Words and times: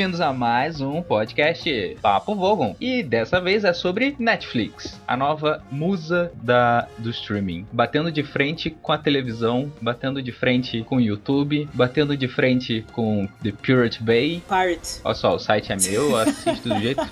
bem-vindos 0.00 0.22
a 0.22 0.32
mais 0.32 0.80
um 0.80 1.02
podcast 1.02 1.98
Papo 2.00 2.34
Vogon. 2.34 2.74
E 2.80 3.02
dessa 3.02 3.38
vez 3.38 3.64
é 3.64 3.74
sobre 3.74 4.16
Netflix, 4.18 4.98
a 5.06 5.14
nova 5.14 5.62
musa 5.70 6.32
da, 6.42 6.88
do 6.96 7.10
streaming. 7.10 7.66
Batendo 7.70 8.10
de 8.10 8.22
frente 8.22 8.70
com 8.70 8.92
a 8.92 8.96
televisão, 8.96 9.70
batendo 9.78 10.22
de 10.22 10.32
frente 10.32 10.82
com 10.84 10.96
o 10.96 11.00
YouTube, 11.02 11.68
batendo 11.74 12.16
de 12.16 12.26
frente 12.28 12.82
com 12.94 13.28
The 13.42 13.52
Pirate 13.52 14.02
Bay. 14.02 14.42
Pirate. 14.48 15.02
Olha 15.04 15.14
só, 15.14 15.34
o 15.34 15.38
site 15.38 15.70
é 15.70 15.76
meu, 15.76 16.08
eu 16.08 16.16
assisto 16.16 16.66
do 16.66 16.80
jeito. 16.80 17.06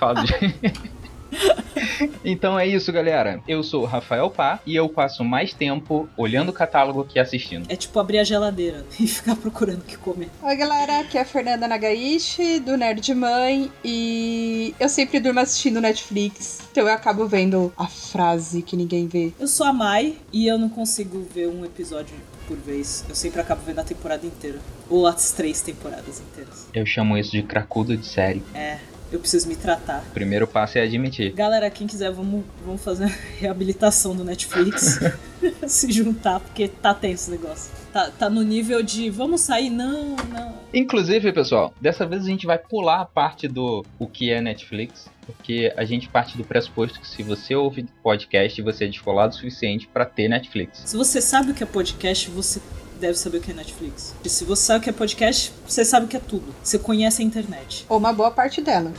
Falo 0.00 0.22
do 0.22 0.26
jeito. 0.26 0.82
então 2.24 2.58
é 2.58 2.66
isso, 2.66 2.92
galera. 2.92 3.40
Eu 3.46 3.62
sou 3.62 3.82
o 3.82 3.86
Rafael 3.86 4.30
Pá 4.30 4.60
e 4.66 4.76
eu 4.76 4.88
passo 4.88 5.24
mais 5.24 5.52
tempo 5.52 6.08
olhando 6.16 6.50
o 6.50 6.52
catálogo 6.52 7.04
que 7.04 7.18
assistindo. 7.18 7.66
É 7.68 7.76
tipo 7.76 7.98
abrir 7.98 8.18
a 8.18 8.24
geladeira 8.24 8.84
e 8.98 9.06
ficar 9.06 9.36
procurando 9.36 9.80
o 9.80 9.84
que 9.84 9.96
comer. 9.96 10.28
Oi, 10.42 10.56
galera. 10.56 11.00
Aqui 11.00 11.18
é 11.18 11.22
a 11.22 11.24
Fernanda 11.24 11.66
Nagaishi, 11.66 12.60
do 12.60 12.76
Nerd 12.76 13.14
Mãe. 13.14 13.70
E 13.84 14.74
eu 14.78 14.88
sempre 14.88 15.20
durmo 15.20 15.40
assistindo 15.40 15.80
Netflix. 15.80 16.60
Então 16.70 16.86
eu 16.86 16.92
acabo 16.92 17.26
vendo 17.26 17.72
a 17.76 17.86
frase 17.86 18.62
que 18.62 18.76
ninguém 18.76 19.06
vê. 19.06 19.32
Eu 19.38 19.48
sou 19.48 19.66
a 19.66 19.72
Mai 19.72 20.16
e 20.32 20.46
eu 20.46 20.58
não 20.58 20.68
consigo 20.68 21.26
ver 21.34 21.48
um 21.48 21.64
episódio 21.64 22.14
por 22.46 22.56
vez. 22.56 23.04
Eu 23.08 23.14
sempre 23.14 23.40
acabo 23.40 23.62
vendo 23.64 23.78
a 23.78 23.84
temporada 23.84 24.26
inteira. 24.26 24.58
Ou 24.88 25.06
as 25.06 25.32
três 25.32 25.60
temporadas 25.60 26.20
inteiras. 26.20 26.68
Eu 26.74 26.84
chamo 26.84 27.16
isso 27.16 27.30
de 27.30 27.42
cracudo 27.42 27.96
de 27.96 28.06
série. 28.06 28.42
É, 28.54 28.78
eu 29.12 29.20
preciso 29.20 29.48
me 29.48 29.56
tratar. 29.56 30.02
O 30.10 30.12
primeiro 30.12 30.46
passo 30.46 30.78
é 30.78 30.82
admitir. 30.82 31.32
Galera, 31.32 31.70
quem 31.70 31.86
quiser, 31.86 32.10
vamos, 32.10 32.44
vamos 32.64 32.82
fazer 32.82 33.04
a 33.04 33.12
reabilitação 33.38 34.16
do 34.16 34.24
Netflix. 34.24 34.98
Se 35.66 35.90
juntar, 35.90 36.40
porque 36.40 36.68
tá 36.68 36.94
tenso 36.94 37.30
o 37.30 37.34
negócio. 37.34 37.70
Tá, 37.92 38.10
tá 38.10 38.30
no 38.30 38.42
nível 38.42 38.82
de 38.82 39.10
vamos 39.10 39.42
sair, 39.42 39.68
não, 39.68 40.16
não. 40.16 40.54
Inclusive, 40.72 41.32
pessoal, 41.32 41.74
dessa 41.80 42.06
vez 42.06 42.22
a 42.22 42.26
gente 42.26 42.46
vai 42.46 42.58
pular 42.58 43.00
a 43.00 43.04
parte 43.04 43.46
do 43.46 43.84
o 43.98 44.06
que 44.06 44.30
é 44.30 44.40
Netflix, 44.40 45.10
porque 45.26 45.72
a 45.76 45.84
gente 45.84 46.08
parte 46.08 46.38
do 46.38 46.44
pressuposto 46.44 47.00
que 47.00 47.06
se 47.06 47.22
você 47.22 47.54
ouve 47.54 47.86
podcast, 48.02 48.62
você 48.62 48.84
é 48.84 48.88
descolado 48.88 49.34
o 49.34 49.36
suficiente 49.36 49.86
para 49.88 50.06
ter 50.06 50.28
Netflix. 50.28 50.82
Se 50.86 50.96
você 50.96 51.20
sabe 51.20 51.50
o 51.50 51.54
que 51.54 51.62
é 51.62 51.66
podcast, 51.66 52.30
você 52.30 52.60
deve 53.02 53.18
saber 53.18 53.38
o 53.38 53.40
que 53.40 53.50
é 53.50 53.54
Netflix. 53.54 54.14
E 54.24 54.28
se 54.28 54.44
você 54.44 54.62
sabe 54.62 54.78
o 54.78 54.82
que 54.82 54.90
é 54.90 54.92
podcast, 54.92 55.52
você 55.66 55.84
sabe 55.84 56.06
o 56.06 56.08
que 56.08 56.16
é 56.16 56.20
tudo. 56.20 56.54
Você 56.62 56.78
conhece 56.78 57.20
a 57.20 57.24
internet. 57.24 57.84
Ou 57.88 57.98
uma 57.98 58.12
boa 58.12 58.30
parte 58.30 58.62
dela. 58.62 58.92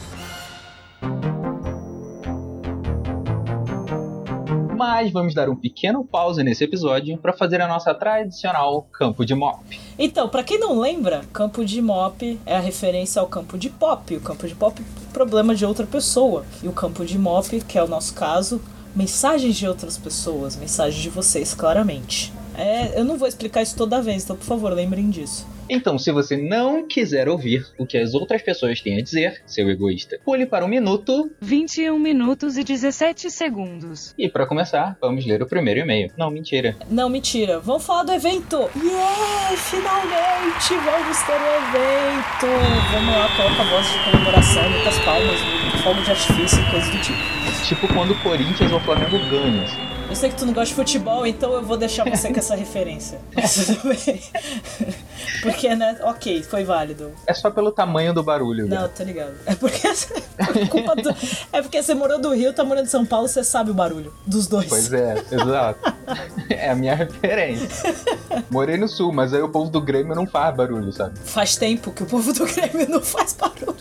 Mas 4.76 5.12
vamos 5.14 5.34
dar 5.34 5.50
um 5.50 5.56
pequeno 5.56 6.04
pause 6.04 6.44
nesse 6.44 6.66
episódio 6.66 7.18
para 7.18 7.32
fazer 7.32 7.62
a 7.62 7.68
nossa 7.68 7.96
tradicional 7.96 8.82
campo 8.92 9.26
de 9.26 9.34
mop. 9.34 9.64
Então, 9.98 10.28
para 10.28 10.44
quem 10.44 10.60
não 10.60 10.78
lembra, 10.78 11.22
campo 11.32 11.64
de 11.64 11.82
mop 11.82 12.38
é 12.46 12.58
a 12.58 12.60
referência 12.60 13.22
ao 13.22 13.28
campo 13.28 13.58
de 13.58 13.70
pop. 13.70 14.18
O 14.18 14.20
campo 14.20 14.46
de 14.46 14.54
pop 14.54 14.82
é 14.82 15.14
problema 15.14 15.56
de 15.56 15.66
outra 15.66 15.88
pessoa. 15.88 16.46
E 16.62 16.68
o 16.68 16.74
campo 16.74 17.06
de 17.06 17.18
mop, 17.18 17.62
que 17.62 17.78
é 17.78 17.84
o 17.84 17.88
nosso 17.88 18.14
caso, 18.14 18.62
mensagens 18.94 19.56
de 19.56 19.66
outras 19.66 19.98
pessoas, 19.98 20.58
mensagens 20.58 21.02
de 21.02 21.10
vocês, 21.10 21.54
claramente. 21.54 22.34
É, 22.58 23.00
eu 23.00 23.04
não 23.06 23.18
vou 23.18 23.28
explicar 23.28 23.62
isso 23.62 23.76
toda 23.76 24.02
vez, 24.02 24.24
então 24.24 24.36
por 24.36 24.46
favor, 24.46 24.72
lembrem 24.74 25.10
disso. 25.10 25.48
Então, 25.70 25.98
se 25.98 26.12
você 26.12 26.36
não 26.36 26.86
quiser 26.86 27.30
ouvir 27.30 27.66
o 27.80 27.86
que 27.86 27.98
as 27.98 28.14
outras 28.14 28.42
pessoas 28.42 28.82
têm 28.82 29.00
a 29.00 29.02
dizer, 29.02 29.42
seu 29.46 29.70
egoísta, 29.70 30.20
pule 30.24 30.46
para 30.46 30.66
um 30.66 30.68
minuto 30.68 31.32
21 31.42 31.98
minutos 31.98 32.58
e 32.58 32.64
17 32.66 33.32
segundos. 33.32 34.14
e 34.18 34.28
para 34.28 34.46
começar, 34.46 34.98
vamos 35.00 35.26
ler 35.26 35.42
o 35.42 35.48
primeiro 35.48 35.80
e-mail. 35.80 36.12
Não, 36.18 36.30
mentira. 36.30 36.76
Não, 36.90 37.10
mentira. 37.10 37.60
Vamos 37.60 37.86
falar 37.86 38.04
do 38.04 38.12
evento! 38.12 38.70
Yeah! 38.76 39.56
Finalmente 39.56 40.74
vamos 40.84 41.18
ter 41.24 41.32
o 41.32 41.46
evento! 41.58 42.92
Vamos 42.92 43.16
lá, 43.16 43.30
coloca 43.36 43.62
a 43.62 43.70
voz 43.70 43.88
de 43.92 44.12
comemoração, 44.12 44.70
muitas 44.70 45.00
palmas, 45.00 45.40
fogo 45.84 46.02
de 46.02 46.12
artifício 46.12 46.60
e 46.62 46.72
coisas 46.72 46.90
do 46.90 47.02
tipo. 47.02 47.66
Tipo 47.66 47.88
quando 47.94 48.12
o 48.12 48.20
Corinthians 48.22 48.72
ou 48.72 48.78
o 48.78 48.82
Flamengo 48.82 49.18
ganham. 49.30 49.64
assim. 49.64 50.03
Eu 50.14 50.18
sei 50.18 50.30
que 50.30 50.36
tu 50.36 50.46
não 50.46 50.54
gosta 50.54 50.68
de 50.68 50.76
futebol, 50.76 51.26
então 51.26 51.54
eu 51.54 51.64
vou 51.64 51.76
deixar 51.76 52.08
você 52.08 52.32
com 52.32 52.38
essa 52.38 52.54
referência. 52.54 53.20
Mas 53.36 53.56
tudo 53.66 53.82
bem. 53.90 54.22
Porque, 55.42 55.76
né? 55.76 55.98
Ok, 56.04 56.44
foi 56.44 56.64
válido. 56.64 57.12
É 57.26 57.34
só 57.34 57.50
pelo 57.50 57.72
tamanho 57.72 58.14
do 58.14 58.22
barulho. 58.22 58.68
Não, 58.68 58.84
né? 58.84 58.90
tô 58.96 59.04
ligado. 59.04 59.34
É 59.48 59.56
porque, 59.56 59.82
do- 61.02 61.16
é 61.52 61.62
porque 61.64 61.82
você 61.82 61.96
morou 61.96 62.22
do 62.22 62.32
Rio, 62.34 62.54
tá 62.54 62.64
morando 62.64 62.86
em 62.86 62.90
São 62.90 63.04
Paulo, 63.04 63.28
você 63.28 63.44
sabe 63.44 63.72
o 63.72 63.74
barulho 63.74 64.14
dos 64.26 64.46
dois. 64.46 64.68
Pois 64.70 64.94
é, 64.94 65.16
exato. 65.32 65.94
É 66.50 66.70
a 66.70 66.76
minha 66.76 66.94
referência. 66.94 67.96
Morei 68.52 68.78
no 68.78 68.88
sul, 68.88 69.12
mas 69.12 69.34
aí 69.34 69.42
o 69.42 69.50
povo 69.50 69.72
do 69.72 69.82
Grêmio 69.82 70.16
não 70.16 70.28
faz 70.28 70.56
barulho, 70.56 70.92
sabe? 70.94 71.18
Faz 71.26 71.56
tempo 71.56 71.92
que 71.92 72.04
o 72.04 72.06
povo 72.06 72.32
do 72.32 72.46
Grêmio 72.46 72.88
não 72.88 73.02
faz 73.02 73.34
barulho. 73.34 73.76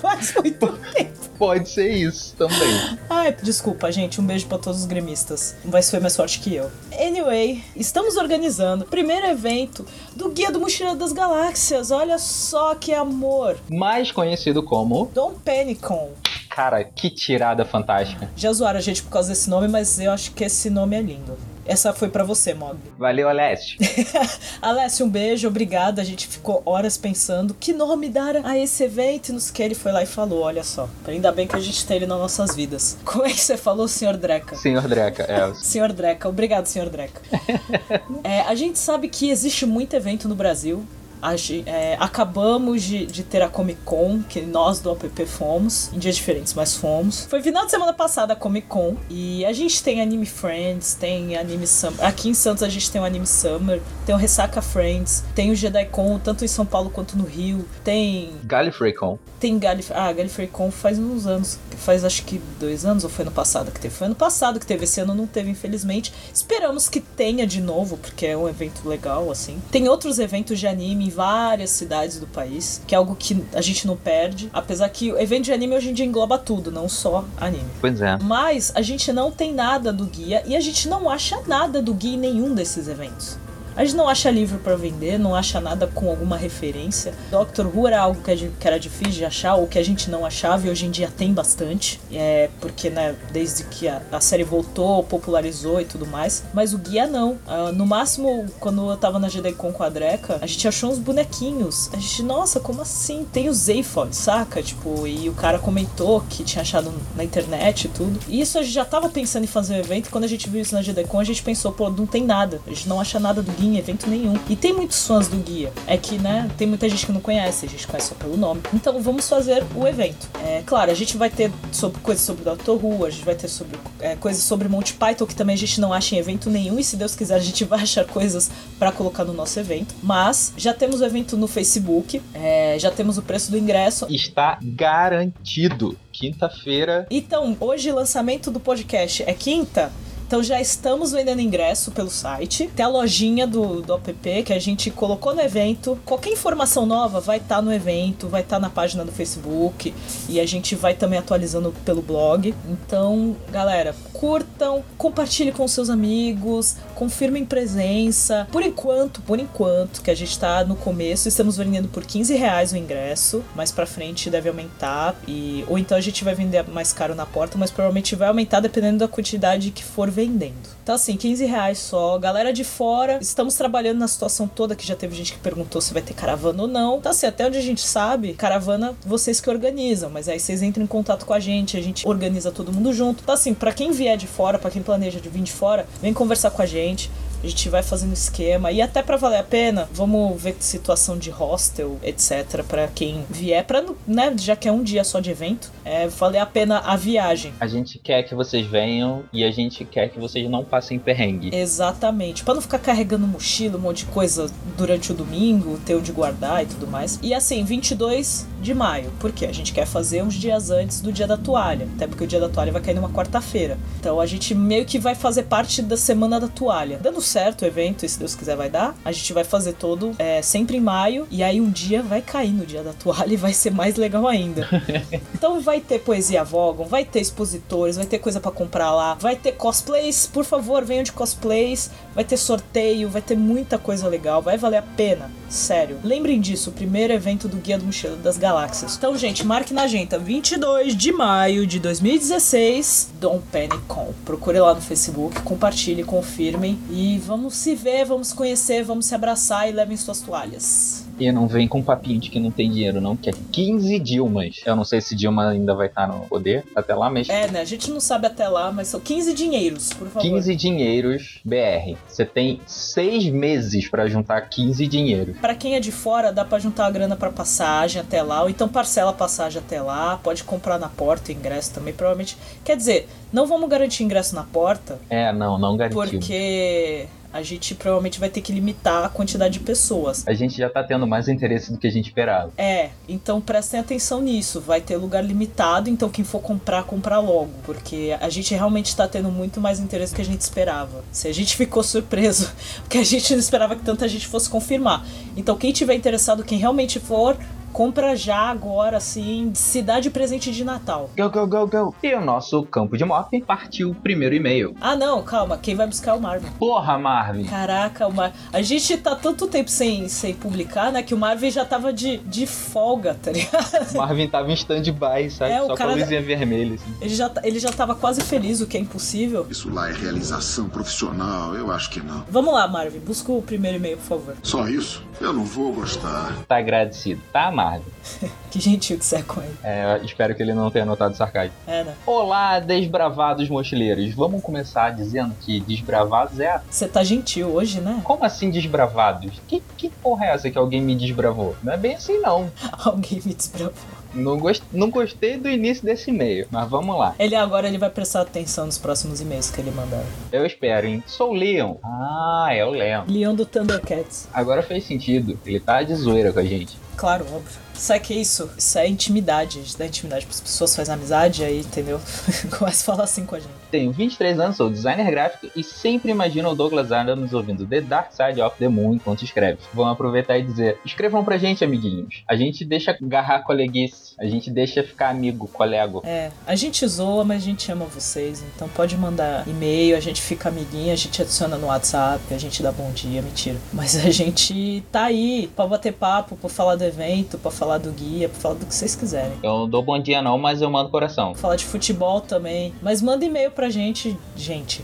faz 0.00 0.34
muito 0.36 0.68
tempo. 0.94 1.26
Pode 1.38 1.68
ser 1.68 1.90
isso 1.90 2.34
também. 2.36 2.98
Ai, 3.10 3.36
desculpa, 3.42 3.92
gente. 3.92 4.20
Um 4.20 4.24
beijo 4.24 4.46
pra 4.46 4.56
todos 4.56 4.80
os 4.80 4.86
gremistas. 4.86 5.15
Vai 5.64 5.82
ser 5.82 6.00
mais 6.00 6.12
sorte 6.12 6.40
que 6.40 6.54
eu. 6.54 6.70
Anyway, 6.98 7.62
estamos 7.74 8.16
organizando 8.16 8.84
o 8.84 8.86
primeiro 8.88 9.26
evento 9.26 9.86
do 10.14 10.30
Guia 10.30 10.50
do 10.50 10.60
Mochileiro 10.60 10.98
das 10.98 11.12
Galáxias. 11.12 11.90
Olha 11.90 12.18
só 12.18 12.74
que 12.74 12.92
amor. 12.92 13.56
Mais 13.70 14.12
conhecido 14.12 14.62
como. 14.62 15.10
Dom 15.14 15.34
Penicon. 15.34 16.10
Cara, 16.50 16.82
que 16.82 17.10
tirada 17.10 17.64
fantástica. 17.64 18.30
Já 18.36 18.52
zoaram 18.52 18.78
a 18.78 18.82
gente 18.82 19.02
por 19.02 19.10
causa 19.10 19.28
desse 19.28 19.50
nome, 19.50 19.68
mas 19.68 19.98
eu 20.00 20.10
acho 20.10 20.32
que 20.32 20.44
esse 20.44 20.70
nome 20.70 20.96
é 20.96 21.02
lindo. 21.02 21.36
Essa 21.66 21.92
foi 21.92 22.08
pra 22.08 22.24
você, 22.24 22.54
Mog. 22.54 22.78
Valeu, 22.98 23.28
Alessio. 23.28 23.78
Alessio, 24.62 25.06
um 25.06 25.08
beijo, 25.08 25.48
obrigada. 25.48 26.00
A 26.00 26.04
gente 26.04 26.26
ficou 26.28 26.62
horas 26.64 26.96
pensando 26.96 27.54
que 27.54 27.72
nome 27.72 28.08
dar 28.08 28.36
a 28.44 28.56
esse 28.56 28.84
evento 28.84 29.30
e 29.30 29.32
nos 29.32 29.50
que 29.50 29.62
ele 29.62 29.74
foi 29.74 29.92
lá 29.92 30.02
e 30.02 30.06
falou, 30.06 30.42
olha 30.42 30.62
só. 30.62 30.88
Ainda 31.06 31.32
bem 31.32 31.46
que 31.46 31.56
a 31.56 31.60
gente 31.60 31.84
tem 31.86 31.96
ele 31.96 32.06
nas 32.06 32.18
nossas 32.18 32.54
vidas. 32.54 32.96
Como 33.04 33.24
é 33.24 33.30
que 33.30 33.40
você 33.40 33.56
falou, 33.56 33.88
senhor 33.88 34.16
Dreca? 34.16 34.54
Senhor 34.56 34.86
Dreca, 34.86 35.24
é. 35.24 35.54
Senhor 35.62 35.92
Dreca, 35.92 36.28
obrigado, 36.28 36.66
senhor 36.66 36.88
Dreca. 36.88 37.20
É, 38.22 38.40
a 38.40 38.54
gente 38.54 38.78
sabe 38.78 39.08
que 39.08 39.30
existe 39.30 39.64
muito 39.64 39.94
evento 39.94 40.28
no 40.28 40.34
Brasil. 40.34 40.84
A 41.22 41.36
é, 41.66 41.96
acabamos 42.00 42.82
de, 42.82 43.06
de 43.06 43.22
ter 43.22 43.42
a 43.42 43.48
Comic 43.48 43.80
Con, 43.84 44.22
que 44.22 44.40
nós 44.40 44.80
do 44.80 44.90
app 44.90 45.26
fomos, 45.26 45.90
em 45.92 45.98
dias 45.98 46.16
diferentes, 46.16 46.54
mas 46.54 46.74
fomos. 46.74 47.26
Foi 47.26 47.42
final 47.42 47.64
de 47.64 47.70
semana 47.70 47.92
passada 47.92 48.32
a 48.32 48.36
Comic 48.36 48.66
Con, 48.66 48.96
e 49.10 49.44
a 49.44 49.52
gente 49.52 49.82
tem 49.82 50.00
Anime 50.00 50.26
Friends, 50.26 50.94
tem 50.94 51.36
Anime 51.36 51.66
Summer. 51.66 52.04
Aqui 52.04 52.28
em 52.28 52.34
Santos 52.34 52.62
a 52.62 52.68
gente 52.68 52.90
tem 52.90 53.00
o 53.00 53.04
Anime 53.04 53.26
Summer, 53.26 53.80
tem 54.04 54.14
o 54.14 54.18
Ressaca 54.18 54.62
Friends, 54.62 55.24
tem 55.34 55.50
o 55.50 55.54
Jedi 55.54 55.84
Con, 55.86 56.18
tanto 56.18 56.44
em 56.44 56.48
São 56.48 56.64
Paulo 56.64 56.90
quanto 56.90 57.16
no 57.16 57.24
Rio, 57.24 57.66
tem 57.84 58.34
Gallifrey 58.44 58.92
Con. 58.92 59.18
tem 59.38 59.58
Galif 59.58 59.92
ah, 59.92 60.12
Gallifrey 60.12 60.46
Con 60.46 60.70
faz 60.70 60.98
uns 60.98 61.26
anos. 61.26 61.58
Faz 61.76 62.04
acho 62.04 62.24
que 62.24 62.40
dois 62.58 62.84
anos 62.84 63.04
ou 63.04 63.10
foi 63.10 63.22
ano 63.22 63.32
passado 63.32 63.70
que 63.70 63.78
teve? 63.78 63.94
Foi 63.94 64.06
ano 64.06 64.14
passado 64.14 64.58
que 64.58 64.66
teve, 64.66 64.84
esse 64.84 65.00
ano 65.00 65.14
não 65.14 65.26
teve, 65.26 65.50
infelizmente. 65.50 66.12
Esperamos 66.32 66.88
que 66.88 67.00
tenha 67.00 67.46
de 67.46 67.60
novo, 67.60 67.96
porque 67.96 68.26
é 68.26 68.36
um 68.36 68.48
evento 68.48 68.88
legal, 68.88 69.30
assim. 69.30 69.60
Tem 69.70 69.88
outros 69.88 70.18
eventos 70.18 70.58
de 70.58 70.66
anime 70.66 71.05
em 71.06 71.10
várias 71.10 71.70
cidades 71.70 72.18
do 72.18 72.26
país, 72.26 72.80
que 72.86 72.94
é 72.94 72.98
algo 72.98 73.14
que 73.14 73.44
a 73.54 73.60
gente 73.60 73.86
não 73.86 73.96
perde. 73.96 74.50
Apesar 74.52 74.88
que 74.88 75.12
o 75.12 75.18
evento 75.18 75.44
de 75.44 75.52
anime 75.52 75.74
hoje 75.74 75.90
em 75.90 75.94
dia 75.94 76.04
engloba 76.04 76.38
tudo, 76.38 76.70
não 76.70 76.88
só 76.88 77.24
anime. 77.36 77.68
Pois 77.80 78.00
é. 78.00 78.18
Mas 78.20 78.72
a 78.74 78.82
gente 78.82 79.12
não 79.12 79.30
tem 79.30 79.52
nada 79.52 79.92
do 79.92 80.06
guia 80.06 80.42
e 80.46 80.56
a 80.56 80.60
gente 80.60 80.88
não 80.88 81.08
acha 81.08 81.40
nada 81.46 81.80
do 81.80 81.94
guia 81.94 82.14
em 82.14 82.18
nenhum 82.18 82.54
desses 82.54 82.88
eventos. 82.88 83.38
A 83.76 83.84
gente 83.84 83.94
não 83.94 84.08
acha 84.08 84.30
livro 84.30 84.58
pra 84.58 84.74
vender, 84.74 85.18
não 85.18 85.34
acha 85.34 85.60
nada 85.60 85.86
com 85.86 86.08
alguma 86.08 86.34
referência. 86.34 87.12
Doctor 87.30 87.66
Who 87.66 87.86
era 87.86 88.00
algo 88.00 88.18
que, 88.22 88.66
era 88.66 88.80
difícil 88.80 89.12
de 89.12 89.24
achar, 89.26 89.56
ou 89.56 89.66
que 89.66 89.78
a 89.78 89.84
gente 89.84 90.10
não 90.10 90.24
achava, 90.24 90.66
e 90.66 90.70
hoje 90.70 90.86
em 90.86 90.90
dia 90.90 91.12
tem 91.14 91.30
bastante. 91.30 92.00
É 92.10 92.48
porque, 92.58 92.88
né, 92.88 93.14
desde 93.30 93.64
que 93.64 93.86
a, 93.86 94.00
a 94.10 94.18
série 94.18 94.44
voltou, 94.44 95.02
popularizou 95.04 95.78
e 95.78 95.84
tudo 95.84 96.06
mais. 96.06 96.42
Mas 96.54 96.72
o 96.72 96.78
guia 96.78 97.06
não. 97.06 97.36
Ah, 97.46 97.70
no 97.70 97.84
máximo, 97.84 98.46
quando 98.58 98.90
eu 98.90 98.96
tava 98.96 99.18
na 99.18 99.28
GDCon 99.28 99.70
com 99.70 99.82
a 99.82 99.90
Dreca, 99.90 100.38
a 100.40 100.46
gente 100.46 100.66
achou 100.66 100.90
uns 100.90 100.98
bonequinhos. 100.98 101.90
A 101.92 101.98
gente, 101.98 102.22
nossa, 102.22 102.58
como 102.58 102.80
assim? 102.80 103.26
Tem 103.30 103.50
o 103.50 103.52
Zayfod, 103.52 104.16
saca? 104.16 104.62
Tipo, 104.62 105.06
e 105.06 105.28
o 105.28 105.34
cara 105.34 105.58
comentou 105.58 106.22
que 106.22 106.44
tinha 106.44 106.62
achado 106.62 106.94
na 107.14 107.22
internet 107.22 107.84
e 107.84 107.88
tudo. 107.88 108.18
E 108.26 108.40
isso 108.40 108.58
a 108.58 108.62
gente 108.62 108.72
já 108.72 108.86
tava 108.86 109.10
pensando 109.10 109.44
em 109.44 109.48
fazer 109.48 109.74
um 109.74 109.78
evento, 109.78 110.06
e 110.06 110.10
quando 110.10 110.24
a 110.24 110.28
gente 110.28 110.48
viu 110.48 110.62
isso 110.62 110.74
na 110.74 110.80
GDCon, 110.80 111.20
a 111.20 111.24
gente 111.24 111.42
pensou, 111.42 111.72
pô, 111.72 111.90
não 111.90 112.06
tem 112.06 112.24
nada. 112.24 112.58
A 112.66 112.70
gente 112.70 112.88
não 112.88 112.98
acha 112.98 113.20
nada 113.20 113.42
do 113.42 113.52
guia 113.52 113.65
em 113.66 113.76
evento 113.76 114.08
nenhum. 114.08 114.34
E 114.48 114.56
tem 114.56 114.72
muitos 114.72 115.06
fãs 115.06 115.28
do 115.28 115.36
guia. 115.36 115.72
É 115.86 115.96
que, 115.96 116.18
né, 116.18 116.50
tem 116.56 116.66
muita 116.66 116.88
gente 116.88 117.06
que 117.06 117.12
não 117.12 117.20
conhece, 117.20 117.66
a 117.66 117.68
gente 117.68 117.86
conhece 117.86 118.08
só 118.08 118.14
pelo 118.14 118.36
nome. 118.36 118.62
Então 118.72 119.00
vamos 119.00 119.28
fazer 119.28 119.64
o 119.74 119.86
evento. 119.86 120.28
É 120.42 120.62
claro, 120.64 120.90
a 120.90 120.94
gente 120.94 121.16
vai 121.16 121.30
ter 121.30 121.50
sobre 121.72 122.00
coisas 122.00 122.24
sobre 122.24 122.44
Doctor 122.44 122.82
Who, 122.82 123.04
a 123.04 123.10
gente 123.10 123.24
vai 123.24 123.34
ter 123.34 123.48
sobre 123.48 123.78
é, 124.00 124.16
coisas 124.16 124.42
sobre 124.42 124.68
Monty 124.68 124.94
Python, 124.94 125.26
que 125.26 125.34
também 125.34 125.54
a 125.54 125.58
gente 125.58 125.80
não 125.80 125.92
acha 125.92 126.14
em 126.14 126.18
evento 126.18 126.50
nenhum. 126.50 126.78
E 126.78 126.84
se 126.84 126.96
Deus 126.96 127.14
quiser, 127.14 127.34
a 127.34 127.40
gente 127.40 127.64
vai 127.64 127.80
achar 127.82 128.04
coisas 128.04 128.50
pra 128.78 128.92
colocar 128.92 129.24
no 129.24 129.32
nosso 129.32 129.58
evento. 129.58 129.94
Mas 130.02 130.52
já 130.56 130.72
temos 130.72 131.00
o 131.00 131.04
evento 131.04 131.36
no 131.36 131.46
Facebook, 131.46 132.20
é, 132.34 132.78
já 132.78 132.90
temos 132.90 133.18
o 133.18 133.22
preço 133.22 133.50
do 133.50 133.58
ingresso. 133.58 134.06
Está 134.10 134.58
garantido. 134.62 135.96
Quinta-feira. 136.12 137.06
Então, 137.10 137.56
hoje 137.60 137.92
lançamento 137.92 138.50
do 138.50 138.58
podcast 138.58 139.22
é 139.26 139.34
quinta. 139.34 139.92
Então 140.26 140.42
já 140.42 140.60
estamos 140.60 141.12
vendendo 141.12 141.40
ingresso 141.40 141.92
pelo 141.92 142.10
site. 142.10 142.68
Tem 142.74 142.84
a 142.84 142.88
lojinha 142.88 143.46
do, 143.46 143.80
do 143.80 143.94
app 143.94 144.42
que 144.42 144.52
a 144.52 144.58
gente 144.58 144.90
colocou 144.90 145.32
no 145.32 145.40
evento. 145.40 145.96
Qualquer 146.04 146.32
informação 146.32 146.84
nova 146.84 147.20
vai 147.20 147.36
estar 147.36 147.62
no 147.62 147.72
evento, 147.72 148.26
vai 148.26 148.40
estar 148.40 148.58
na 148.58 148.68
página 148.68 149.04
do 149.04 149.12
Facebook 149.12 149.94
e 150.28 150.40
a 150.40 150.46
gente 150.46 150.74
vai 150.74 150.94
também 150.94 151.20
atualizando 151.20 151.72
pelo 151.84 152.02
blog. 152.02 152.52
Então, 152.68 153.36
galera, 153.52 153.94
curtam, 154.18 154.82
compartilhe 154.96 155.52
com 155.52 155.68
seus 155.68 155.90
amigos, 155.90 156.76
confirmem 156.94 157.44
presença. 157.44 158.48
Por 158.50 158.62
enquanto, 158.62 159.20
por 159.22 159.38
enquanto, 159.38 160.02
que 160.02 160.10
a 160.10 160.14
gente 160.14 160.38
tá 160.38 160.64
no 160.64 160.74
começo, 160.74 161.28
estamos 161.28 161.56
vendendo 161.56 161.88
por 161.88 162.04
15 162.04 162.34
reais 162.34 162.72
o 162.72 162.76
ingresso. 162.76 163.44
Mais 163.54 163.70
pra 163.70 163.86
frente 163.86 164.30
deve 164.30 164.48
aumentar. 164.48 165.14
E, 165.28 165.64
ou 165.68 165.78
então 165.78 165.96
a 165.96 166.00
gente 166.00 166.24
vai 166.24 166.34
vender 166.34 166.66
mais 166.68 166.92
caro 166.92 167.14
na 167.14 167.26
porta, 167.26 167.58
mas 167.58 167.70
provavelmente 167.70 168.16
vai 168.16 168.28
aumentar 168.28 168.60
dependendo 168.60 168.98
da 168.98 169.08
quantidade 169.08 169.70
que 169.70 169.84
for 169.84 170.10
vendendo. 170.10 170.76
Então, 170.82 170.94
assim, 170.94 171.16
15 171.16 171.44
reais 171.44 171.78
só. 171.78 172.18
Galera 172.18 172.52
de 172.52 172.64
fora, 172.64 173.18
estamos 173.20 173.54
trabalhando 173.54 173.98
na 173.98 174.08
situação 174.08 174.48
toda 174.48 174.76
que 174.76 174.86
já 174.86 174.96
teve 174.96 175.14
gente 175.14 175.32
que 175.32 175.38
perguntou 175.38 175.80
se 175.80 175.92
vai 175.92 176.02
ter 176.02 176.14
caravana 176.14 176.62
ou 176.62 176.68
não. 176.68 176.98
Então, 176.98 177.10
assim, 177.10 177.26
até 177.26 177.46
onde 177.46 177.58
a 177.58 177.62
gente 177.62 177.80
sabe, 177.80 178.34
caravana 178.34 178.94
vocês 179.04 179.40
que 179.40 179.50
organizam, 179.50 180.08
mas 180.10 180.28
aí 180.28 180.38
vocês 180.38 180.62
entram 180.62 180.84
em 180.84 180.86
contato 180.86 181.26
com 181.26 181.34
a 181.34 181.40
gente, 181.40 181.76
a 181.76 181.82
gente 181.82 182.06
organiza 182.06 182.50
todo 182.50 182.72
mundo 182.72 182.92
junto. 182.92 183.22
Então, 183.22 183.34
assim, 183.34 183.52
pra 183.52 183.72
quem 183.72 183.90
vier 183.90 184.05
de 184.14 184.26
fora, 184.26 184.58
para 184.58 184.70
quem 184.70 184.82
planeja 184.82 185.20
de 185.20 185.28
vir 185.28 185.42
de 185.42 185.52
fora, 185.52 185.86
vem 186.00 186.12
conversar 186.12 186.50
com 186.50 186.62
a 186.62 186.66
gente. 186.66 187.10
A 187.46 187.48
gente 187.48 187.68
vai 187.68 187.80
fazendo 187.80 188.12
esquema 188.12 188.72
e 188.72 188.82
até 188.82 189.00
para 189.04 189.16
valer 189.16 189.38
a 189.38 189.42
pena, 189.44 189.88
vamos 189.92 190.42
ver 190.42 190.56
situação 190.58 191.16
de 191.16 191.30
hostel, 191.30 191.96
etc, 192.02 192.64
para 192.66 192.88
quem 192.88 193.24
vier 193.30 193.64
para, 193.64 193.84
né, 194.04 194.34
já 194.36 194.56
que 194.56 194.66
é 194.66 194.72
um 194.72 194.82
dia 194.82 195.04
só 195.04 195.20
de 195.20 195.30
evento, 195.30 195.70
é 195.84 196.08
valer 196.08 196.40
a 196.40 196.46
pena 196.46 196.80
a 196.80 196.96
viagem. 196.96 197.54
A 197.60 197.68
gente 197.68 198.00
quer 198.00 198.24
que 198.24 198.34
vocês 198.34 198.66
venham 198.66 199.22
e 199.32 199.44
a 199.44 199.50
gente 199.52 199.84
quer 199.84 200.08
que 200.08 200.18
vocês 200.18 200.50
não 200.50 200.64
passem 200.64 200.98
perrengue. 200.98 201.54
Exatamente, 201.54 202.42
para 202.42 202.54
não 202.54 202.60
ficar 202.60 202.80
carregando 202.80 203.28
mochila, 203.28 203.78
um 203.78 203.82
monte 203.82 203.98
de 203.98 204.06
coisa 204.06 204.50
durante 204.76 205.12
o 205.12 205.14
domingo, 205.14 205.78
ter 205.86 205.94
onde 205.94 206.10
guardar 206.10 206.64
e 206.64 206.66
tudo 206.66 206.88
mais. 206.88 207.20
E 207.22 207.32
assim, 207.32 207.62
22 207.62 208.44
de 208.60 208.74
maio, 208.74 209.12
porque 209.20 209.46
a 209.46 209.52
gente 209.52 209.72
quer 209.72 209.86
fazer 209.86 210.20
uns 210.20 210.34
dias 210.34 210.72
antes 210.72 211.00
do 211.00 211.12
dia 211.12 211.28
da 211.28 211.36
toalha, 211.36 211.86
até 211.94 212.08
porque 212.08 212.24
o 212.24 212.26
dia 212.26 212.40
da 212.40 212.48
toalha 212.48 212.72
vai 212.72 212.82
cair 212.82 212.94
numa 212.94 213.10
quarta-feira. 213.10 213.78
Então 214.00 214.18
a 214.18 214.26
gente 214.26 214.52
meio 214.52 214.84
que 214.84 214.98
vai 214.98 215.14
fazer 215.14 215.44
parte 215.44 215.80
da 215.80 215.96
semana 215.96 216.40
da 216.40 216.48
toalha. 216.48 216.98
Dando 217.00 217.20
certo 217.20 217.35
o 217.36 217.64
evento, 217.66 218.04
e 218.04 218.08
se 218.08 218.18
Deus 218.18 218.34
quiser 218.34 218.56
vai 218.56 218.70
dar, 218.70 218.94
a 219.04 219.12
gente 219.12 219.32
vai 219.32 219.44
fazer 219.44 219.74
todo 219.74 220.12
é, 220.18 220.40
sempre 220.42 220.76
em 220.76 220.80
maio, 220.80 221.26
e 221.30 221.42
aí 221.42 221.60
um 221.60 221.70
dia 221.70 222.02
vai 222.02 222.22
cair 222.22 222.52
no 222.52 222.64
dia 222.64 222.82
da 222.82 222.92
toalha 222.92 223.32
e 223.32 223.36
vai 223.36 223.52
ser 223.52 223.70
mais 223.70 223.96
legal 223.96 224.26
ainda. 224.26 224.68
então 225.34 225.60
vai 225.60 225.80
ter 225.80 226.00
poesia 226.00 226.44
Vogon, 226.44 226.84
vai 226.84 227.04
ter 227.04 227.20
expositores, 227.20 227.96
vai 227.96 228.06
ter 228.06 228.18
coisa 228.18 228.40
para 228.40 228.50
comprar 228.50 228.92
lá, 228.92 229.14
vai 229.14 229.36
ter 229.36 229.52
cosplays, 229.52 230.26
por 230.26 230.44
favor, 230.44 230.84
venham 230.84 231.02
de 231.02 231.12
cosplays, 231.12 231.90
vai 232.14 232.24
ter 232.24 232.36
sorteio, 232.36 233.08
vai 233.08 233.22
ter 233.22 233.36
muita 233.36 233.78
coisa 233.78 234.08
legal, 234.08 234.40
vai 234.40 234.56
valer 234.56 234.78
a 234.78 234.82
pena, 234.82 235.30
sério. 235.48 235.98
Lembrem 236.02 236.40
disso, 236.40 236.70
o 236.70 236.72
primeiro 236.72 237.12
evento 237.12 237.48
do 237.48 237.56
Guia 237.56 237.78
do 237.78 237.84
Mochila 237.84 238.16
das 238.16 238.38
Galáxias. 238.38 238.96
Então, 238.96 239.16
gente, 239.16 239.44
marque 239.44 239.74
na 239.74 239.82
agenda 239.82 240.18
22 240.18 240.96
de 240.96 241.12
maio 241.12 241.66
de 241.66 241.78
2016, 241.78 243.10
Dom 243.20 243.40
Penicon. 243.52 244.12
Procure 244.24 244.58
lá 244.58 244.74
no 244.74 244.80
Facebook, 244.80 245.40
compartilhe, 245.42 246.04
confirmem 246.04 246.78
e 246.90 247.15
vamos 247.18 247.54
se 247.54 247.74
ver, 247.74 248.04
vamos 248.04 248.32
conhecer, 248.32 248.84
vamos 248.84 249.06
se 249.06 249.14
abraçar 249.14 249.68
e 249.68 249.72
levem 249.72 249.96
suas 249.96 250.20
toalhas. 250.20 251.05
E 251.18 251.30
não 251.32 251.46
vem 251.46 251.66
com 251.66 251.82
papinho 251.82 252.20
de 252.20 252.30
que 252.30 252.38
não 252.38 252.50
tem 252.50 252.70
dinheiro, 252.70 253.00
não, 253.00 253.16
que 253.16 253.30
é 253.30 253.32
15 253.52 253.98
Dilmas. 253.98 254.60
Eu 254.64 254.76
não 254.76 254.84
sei 254.84 255.00
se 255.00 255.14
Dilma 255.14 255.50
ainda 255.50 255.74
vai 255.74 255.86
estar 255.86 256.06
no 256.06 256.20
poder 256.26 256.64
até 256.74 256.94
lá, 256.94 257.10
mas. 257.10 257.28
É, 257.28 257.50
né? 257.50 257.60
A 257.60 257.64
gente 257.64 257.90
não 257.90 258.00
sabe 258.00 258.26
até 258.26 258.48
lá, 258.48 258.70
mas 258.70 258.88
são 258.88 259.00
15 259.00 259.32
dinheiros, 259.32 259.92
por 259.92 260.08
favor. 260.08 260.22
15 260.22 260.54
dinheiros 260.54 261.40
BR. 261.44 261.96
Você 262.06 262.24
tem 262.24 262.60
seis 262.66 263.26
meses 263.26 263.88
para 263.88 264.06
juntar 264.08 264.40
15 264.42 264.86
dinheiros. 264.86 265.36
Para 265.38 265.54
quem 265.54 265.74
é 265.74 265.80
de 265.80 265.92
fora, 265.92 266.32
dá 266.32 266.44
para 266.44 266.58
juntar 266.58 266.86
a 266.86 266.90
grana 266.90 267.16
para 267.16 267.30
passagem 267.30 268.00
até 268.00 268.22
lá, 268.22 268.42
ou 268.42 268.50
então 268.50 268.68
parcela 268.68 269.10
a 269.10 269.14
passagem 269.14 269.62
até 269.64 269.80
lá, 269.80 270.18
pode 270.22 270.44
comprar 270.44 270.78
na 270.78 270.88
porta 270.88 271.30
o 271.30 271.34
ingresso 271.34 271.72
também, 271.72 271.94
provavelmente. 271.94 272.36
Quer 272.64 272.76
dizer, 272.76 273.08
não 273.32 273.46
vamos 273.46 273.68
garantir 273.68 274.04
ingresso 274.04 274.34
na 274.34 274.44
porta. 274.44 274.98
É, 275.08 275.32
não, 275.32 275.58
não 275.58 275.76
garantimos. 275.76 276.10
Porque 276.10 277.06
a 277.32 277.42
gente 277.42 277.74
provavelmente 277.74 278.18
vai 278.18 278.28
ter 278.28 278.40
que 278.40 278.52
limitar 278.52 279.04
a 279.04 279.08
quantidade 279.08 279.58
de 279.58 279.60
pessoas. 279.60 280.26
A 280.26 280.34
gente 280.34 280.56
já 280.56 280.68
tá 280.68 280.82
tendo 280.82 281.06
mais 281.06 281.28
interesse 281.28 281.72
do 281.72 281.78
que 281.78 281.86
a 281.86 281.90
gente 281.90 282.06
esperava. 282.06 282.52
É, 282.56 282.90
então 283.08 283.40
prestem 283.40 283.80
atenção 283.80 284.20
nisso. 284.20 284.60
Vai 284.60 284.80
ter 284.80 284.96
lugar 284.96 285.24
limitado, 285.24 285.88
então 285.88 286.08
quem 286.08 286.24
for 286.24 286.40
comprar, 286.40 286.84
comprar 286.84 287.20
logo. 287.20 287.50
Porque 287.64 288.16
a 288.20 288.28
gente 288.28 288.54
realmente 288.54 288.94
tá 288.94 289.06
tendo 289.06 289.30
muito 289.30 289.60
mais 289.60 289.80
interesse 289.80 290.12
do 290.12 290.16
que 290.16 290.22
a 290.22 290.26
gente 290.26 290.40
esperava. 290.40 291.04
Se 291.12 291.28
a 291.28 291.34
gente 291.34 291.54
ficou 291.56 291.82
surpreso, 291.82 292.52
porque 292.82 292.98
a 292.98 293.04
gente 293.04 293.32
não 293.32 293.40
esperava 293.40 293.76
que 293.76 293.82
tanta 293.82 294.08
gente 294.08 294.26
fosse 294.26 294.48
confirmar. 294.48 295.04
Então 295.36 295.56
quem 295.56 295.72
tiver 295.72 295.94
interessado, 295.94 296.44
quem 296.44 296.58
realmente 296.58 296.98
for, 296.98 297.36
compra 297.76 298.16
já 298.16 298.38
agora, 298.38 298.96
assim, 298.96 299.52
se 299.54 299.82
dá 299.82 300.00
de 300.00 300.08
presente 300.08 300.50
de 300.50 300.64
Natal. 300.64 301.10
Go, 301.14 301.28
go, 301.28 301.46
go, 301.46 301.66
go. 301.66 301.94
E 302.02 302.14
o 302.14 302.24
nosso 302.24 302.62
campo 302.62 302.96
de 302.96 303.04
mop 303.04 303.38
partiu 303.42 303.90
o 303.90 303.94
primeiro 303.94 304.34
e-mail. 304.34 304.74
Ah, 304.80 304.96
não, 304.96 305.22
calma. 305.22 305.58
Quem 305.58 305.74
vai 305.74 305.86
buscar 305.86 306.12
é 306.12 306.14
o 306.14 306.20
Marvin. 306.20 306.48
Porra, 306.58 306.98
Marvin. 306.98 307.44
Caraca, 307.44 308.06
o 308.06 308.14
Mar... 308.14 308.32
a 308.50 308.62
gente 308.62 308.96
tá 308.96 309.14
tanto 309.14 309.46
tempo 309.46 309.68
sem, 309.68 310.08
sem 310.08 310.32
publicar, 310.32 310.90
né, 310.90 311.02
que 311.02 311.12
o 311.12 311.18
Marvin 311.18 311.50
já 311.50 311.66
tava 311.66 311.92
de, 311.92 312.16
de 312.16 312.46
folga, 312.46 313.14
tá 313.22 313.30
ligado? 313.30 313.90
O 313.94 313.98
Marvin 313.98 314.26
tava 314.26 314.50
em 314.50 314.54
stand-by, 314.54 315.28
sabe? 315.30 315.52
É, 315.52 315.58
Só 315.58 315.74
cara- 315.74 315.90
com 315.92 315.96
a 315.98 316.00
luzinha 316.00 316.22
vermelha, 316.22 316.76
assim. 316.76 316.94
Ele 316.98 317.14
já, 317.14 317.28
tá- 317.28 317.42
ele 317.44 317.58
já 317.58 317.70
tava 317.70 317.94
quase 317.94 318.22
feliz, 318.22 318.62
o 318.62 318.66
que 318.66 318.78
é 318.78 318.80
impossível. 318.80 319.46
Isso 319.50 319.68
lá 319.70 319.90
é 319.90 319.92
realização 319.92 320.70
profissional? 320.70 321.54
Eu 321.54 321.70
acho 321.70 321.90
que 321.90 322.00
não. 322.00 322.24
Vamos 322.30 322.54
lá, 322.54 322.66
Marvin. 322.66 323.00
Busca 323.00 323.30
o 323.30 323.42
primeiro 323.42 323.76
e-mail, 323.76 323.98
por 323.98 324.04
favor. 324.18 324.34
Só 324.42 324.66
isso? 324.66 325.04
Eu 325.20 325.34
não 325.34 325.44
vou 325.44 325.74
gostar. 325.74 326.32
Tá 326.48 326.56
agradecido, 326.56 327.20
tá, 327.30 327.50
Marvin? 327.50 327.65
Que 328.50 328.60
gentil 328.60 328.98
que 328.98 329.04
você 329.04 329.16
é 329.16 329.22
com 329.22 329.42
ele. 329.42 329.54
É, 329.62 330.00
espero 330.02 330.34
que 330.34 330.42
ele 330.42 330.54
não 330.54 330.70
tenha 330.70 330.86
notado 330.86 331.14
sarcasmo. 331.14 331.52
É, 331.66 331.84
né? 331.84 331.94
Olá, 332.06 332.58
desbravados 332.58 333.50
mochileiros. 333.50 334.14
Vamos 334.14 334.42
começar 334.42 334.90
dizendo 334.90 335.34
que 335.42 335.60
desbravados 335.60 336.40
é 336.40 336.48
a... 336.48 336.62
Você 336.70 336.88
tá 336.88 337.04
gentil 337.04 337.48
hoje, 337.48 337.80
né? 337.80 338.00
Como 338.02 338.24
assim 338.24 338.50
desbravados? 338.50 339.32
Que, 339.46 339.62
que 339.76 339.90
porra 339.90 340.26
é 340.26 340.28
essa 340.30 340.50
que 340.50 340.56
alguém 340.56 340.80
me 340.80 340.94
desbravou? 340.94 341.54
Não 341.62 341.72
é 341.72 341.76
bem 341.76 341.96
assim, 341.96 342.18
não. 342.18 342.50
Alguém 342.82 343.20
me 343.24 343.34
desbravou. 343.34 343.74
Não, 344.14 344.38
gost... 344.38 344.62
não 344.72 344.90
gostei 344.90 345.36
do 345.36 345.48
início 345.48 345.84
desse 345.84 346.10
e-mail, 346.10 346.46
mas 346.50 346.68
vamos 346.68 346.96
lá. 346.96 347.14
Ele 347.18 347.34
agora 347.34 347.68
ele 347.68 347.76
vai 347.76 347.90
prestar 347.90 348.22
atenção 348.22 348.64
nos 348.64 348.78
próximos 348.78 349.20
e-mails 349.20 349.50
que 349.50 349.60
ele 349.60 349.70
mandar. 349.70 350.02
Eu 350.32 350.46
espero, 350.46 350.86
hein? 350.86 351.02
Sou 351.06 351.30
o 351.30 351.34
Leon. 351.34 351.74
Ah, 351.82 352.48
é 352.50 352.64
o 352.64 352.70
Leon. 352.70 353.04
Leão 353.06 353.34
do 353.34 353.44
Thundercats. 353.44 354.28
Agora 354.32 354.62
fez 354.62 354.84
sentido. 354.84 355.38
Ele 355.44 355.60
tá 355.60 355.82
de 355.82 355.94
zoeira 355.94 356.32
com 356.32 356.38
a 356.38 356.44
gente. 356.44 356.78
Claro, 356.96 357.26
óbvio. 357.30 357.65
Sabe 357.76 358.00
o 358.00 358.02
que 358.02 358.14
é 358.14 358.16
isso? 358.16 358.50
Isso 358.56 358.78
é 358.78 358.88
intimidade. 358.88 359.58
A 359.58 359.62
gente 359.62 359.78
dá 359.78 359.86
intimidade 359.86 360.26
pras 360.26 360.40
pessoas, 360.40 360.74
faz 360.74 360.88
amizade, 360.88 361.44
aí, 361.44 361.60
entendeu? 361.60 362.00
Começa 362.58 362.82
a 362.82 362.94
falar 362.94 363.04
assim 363.04 363.24
com 363.26 363.36
a 363.36 363.38
gente. 363.38 363.50
Tenho 363.70 363.92
23 363.92 364.38
anos, 364.40 364.56
sou 364.56 364.70
designer 364.70 365.10
gráfico 365.10 365.50
e 365.54 365.62
sempre 365.62 366.10
imagino 366.10 366.48
o 366.48 366.54
Douglas 366.54 366.92
Adams 366.92 367.32
ouvindo 367.32 367.66
The 367.66 367.80
Dark 367.80 368.12
Side 368.12 368.40
of 368.40 368.56
the 368.58 368.68
Moon 368.68 368.94
enquanto 368.94 369.24
escreve. 369.24 369.58
Vamos 369.74 369.92
aproveitar 369.92 370.38
e 370.38 370.42
dizer: 370.42 370.78
escrevam 370.84 371.24
pra 371.24 371.36
gente, 371.36 371.64
amiguinhos. 371.64 372.22
A 372.28 372.36
gente 372.36 372.64
deixa 372.64 372.92
agarrar 372.92 373.42
coleguice, 373.42 374.14
a 374.18 374.26
gente 374.26 374.50
deixa 374.50 374.82
ficar 374.82 375.10
amigo, 375.10 375.48
colego. 375.48 376.02
É, 376.04 376.30
a 376.46 376.54
gente 376.54 376.86
zoa, 376.86 377.24
mas 377.24 377.42
a 377.42 377.44
gente 377.44 377.70
ama 377.70 377.84
vocês. 377.84 378.42
Então 378.54 378.68
pode 378.68 378.96
mandar 378.96 379.46
e-mail, 379.46 379.96
a 379.96 380.00
gente 380.00 380.22
fica 380.22 380.48
amiguinha, 380.48 380.92
a 380.92 380.96
gente 380.96 381.20
adiciona 381.20 381.56
no 381.56 381.66
WhatsApp, 381.66 382.22
a 382.32 382.38
gente 382.38 382.62
dá 382.62 382.72
bom 382.72 382.90
dia, 382.92 383.20
mentira. 383.20 383.58
Mas 383.72 383.96
a 383.96 384.10
gente 384.10 384.82
tá 384.90 385.04
aí 385.04 385.50
pra 385.54 385.66
bater 385.66 385.92
papo, 385.92 386.36
pra 386.36 386.48
falar 386.48 386.76
do 386.76 386.84
evento, 386.84 387.36
pra 387.36 387.50
falar 387.50 387.65
do 387.78 387.90
guia, 387.90 388.28
pra 388.28 388.38
falar 388.40 388.54
do 388.54 388.64
que 388.66 388.74
vocês 388.74 388.94
quiserem. 388.94 389.32
Eu 389.42 389.58
não 389.58 389.68
dou 389.68 389.82
bom 389.82 389.98
dia 389.98 390.22
não, 390.22 390.38
mas 390.38 390.62
eu 390.62 390.70
mando 390.70 390.88
coração. 390.90 391.34
Falar 391.34 391.56
de 391.56 391.64
futebol 391.64 392.20
também. 392.20 392.72
Mas 392.80 393.02
manda 393.02 393.24
e-mail 393.24 393.50
pra 393.50 393.68
gente, 393.68 394.16
gente. 394.36 394.82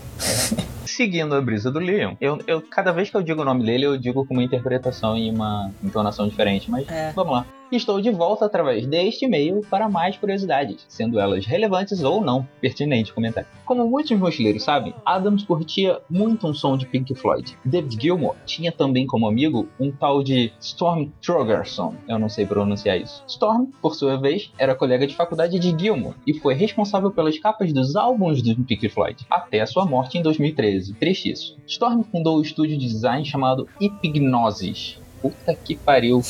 Seguindo 0.85 1.35
a 1.35 1.41
brisa 1.41 1.71
do 1.71 1.79
Leon, 1.79 2.15
eu, 2.21 2.39
eu 2.47 2.61
cada 2.61 2.93
vez 2.93 3.09
que 3.09 3.17
eu 3.17 3.23
digo 3.23 3.41
o 3.43 3.45
nome 3.45 3.65
dele, 3.65 3.87
eu 3.87 3.97
digo 3.97 4.27
com 4.27 4.35
uma 4.35 4.43
interpretação 4.43 5.17
e 5.17 5.31
uma 5.31 5.71
entonação 5.83 6.29
diferente, 6.29 6.71
mas 6.71 6.87
É. 6.91 7.13
vamos 7.15 7.33
lá. 7.33 7.47
Estou 7.73 8.03
de 8.03 8.11
volta 8.11 8.45
através 8.45 8.87
deste 8.87 9.25
e-mail 9.25 9.63
para 9.71 9.89
mais 9.89 10.19
curiosidades, 10.19 10.85
sendo 10.87 11.19
elas 11.19 11.47
relevantes 11.47 12.03
ou 12.03 12.21
não, 12.21 12.47
pertinente 12.61 13.15
comentário. 13.15 13.49
Como 13.65 13.89
muitos 13.89 14.15
mochileiros 14.19 14.63
sabem, 14.63 14.93
Adams 15.07 15.43
curtia 15.43 15.99
muito 16.11 16.47
um 16.47 16.53
som 16.53 16.77
de 16.77 16.85
Pink 16.85 17.15
Floyd. 17.15 17.57
David 17.65 17.99
Gilmour 17.99 18.37
tinha 18.45 18.71
também 18.71 19.07
como 19.07 19.27
amigo 19.27 19.71
um 19.81 19.91
tal 19.91 20.23
de 20.23 20.53
Storm 20.61 21.09
Throgerson, 21.23 21.95
eu 22.07 22.19
não 22.19 22.29
sei 22.29 22.45
pronunciar 22.45 23.01
isso. 23.01 23.25
Storm, 23.27 23.69
por 23.81 23.95
sua 23.95 24.21
vez, 24.21 24.53
era 24.59 24.75
colega 24.75 25.07
de 25.07 25.17
faculdade 25.17 25.59
de 25.59 25.71
Gilmour 25.71 26.13
e 26.27 26.35
foi 26.35 26.53
responsável 26.53 27.11
pelas 27.11 27.39
capas 27.39 27.73
dos 27.73 27.97
álbuns 27.97 28.43
do 28.43 28.55
Pink 28.65 28.87
Floyd, 28.91 29.25
até 29.31 29.63
a 29.63 29.67
sua 29.67 29.87
morte 29.87 30.19
em 30.19 30.23
2013. 30.23 30.93
Triste 30.93 31.33
isso. 31.33 31.57
Storm 31.67 32.03
fundou 32.03 32.37
o 32.37 32.43
estúdio 32.43 32.77
de 32.77 32.87
design 32.87 33.25
chamado 33.25 33.67
Epignosis, 33.81 35.01
Puta 35.23 35.55
que 35.55 35.77
pariu. 35.77 36.21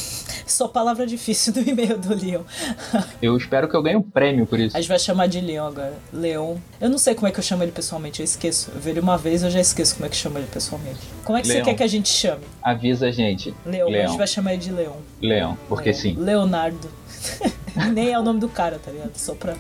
Só 0.47 0.69
palavra 0.69 1.07
difícil 1.07 1.55
no 1.57 1.63
e-mail 1.67 1.97
do 1.99 2.15
Leon. 2.15 2.43
Eu 3.23 3.35
espero 3.37 3.67
que 3.69 3.75
eu 3.75 3.83
ganhe 3.83 3.97
um 3.97 4.03
prêmio 4.03 4.47
por 4.47 4.61
isso. 4.61 4.77
A 4.77 4.81
gente 4.81 4.89
vai 4.89 4.99
chamar 4.99 5.27
de 5.29 5.41
Leon 5.41 5.67
agora. 5.67 5.95
Leon. 6.13 6.57
Eu 6.79 6.91
não 6.91 6.99
sei 6.99 7.15
como 7.15 7.27
é 7.27 7.31
que 7.31 7.39
eu 7.39 7.43
chamo 7.43 7.63
ele 7.63 7.73
pessoalmente, 7.73 8.21
eu 8.21 8.25
esqueço. 8.25 8.71
Eu 8.75 8.81
vi 8.81 8.91
ele 8.91 9.01
uma 9.01 9.17
vez, 9.17 9.43
eu 9.43 9.51
já 9.51 9.61
esqueço 9.61 9.95
como 9.95 10.05
é 10.07 10.09
que 10.11 10.17
chama 10.17 10.39
ele 10.39 10.49
pessoalmente. 10.53 11.01
Como 11.25 11.39
é 11.39 11.41
que 11.41 11.47
você 11.47 11.55
Leon. 11.55 11.65
quer 11.65 11.75
que 11.75 11.83
a 11.83 11.87
gente 11.87 12.09
chame? 12.11 12.45
Avisa 12.63 13.07
a 13.07 13.11
gente. 13.11 13.55
Leon. 13.65 13.87
A 13.87 13.91
Leon. 13.91 14.09
gente 14.09 14.19
vai 14.19 14.27
chamar 14.27 14.53
ele 14.53 14.63
de 14.63 14.71
Leon. 14.73 14.97
Leão, 15.23 15.57
porque 15.69 15.91
Leon. 15.91 15.99
sim. 15.99 16.15
Leonardo. 16.17 16.91
Nem 17.95 18.13
é 18.13 18.19
o 18.19 18.23
nome 18.23 18.41
do 18.41 18.49
cara, 18.49 18.79
tá 18.79 18.91
ligado? 18.91 19.17
Só, 19.17 19.35
pra... 19.35 19.55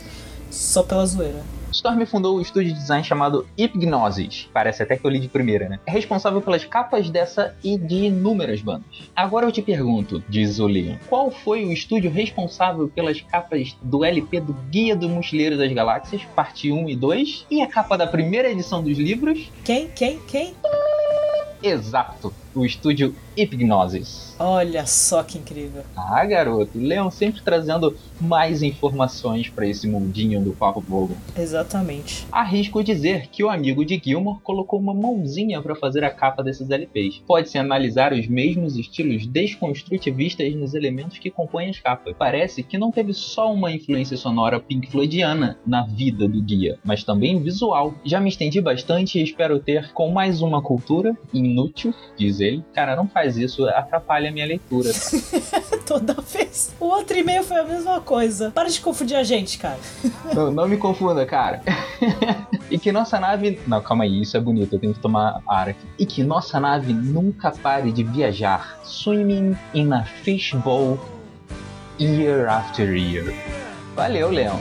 Só 0.51 0.83
pela 0.83 1.07
zoeira. 1.07 1.43
Storm 1.73 2.05
fundou 2.05 2.37
o 2.37 2.41
estúdio 2.41 2.73
de 2.73 2.79
design 2.79 3.03
chamado 3.03 3.47
Hypnosis. 3.59 4.49
Parece 4.53 4.83
até 4.83 4.97
que 4.97 5.05
eu 5.05 5.11
li 5.11 5.19
de 5.19 5.29
primeira, 5.29 5.69
né? 5.69 5.81
É 5.87 5.91
responsável 5.91 6.41
pelas 6.41 6.65
capas 6.65 7.09
dessa 7.11 7.57
e 7.65 7.79
de 7.79 8.05
inúmeras 8.07 8.61
bandas. 8.61 9.09
Agora 9.17 9.47
eu 9.47 9.53
te 9.53 9.63
pergunto, 9.63 10.23
diz 10.29 10.59
o 10.59 10.67
Leon, 10.67 10.97
qual 11.09 11.31
foi 11.31 11.65
o 11.65 11.73
estúdio 11.73 12.11
responsável 12.11 12.89
pelas 12.89 13.21
capas 13.23 13.77
do 13.83 14.05
LP 14.05 14.41
do 14.41 14.53
Guia 14.71 14.95
do 14.95 15.09
Mochileiro 15.09 15.57
das 15.57 15.73
Galáxias, 15.73 16.23
parte 16.37 16.71
1 16.71 16.89
e 16.91 16.97
2, 16.97 17.47
e 17.51 17.63
a 17.63 17.67
capa 17.67 17.97
da 17.97 18.07
primeira 18.07 18.51
edição 18.51 18.83
dos 18.83 18.99
livros? 18.99 19.51
Quem? 19.65 19.89
Quem? 19.89 20.19
Quem? 20.29 20.55
Exato, 21.63 22.35
o 22.55 22.65
estúdio 22.65 23.15
Hypnosis. 23.37 24.35
Olha 24.39 24.87
só 24.87 25.23
que 25.23 25.39
incrível. 25.39 25.83
Ah, 25.97 26.25
garoto, 26.25 26.79
Leon 26.79 27.11
sempre 27.11 27.41
trazendo 27.43 27.97
mais 28.21 28.63
informações 28.63 29.49
para 29.49 29.67
esse 29.67 29.87
mundinho 29.89 30.43
do 30.43 30.53
Papo 30.53 30.81
Vogon. 30.81 31.15
Exatamente. 31.37 32.27
Arrisco 32.31 32.83
dizer 32.83 33.29
que 33.29 33.43
o 33.43 33.49
amigo 33.49 33.85
de 33.85 34.01
Gilmore 34.03 34.41
colocou 34.43 34.79
uma 34.79 34.93
mãozinha 34.93 35.63
para 35.63 35.75
fazer 35.75 36.05
a 36.05 36.11
capa 36.11 36.43
desses 36.43 36.71
LPs. 36.71 37.23
Pode-se 37.27 37.59
analisar 37.59 38.13
os 38.13 38.27
mesmos 38.27 38.77
estilos 38.77 39.27
desconstrutivistas 39.27 40.55
nos 40.55 40.75
elementos 40.75 41.19
que 41.19 41.31
compõem 41.31 41.71
as 41.71 41.79
capas. 41.79 42.15
Parece 42.19 42.63
que 42.63 42.79
não 42.79 42.91
teve 42.91 43.13
só 43.15 43.53
uma 43.53 43.73
influência 43.73 44.17
sonora 44.17 44.61
Pink 44.61 44.91
Floydiana 44.91 45.59
na 45.67 45.87
vida 45.87 46.29
do 46.29 46.43
guia, 46.43 46.79
mas 46.85 47.05
também 47.05 47.41
visual. 47.41 47.95
Já 48.05 48.21
me 48.21 48.29
estendi 48.29 48.61
bastante 48.61 49.19
e 49.19 49.23
espero 49.23 49.59
ter 49.59 49.93
com 49.93 50.11
mais 50.11 50.43
uma 50.43 50.61
cultura 50.61 51.17
inútil, 51.33 51.95
diz 52.17 52.41
ele. 52.43 52.65
Cara, 52.75 52.95
não 52.95 53.09
faz 53.09 53.37
isso, 53.37 53.67
atrapalha 53.69 54.29
a 54.29 54.33
minha 54.33 54.47
leitura. 54.47 54.91
Toda 55.87 56.15
vez. 56.15 56.75
O 56.79 56.87
outro 56.87 57.17
e-mail 57.17 57.43
foi 57.43 57.59
a 57.59 57.65
mesma 57.65 58.01
coisa. 58.01 58.51
Para 58.51 58.69
de 58.69 58.81
confundir 58.81 59.17
a 59.17 59.23
gente, 59.23 59.59
cara. 59.59 59.79
Não, 60.35 60.51
não 60.51 60.67
me 60.67 60.77
confunda, 60.77 61.27
cara. 61.27 61.63
e 62.71 62.79
que 62.79 62.91
nossa 62.91 63.21
nave. 63.21 63.61
Não, 63.67 63.83
calma 63.83 64.05
aí, 64.05 64.23
isso 64.23 64.37
é 64.37 64.41
bonito, 64.41 64.75
eu 64.75 64.79
tenho 64.79 64.95
que 64.95 65.01
tomar 65.01 65.41
ar 65.47 65.69
aqui. 65.69 65.87
E 65.99 66.07
que 66.07 66.23
nossa 66.23 66.59
nave 66.59 66.93
nunca 66.93 67.51
pare 67.51 67.93
de 67.93 68.03
viajar, 68.03 68.79
swimming 68.83 69.57
in 69.75 69.93
a 69.93 70.05
fishbowl 70.05 70.99
year 71.99 72.49
after 72.49 72.97
year. 72.97 73.35
Valeu, 73.95 74.31
Leão. 74.31 74.61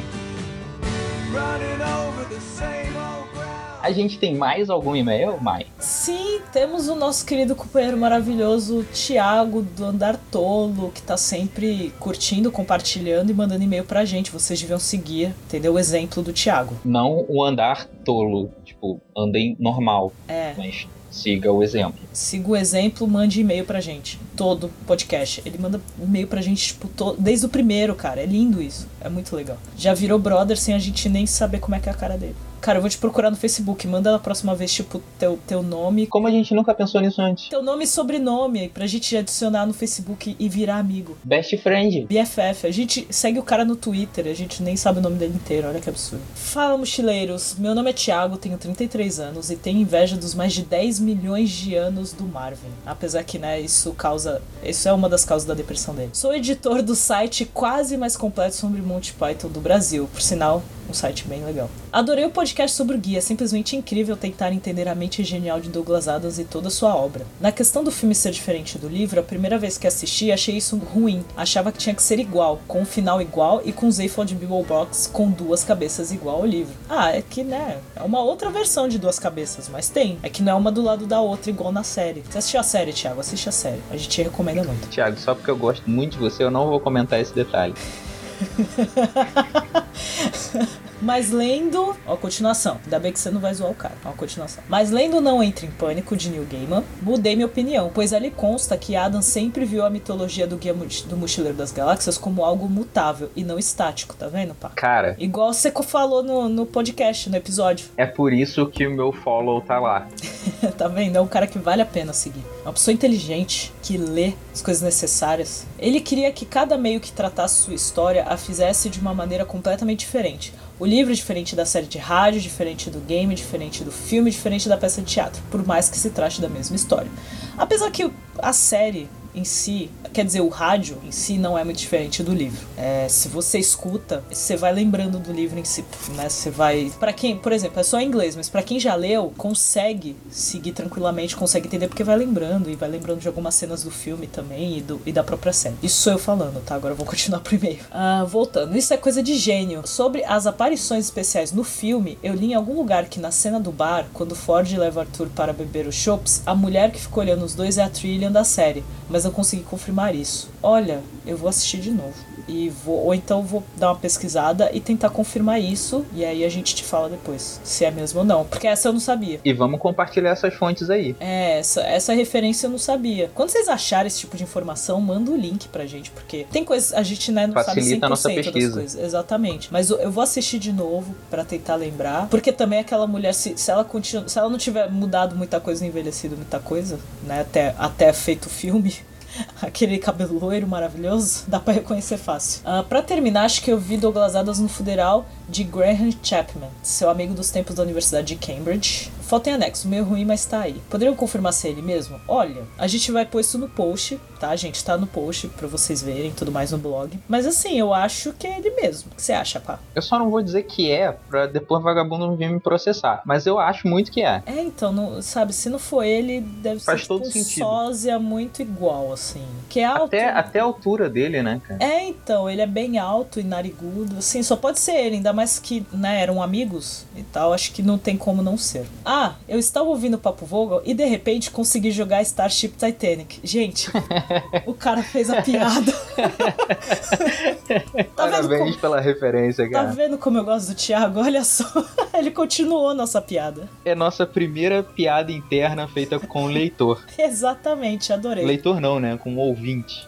A 3.81 3.91
gente 3.91 4.19
tem 4.19 4.35
mais 4.35 4.69
algum 4.69 4.95
e-mail, 4.95 5.38
Mai? 5.41 5.65
Sim, 5.79 6.39
temos 6.53 6.88
o 6.88 6.95
nosso 6.95 7.25
querido 7.25 7.55
companheiro 7.55 7.97
maravilhoso 7.97 8.83
Thiago 8.93 9.63
do 9.63 9.83
Andar 9.85 10.17
Tolo, 10.29 10.91
que 10.93 11.01
tá 11.01 11.17
sempre 11.17 11.91
curtindo, 12.00 12.51
compartilhando 12.51 13.31
e 13.31 13.33
mandando 13.33 13.63
e-mail 13.63 13.83
pra 13.83 14.05
gente. 14.05 14.29
Vocês 14.31 14.61
deviam 14.61 14.77
seguir, 14.79 15.33
entendeu? 15.47 15.73
O 15.73 15.79
exemplo 15.79 16.21
do 16.21 16.31
Thiago. 16.31 16.75
Não 16.85 17.25
o 17.27 17.43
andar 17.43 17.88
tolo, 18.05 18.51
tipo, 18.63 19.01
andem 19.17 19.55
normal, 19.59 20.13
É, 20.27 20.53
mas 20.55 20.88
siga 21.09 21.51
o 21.51 21.63
exemplo. 21.63 22.00
siga 22.13 22.50
o 22.50 22.55
exemplo, 22.55 23.07
mande 23.07 23.41
e-mail 23.41 23.65
pra 23.65 23.81
gente. 23.81 24.19
Todo 24.35 24.69
podcast. 24.85 25.41
Ele 25.43 25.57
manda 25.57 25.81
e-mail 26.00 26.27
pra 26.27 26.39
gente, 26.41 26.67
tipo, 26.67 26.88
to- 26.88 27.15
desde 27.17 27.47
o 27.47 27.50
primeiro, 27.50 27.95
cara. 27.95 28.21
É 28.21 28.25
lindo 28.27 28.61
isso. 28.61 28.88
É 29.01 29.09
muito 29.09 29.35
legal. 29.35 29.57
Já 29.75 29.93
virou 29.95 30.19
brother 30.19 30.55
sem 30.57 30.75
a 30.75 30.79
gente 30.79 31.09
nem 31.09 31.25
saber 31.25 31.59
como 31.59 31.73
é 31.75 31.79
que 31.79 31.89
é 31.89 31.91
a 31.91 31.95
cara 31.95 32.15
dele. 32.15 32.35
Cara, 32.62 32.77
eu 32.77 32.82
vou 32.82 32.89
te 32.89 32.98
procurar 33.00 33.32
no 33.32 33.36
Facebook. 33.36 33.88
Manda 33.88 34.12
na 34.12 34.20
próxima 34.20 34.53
vez, 34.53 34.72
tipo, 34.72 35.01
teu, 35.18 35.39
teu 35.48 35.63
nome. 35.63 36.06
Como 36.06 36.27
a 36.27 36.32
gente 36.32 36.53
nunca 36.53 36.75
pensou 36.75 37.01
nisso 37.01 37.20
antes? 37.20 37.50
Teu 37.50 37.63
nome 37.63 37.86
e 37.86 37.88
sobrenome 37.88 38.70
pra 38.70 38.86
gente 38.86 39.18
adicionar 39.18 39.65
no 39.65 39.74
Facebook 39.74 40.36
e 40.38 40.48
virar 40.48 40.77
amigo. 40.77 41.18
Best 41.24 41.58
friend. 41.58 42.06
BFF. 42.06 42.68
A 42.68 42.72
gente 42.72 43.08
segue 43.10 43.39
o 43.39 43.44
cara 43.44 43.65
no 43.65 43.75
Twitter, 43.75 44.27
a 44.27 44.34
gente 44.36 44.62
nem 44.62 44.75
sabe 44.77 45.00
o 45.00 45.01
nome 45.01 45.18
dele 45.18 45.34
inteiro, 45.34 45.68
olha 45.68 45.80
que 45.80 45.89
absurdo. 45.89 46.22
Fala, 46.36 46.77
mochileiros. 46.77 47.56
Meu 47.58 47.74
nome 47.74 47.89
é 47.89 47.94
Thiago, 47.94 48.38
tenho 48.38 48.58
33 48.60 49.20
anos 49.20 49.50
e 49.50 49.56
tenho 49.56 49.80
inveja 49.80 50.15
dos 50.15 50.36
mais 50.36 50.53
de 50.53 50.62
10 50.62 51.00
milhões 51.00 51.50
de 51.50 51.74
anos 51.75 52.13
do 52.13 52.25
Marvin. 52.25 52.70
Apesar 52.86 53.24
que, 53.24 53.39
né, 53.39 53.60
isso 53.60 53.91
causa. 53.94 54.39
Isso 54.63 54.88
é 54.88 54.94
uma 54.94 55.10
das 55.10 55.25
causas 55.25 55.48
da 55.48 55.56
depressão 55.56 55.96
dele. 55.96 56.12
Sou 56.13 56.32
editor 56.36 56.84
do 56.84 56.94
site 56.94 57.44
quase 57.46 57.98
mais 57.98 58.15
completo 58.15 58.56
sobre 58.56 58.82
Monty 58.84 59.13
Python 59.13 59.48
do 59.48 59.60
Brasil. 59.60 60.08
Por 60.13 60.22
sinal, 60.22 60.62
um 60.88 60.94
site 60.94 61.27
bem 61.27 61.44
legal. 61.44 61.70
Adorei 61.91 62.25
o 62.25 62.30
podcast 62.30 62.50
sobre 62.70 62.96
o 62.96 63.00
guia, 63.00 63.17
é 63.17 63.22
simplesmente 63.22 63.75
incrível 63.75 64.17
tentar 64.17 64.51
entender 64.51 64.88
a 64.88 64.96
mente 64.96 65.24
genial 65.24 65.60
de 65.60 65.70
Douglas 65.70 66.08
Adams 66.08 66.39
e 66.39 66.43
toda 66.43 66.67
a 66.67 66.72
sua 66.72 66.96
obra. 66.96 67.25
Na 67.39 67.51
questão 67.51 67.84
do 67.84 67.91
filme 67.91 68.13
ser 68.13 68.31
diferente 68.31 68.77
do 68.77 68.88
livro, 68.88 69.20
a 69.20 69.24
primeira 69.24 69.58
vez 69.58 69.77
que 69.77 69.88
assisti 69.88 70.31
achei 70.31 70.58
isso 70.58 70.77
ruim. 70.77 71.24
Achava 71.36 71.72
que 71.72 71.77
tinha 71.77 71.96
que 71.96 72.03
ser 72.03 72.20
igual, 72.20 72.60
com 72.67 72.81
um 72.81 72.86
final 72.86 73.22
igual 73.22 73.62
e 73.63 73.72
com 73.72 73.89
Zaphod 73.89 74.36
Box 74.36 75.08
com 75.08 75.29
duas 75.29 75.63
cabeças 75.63 76.12
igual 76.12 76.38
ao 76.38 76.46
livro. 76.46 76.74
Ah, 76.89 77.12
é 77.12 77.22
que 77.22 77.43
né, 77.43 77.79
é 77.96 78.01
uma 78.01 78.22
outra 78.22 78.50
versão 78.50 78.88
de 78.88 79.00
duas 79.00 79.17
cabeças, 79.17 79.70
mas 79.70 79.89
tem. 79.89 80.20
É 80.22 80.29
que 80.29 80.43
não 80.43 80.51
é 80.51 80.55
uma 80.55 80.72
do 80.72 80.81
lado 80.81 81.05
da 81.05 81.22
outra 81.22 81.50
igual 81.50 81.72
na 81.72 81.84
série. 81.84 82.24
Você 82.29 82.38
assistiu 82.38 82.60
a 82.60 82.63
série, 82.63 82.93
Thiago? 82.93 83.22
Assiste 83.22 83.50
a 83.50 83.51
série. 83.51 83.81
A 83.89 83.98
gente 83.98 84.22
recomenda 84.22 84.63
muito. 84.63 84.88
Thiago, 84.89 85.17
só 85.17 85.34
porque 85.34 85.50
eu 85.50 85.58
gosto 85.58 85.89
muito 85.89 86.13
de 86.13 86.20
você, 86.20 86.43
eu 86.43 86.51
não 86.51 86.67
vou 86.67 86.79
comentar 86.79 87.20
esse 87.20 87.34
detalhe. 87.34 87.74
Mas 91.01 91.31
lendo. 91.31 91.96
Ó, 92.05 92.13
a 92.13 92.17
continuação. 92.17 92.79
Ainda 92.84 93.00
bem 93.00 93.12
que 93.12 93.20
você 93.20 93.31
não 93.31 93.41
vai 93.41 93.53
zoar 93.53 93.72
o 93.72 93.75
cara. 93.75 93.96
Ó, 94.05 94.10
a 94.10 94.13
continuação. 94.13 94.63
Mas 94.70 94.91
lendo 94.91 95.20
Não 95.20 95.41
Entre 95.41 95.67
em 95.67 95.72
Pânico, 95.72 96.15
de 96.15 96.29
Neil 96.29 96.46
Gaiman, 96.50 96.84
mudei 97.01 97.36
minha 97.36 97.46
opinião, 97.46 97.91
pois 97.93 98.13
ali 98.13 98.29
consta 98.29 98.77
que 98.77 98.96
Adam 98.96 99.22
sempre 99.22 99.65
viu 99.65 99.86
a 99.86 99.89
mitologia 99.89 100.46
do 100.46 100.58
Guia 100.58 100.74
do 100.74 101.17
Mochileiro 101.17 101.58
das 101.58 101.72
Galáxias 101.72 102.17
como 102.17 102.43
algo 102.43 102.70
mutável 102.70 103.29
e 103.36 103.43
não 103.43 103.58
estático, 103.60 104.15
tá 104.15 104.27
vendo, 104.27 104.53
pá? 104.53 104.70
Cara, 104.70 105.15
Igual 105.20 105.53
você 105.53 105.72
falou 105.84 106.24
no, 106.24 106.48
no 106.48 106.65
podcast, 106.65 107.29
no 107.29 107.36
episódio. 107.36 107.88
é 107.98 108.05
por 108.05 108.34
isso 108.34 108.65
que 108.67 108.86
o 108.86 108.91
meu 108.91 109.12
follow 109.12 109.62
tá 109.62 109.79
lá. 109.79 110.08
tá 110.77 110.88
vendo? 110.88 111.15
É 111.15 111.22
um 111.22 111.27
cara 111.27 111.48
que 111.48 111.60
vale 111.60 111.81
a 111.81 111.86
pena 111.86 112.13
seguir. 112.13 112.43
É 112.63 112.67
uma 112.67 112.74
pessoa 112.74 112.93
inteligente, 112.93 113.74
que 113.81 113.98
lê 113.98 114.34
as 114.53 114.62
coisas 114.62 114.81
necessárias. 114.81 115.65
Ele 115.79 116.00
queria 116.00 116.31
que 116.31 116.46
cada 116.46 116.77
meio 116.77 117.00
que 117.00 117.12
tratasse 117.12 117.63
sua 117.63 117.74
história 117.74 118.25
a 118.27 118.38
fizesse 118.38 118.89
de 118.89 119.00
uma 119.00 119.13
maneira 119.13 119.46
completamente 119.46 120.00
diferente. 120.00 120.53
O 120.81 120.85
livro 120.88 121.13
é 121.13 121.15
diferente 121.15 121.55
da 121.55 121.63
série 121.63 121.85
de 121.85 122.00
rádio, 122.00 122.41
diferente 122.41 122.89
do 122.89 123.00
game, 123.01 123.35
diferente 123.35 123.83
do 123.83 123.91
filme, 123.91 124.31
diferente 124.31 124.67
da 124.67 124.75
peça 124.75 125.00
de 125.00 125.13
teatro, 125.13 125.39
por 125.51 125.63
mais 125.63 125.88
que 125.88 125.95
se 125.95 126.09
trate 126.09 126.41
da 126.41 126.50
mesma 126.50 126.75
história. 126.75 127.07
Apesar 127.55 127.91
que 127.91 128.11
a 128.39 128.51
série 128.51 129.07
em 129.33 129.43
si, 129.43 129.89
quer 130.13 130.25
dizer, 130.25 130.41
o 130.41 130.50
rádio 130.50 130.97
em 131.05 131.11
si 131.11 131.38
não 131.38 131.57
é 131.57 131.63
muito 131.63 131.77
diferente 131.77 132.23
do 132.23 132.33
livro. 132.33 132.65
É, 132.77 133.07
se 133.09 133.27
você 133.27 133.59
escuta, 133.59 134.23
você 134.31 134.55
vai 134.55 134.73
lembrando 134.73 135.19
do 135.19 135.31
livro 135.31 135.59
em 135.59 135.65
si, 135.65 135.83
né? 136.15 136.29
Você 136.29 136.50
vai, 136.50 136.91
Pra 137.00 137.13
quem, 137.13 137.38
por 137.38 137.51
exemplo, 137.51 137.79
é 137.79 137.83
só 137.83 138.00
em 138.00 138.07
inglês, 138.07 138.35
mas 138.35 138.50
pra 138.50 138.61
quem 138.63 138.79
já 138.79 138.95
leu, 138.95 139.33
consegue 139.38 140.15
seguir 140.29 140.71
tranquilamente, 140.71 141.35
consegue 141.35 141.67
entender 141.67 141.88
porque 141.88 142.03
vai 142.03 142.17
lembrando 142.17 142.69
e 142.69 142.75
vai 142.75 142.89
lembrando 142.89 143.19
de 143.19 143.27
algumas 143.27 143.55
cenas 143.55 143.83
do 143.83 143.91
filme 143.91 144.27
também 144.27 144.77
e, 144.77 144.81
do, 144.81 145.01
e 145.05 145.11
da 145.11 145.23
própria 145.23 145.53
série. 145.53 145.75
Isso 145.81 146.01
sou 146.01 146.13
eu 146.13 146.19
falando, 146.19 146.61
tá? 146.63 146.75
Agora 146.75 146.93
eu 146.93 146.97
vou 146.97 147.05
continuar 147.05 147.39
primeiro. 147.41 147.79
Ah, 147.91 148.25
voltando, 148.27 148.77
isso 148.77 148.93
é 148.93 148.97
coisa 148.97 149.23
de 149.23 149.35
gênio. 149.35 149.81
Sobre 149.85 150.23
as 150.23 150.45
aparições 150.45 151.05
especiais 151.05 151.51
no 151.51 151.63
filme, 151.63 152.17
eu 152.21 152.33
li 152.33 152.51
em 152.51 152.53
algum 152.53 152.75
lugar 152.75 153.05
que 153.05 153.19
na 153.19 153.31
cena 153.31 153.59
do 153.59 153.71
bar, 153.71 154.05
quando 154.13 154.35
Ford 154.35 154.71
leva 154.77 155.01
Arthur 155.01 155.29
para 155.29 155.53
beber 155.53 155.88
os 155.88 155.95
chopps, 155.95 156.41
a 156.45 156.55
mulher 156.55 156.91
que 156.91 157.00
ficou 157.00 157.23
olhando 157.23 157.43
os 157.43 157.55
dois 157.55 157.77
é 157.77 157.83
a 157.83 157.89
Trillian 157.89 158.31
da 158.31 158.43
série, 158.43 158.83
mas 159.09 159.21
eu 159.25 159.32
consegui 159.32 159.63
confirmar 159.63 160.16
isso. 160.16 160.50
Olha, 160.62 161.01
eu 161.25 161.38
vou 161.38 161.50
assistir 161.50 161.78
de 161.80 161.92
novo. 161.92 162.13
E 162.48 162.70
vou, 162.70 163.06
ou 163.06 163.13
então 163.13 163.44
vou 163.44 163.63
dar 163.78 163.90
uma 163.90 163.96
pesquisada 163.96 164.70
e 164.74 164.80
tentar 164.80 165.10
confirmar 165.10 165.62
isso. 165.62 166.06
E 166.13 166.25
aí 166.25 166.44
a 166.44 166.50
gente 166.50 166.75
te 166.75 166.84
fala 166.84 167.08
depois 167.10 167.62
se 167.63 167.86
é 167.86 167.92
mesmo 167.92 168.20
ou 168.20 168.25
não. 168.25 168.44
Porque 168.46 168.68
essa 168.68 168.90
eu 168.90 168.94
não 168.94 169.00
sabia. 169.00 169.40
E 169.46 169.54
vamos 169.54 169.80
compartilhar 169.80 170.32
essas 170.32 170.54
fontes 170.54 170.90
aí. 170.90 171.16
É, 171.20 171.60
essa, 171.60 171.82
essa 171.82 172.13
referência 172.13 172.68
eu 172.68 172.72
não 172.72 172.78
sabia. 172.78 173.32
Quando 173.34 173.50
vocês 173.50 173.68
acharem 173.68 174.08
esse 174.08 174.20
tipo 174.20 174.36
de 174.36 174.44
informação, 174.44 175.00
manda 175.00 175.32
o 175.32 175.36
link 175.36 175.68
pra 175.70 175.86
gente, 175.86 176.12
porque 176.12 176.46
tem 176.51 176.66
coisas, 176.66 176.94
a 176.94 177.04
gente 177.04 177.32
né, 177.32 177.48
não 177.48 177.54
Facilita 177.54 177.82
sabe 177.82 178.00
100% 178.00 178.04
a 178.06 178.10
nossa 178.10 178.30
das 178.30 178.38
pesquisa. 178.38 178.74
coisas. 178.74 179.04
Exatamente. 179.04 179.70
Mas 179.72 179.90
eu, 179.90 180.00
eu 180.00 180.12
vou 180.12 180.24
assistir 180.24 180.60
de 180.60 180.74
novo 180.74 181.16
pra 181.30 181.46
tentar 181.46 181.75
lembrar, 181.75 182.28
porque 182.28 182.51
também 182.51 182.80
aquela 182.80 183.08
mulher, 183.08 183.34
se, 183.34 183.58
se 183.58 183.72
ela 183.72 183.84
continua, 183.84 184.28
se 184.28 184.38
ela 184.38 184.50
não 184.50 184.58
tiver 184.58 184.90
mudado 184.90 185.36
muita 185.36 185.60
coisa, 185.60 185.86
envelhecido 185.86 186.36
muita 186.36 186.60
coisa, 186.60 187.00
né, 187.24 187.42
até, 187.42 187.75
até 187.78 188.12
feito 188.12 188.46
o 188.48 188.50
filme, 188.50 188.96
aquele 189.61 189.97
cabelo 189.97 190.38
loiro 190.39 190.67
maravilhoso, 190.67 191.43
dá 191.47 191.59
pra 191.59 191.73
reconhecer 191.73 192.17
fácil. 192.17 192.61
Ah, 192.65 192.83
pra 192.83 193.01
terminar, 193.01 193.45
acho 193.45 193.61
que 193.61 193.71
eu 193.71 193.77
vi 193.77 193.97
Douglas 193.97 194.35
Adams 194.35 194.59
no 194.59 194.69
funeral 194.69 195.25
de 195.47 195.63
Graham 195.63 196.11
Chapman, 196.21 196.69
seu 196.81 197.09
amigo 197.09 197.33
dos 197.33 197.50
tempos 197.50 197.75
da 197.75 197.83
Universidade 197.83 198.27
de 198.27 198.35
Cambridge. 198.35 199.11
Foto 199.31 199.47
em 199.47 199.53
anexo, 199.53 199.88
meio 199.88 200.03
ruim, 200.03 200.25
mas 200.25 200.45
tá 200.45 200.59
aí. 200.59 200.81
Poderiam 200.89 201.15
confirmar 201.15 201.53
se 201.53 201.65
é 201.65 201.71
ele 201.71 201.81
mesmo? 201.81 202.19
Olha, 202.27 202.63
a 202.77 202.85
gente 202.85 203.13
vai 203.13 203.25
pôr 203.25 203.39
isso 203.39 203.57
no 203.57 203.69
post, 203.69 204.19
tá? 204.38 204.53
gente? 204.57 204.83
Tá 204.83 204.97
no 204.97 205.07
post 205.07 205.47
pra 205.47 205.69
vocês 205.69 206.01
verem, 206.01 206.31
tudo 206.31 206.51
mais 206.51 206.71
no 206.71 206.77
blog. 206.77 207.17
Mas 207.29 207.45
assim, 207.45 207.79
eu 207.79 207.93
acho 207.93 208.33
que 208.33 208.45
é 208.45 208.57
ele 208.57 208.71
mesmo. 208.71 209.09
O 209.09 209.15
que 209.15 209.21
você 209.21 209.31
acha, 209.31 209.57
pá? 209.57 209.79
Eu 209.95 210.01
só 210.01 210.19
não 210.19 210.29
vou 210.29 210.41
dizer 210.41 210.63
que 210.63 210.91
é, 210.91 211.13
pra 211.29 211.45
depois 211.45 211.79
o 211.79 211.83
vagabundo 211.83 212.27
não 212.27 212.35
vir 212.35 212.50
me 212.50 212.59
processar. 212.59 213.21
Mas 213.25 213.45
eu 213.45 213.57
acho 213.57 213.88
muito 213.88 214.11
que 214.11 214.21
é. 214.21 214.43
É, 214.45 214.61
então, 214.61 214.91
não, 214.91 215.21
sabe, 215.21 215.53
se 215.53 215.69
não 215.69 215.79
for 215.79 216.03
ele, 216.03 216.41
deve 216.41 216.81
Faz 216.81 217.01
ser 217.01 217.07
todo 217.07 217.23
tipo 217.23 217.29
um 217.39 217.43
sentido. 217.43 217.63
sósia 217.63 218.19
muito 218.19 218.61
igual, 218.61 219.13
assim. 219.13 219.45
Que 219.69 219.79
é 219.79 219.85
alto. 219.85 220.07
Até, 220.07 220.29
até 220.29 220.59
a 220.59 220.63
altura 220.63 221.09
dele, 221.09 221.41
né, 221.41 221.61
cara? 221.65 221.81
É, 221.81 222.03
então, 222.03 222.50
ele 222.50 222.61
é 222.61 222.67
bem 222.67 222.97
alto 223.00 223.39
e 223.39 223.43
narigudo. 223.43 224.17
Assim, 224.17 224.43
só 224.43 224.57
pode 224.57 224.77
ser 224.79 224.95
ele, 224.95 225.15
ainda 225.15 225.31
mais 225.31 225.57
que, 225.57 225.85
né, 225.93 226.21
eram 226.21 226.43
amigos 226.43 227.05
e 227.15 227.23
tal. 227.23 227.53
Acho 227.53 227.71
que 227.71 227.81
não 227.81 227.97
tem 227.97 228.17
como 228.17 228.41
não 228.41 228.57
ser. 228.57 228.85
Ah, 229.05 229.21
eu 229.48 229.60
estava 229.60 229.90
ouvindo 229.90 230.16
o 230.16 230.18
Papo 230.18 230.46
Vogel 230.46 230.82
e 230.86 230.94
de 230.94 231.06
repente 231.06 231.51
consegui 231.51 231.92
jogar 231.92 232.22
Starship 232.22 232.74
Titanic. 232.78 233.40
Gente, 233.44 233.90
o 234.66 234.74
cara 234.74 235.04
fez 235.04 235.30
a 235.30 235.42
piada. 235.42 235.92
tá 238.16 238.16
Parabéns 238.16 238.72
como, 238.72 238.78
pela 238.78 239.01
referência, 239.01 239.66
tá 239.66 239.72
cara. 239.72 239.92
vendo 239.92 240.18
como 240.18 240.38
eu 240.38 240.44
gosto 240.44 240.70
do 240.70 240.75
Thiago? 240.75 241.20
Olha 241.20 241.44
só. 241.44 241.66
Ele 242.13 242.32
continuou 242.32 242.94
nossa 242.94 243.22
piada. 243.22 243.70
É 243.84 243.96
nossa 243.96 244.25
primeira 244.25 244.84
piada 244.84 245.32
interna 245.32 245.88
feita 245.88 246.20
com 246.20 246.46
o 246.46 246.48
leitor. 246.48 247.04
Exatamente, 247.18 248.13
adorei. 248.13 248.46
Leitor 248.46 248.80
não, 248.80 249.00
né? 249.00 249.18
Com 249.18 249.36
o 249.36 249.40
ouvinte. 249.40 250.08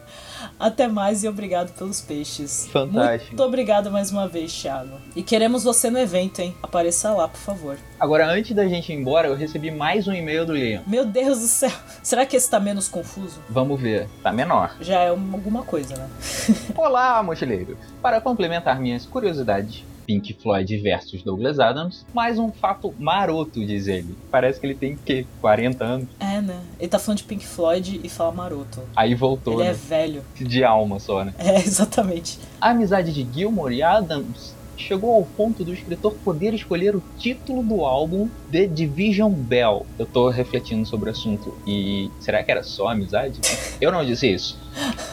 Até 0.64 0.88
mais 0.88 1.26
e 1.26 1.28
obrigado 1.28 1.74
pelos 1.74 2.00
peixes. 2.00 2.70
Fantástico. 2.72 3.32
Muito 3.32 3.44
obrigado 3.44 3.92
mais 3.92 4.12
uma 4.12 4.30
vez, 4.30 4.54
Thiago. 4.54 4.92
E 5.14 5.22
queremos 5.22 5.62
você 5.66 5.90
no 5.90 6.00
evento, 6.00 6.40
hein? 6.40 6.56
Apareça 6.64 7.12
lá, 7.12 7.28
por 7.28 7.38
favor. 7.42 7.78
Agora, 8.00 8.26
antes 8.32 8.56
da 8.56 8.66
gente 8.66 8.90
ir 8.94 8.96
embora, 8.96 9.28
eu 9.28 9.36
recebi 9.36 9.70
mais 9.72 10.08
um 10.08 10.14
e-mail 10.14 10.46
do 10.46 10.54
Liam. 10.56 10.82
Meu 10.88 11.06
Deus 11.06 11.40
do 11.40 11.48
céu. 11.48 11.70
Será 12.02 12.26
que 12.26 12.38
esse 12.38 12.50
tá 12.50 12.62
menos 12.62 12.88
confuso? 12.88 13.42
Vamos 13.50 13.78
ver. 13.82 14.08
Tá 14.24 14.32
menor. 14.32 14.78
Já 14.80 15.00
é 15.02 15.12
uma- 15.12 15.34
alguma 15.38 15.64
coisa, 15.64 15.98
né? 15.98 16.08
Olá, 16.78 17.22
mochileiro! 17.22 17.78
Para 18.02 18.22
complementar 18.22 18.80
minhas 18.80 19.06
curiosidades, 19.06 19.84
Pink 20.06 20.34
Floyd 20.34 20.78
versus 20.78 21.24
Douglas 21.24 21.60
Adams, 21.60 22.06
mais 22.14 22.38
um 22.38 22.52
fato 22.52 22.94
maroto, 23.00 23.66
diz 23.66 23.88
ele. 23.88 24.16
Parece 24.32 24.60
que 24.60 24.66
ele 24.66 24.76
tem, 24.76 24.94
o 24.94 24.98
quê? 24.98 25.26
40 25.42 25.84
anos? 25.84 26.08
É, 26.20 26.42
né? 26.42 26.60
Ele 26.80 26.88
tá 26.90 27.00
falando 27.00 27.20
de 27.20 27.24
Pink 27.24 27.46
Floyd 27.46 28.02
e 28.04 28.10
fala 28.10 28.32
maroto. 28.32 28.82
Aí 28.96 29.16
voltou, 29.16 29.56
Ele 29.56 29.70
é 29.70 29.72
né? 29.72 29.80
velho. 29.88 30.24
De 30.36 30.64
alma 30.64 31.00
só, 31.00 31.24
né? 31.24 31.34
É, 31.38 31.58
exatamente. 31.64 32.40
A 32.60 32.70
amizade 32.70 33.14
de 33.14 33.28
Gilmore 33.34 33.76
e 33.76 33.82
Adams 33.82 34.53
chegou 34.78 35.14
ao 35.14 35.24
ponto 35.24 35.64
do 35.64 35.74
escritor 35.74 36.14
poder 36.26 36.54
escolher 36.54 36.96
o 36.96 37.04
título 37.18 37.64
do 37.64 37.86
álbum 37.86 38.30
The 38.52 38.66
Division 38.68 39.32
Bell. 39.32 39.86
Eu 39.98 40.06
tô 40.06 40.30
refletindo 40.30 40.86
sobre 40.86 41.10
o 41.10 41.12
assunto 41.12 41.56
e 41.66 42.10
será 42.20 42.44
que 42.44 42.52
era 42.52 42.64
só 42.64 42.88
amizade? 42.90 43.40
Eu 43.80 43.92
não 43.92 44.04
disse 44.06 44.28
isso. 44.34 44.58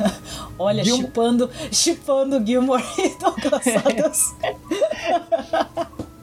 Olha, 0.58 0.82
Gil- 0.84 0.96
chipando, 0.96 1.50
chipando 1.70 2.44
Gilmore 2.44 2.82
e 2.98 3.08
Douglas 3.18 3.66
Adams. 3.66 4.34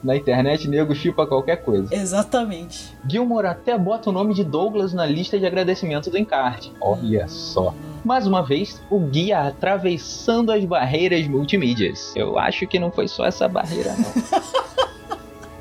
Na 0.03 0.15
internet, 0.15 0.67
nego 0.67 0.93
chipa 0.93 1.25
qualquer 1.25 1.57
coisa. 1.57 1.93
Exatamente. 1.93 2.95
Gilmore 3.09 3.47
até 3.47 3.77
bota 3.77 4.09
o 4.09 4.13
nome 4.13 4.33
de 4.33 4.43
Douglas 4.43 4.93
na 4.93 5.05
lista 5.05 5.39
de 5.39 5.45
agradecimento 5.45 6.09
do 6.09 6.17
encarte. 6.17 6.71
Olha 6.79 7.27
só. 7.27 7.73
Mais 8.05 8.27
uma 8.27 8.41
vez, 8.41 8.81
o 8.89 8.99
guia 8.99 9.39
atravessando 9.41 10.51
as 10.51 10.63
barreiras 10.63 11.27
multimídias. 11.27 12.13
Eu 12.15 12.37
acho 12.37 12.67
que 12.67 12.79
não 12.79 12.91
foi 12.91 13.07
só 13.07 13.25
essa 13.25 13.47
barreira, 13.47 13.93
não. 13.97 14.63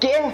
Quê? 0.01 0.31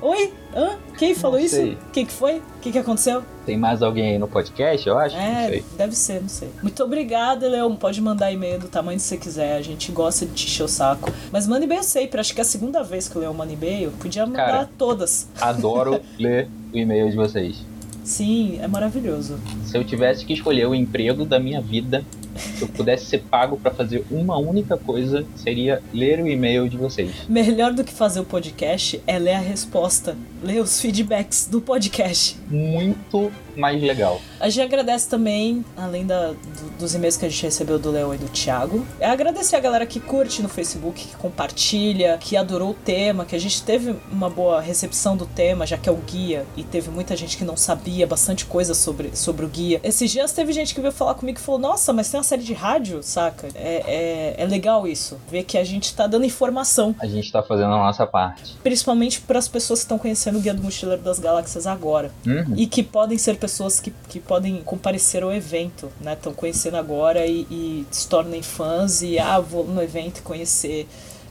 Oi? 0.00 0.32
Hã? 0.56 0.78
Quem 0.98 1.14
falou 1.14 1.38
isso? 1.38 1.56
sei. 1.56 1.76
Quem 1.92 2.06
que 2.06 2.12
foi? 2.12 2.38
O 2.38 2.42
que, 2.62 2.72
que 2.72 2.78
aconteceu? 2.78 3.22
Tem 3.44 3.56
mais 3.58 3.82
alguém 3.82 4.12
aí 4.12 4.18
no 4.18 4.26
podcast, 4.26 4.88
eu 4.88 4.98
acho? 4.98 5.14
Não 5.14 5.22
É, 5.22 5.62
deve 5.76 5.94
ser, 5.94 6.22
não 6.22 6.28
sei. 6.28 6.48
Muito 6.62 6.82
obrigada, 6.82 7.46
Leão. 7.48 7.76
Pode 7.76 8.00
mandar 8.00 8.32
e-mail 8.32 8.58
do 8.58 8.68
tamanho 8.68 8.98
que 8.98 9.04
você 9.04 9.16
quiser. 9.18 9.56
A 9.56 9.62
gente 9.62 9.92
gosta 9.92 10.24
de 10.24 10.32
te 10.32 10.46
encher 10.46 10.62
o 10.62 10.68
saco. 10.68 11.12
Mas 11.30 11.46
manda 11.46 11.64
e-mail 11.64 11.82
sempre. 11.82 12.20
Acho 12.20 12.32
que 12.34 12.40
é 12.40 12.42
a 12.42 12.44
segunda 12.46 12.82
vez 12.82 13.06
que 13.08 13.16
o 13.18 13.20
Leão 13.20 13.34
manda 13.34 13.52
e-mail. 13.52 13.90
Podia 14.00 14.24
mandar 14.26 14.46
Cara. 14.46 14.70
todas. 14.78 15.28
Adoro 15.40 16.00
ler 16.18 16.48
o 16.72 16.76
e-mail 16.78 17.10
de 17.10 17.16
vocês. 17.16 17.56
Sim, 18.04 18.58
é 18.62 18.66
maravilhoso. 18.66 19.38
Se 19.64 19.76
eu 19.76 19.84
tivesse 19.84 20.24
que 20.24 20.32
escolher 20.32 20.66
o 20.66 20.74
emprego 20.74 21.24
da 21.24 21.38
minha 21.38 21.60
vida, 21.60 22.04
se 22.36 22.62
eu 22.62 22.68
pudesse 22.68 23.06
ser 23.06 23.22
pago 23.22 23.56
pra 23.56 23.70
fazer 23.70 24.04
uma 24.10 24.38
única 24.38 24.76
coisa, 24.76 25.24
seria 25.36 25.82
ler 25.92 26.20
o 26.20 26.28
e-mail 26.28 26.68
de 26.68 26.76
vocês. 26.76 27.26
Melhor 27.28 27.72
do 27.72 27.84
que 27.84 27.92
fazer 27.92 28.20
o 28.20 28.24
podcast 28.24 29.00
é 29.06 29.18
ler 29.18 29.34
a 29.34 29.40
resposta. 29.40 30.16
Ler 30.42 30.60
os 30.60 30.80
feedbacks 30.80 31.46
do 31.50 31.60
podcast. 31.60 32.36
Muito 32.48 33.30
mais 33.56 33.80
legal. 33.82 34.20
A 34.40 34.48
gente 34.48 34.62
agradece 34.64 35.08
também, 35.08 35.64
além 35.76 36.04
da- 36.06 36.28
do- 36.32 36.70
dos 36.78 36.94
e-mails 36.94 37.16
que 37.16 37.24
a 37.26 37.28
gente 37.28 37.42
recebeu 37.44 37.78
do 37.78 37.90
Leão 37.90 38.14
e 38.14 38.18
do 38.18 38.26
Thiago, 38.28 38.84
é 38.98 39.06
agradecer 39.06 39.56
a 39.56 39.60
galera 39.60 39.84
que 39.86 40.00
curte 40.00 40.42
no 40.42 40.48
Facebook, 40.48 41.06
que 41.06 41.16
compartilha, 41.16 42.16
que 42.18 42.36
adorou 42.36 42.70
o 42.70 42.74
tema, 42.74 43.24
que 43.24 43.36
a 43.36 43.38
gente 43.38 43.62
teve 43.62 43.94
uma 44.10 44.28
boa 44.30 44.60
recepção 44.60 45.16
do 45.16 45.26
tema, 45.26 45.66
já 45.66 45.76
que 45.76 45.88
é 45.88 45.92
o 45.92 45.96
guia, 45.96 46.44
e 46.56 46.64
teve 46.64 46.90
muita 46.90 47.14
gente 47.14 47.36
que 47.36 47.44
não 47.44 47.56
sabia 47.56 48.06
bastante 48.06 48.44
coisa 48.46 48.74
sobre, 48.74 49.14
sobre 49.14 49.44
o 49.44 49.48
guia. 49.48 49.80
Esses 49.84 50.10
dias 50.10 50.32
teve 50.32 50.52
gente 50.52 50.74
que 50.74 50.80
veio 50.80 50.92
falar 50.92 51.14
comigo 51.14 51.38
e 51.38 51.42
falou: 51.42 51.60
Nossa, 51.60 51.92
mas 51.92 52.10
tem 52.10 52.18
uma 52.18 52.24
série 52.24 52.42
de 52.42 52.54
rádio, 52.54 53.02
saca? 53.02 53.48
É, 53.54 54.34
é, 54.38 54.42
é 54.42 54.46
legal 54.46 54.88
isso, 54.88 55.18
ver 55.30 55.44
que 55.44 55.58
a 55.58 55.64
gente 55.64 55.94
tá 55.94 56.06
dando 56.06 56.24
informação 56.24 56.94
A 56.98 57.06
gente 57.06 57.30
tá 57.30 57.42
fazendo 57.42 57.66
a 57.74 57.78
nossa 57.78 58.06
parte. 58.06 58.56
principalmente 58.62 59.20
para 59.20 59.38
as 59.38 59.46
pessoas 59.46 59.80
que 59.80 59.84
estão 59.84 59.98
conhecendo 59.98 60.31
o 60.36 60.40
Guia 60.40 60.54
do 60.54 60.62
Mochileiro 60.62 61.02
das 61.02 61.18
Galáxias 61.18 61.66
agora. 61.66 62.10
Uhum. 62.26 62.54
E 62.56 62.66
que 62.66 62.82
podem 62.82 63.18
ser 63.18 63.36
pessoas 63.36 63.80
que, 63.80 63.92
que 64.08 64.20
podem 64.20 64.62
comparecer 64.62 65.22
ao 65.22 65.32
evento, 65.32 65.90
né? 66.00 66.14
Estão 66.14 66.32
conhecendo 66.32 66.76
agora 66.76 67.26
e, 67.26 67.46
e 67.50 67.86
se 67.90 68.08
tornem 68.08 68.42
fãs 68.42 69.02
e, 69.02 69.18
ah, 69.18 69.40
vou 69.40 69.66
no 69.66 69.82
evento 69.82 70.22
conhecer 70.22 70.88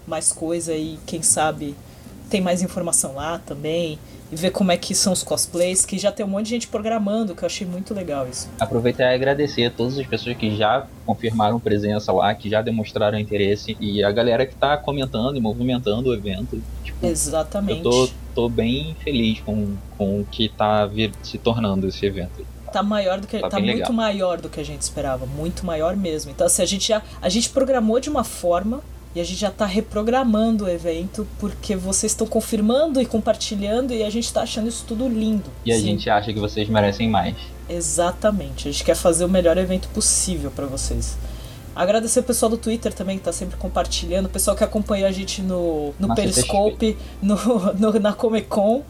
mais 0.08 0.32
coisa 0.32 0.74
e 0.74 1.00
quem 1.06 1.22
sabe 1.22 1.76
tem 2.30 2.42
mais 2.42 2.62
informação 2.62 3.16
lá 3.16 3.40
também. 3.40 4.00
E 4.32 4.36
ver 4.36 4.52
como 4.52 4.72
é 4.72 4.78
que 4.78 4.96
são 4.96 5.12
os 5.12 5.24
cosplays, 5.24 5.86
que 5.86 5.98
já 6.00 6.12
tem 6.12 6.26
um 6.26 6.30
monte 6.30 6.46
de 6.46 6.50
gente 6.52 6.68
programando, 6.68 7.36
que 7.36 7.44
eu 7.44 7.48
achei 7.48 7.68
muito 7.68 7.94
legal 7.94 8.26
isso. 8.30 8.48
Aproveitar 8.60 9.12
e 9.12 9.16
agradecer 9.16 9.66
a 9.66 9.70
todas 9.70 9.98
as 10.00 10.08
pessoas 10.08 10.38
que 10.38 10.56
já 10.56 10.88
confirmaram 11.06 11.60
presença 11.60 12.14
lá, 12.14 12.34
que 12.34 12.50
já 12.50 12.62
demonstraram 12.62 13.20
interesse, 13.20 13.76
e 13.80 14.02
a 14.04 14.12
galera 14.12 14.46
que 14.46 14.56
tá 14.56 14.78
comentando 14.78 15.36
e 15.36 15.42
movimentando 15.42 16.10
o 16.10 16.14
evento. 16.14 16.62
Tipo, 16.84 17.06
Exatamente. 17.06 17.84
eu 17.84 17.92
tô, 17.92 18.10
tô 18.34 18.50
bem 18.50 18.96
feliz 19.04 19.42
com, 19.42 19.76
com 19.98 20.22
o 20.22 20.26
que 20.26 20.48
tá 20.48 20.86
vir- 20.86 21.12
se 21.22 21.38
tornando 21.38 21.88
esse 21.88 22.06
evento. 22.06 22.46
Tá 22.72 22.82
maior 22.82 23.20
do 23.20 23.28
que 23.28 23.38
Tá 23.38 23.50
tá, 23.50 23.60
muito 23.60 23.74
legal. 23.80 23.92
maior 23.92 24.40
do 24.40 24.48
que 24.48 24.62
a 24.62 24.64
gente 24.64 24.82
esperava, 24.82 25.26
muito 25.26 25.66
maior 25.66 25.94
mesmo. 25.98 26.32
Então 26.32 26.48
assim, 26.48 26.62
a 26.62 26.66
gente 26.66 26.88
já 26.88 27.02
a 27.22 27.28
gente 27.28 27.50
programou 27.50 28.00
de 28.00 28.10
uma 28.10 28.24
forma 28.24 28.82
e 29.16 29.20
a 29.20 29.24
gente 29.24 29.40
já 29.40 29.52
tá 29.52 29.66
reprogramando 29.66 30.66
o 30.66 30.70
evento 30.70 31.28
porque 31.40 31.76
vocês 31.76 32.12
estão 32.14 32.26
confirmando 32.26 33.02
e 33.02 33.06
compartilhando 33.06 33.94
e 33.94 34.04
a 34.04 34.10
gente 34.10 34.32
tá 34.32 34.42
achando 34.42 34.68
isso 34.70 34.86
tudo 34.88 35.08
lindo. 35.08 35.50
E 35.66 35.72
a 35.72 35.76
Sim, 35.76 35.82
gente 35.82 36.10
acha 36.10 36.32
que 36.34 36.40
vocês 36.40 36.70
merecem 36.70 37.10
mais. 37.10 37.36
Exatamente. 37.70 38.68
A 38.68 38.72
gente 38.72 38.84
quer 38.84 38.96
fazer 38.96 39.26
o 39.26 39.30
melhor 39.30 39.58
evento 39.58 39.88
possível 39.90 40.52
pra 40.52 40.66
vocês. 40.66 41.18
Agradecer 41.76 42.20
o 42.20 42.24
pessoal 42.24 42.50
do 42.50 42.58
Twitter 42.58 42.94
também 42.94 43.18
que 43.18 43.24
tá 43.24 43.32
sempre 43.32 43.56
compartilhando, 43.58 44.26
o 44.26 44.30
pessoal 44.30 44.56
que 44.58 44.64
acompanha 44.64 45.08
a 45.08 45.12
gente 45.12 45.42
no, 45.42 45.94
no 46.00 46.08
Nossa, 46.08 46.22
Periscope, 46.22 46.98
no, 47.22 47.36
no- 47.80 48.00
na 48.00 48.14
Comic 48.14 48.48
Con. 48.48 48.84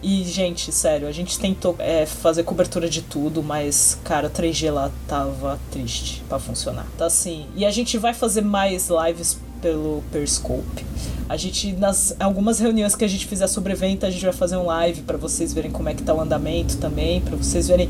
E, 0.00 0.22
gente, 0.22 0.70
sério, 0.70 1.08
a 1.08 1.12
gente 1.12 1.36
tentou 1.40 1.74
é, 1.80 2.06
fazer 2.06 2.44
cobertura 2.44 2.88
de 2.88 3.02
tudo, 3.02 3.42
mas, 3.42 3.98
cara, 4.04 4.28
o 4.28 4.30
3G 4.30 4.70
lá 4.72 4.92
tava 5.08 5.58
triste 5.72 6.22
pra 6.28 6.38
funcionar. 6.38 6.86
Tá 6.96 7.06
assim. 7.06 7.46
E 7.56 7.64
a 7.66 7.70
gente 7.72 7.98
vai 7.98 8.14
fazer 8.14 8.42
mais 8.42 8.88
lives 8.88 9.36
pelo 9.60 10.02
Periscope. 10.10 10.84
A 11.28 11.36
gente, 11.36 11.72
nas 11.72 12.14
algumas 12.18 12.58
reuniões 12.58 12.94
que 12.94 13.04
a 13.04 13.08
gente 13.08 13.26
fizer 13.26 13.46
sobre 13.46 13.72
evento, 13.72 14.06
a 14.06 14.10
gente 14.10 14.24
vai 14.24 14.32
fazer 14.32 14.56
um 14.56 14.66
live 14.66 15.02
pra 15.02 15.16
vocês 15.16 15.52
verem 15.52 15.70
como 15.70 15.88
é 15.88 15.94
que 15.94 16.02
tá 16.02 16.14
o 16.14 16.20
andamento 16.20 16.76
também, 16.78 17.20
pra 17.20 17.36
vocês 17.36 17.68
verem. 17.68 17.88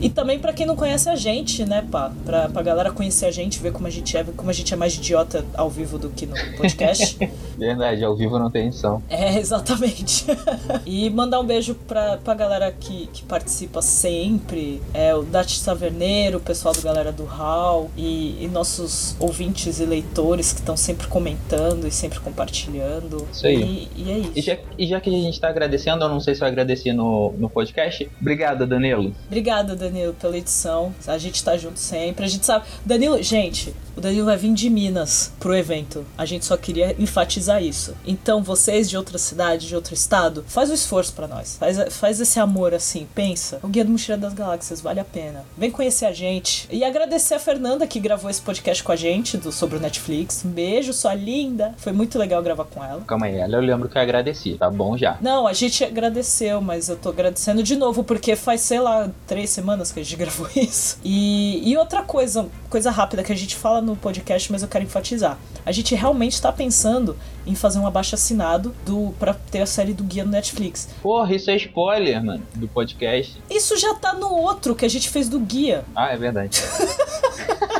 E 0.00 0.08
também 0.08 0.38
pra 0.38 0.52
quem 0.52 0.66
não 0.66 0.76
conhece 0.76 1.08
a 1.08 1.16
gente, 1.16 1.64
né, 1.64 1.84
pá? 1.90 2.12
Pra, 2.24 2.48
pra 2.48 2.62
galera 2.62 2.90
conhecer 2.90 3.26
a 3.26 3.30
gente, 3.30 3.58
ver 3.58 3.72
como 3.72 3.86
a 3.86 3.90
gente 3.90 4.16
é, 4.16 4.22
ver 4.22 4.32
como 4.32 4.50
a 4.50 4.52
gente 4.52 4.72
é 4.72 4.76
mais 4.76 4.94
idiota 4.94 5.44
ao 5.54 5.68
vivo 5.68 5.98
do 5.98 6.10
que 6.10 6.26
no 6.26 6.34
podcast. 6.56 7.18
Verdade, 7.58 8.04
ao 8.04 8.14
vivo 8.16 8.38
não 8.38 8.50
tem 8.50 8.68
edição. 8.68 9.02
É, 9.10 9.38
exatamente. 9.38 10.24
e 10.86 11.10
mandar 11.10 11.40
um 11.40 11.44
beijo 11.44 11.74
pra, 11.74 12.16
pra 12.18 12.34
galera 12.34 12.70
que, 12.70 13.08
que 13.12 13.22
participa 13.24 13.82
sempre. 13.82 14.80
É 14.94 15.14
o 15.14 15.22
Dati 15.22 15.62
Taverneiro, 15.64 16.38
o 16.38 16.40
pessoal 16.40 16.72
do 16.72 16.80
Galera 16.80 17.10
do 17.10 17.24
Hall 17.24 17.90
e, 17.96 18.44
e 18.44 18.48
nossos 18.48 19.16
ouvintes 19.18 19.80
e 19.80 19.84
leitores 19.84 20.52
que 20.52 20.60
estão 20.60 20.76
sempre 20.76 21.08
comentando 21.08 21.86
e 21.86 21.90
sempre 21.90 22.20
compartilhando. 22.20 23.26
Isso 23.32 23.46
aí. 23.46 23.88
E, 23.96 24.02
e 24.02 24.10
é 24.10 24.18
isso. 24.18 24.32
E 24.36 24.40
já, 24.40 24.58
e 24.78 24.86
já 24.86 25.00
que 25.00 25.10
a 25.10 25.12
gente 25.12 25.40
tá 25.40 25.48
agradecendo, 25.48 26.04
eu 26.04 26.08
não 26.08 26.20
sei 26.20 26.34
se 26.34 26.42
eu 26.42 26.48
agradeci 26.48 26.92
no, 26.92 27.32
no 27.32 27.50
podcast. 27.50 28.08
Obrigado, 28.20 28.66
Danilo. 28.66 29.12
Obrigada, 29.26 29.74
Danilo, 29.74 29.87
pela 30.14 30.36
edição. 30.36 30.94
A 31.06 31.18
gente 31.18 31.42
tá 31.42 31.56
junto 31.56 31.78
sempre. 31.78 32.24
A 32.24 32.28
gente 32.28 32.44
sabe. 32.44 32.66
Danilo, 32.84 33.22
gente, 33.22 33.74
O 33.98 34.00
Danilo 34.00 34.26
vai 34.26 34.36
vir 34.36 34.54
de 34.54 34.70
Minas 34.70 35.32
pro 35.40 35.56
evento. 35.56 36.06
A 36.16 36.24
gente 36.24 36.44
só 36.44 36.56
queria 36.56 36.94
enfatizar 37.00 37.60
isso. 37.60 37.96
Então, 38.06 38.44
vocês 38.44 38.88
de 38.88 38.96
outra 38.96 39.18
cidade, 39.18 39.66
de 39.66 39.74
outro 39.74 39.92
estado, 39.92 40.44
faz 40.46 40.70
o 40.70 40.74
esforço 40.74 41.12
para 41.14 41.26
nós. 41.26 41.56
Faz, 41.58 41.92
faz 41.96 42.20
esse 42.20 42.38
amor 42.38 42.72
assim, 42.72 43.08
pensa. 43.12 43.58
O 43.60 43.66
Guia 43.66 43.84
do 43.84 43.90
Mochila 43.90 44.16
das 44.16 44.32
Galáxias 44.32 44.80
vale 44.80 45.00
a 45.00 45.04
pena. 45.04 45.44
Vem 45.56 45.72
conhecer 45.72 46.06
a 46.06 46.12
gente. 46.12 46.68
E 46.70 46.84
agradecer 46.84 47.34
a 47.34 47.40
Fernanda 47.40 47.88
que 47.88 47.98
gravou 47.98 48.30
esse 48.30 48.40
podcast 48.40 48.84
com 48.84 48.92
a 48.92 48.94
gente 48.94 49.36
do, 49.36 49.50
sobre 49.50 49.78
o 49.78 49.80
Netflix. 49.80 50.44
Um 50.44 50.50
beijo, 50.50 50.92
sua 50.92 51.14
linda. 51.14 51.74
Foi 51.78 51.92
muito 51.92 52.20
legal 52.20 52.40
gravar 52.40 52.66
com 52.66 52.84
ela. 52.84 53.02
Calma 53.04 53.26
aí, 53.26 53.34
ela 53.34 53.56
eu 53.56 53.62
lembro 53.62 53.88
que 53.88 53.98
eu 53.98 54.02
agradeci. 54.02 54.54
Tá 54.54 54.70
bom 54.70 54.96
já. 54.96 55.18
Não, 55.20 55.44
a 55.44 55.52
gente 55.52 55.82
agradeceu, 55.82 56.60
mas 56.60 56.88
eu 56.88 56.94
tô 56.96 57.08
agradecendo 57.08 57.64
de 57.64 57.74
novo, 57.74 58.04
porque 58.04 58.36
faz, 58.36 58.60
sei 58.60 58.78
lá, 58.78 59.10
três 59.26 59.50
semanas 59.50 59.90
que 59.90 59.98
a 59.98 60.04
gente 60.04 60.14
gravou 60.22 60.48
isso. 60.54 61.00
E, 61.04 61.68
e 61.68 61.76
outra 61.76 62.02
coisa, 62.02 62.46
coisa 62.70 62.92
rápida 62.92 63.24
que 63.24 63.32
a 63.32 63.36
gente 63.36 63.56
fala 63.56 63.87
no 63.90 63.96
podcast, 63.96 64.50
mas 64.50 64.62
eu 64.62 64.68
quero 64.68 64.84
enfatizar. 64.84 65.38
A 65.64 65.72
gente 65.72 65.94
realmente 65.94 66.40
tá 66.40 66.52
pensando 66.52 67.16
em 67.46 67.54
fazer 67.54 67.78
um 67.78 67.86
abaixo 67.86 68.14
assinado 68.14 68.74
do, 68.84 69.14
pra 69.18 69.34
ter 69.34 69.60
a 69.60 69.66
série 69.66 69.92
do 69.92 70.04
guia 70.04 70.24
no 70.24 70.30
Netflix. 70.30 70.88
Porra, 71.02 71.34
isso 71.34 71.50
é 71.50 71.56
spoiler, 71.56 72.22
mano, 72.24 72.42
do 72.54 72.68
podcast. 72.68 73.36
Isso 73.50 73.76
já 73.76 73.94
tá 73.94 74.12
no 74.12 74.30
outro 74.30 74.74
que 74.74 74.84
a 74.84 74.88
gente 74.88 75.08
fez 75.08 75.28
do 75.28 75.40
guia. 75.40 75.84
Ah, 75.94 76.12
é 76.12 76.16
verdade. 76.16 76.62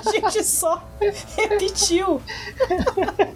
A 0.09 0.11
gente 0.11 0.45
só 0.45 0.83
repetiu. 1.37 2.23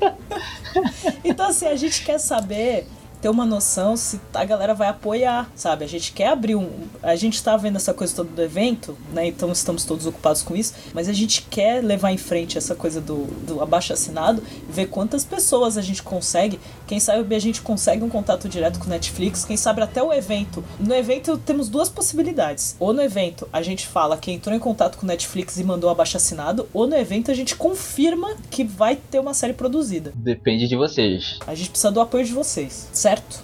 então, 1.22 1.48
assim, 1.48 1.66
a 1.66 1.76
gente 1.76 2.02
quer 2.02 2.18
saber 2.18 2.86
ter 3.22 3.28
uma 3.28 3.46
noção 3.46 3.96
se 3.96 4.20
a 4.34 4.44
galera 4.44 4.74
vai 4.74 4.88
apoiar, 4.88 5.48
sabe? 5.54 5.84
A 5.84 5.88
gente 5.88 6.12
quer 6.12 6.28
abrir 6.28 6.56
um. 6.56 6.68
A 7.00 7.14
gente 7.14 7.40
tá 7.42 7.56
vendo 7.56 7.76
essa 7.76 7.94
coisa 7.94 8.14
toda 8.16 8.30
do 8.30 8.42
evento, 8.42 8.98
né? 9.12 9.28
Então 9.28 9.52
estamos 9.52 9.84
todos 9.84 10.04
ocupados 10.06 10.42
com 10.42 10.56
isso, 10.56 10.74
mas 10.92 11.08
a 11.08 11.12
gente 11.12 11.42
quer 11.48 11.82
levar 11.82 12.10
em 12.10 12.18
frente 12.18 12.58
essa 12.58 12.74
coisa 12.74 13.00
do, 13.00 13.26
do 13.46 13.62
abaixo 13.62 13.92
assinado, 13.92 14.42
ver 14.68 14.86
quantas 14.86 15.24
pessoas 15.24 15.78
a 15.78 15.82
gente 15.82 16.02
consegue. 16.02 16.58
Quem 16.86 16.98
sabe 16.98 17.34
a 17.34 17.38
gente 17.38 17.62
consegue 17.62 18.02
um 18.02 18.08
contato 18.08 18.48
direto 18.48 18.80
com 18.80 18.86
o 18.86 18.88
Netflix, 18.88 19.44
quem 19.44 19.56
sabe 19.56 19.80
até 19.82 20.02
o 20.02 20.12
evento. 20.12 20.64
No 20.80 20.92
evento 20.92 21.38
temos 21.38 21.68
duas 21.68 21.88
possibilidades. 21.88 22.74
Ou 22.80 22.92
no 22.92 23.00
evento 23.00 23.48
a 23.52 23.62
gente 23.62 23.86
fala 23.86 24.16
que 24.16 24.32
entrou 24.32 24.54
em 24.54 24.58
contato 24.58 24.98
com 24.98 25.04
o 25.04 25.08
Netflix 25.08 25.58
e 25.58 25.64
mandou 25.64 25.88
abaixo 25.88 26.16
assinado, 26.16 26.68
ou 26.72 26.88
no 26.88 26.96
evento 26.96 27.30
a 27.30 27.34
gente 27.34 27.54
confirma 27.54 28.34
que 28.50 28.64
vai 28.64 28.96
ter 28.96 29.20
uma 29.20 29.32
série 29.32 29.52
produzida. 29.52 30.12
Depende 30.16 30.66
de 30.66 30.74
vocês. 30.74 31.38
A 31.46 31.54
gente 31.54 31.70
precisa 31.70 31.92
do 31.92 32.00
apoio 32.00 32.24
de 32.24 32.32
vocês, 32.32 32.88
certo? 33.12 33.42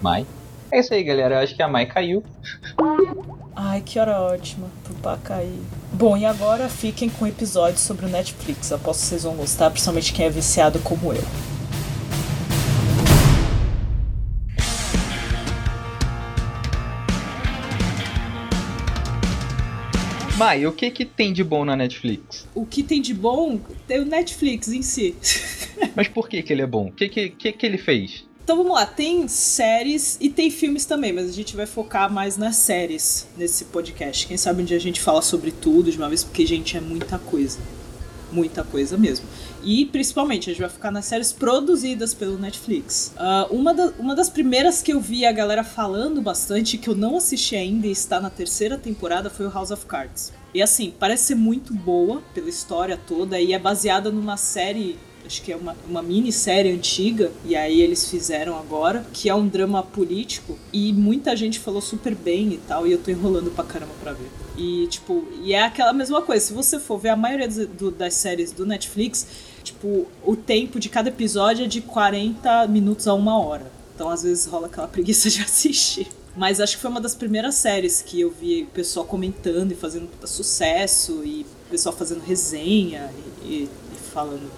Mai. 0.00 0.26
É 0.70 0.80
isso 0.80 0.92
aí, 0.92 1.02
galera. 1.02 1.36
Eu 1.36 1.38
acho 1.40 1.54
que 1.54 1.62
a 1.62 1.68
Mai 1.68 1.86
caiu. 1.86 2.22
Ai, 3.54 3.80
que 3.80 3.98
hora 3.98 4.20
ótima 4.20 4.68
pro 4.84 4.94
pá 4.94 5.18
cair. 5.22 5.60
Bom, 5.92 6.16
e 6.16 6.24
agora 6.24 6.68
fiquem 6.68 7.08
com 7.08 7.24
o 7.24 7.28
episódio 7.28 7.78
sobre 7.78 8.06
o 8.06 8.08
Netflix. 8.08 8.70
Eu 8.70 8.76
aposto 8.76 9.00
que 9.00 9.06
vocês 9.06 9.22
vão 9.22 9.34
gostar, 9.34 9.70
principalmente 9.70 10.12
quem 10.12 10.26
é 10.26 10.30
viciado 10.30 10.78
como 10.80 11.12
eu. 11.12 11.22
Mai, 20.42 20.66
o 20.66 20.72
que 20.72 20.90
que 20.90 21.04
tem 21.04 21.32
de 21.32 21.44
bom 21.44 21.64
na 21.64 21.76
Netflix? 21.76 22.48
O 22.52 22.66
que 22.66 22.82
tem 22.82 23.00
de 23.00 23.14
bom 23.14 23.60
tem 23.86 24.00
o 24.00 24.04
Netflix 24.04 24.66
em 24.66 24.82
si. 24.82 25.14
Mas 25.94 26.08
por 26.08 26.28
que 26.28 26.42
que 26.42 26.52
ele 26.52 26.62
é 26.62 26.66
bom? 26.66 26.88
O 26.88 26.92
que 26.92 27.08
que, 27.08 27.28
que 27.30 27.52
que 27.52 27.64
ele 27.64 27.78
fez? 27.78 28.24
Então 28.42 28.56
vamos 28.56 28.72
lá, 28.72 28.84
tem 28.84 29.28
séries 29.28 30.18
e 30.20 30.28
tem 30.28 30.50
filmes 30.50 30.84
também, 30.84 31.12
mas 31.12 31.28
a 31.28 31.32
gente 31.32 31.54
vai 31.54 31.64
focar 31.64 32.12
mais 32.12 32.36
nas 32.36 32.56
séries 32.56 33.28
nesse 33.36 33.66
podcast. 33.66 34.26
Quem 34.26 34.36
sabe 34.36 34.62
um 34.62 34.64
dia 34.64 34.76
a 34.76 34.80
gente 34.80 35.00
fala 35.00 35.22
sobre 35.22 35.52
tudo 35.52 35.92
de 35.92 35.96
uma 35.96 36.08
vez, 36.08 36.24
porque, 36.24 36.44
gente, 36.44 36.76
é 36.76 36.80
muita 36.80 37.20
coisa. 37.20 37.60
Muita 38.32 38.64
coisa 38.64 38.98
mesmo. 38.98 39.24
E 39.64 39.86
principalmente, 39.86 40.50
a 40.50 40.52
gente 40.52 40.60
vai 40.60 40.70
ficar 40.70 40.90
nas 40.90 41.04
séries 41.04 41.32
produzidas 41.32 42.12
pelo 42.14 42.36
Netflix. 42.38 43.12
Ah, 43.16 43.46
uma, 43.50 43.72
da- 43.72 43.92
uma 43.98 44.14
das 44.14 44.28
primeiras 44.28 44.82
que 44.82 44.92
eu 44.92 45.00
vi 45.00 45.24
a 45.24 45.32
galera 45.32 45.62
falando 45.62 46.20
bastante, 46.20 46.76
que 46.78 46.88
eu 46.88 46.94
não 46.94 47.16
assisti 47.16 47.54
ainda 47.56 47.86
e 47.86 47.90
está 47.92 48.20
na 48.20 48.30
terceira 48.30 48.76
temporada, 48.76 49.30
foi 49.30 49.46
o 49.46 49.50
House 49.50 49.70
of 49.70 49.86
Cards. 49.86 50.32
E 50.54 50.60
assim, 50.60 50.92
parece 50.98 51.26
ser 51.26 51.34
muito 51.36 51.72
boa 51.72 52.22
pela 52.34 52.48
história 52.48 52.98
toda 53.06 53.40
e 53.40 53.52
é 53.52 53.58
baseada 53.58 54.10
numa 54.10 54.36
série 54.36 54.98
acho 55.24 55.40
que 55.40 55.52
é 55.52 55.56
uma, 55.56 55.76
uma 55.88 56.02
minissérie 56.02 56.72
antiga, 56.72 57.30
e 57.44 57.54
aí 57.54 57.80
eles 57.80 58.10
fizeram 58.10 58.58
agora, 58.58 59.06
que 59.12 59.28
é 59.28 59.34
um 59.34 59.46
drama 59.46 59.80
político, 59.80 60.58
e 60.72 60.92
muita 60.92 61.36
gente 61.36 61.60
falou 61.60 61.80
super 61.80 62.12
bem 62.12 62.48
e 62.54 62.56
tal, 62.56 62.88
e 62.88 62.92
eu 62.92 62.98
tô 62.98 63.08
enrolando 63.08 63.48
pra 63.52 63.62
caramba 63.62 63.92
pra 64.02 64.12
ver. 64.12 64.28
E, 64.58 64.88
tipo, 64.88 65.24
e 65.44 65.52
é 65.54 65.62
aquela 65.62 65.92
mesma 65.92 66.20
coisa, 66.22 66.44
se 66.46 66.52
você 66.52 66.78
for 66.80 66.98
ver 66.98 67.10
a 67.10 67.16
maioria 67.16 67.48
do- 67.48 67.92
das 67.92 68.14
séries 68.14 68.50
do 68.50 68.66
Netflix, 68.66 69.24
tipo, 69.72 70.06
o 70.24 70.36
tempo 70.36 70.78
de 70.78 70.88
cada 70.88 71.08
episódio 71.08 71.64
é 71.64 71.68
de 71.68 71.80
40 71.80 72.66
minutos 72.68 73.08
a 73.08 73.14
uma 73.14 73.38
hora. 73.38 73.70
Então, 73.94 74.08
às 74.08 74.22
vezes, 74.22 74.46
rola 74.46 74.66
aquela 74.66 74.88
preguiça 74.88 75.28
de 75.30 75.40
assistir. 75.42 76.08
Mas 76.36 76.60
acho 76.60 76.76
que 76.76 76.82
foi 76.82 76.90
uma 76.90 77.00
das 77.00 77.14
primeiras 77.14 77.56
séries 77.56 78.00
que 78.00 78.20
eu 78.20 78.30
vi 78.30 78.62
o 78.62 78.66
pessoal 78.66 79.04
comentando 79.04 79.72
e 79.72 79.74
fazendo 79.74 80.08
sucesso, 80.24 81.22
e 81.24 81.42
o 81.66 81.70
pessoal 81.70 81.94
fazendo 81.94 82.20
resenha 82.22 83.10
e, 83.42 83.46
e- 83.46 83.62
e 83.64 83.96
falando. 84.12 84.50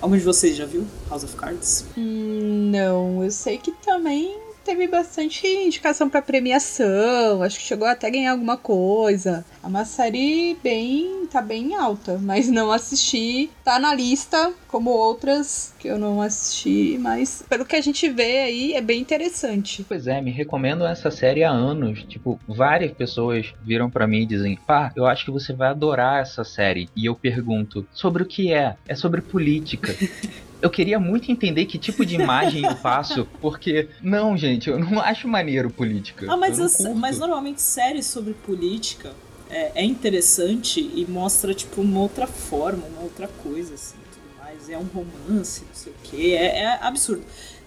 Algum 0.00 0.16
de 0.16 0.24
vocês 0.24 0.56
já 0.56 0.64
viu 0.66 0.84
House 1.08 1.22
of 1.24 1.36
Cards? 1.36 1.84
Hum, 1.96 2.70
Não, 2.72 3.22
eu 3.22 3.30
sei 3.30 3.58
que 3.58 3.70
também 3.70 4.36
teve 4.70 4.86
bastante 4.86 5.48
indicação 5.48 6.08
pra 6.08 6.22
premiação, 6.22 7.42
acho 7.42 7.58
que 7.58 7.64
chegou 7.66 7.88
até 7.88 8.06
a 8.06 8.10
ganhar 8.10 8.30
alguma 8.30 8.56
coisa. 8.56 9.44
É 9.60 9.66
uma 9.66 9.84
série 9.84 10.56
bem. 10.62 11.26
tá 11.26 11.42
bem 11.42 11.74
alta, 11.74 12.20
mas 12.22 12.48
não 12.48 12.70
assisti. 12.70 13.50
Tá 13.64 13.80
na 13.80 13.92
lista, 13.92 14.52
como 14.68 14.90
outras 14.90 15.74
que 15.76 15.88
eu 15.88 15.98
não 15.98 16.22
assisti, 16.22 16.96
mas 16.98 17.44
pelo 17.48 17.64
que 17.64 17.74
a 17.74 17.80
gente 17.80 18.08
vê 18.08 18.42
aí 18.42 18.72
é 18.74 18.80
bem 18.80 19.00
interessante. 19.00 19.84
Pois 19.88 20.06
é, 20.06 20.20
me 20.20 20.30
recomendam 20.30 20.86
essa 20.86 21.10
série 21.10 21.42
há 21.42 21.50
anos. 21.50 22.04
Tipo, 22.04 22.38
várias 22.46 22.92
pessoas 22.92 23.52
viram 23.64 23.90
pra 23.90 24.06
mim 24.06 24.22
e 24.22 24.26
dizem: 24.26 24.56
Pá, 24.68 24.92
eu 24.94 25.04
acho 25.04 25.24
que 25.24 25.32
você 25.32 25.52
vai 25.52 25.70
adorar 25.70 26.22
essa 26.22 26.44
série. 26.44 26.88
E 26.94 27.06
eu 27.06 27.16
pergunto: 27.16 27.84
Sobre 27.92 28.22
o 28.22 28.26
que 28.26 28.52
é? 28.52 28.76
É 28.86 28.94
sobre 28.94 29.20
política. 29.20 29.92
Eu 30.62 30.70
queria 30.70 30.98
muito 30.98 31.30
entender 31.32 31.64
que 31.66 31.78
tipo 31.78 32.04
de 32.04 32.14
imagem 32.16 32.64
eu 32.64 32.76
faço, 32.76 33.26
porque, 33.40 33.88
não, 34.02 34.36
gente, 34.36 34.68
eu 34.68 34.78
não 34.78 35.00
acho 35.00 35.26
maneiro 35.26 35.70
política. 35.70 36.26
Ah, 36.30 36.36
mas, 36.36 36.52
eu 36.52 36.58
não 36.58 36.66
as- 36.66 36.76
curto. 36.76 36.94
mas 36.96 37.18
normalmente 37.18 37.62
séries 37.62 38.06
sobre 38.06 38.34
política 38.34 39.12
é, 39.48 39.72
é 39.82 39.84
interessante 39.84 40.80
e 40.80 41.04
mostra, 41.08 41.54
tipo, 41.54 41.80
uma 41.80 42.00
outra 42.00 42.26
forma, 42.26 42.84
uma 42.86 43.02
outra 43.02 43.26
coisa, 43.42 43.74
assim, 43.74 43.96
tudo 44.12 44.38
mais. 44.38 44.68
É 44.68 44.76
um 44.78 44.84
romance, 44.84 45.62
não 45.66 45.74
sei 45.74 45.92
o 45.92 45.96
quê. 46.04 46.36
É, 46.38 46.60
é 46.62 46.78
absurdo. 46.82 47.22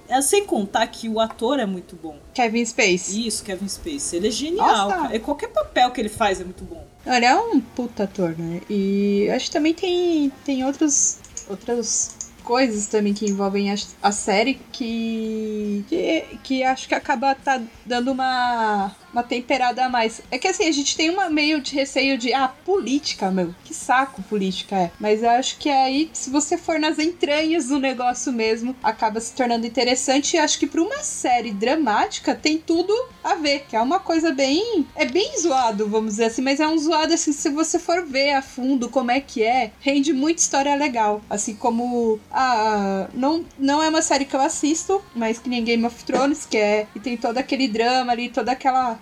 É, 0.08 0.22
sem 0.22 0.46
contar 0.46 0.86
que 0.88 1.08
o 1.10 1.20
ator 1.20 1.60
é 1.60 1.66
muito 1.66 1.96
bom. 1.96 2.18
Kevin 2.34 2.66
Space. 2.66 3.26
Isso, 3.28 3.44
Kevin 3.44 3.68
Spacey. 3.68 4.20
Ele 4.20 4.28
é 4.28 4.32
genial, 4.32 4.68
Nossa. 4.68 4.96
cara. 4.96 5.16
E 5.16 5.20
qualquer 5.20 5.48
papel 5.48 5.90
que 5.92 6.00
ele 6.02 6.10
faz 6.10 6.42
é 6.42 6.44
muito 6.44 6.64
bom. 6.64 6.86
Ele 7.06 7.26
é 7.26 7.36
um 7.36 7.60
puta 7.60 8.04
ator, 8.04 8.36
né? 8.38 8.62
E 8.70 9.30
acho 9.34 9.46
que 9.46 9.52
também 9.52 9.74
tem, 9.74 10.30
tem 10.46 10.64
outros, 10.66 11.20
outras 11.50 12.16
coisas 12.44 12.88
também 12.88 13.14
que 13.14 13.26
envolvem 13.26 13.72
a, 13.72 13.76
a 14.02 14.12
série 14.12 14.56
que, 14.72 15.84
que. 15.88 16.40
que 16.44 16.64
acho 16.64 16.88
que 16.88 16.96
acaba 16.96 17.34
tá 17.36 17.62
dando 17.86 18.12
uma. 18.12 18.96
Uma 19.14 19.24
temperada 19.24 19.86
a 19.86 19.90
mais. 19.90 20.22
É 20.30 20.38
que 20.38 20.48
assim, 20.48 20.68
a 20.68 20.72
gente 20.72 20.98
tem 20.98 21.10
uma 21.10 21.30
meio 21.30 21.62
de 21.62 21.74
receio 21.76 22.18
de. 22.18 22.34
Ah, 22.34 22.48
política, 22.48 23.32
meu. 23.32 23.54
Que 23.64 23.74
saco 23.74 24.22
política 24.24 24.76
é. 24.76 24.92
Mas 25.00 25.22
eu 25.24 25.30
acho 25.30 25.58
que 25.58 25.70
aí, 25.70 26.10
se 26.12 26.30
você 26.30 26.58
for 26.58 26.80
nas 26.80 27.00
entranhas 27.00 27.68
do 27.68 27.80
negócio 27.80 28.34
mesmo, 28.34 28.76
acaba 28.84 29.20
se 29.20 29.34
tornando 29.34 29.68
interessante. 29.68 30.36
E 30.36 30.40
acho 30.40 30.60
que 30.60 30.68
pra 30.68 30.82
uma 30.82 31.00
série 31.00 31.52
dramática 31.52 32.36
tem 32.36 32.58
tudo 32.58 32.94
a 33.24 33.36
ver. 33.36 33.66
Que 33.70 33.76
é 33.76 33.82
uma 33.82 34.00
coisa 34.00 34.32
bem. 34.32 34.86
É 34.96 35.06
bem 35.06 35.40
zoado, 35.40 35.88
vamos 35.88 36.12
dizer 36.12 36.26
assim. 36.26 36.42
Mas 36.42 36.60
é 36.60 36.68
um 36.68 36.78
zoado 36.78 37.14
assim, 37.14 37.32
se 37.32 37.50
você 37.50 37.78
for 37.78 38.04
ver 38.06 38.34
a 38.34 38.42
fundo 38.42 38.90
como 38.90 39.12
é 39.12 39.20
que 39.20 39.44
é, 39.44 39.72
rende 39.80 40.12
muita 40.12 40.42
história 40.42 40.76
legal. 40.76 41.22
Assim 41.30 41.56
como. 41.56 42.20
A, 42.32 43.08
não, 43.14 43.46
não 43.60 43.82
é 43.82 43.90
uma 43.90 44.02
série 44.02 44.26
que 44.26 44.36
eu 44.36 44.42
assisto, 44.42 45.02
mas 45.16 45.38
que 45.38 45.50
nem 45.50 45.64
Game 45.64 45.86
of 45.86 46.04
Thrones, 46.04 46.46
que 46.46 46.58
é. 46.58 46.88
E 46.96 47.00
tem 47.00 47.16
todo 47.16 47.38
aquele 47.38 47.68
drama 47.68 48.12
ali, 48.12 48.30
toda 48.30 48.52
aquela 48.52 49.00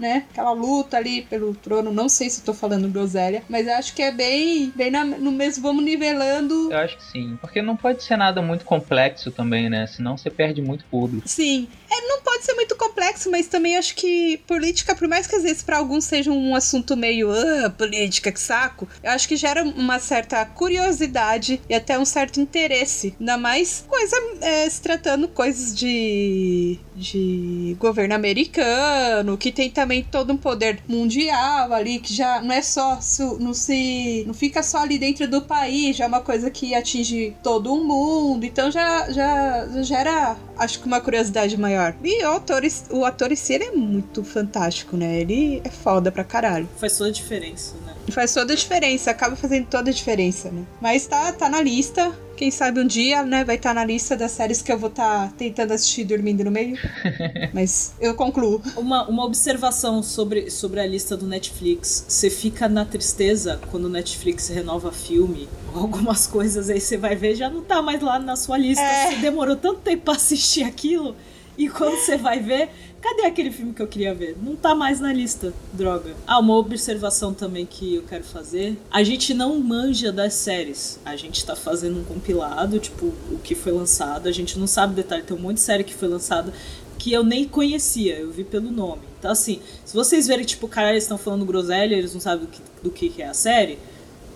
né? 0.00 0.24
Aquela 0.30 0.52
luta 0.52 0.96
ali 0.96 1.22
pelo 1.22 1.54
trono. 1.54 1.92
Não 1.92 2.08
sei 2.08 2.28
se 2.30 2.40
eu 2.40 2.44
tô 2.46 2.54
falando 2.54 2.88
groselha, 2.88 3.42
mas 3.48 3.66
eu 3.66 3.74
acho 3.74 3.94
que 3.94 4.02
é 4.02 4.10
bem, 4.10 4.72
bem 4.74 4.90
na- 4.90 5.04
no 5.04 5.30
mesmo. 5.30 5.62
Vamos 5.62 5.84
nivelando. 5.84 6.72
Eu 6.72 6.78
acho 6.78 6.96
que 6.96 7.04
sim. 7.04 7.36
Porque 7.40 7.60
não 7.60 7.76
pode 7.76 8.02
ser 8.02 8.16
nada 8.16 8.40
muito 8.40 8.64
complexo 8.64 9.30
também, 9.30 9.68
né? 9.68 9.86
Senão 9.86 10.16
você 10.16 10.30
perde 10.30 10.62
muito 10.62 10.84
público. 10.86 11.28
Sim, 11.28 11.68
é, 11.90 12.00
não 12.08 12.16
pode 12.22 12.30
pode 12.30 12.44
ser 12.44 12.54
muito 12.54 12.76
complexo, 12.76 13.28
mas 13.28 13.48
também 13.48 13.76
acho 13.76 13.92
que 13.96 14.38
política, 14.46 14.94
por 14.94 15.08
mais 15.08 15.26
que 15.26 15.34
às 15.34 15.42
vezes 15.42 15.62
para 15.64 15.76
alguns 15.78 16.04
seja 16.04 16.30
um 16.30 16.54
assunto 16.54 16.96
meio 16.96 17.28
ah, 17.32 17.68
política, 17.70 18.30
que 18.30 18.38
saco, 18.40 18.88
eu 19.02 19.10
acho 19.10 19.26
que 19.28 19.34
gera 19.36 19.64
uma 19.64 19.98
certa 19.98 20.46
curiosidade 20.46 21.60
e 21.68 21.74
até 21.74 21.98
um 21.98 22.04
certo 22.04 22.40
interesse. 22.40 23.14
Ainda 23.18 23.36
mais 23.36 23.84
coisa 23.86 24.16
é, 24.42 24.70
se 24.70 24.80
tratando 24.80 25.26
coisas 25.26 25.76
de 25.76 26.78
de 26.94 27.74
governo 27.78 28.14
americano, 28.14 29.36
que 29.36 29.50
tem 29.50 29.70
também 29.70 29.89
todo 30.10 30.32
um 30.32 30.36
poder 30.36 30.80
mundial 30.88 31.72
ali, 31.72 31.98
que 31.98 32.14
já 32.14 32.40
não 32.40 32.52
é 32.52 32.62
só, 32.62 32.98
não 33.40 33.52
se, 33.52 34.24
não 34.26 34.34
fica 34.34 34.62
só 34.62 34.78
ali 34.78 34.98
dentro 34.98 35.28
do 35.28 35.42
país, 35.42 35.96
já 35.96 36.04
é 36.04 36.08
uma 36.08 36.20
coisa 36.20 36.50
que 36.50 36.74
atinge 36.74 37.34
todo 37.42 37.72
o 37.72 37.84
mundo, 37.84 38.44
então 38.44 38.70
já, 38.70 39.10
já, 39.10 39.66
já 39.68 39.82
gera, 39.82 40.36
acho 40.56 40.80
que 40.80 40.86
uma 40.86 41.00
curiosidade 41.00 41.56
maior. 41.56 41.94
E 42.04 42.24
o 42.24 42.36
ator, 42.36 42.62
o 42.90 43.04
ator 43.04 43.32
em 43.32 43.36
si, 43.36 43.54
ele 43.54 43.64
é 43.64 43.72
muito 43.72 44.22
fantástico, 44.22 44.96
né? 44.96 45.20
Ele 45.20 45.60
é 45.64 45.70
foda 45.70 46.12
pra 46.12 46.22
caralho. 46.22 46.68
Faz 46.76 46.96
toda 46.96 47.10
a 47.10 47.12
diferença, 47.12 47.74
né? 47.84 47.94
Faz 48.10 48.34
toda 48.34 48.52
a 48.52 48.56
diferença, 48.56 49.10
acaba 49.10 49.36
fazendo 49.36 49.66
toda 49.66 49.90
a 49.90 49.92
diferença, 49.92 50.50
né? 50.50 50.64
Mas 50.80 51.06
tá, 51.06 51.32
tá 51.32 51.48
na 51.48 51.60
lista. 51.60 52.12
Quem 52.36 52.50
sabe 52.50 52.80
um 52.80 52.86
dia, 52.86 53.22
né, 53.22 53.44
vai 53.44 53.56
estar 53.56 53.70
tá 53.70 53.74
na 53.74 53.84
lista 53.84 54.16
das 54.16 54.30
séries 54.30 54.62
que 54.62 54.72
eu 54.72 54.78
vou 54.78 54.88
estar 54.88 55.28
tá 55.28 55.34
tentando 55.36 55.72
assistir 55.72 56.04
dormindo 56.04 56.42
no 56.42 56.50
meio. 56.50 56.78
Mas 57.52 57.92
eu 58.00 58.14
concluo. 58.14 58.62
Uma, 58.76 59.06
uma 59.06 59.24
observação 59.24 60.02
sobre, 60.02 60.50
sobre 60.50 60.80
a 60.80 60.86
lista 60.86 61.16
do 61.16 61.26
Netflix. 61.26 62.06
Você 62.08 62.30
fica 62.30 62.68
na 62.68 62.84
tristeza 62.84 63.60
quando 63.70 63.84
o 63.84 63.88
Netflix 63.90 64.48
renova 64.48 64.90
filme 64.90 65.48
ou 65.74 65.82
algumas 65.82 66.26
coisas, 66.26 66.70
aí 66.70 66.80
você 66.80 66.96
vai 66.96 67.14
ver, 67.14 67.34
já 67.34 67.50
não 67.50 67.62
tá 67.62 67.82
mais 67.82 68.00
lá 68.00 68.18
na 68.18 68.36
sua 68.36 68.56
lista. 68.56 68.82
É. 68.82 69.10
Você 69.10 69.16
demorou 69.16 69.56
tanto 69.56 69.80
tempo 69.80 70.04
pra 70.04 70.14
assistir 70.14 70.64
aquilo. 70.64 71.14
E 71.60 71.68
quando 71.68 71.96
você 71.96 72.16
vai 72.16 72.40
ver, 72.40 72.70
Cadê 73.00 73.22
aquele 73.22 73.50
filme 73.50 73.72
que 73.72 73.80
eu 73.80 73.86
queria 73.86 74.14
ver? 74.14 74.36
Não 74.42 74.54
tá 74.54 74.74
mais 74.74 75.00
na 75.00 75.10
lista, 75.10 75.54
droga. 75.72 76.14
Ah, 76.26 76.38
uma 76.38 76.54
observação 76.54 77.32
também 77.32 77.64
que 77.64 77.94
eu 77.94 78.02
quero 78.02 78.22
fazer. 78.22 78.76
A 78.90 79.02
gente 79.02 79.32
não 79.32 79.58
manja 79.58 80.12
das 80.12 80.34
séries. 80.34 81.00
A 81.02 81.16
gente 81.16 81.42
tá 81.44 81.56
fazendo 81.56 81.98
um 81.98 82.04
compilado, 82.04 82.78
tipo, 82.78 83.06
o 83.06 83.40
que 83.42 83.54
foi 83.54 83.72
lançado. 83.72 84.28
A 84.28 84.32
gente 84.32 84.58
não 84.58 84.66
sabe 84.66 84.94
detalhe. 84.94 85.22
Tem 85.22 85.34
um 85.34 85.40
monte 85.40 85.54
de 85.54 85.62
série 85.62 85.82
que 85.82 85.94
foi 85.94 86.08
lançada 86.08 86.52
que 86.98 87.10
eu 87.10 87.24
nem 87.24 87.48
conhecia. 87.48 88.18
Eu 88.18 88.30
vi 88.30 88.44
pelo 88.44 88.70
nome. 88.70 89.02
Então, 89.18 89.30
assim, 89.30 89.60
se 89.82 89.94
vocês 89.94 90.26
verem, 90.26 90.44
tipo, 90.44 90.68
caralho, 90.68 90.92
eles 90.92 91.04
estão 91.04 91.16
falando 91.16 91.46
groselha, 91.46 91.94
eles 91.94 92.12
não 92.12 92.20
sabem 92.20 92.44
do 92.44 92.50
que, 92.50 92.60
do 92.82 92.90
que 92.90 93.22
é 93.22 93.28
a 93.28 93.34
série, 93.34 93.78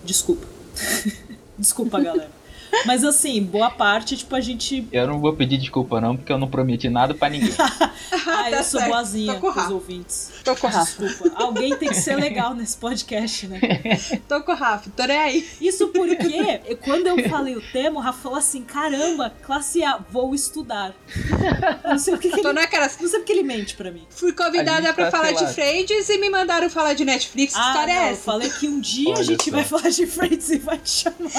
desculpa. 0.03 0.47
desculpa, 1.57 1.99
galera. 1.99 2.34
Mas 2.85 3.03
assim, 3.03 3.41
boa 3.43 3.69
parte, 3.69 4.17
tipo, 4.17 4.35
a 4.35 4.41
gente. 4.41 4.87
Eu 4.91 5.07
não 5.07 5.19
vou 5.19 5.33
pedir 5.33 5.57
desculpa, 5.57 6.01
não, 6.01 6.15
porque 6.15 6.31
eu 6.31 6.37
não 6.37 6.47
prometi 6.47 6.89
nada 6.89 7.13
para 7.13 7.29
ninguém. 7.29 7.53
ah, 8.27 8.51
eu 8.51 8.63
sou 8.63 8.81
boazinha 8.83 9.35
com 9.35 9.47
os 9.47 9.69
ouvintes. 9.69 10.31
Tô 10.43 10.55
com 10.55 10.67
o 10.67 10.69
Rafa. 10.69 11.03
Desculpa. 11.03 11.43
Alguém 11.43 11.75
tem 11.75 11.89
que 11.89 11.95
ser 11.95 12.15
legal 12.15 12.53
nesse 12.53 12.77
podcast, 12.77 13.47
né? 13.47 13.59
tô 14.27 14.41
com 14.41 14.51
o 14.51 14.55
Rafa, 14.55 14.89
tô 14.95 15.05
nem 15.05 15.17
aí. 15.17 15.49
Isso 15.59 15.87
porque, 15.89 16.77
quando 16.83 17.07
eu 17.07 17.29
falei 17.29 17.55
o 17.55 17.61
tema, 17.71 17.99
o 17.99 18.03
Rafa 18.03 18.21
falou 18.21 18.37
assim: 18.37 18.63
caramba, 18.63 19.33
classe 19.43 19.83
A, 19.83 19.99
vou 20.09 20.33
estudar. 20.35 20.93
Não 21.83 21.97
sei 21.97 22.13
o 22.13 22.17
que, 22.17 22.29
que 22.29 22.39
ele. 22.39 22.53
Naquela... 22.53 22.89
Não 22.99 23.09
sei 23.09 23.19
porque 23.19 23.31
ele 23.31 23.43
mente 23.43 23.75
pra 23.75 23.91
mim. 23.91 24.05
Fui 24.09 24.31
convidada 24.31 24.93
pra 24.93 25.05
tá, 25.05 25.11
falar 25.11 25.31
de 25.31 25.53
Friends 25.53 26.09
e 26.09 26.17
me 26.17 26.29
mandaram 26.29 26.69
falar 26.69 26.93
de 26.93 27.05
Netflix. 27.05 27.53
Que 27.53 27.59
ah, 27.59 27.67
história 27.67 27.93
não, 27.93 28.01
é 28.01 28.11
essa? 28.11 28.19
Eu 28.19 28.23
falei 28.23 28.49
que 28.49 28.67
um 28.67 28.79
dia 28.79 29.09
Olha 29.09 29.19
a 29.19 29.23
gente 29.23 29.45
só. 29.45 29.51
vai 29.51 29.63
falar 29.63 29.89
de 29.89 30.07
Friends 30.07 30.49
e 30.49 30.57
vai 30.57 30.77
te 30.77 30.89
chamar. 30.89 31.29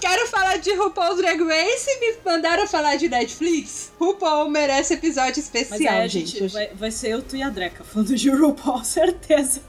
Quero 0.00 0.26
falar 0.28 0.56
de 0.58 0.72
RuPaul's 0.86 1.16
Drag 1.16 1.42
Race 1.42 1.90
e 1.90 2.00
me 2.00 2.16
mandaram 2.24 2.64
falar 2.68 2.94
de 2.94 3.08
Netflix. 3.08 3.90
RuPaul 3.98 4.48
merece 4.48 4.94
episódio 4.94 5.40
especial, 5.40 5.80
Mas 5.80 6.02
aí, 6.02 6.08
gente. 6.08 6.38
gente 6.38 6.52
vai, 6.52 6.68
vai, 6.68 6.90
ser 6.92 7.08
eu, 7.08 7.22
tu 7.22 7.34
e 7.34 7.42
a 7.42 7.50
Dreca 7.50 7.82
falando 7.82 8.14
de 8.14 8.30
RuPaul, 8.30 8.82
certeza. 8.84 9.60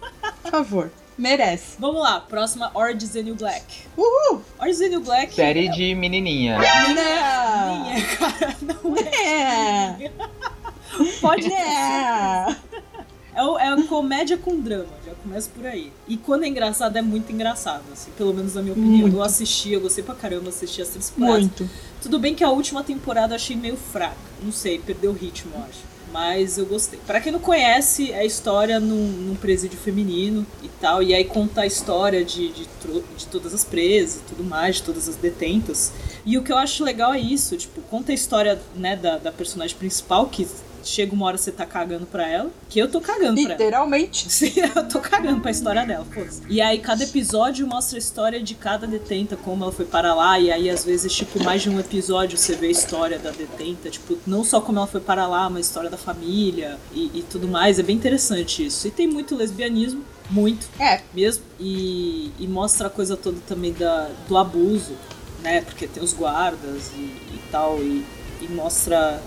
Por 0.43 0.51
favor. 0.51 0.91
Merece. 1.17 1.77
Vamos 1.79 2.03
lá, 2.03 2.19
próxima 2.19 2.69
Orange 2.75 3.05
is 3.05 3.11
the 3.13 3.23
New 3.23 3.33
Black. 3.33 3.65
Uhul! 3.97 4.43
Orange 4.59 4.73
is 4.73 4.77
the 4.77 4.89
New 4.89 5.01
Black. 5.01 5.33
Série 5.33 5.67
é... 5.67 5.71
de 5.71 5.95
menininha. 5.95 6.59
Não! 6.59 7.83
Menininha, 7.83 8.05
cara, 8.17 8.57
não 8.61 8.95
é. 8.95 10.03
é. 10.03 10.11
Pode 11.19 11.51
é. 11.51 12.55
É, 13.37 13.67
é 13.67 13.83
comédia 13.83 14.35
com 14.35 14.59
drama, 14.59 14.89
já 15.05 15.13
começa 15.13 15.47
por 15.55 15.63
aí. 15.67 15.91
E 16.07 16.17
quando 16.17 16.43
é 16.43 16.47
engraçado, 16.47 16.97
é 16.97 17.01
muito 17.03 17.31
engraçado, 17.31 17.83
assim, 17.93 18.09
pelo 18.17 18.33
menos 18.33 18.55
na 18.55 18.63
minha 18.63 18.73
opinião. 18.73 19.01
Muito. 19.01 19.15
Eu 19.15 19.21
assisti, 19.21 19.73
eu 19.73 19.81
gostei 19.81 20.03
pra 20.03 20.15
caramba, 20.15 20.49
assisti 20.49 20.81
as 20.81 20.89
três 20.89 21.11
temporadas. 21.11 21.41
Muito. 21.41 21.69
Tudo 22.01 22.17
bem 22.17 22.33
que 22.33 22.43
a 22.43 22.49
última 22.49 22.83
temporada 22.83 23.33
eu 23.33 23.35
achei 23.35 23.55
meio 23.55 23.77
fraca. 23.77 24.17
Não 24.41 24.51
sei, 24.51 24.79
perdeu 24.79 25.11
o 25.11 25.13
ritmo, 25.13 25.51
eu 25.53 25.61
acho. 25.61 25.97
Mas 26.11 26.57
eu 26.57 26.65
gostei. 26.65 26.99
Para 27.05 27.21
quem 27.21 27.31
não 27.31 27.39
conhece, 27.39 28.11
é 28.11 28.19
a 28.19 28.25
história 28.25 28.79
num, 28.79 29.07
num, 29.07 29.35
presídio 29.35 29.77
feminino 29.77 30.45
e 30.63 30.69
tal. 30.81 31.03
E 31.03 31.13
aí 31.13 31.25
conta 31.25 31.61
a 31.61 31.65
história 31.65 32.23
de, 32.23 32.47
de, 32.49 32.67
de 33.17 33.27
todas 33.27 33.53
as 33.53 33.63
presas 33.63 34.21
e 34.21 34.23
tudo 34.29 34.43
mais, 34.43 34.77
de 34.77 34.83
todas 34.83 35.07
as 35.07 35.15
detentas. 35.15 35.91
E 36.25 36.37
o 36.37 36.43
que 36.43 36.51
eu 36.51 36.57
acho 36.57 36.83
legal 36.83 37.13
é 37.13 37.19
isso, 37.19 37.55
tipo, 37.57 37.81
conta 37.81 38.11
a 38.11 38.15
história, 38.15 38.59
né, 38.75 38.95
da, 38.95 39.17
da 39.17 39.31
personagem 39.31 39.77
principal, 39.77 40.27
que 40.27 40.47
chega 40.87 41.13
uma 41.13 41.25
hora 41.25 41.37
você 41.37 41.51
tá 41.51 41.65
cagando 41.65 42.05
pra 42.05 42.27
ela, 42.27 42.49
que 42.69 42.79
eu 42.79 42.89
tô 42.89 43.01
cagando 43.01 43.33
pra 43.35 43.43
ela. 43.43 43.51
Literalmente. 43.53 44.29
Sim, 44.31 44.53
eu 44.75 44.87
tô 44.87 44.99
cagando 44.99 45.41
pra 45.41 45.51
história 45.51 45.85
dela, 45.85 46.05
foda-se. 46.05 46.41
E 46.49 46.61
aí 46.61 46.79
cada 46.79 47.03
episódio 47.03 47.67
mostra 47.67 47.97
a 47.97 47.99
história 47.99 48.41
de 48.41 48.55
cada 48.55 48.87
detenta, 48.87 49.35
como 49.35 49.63
ela 49.63 49.71
foi 49.71 49.85
para 49.85 50.13
lá, 50.13 50.39
e 50.39 50.51
aí 50.51 50.69
às 50.69 50.83
vezes, 50.83 51.13
tipo, 51.13 51.43
mais 51.43 51.61
de 51.61 51.69
um 51.69 51.79
episódio 51.79 52.37
você 52.37 52.55
vê 52.55 52.67
a 52.67 52.71
história 52.71 53.19
da 53.19 53.31
detenta, 53.31 53.89
tipo, 53.89 54.17
não 54.25 54.43
só 54.43 54.61
como 54.61 54.79
ela 54.79 54.87
foi 54.87 55.01
para 55.01 55.27
lá, 55.27 55.49
mas 55.49 55.57
a 55.57 55.61
história 55.69 55.89
da 55.89 55.97
família 55.97 56.77
e, 56.93 57.11
e 57.19 57.25
tudo 57.29 57.47
mais. 57.47 57.79
É 57.79 57.83
bem 57.83 57.95
interessante 57.95 58.65
isso. 58.65 58.87
E 58.87 58.91
tem 58.91 59.07
muito 59.07 59.35
lesbianismo, 59.35 60.03
muito. 60.29 60.67
É. 60.79 61.01
Mesmo. 61.13 61.43
E, 61.59 62.31
e 62.39 62.47
mostra 62.47 62.87
a 62.87 62.89
coisa 62.89 63.15
toda 63.17 63.39
também 63.47 63.73
da, 63.73 64.09
do 64.27 64.37
abuso, 64.37 64.93
né? 65.41 65.61
Porque 65.61 65.87
tem 65.87 66.03
os 66.03 66.13
guardas 66.13 66.91
e, 66.95 66.99
e 66.99 67.39
tal, 67.51 67.79
e, 67.79 68.05
e 68.41 68.47
mostra 68.49 69.21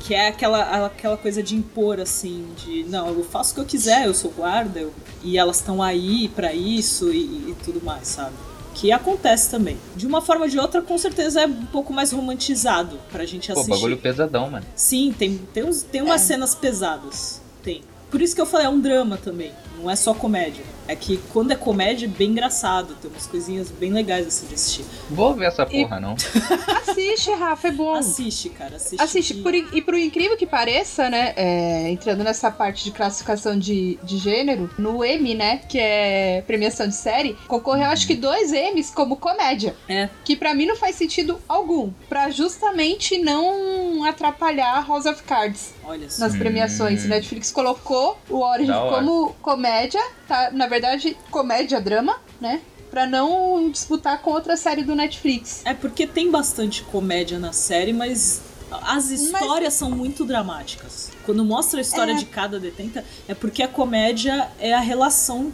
que 0.00 0.14
é 0.14 0.28
aquela, 0.28 0.86
aquela 0.86 1.16
coisa 1.16 1.42
de 1.42 1.56
impor, 1.56 2.00
assim, 2.00 2.46
de 2.56 2.84
não, 2.84 3.08
eu 3.08 3.24
faço 3.24 3.52
o 3.52 3.54
que 3.54 3.60
eu 3.60 3.64
quiser, 3.64 4.06
eu 4.06 4.14
sou 4.14 4.30
guarda, 4.30 4.80
eu, 4.80 4.92
e 5.22 5.38
elas 5.38 5.56
estão 5.56 5.82
aí 5.82 6.28
para 6.28 6.52
isso 6.52 7.12
e, 7.12 7.50
e, 7.50 7.56
tudo 7.64 7.84
mais, 7.84 8.08
sabe? 8.08 8.34
Que 8.74 8.90
acontece 8.90 9.50
também. 9.50 9.78
De 9.96 10.06
uma 10.06 10.20
forma 10.20 10.44
ou 10.44 10.50
de 10.50 10.58
outra, 10.58 10.82
com 10.82 10.98
certeza 10.98 11.42
é 11.42 11.46
um 11.46 11.66
pouco 11.66 11.92
mais 11.92 12.12
romantizado 12.12 12.98
pra 13.10 13.24
gente 13.24 13.50
assistir. 13.52 13.70
Pô, 13.70 13.76
bagulho 13.76 13.96
pesadão, 13.96 14.50
mano. 14.50 14.66
Sim, 14.74 15.14
tem, 15.16 15.38
tem, 15.52 15.64
uns, 15.64 15.82
tem 15.82 16.02
umas 16.02 16.22
é. 16.22 16.24
cenas 16.24 16.54
pesadas. 16.54 17.40
Tem. 17.62 17.82
Por 18.10 18.20
isso 18.20 18.34
que 18.34 18.40
eu 18.40 18.46
falei, 18.46 18.66
é 18.66 18.70
um 18.70 18.80
drama 18.80 19.16
também 19.16 19.52
não 19.78 19.90
é 19.90 19.96
só 19.96 20.14
comédia. 20.14 20.64
É 20.86 20.94
que 20.94 21.18
quando 21.32 21.50
é 21.50 21.56
comédia, 21.56 22.06
é 22.06 22.08
bem 22.08 22.30
engraçado. 22.30 22.94
Tem 23.00 23.10
umas 23.10 23.26
coisinhas 23.26 23.70
bem 23.70 23.92
legais 23.92 24.26
assim 24.26 24.46
de 24.46 24.54
assistir. 24.54 24.84
Vou 25.10 25.34
ver 25.34 25.46
essa 25.46 25.64
porra, 25.64 25.96
e... 25.96 26.00
não. 26.00 26.14
assiste, 26.86 27.30
Rafa, 27.30 27.68
é 27.68 27.70
bom. 27.70 27.94
Assiste, 27.94 28.50
cara. 28.50 28.76
Assiste. 28.76 29.02
Assiste. 29.02 29.34
Por, 29.34 29.54
e 29.54 29.80
por 29.80 29.94
incrível 29.94 30.36
que 30.36 30.46
pareça, 30.46 31.08
né? 31.08 31.32
É, 31.36 31.88
entrando 31.90 32.22
nessa 32.22 32.50
parte 32.50 32.84
de 32.84 32.90
classificação 32.90 33.58
de, 33.58 33.98
de 34.02 34.18
gênero, 34.18 34.70
no 34.78 35.02
M, 35.04 35.34
né? 35.34 35.58
Que 35.68 35.78
é 35.78 36.42
premiação 36.46 36.86
de 36.86 36.94
série, 36.94 37.34
concorreu 37.48 37.86
acho 37.86 38.06
que 38.06 38.14
dois 38.14 38.52
M's 38.52 38.90
como 38.90 39.16
comédia. 39.16 39.74
É. 39.88 40.10
Que 40.22 40.36
para 40.36 40.54
mim 40.54 40.66
não 40.66 40.76
faz 40.76 40.96
sentido 40.96 41.40
algum. 41.48 41.90
para 42.08 42.30
justamente 42.30 43.16
não 43.18 44.04
atrapalhar 44.04 44.86
House 44.86 45.06
of 45.06 45.22
Cards. 45.22 45.72
Olha 45.82 46.10
só. 46.10 46.24
Nas 46.24 46.36
premiações. 46.36 47.04
Hum. 47.04 47.08
Netflix 47.08 47.50
colocou 47.50 48.18
o 48.28 48.40
Origin 48.40 48.72
como 48.72 49.34
comédia, 49.74 50.02
tá? 50.28 50.50
Na 50.52 50.66
verdade, 50.66 51.16
comédia-drama, 51.30 52.16
né? 52.40 52.60
Pra 52.90 53.06
não 53.06 53.70
disputar 53.70 54.20
com 54.22 54.30
outra 54.30 54.56
série 54.56 54.84
do 54.84 54.94
Netflix. 54.94 55.62
É 55.64 55.74
porque 55.74 56.06
tem 56.06 56.30
bastante 56.30 56.84
comédia 56.84 57.38
na 57.40 57.52
série, 57.52 57.92
mas 57.92 58.40
as 58.70 59.10
histórias 59.10 59.72
mas... 59.72 59.74
são 59.74 59.90
muito 59.90 60.24
dramáticas. 60.24 61.10
Quando 61.26 61.44
mostra 61.44 61.80
a 61.80 61.82
história 61.82 62.12
é... 62.12 62.16
de 62.16 62.26
cada 62.26 62.60
detenta, 62.60 63.04
é 63.26 63.34
porque 63.34 63.62
a 63.62 63.68
comédia 63.68 64.48
é 64.60 64.72
a 64.72 64.80
relação 64.80 65.52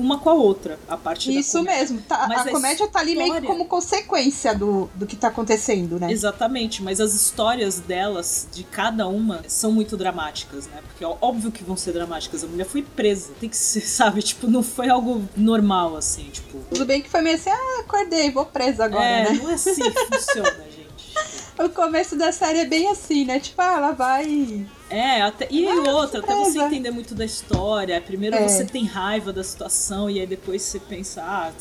uma 0.00 0.18
com 0.18 0.30
a 0.30 0.34
outra, 0.34 0.78
a 0.88 0.96
parte 0.96 1.36
Isso 1.36 1.62
mesmo, 1.62 2.00
tá, 2.02 2.16
a, 2.16 2.40
a, 2.40 2.50
comédia 2.50 2.88
tá 2.88 3.00
ali 3.00 3.14
meio 3.14 3.34
que 3.34 3.46
como 3.46 3.66
consequência 3.66 4.54
do, 4.54 4.88
do 4.94 5.06
que 5.06 5.14
tá 5.14 5.28
acontecendo, 5.28 5.98
né? 6.00 6.10
Exatamente, 6.10 6.82
mas 6.82 7.00
as 7.00 7.14
histórias 7.14 7.78
delas, 7.78 8.48
de 8.52 8.64
cada 8.64 9.06
uma, 9.06 9.42
são 9.46 9.70
muito 9.70 9.96
dramáticas, 9.96 10.66
né? 10.66 10.80
Porque 10.86 11.04
ó, 11.04 11.16
óbvio 11.20 11.52
que 11.52 11.62
vão 11.62 11.76
ser 11.76 11.92
dramáticas. 11.92 12.42
A 12.42 12.46
mulher 12.46 12.64
foi 12.64 12.82
presa, 12.82 13.30
tem 13.38 13.48
que 13.48 13.56
ser, 13.56 13.82
sabe? 13.86 14.22
Tipo, 14.22 14.48
não 14.48 14.62
foi 14.62 14.88
algo 14.88 15.22
normal, 15.36 15.96
assim, 15.96 16.24
tipo. 16.30 16.58
Tudo 16.70 16.86
bem 16.86 17.02
que 17.02 17.10
foi 17.10 17.20
meio 17.20 17.36
assim, 17.36 17.50
ah, 17.50 17.80
acordei, 17.80 18.30
vou 18.30 18.46
presa 18.46 18.84
agora, 18.84 19.04
é, 19.04 19.30
né? 19.30 19.40
não 19.42 19.50
é 19.50 19.54
assim 19.54 19.74
que 19.74 19.90
funciona, 20.06 20.64
gente. 20.64 21.62
O 21.62 21.68
começo 21.68 22.16
da 22.16 22.32
série 22.32 22.60
é 22.60 22.64
bem 22.64 22.88
assim, 22.88 23.24
né? 23.24 23.38
Tipo, 23.38 23.60
ah, 23.60 23.74
ela 23.76 23.92
vai 23.92 24.66
é, 24.90 25.22
até, 25.22 25.46
e 25.50 25.66
ah, 25.68 25.92
outra, 25.92 26.18
até 26.18 26.34
você 26.34 26.58
entender 26.58 26.90
muito 26.90 27.14
da 27.14 27.24
história. 27.24 28.00
Primeiro 28.00 28.36
é. 28.36 28.48
você 28.48 28.64
tem 28.64 28.84
raiva 28.84 29.32
da 29.32 29.44
situação 29.44 30.10
e 30.10 30.18
aí 30.18 30.26
depois 30.26 30.62
você 30.62 30.80
pensa, 30.80 31.22
ah, 31.22 31.52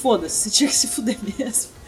foda-se, 0.00 0.48
você 0.48 0.50
tinha 0.56 0.70
que 0.70 0.76
se 0.76 0.86
fuder 0.86 1.18
mesmo. 1.36 1.79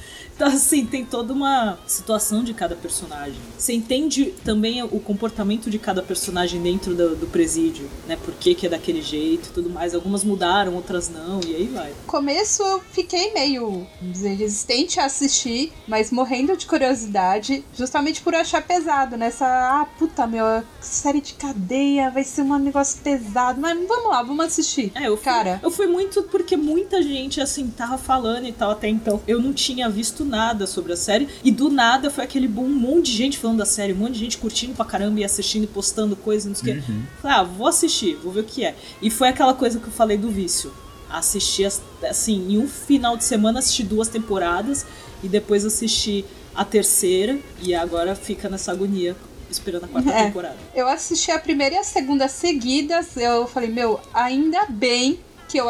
Então, 0.43 0.53
assim, 0.53 0.85
tem 0.85 1.05
toda 1.05 1.33
uma 1.33 1.79
situação 1.87 2.43
de 2.43 2.53
cada 2.53 2.75
personagem. 2.75 3.39
Você 3.57 3.75
entende 3.75 4.35
também 4.45 4.83
o 4.83 4.99
comportamento 4.99 5.71
de 5.71 5.79
cada 5.79 6.03
personagem 6.03 6.61
dentro 6.61 6.97
do, 6.97 7.15
do 7.15 7.29
presídio, 7.29 7.89
né? 8.09 8.17
Por 8.17 8.35
que, 8.35 8.53
que 8.53 8.67
é 8.67 8.69
daquele 8.69 9.01
jeito 9.01 9.51
e 9.51 9.53
tudo 9.53 9.71
mais. 9.71 9.95
Algumas 9.95 10.25
mudaram, 10.25 10.75
outras 10.75 11.09
não, 11.09 11.39
e 11.47 11.55
aí 11.55 11.67
vai. 11.67 11.95
começo 12.09 12.61
eu 12.61 12.81
fiquei 12.91 13.33
meio 13.33 13.87
dizer, 14.01 14.35
resistente 14.35 14.99
a 14.99 15.05
assistir, 15.05 15.73
mas 15.87 16.11
morrendo 16.11 16.57
de 16.57 16.67
curiosidade, 16.67 17.65
justamente 17.73 18.21
por 18.21 18.35
achar 18.35 18.63
pesado 18.63 19.17
nessa, 19.17 19.47
ah, 19.47 19.87
puta 19.97 20.27
meu, 20.27 20.45
série 20.81 21.21
de 21.21 21.35
cadeia, 21.35 22.11
vai 22.11 22.25
ser 22.25 22.43
um 22.43 22.59
negócio 22.59 23.01
pesado, 23.01 23.61
mas 23.61 23.79
vamos 23.87 24.11
lá, 24.11 24.21
vamos 24.25 24.45
assistir. 24.45 24.91
É, 24.97 25.07
eu 25.07 25.17
fui, 25.17 25.25
Cara. 25.25 25.61
eu 25.63 25.71
fui 25.71 25.87
muito 25.87 26.25
porque 26.25 26.57
muita 26.57 27.01
gente, 27.01 27.41
assim, 27.41 27.71
tava 27.71 27.97
falando 27.97 28.49
e 28.49 28.53
tal 28.53 28.73
até 28.73 28.89
então. 28.89 29.23
Eu 29.29 29.41
não 29.41 29.53
tinha 29.53 29.89
visto 29.89 30.32
nada 30.33 30.67
sobre 30.67 30.93
a 30.93 30.97
série. 30.97 31.29
E 31.45 31.51
do 31.53 31.69
nada 31.71 32.11
foi 32.11 32.25
aquele 32.25 32.49
boom, 32.49 32.65
um 32.65 32.69
monte 32.75 33.07
de 33.13 33.17
gente 33.17 33.39
falando 33.39 33.59
da 33.59 33.67
série, 33.67 33.93
um 33.93 33.97
monte 33.97 34.15
de 34.15 34.19
gente 34.21 34.39
curtindo 34.39 34.75
pra 34.75 34.85
caramba 34.85 35.21
e 35.21 35.25
assistindo 35.25 35.65
e 35.65 35.67
postando 35.67 36.17
coisas, 36.17 36.47
não 36.47 36.55
sei 36.55 36.79
o 36.79 36.83
quê. 36.83 36.91
Uhum. 36.91 37.03
Falei, 37.21 37.37
ah, 37.37 37.43
vou 37.43 37.67
assistir, 37.69 38.17
vou 38.17 38.33
ver 38.33 38.41
o 38.41 38.45
que 38.45 38.65
é. 38.65 38.75
E 39.01 39.11
foi 39.11 39.29
aquela 39.29 39.55
coisa 39.55 39.79
que 39.79 39.87
eu 39.87 39.93
falei 39.93 40.17
do 40.17 40.31
vício. 40.31 40.73
Assisti, 41.09 41.65
as- 41.65 41.83
assim, 42.09 42.53
em 42.55 42.59
um 42.59 42.67
final 42.67 43.17
de 43.17 43.25
semana 43.25 43.59
assisti 43.59 43.83
duas 43.83 44.09
temporadas 44.09 44.87
e 45.23 45.29
depois 45.29 45.65
assisti 45.65 46.25
a 46.55 46.65
terceira 46.65 47.39
e 47.63 47.75
agora 47.75 48.15
fica 48.15 48.49
nessa 48.49 48.73
agonia 48.73 49.15
esperando 49.51 49.85
a 49.85 49.89
quarta 49.89 50.11
É. 50.11 50.25
temporada. 50.25 50.57
Eu 50.75 50.89
assisti 50.89 51.31
a 51.31 51.39
primeira 51.39 51.75
e 51.75 51.79
a 51.79 51.85
segunda 51.85 52.27
seguidas, 52.29 53.15
eu 53.19 53.47
falei, 53.47 53.69
meu, 53.69 54.01
ainda 54.15 54.65
bem 54.71 55.19
que 55.53 55.59
eu, 55.59 55.67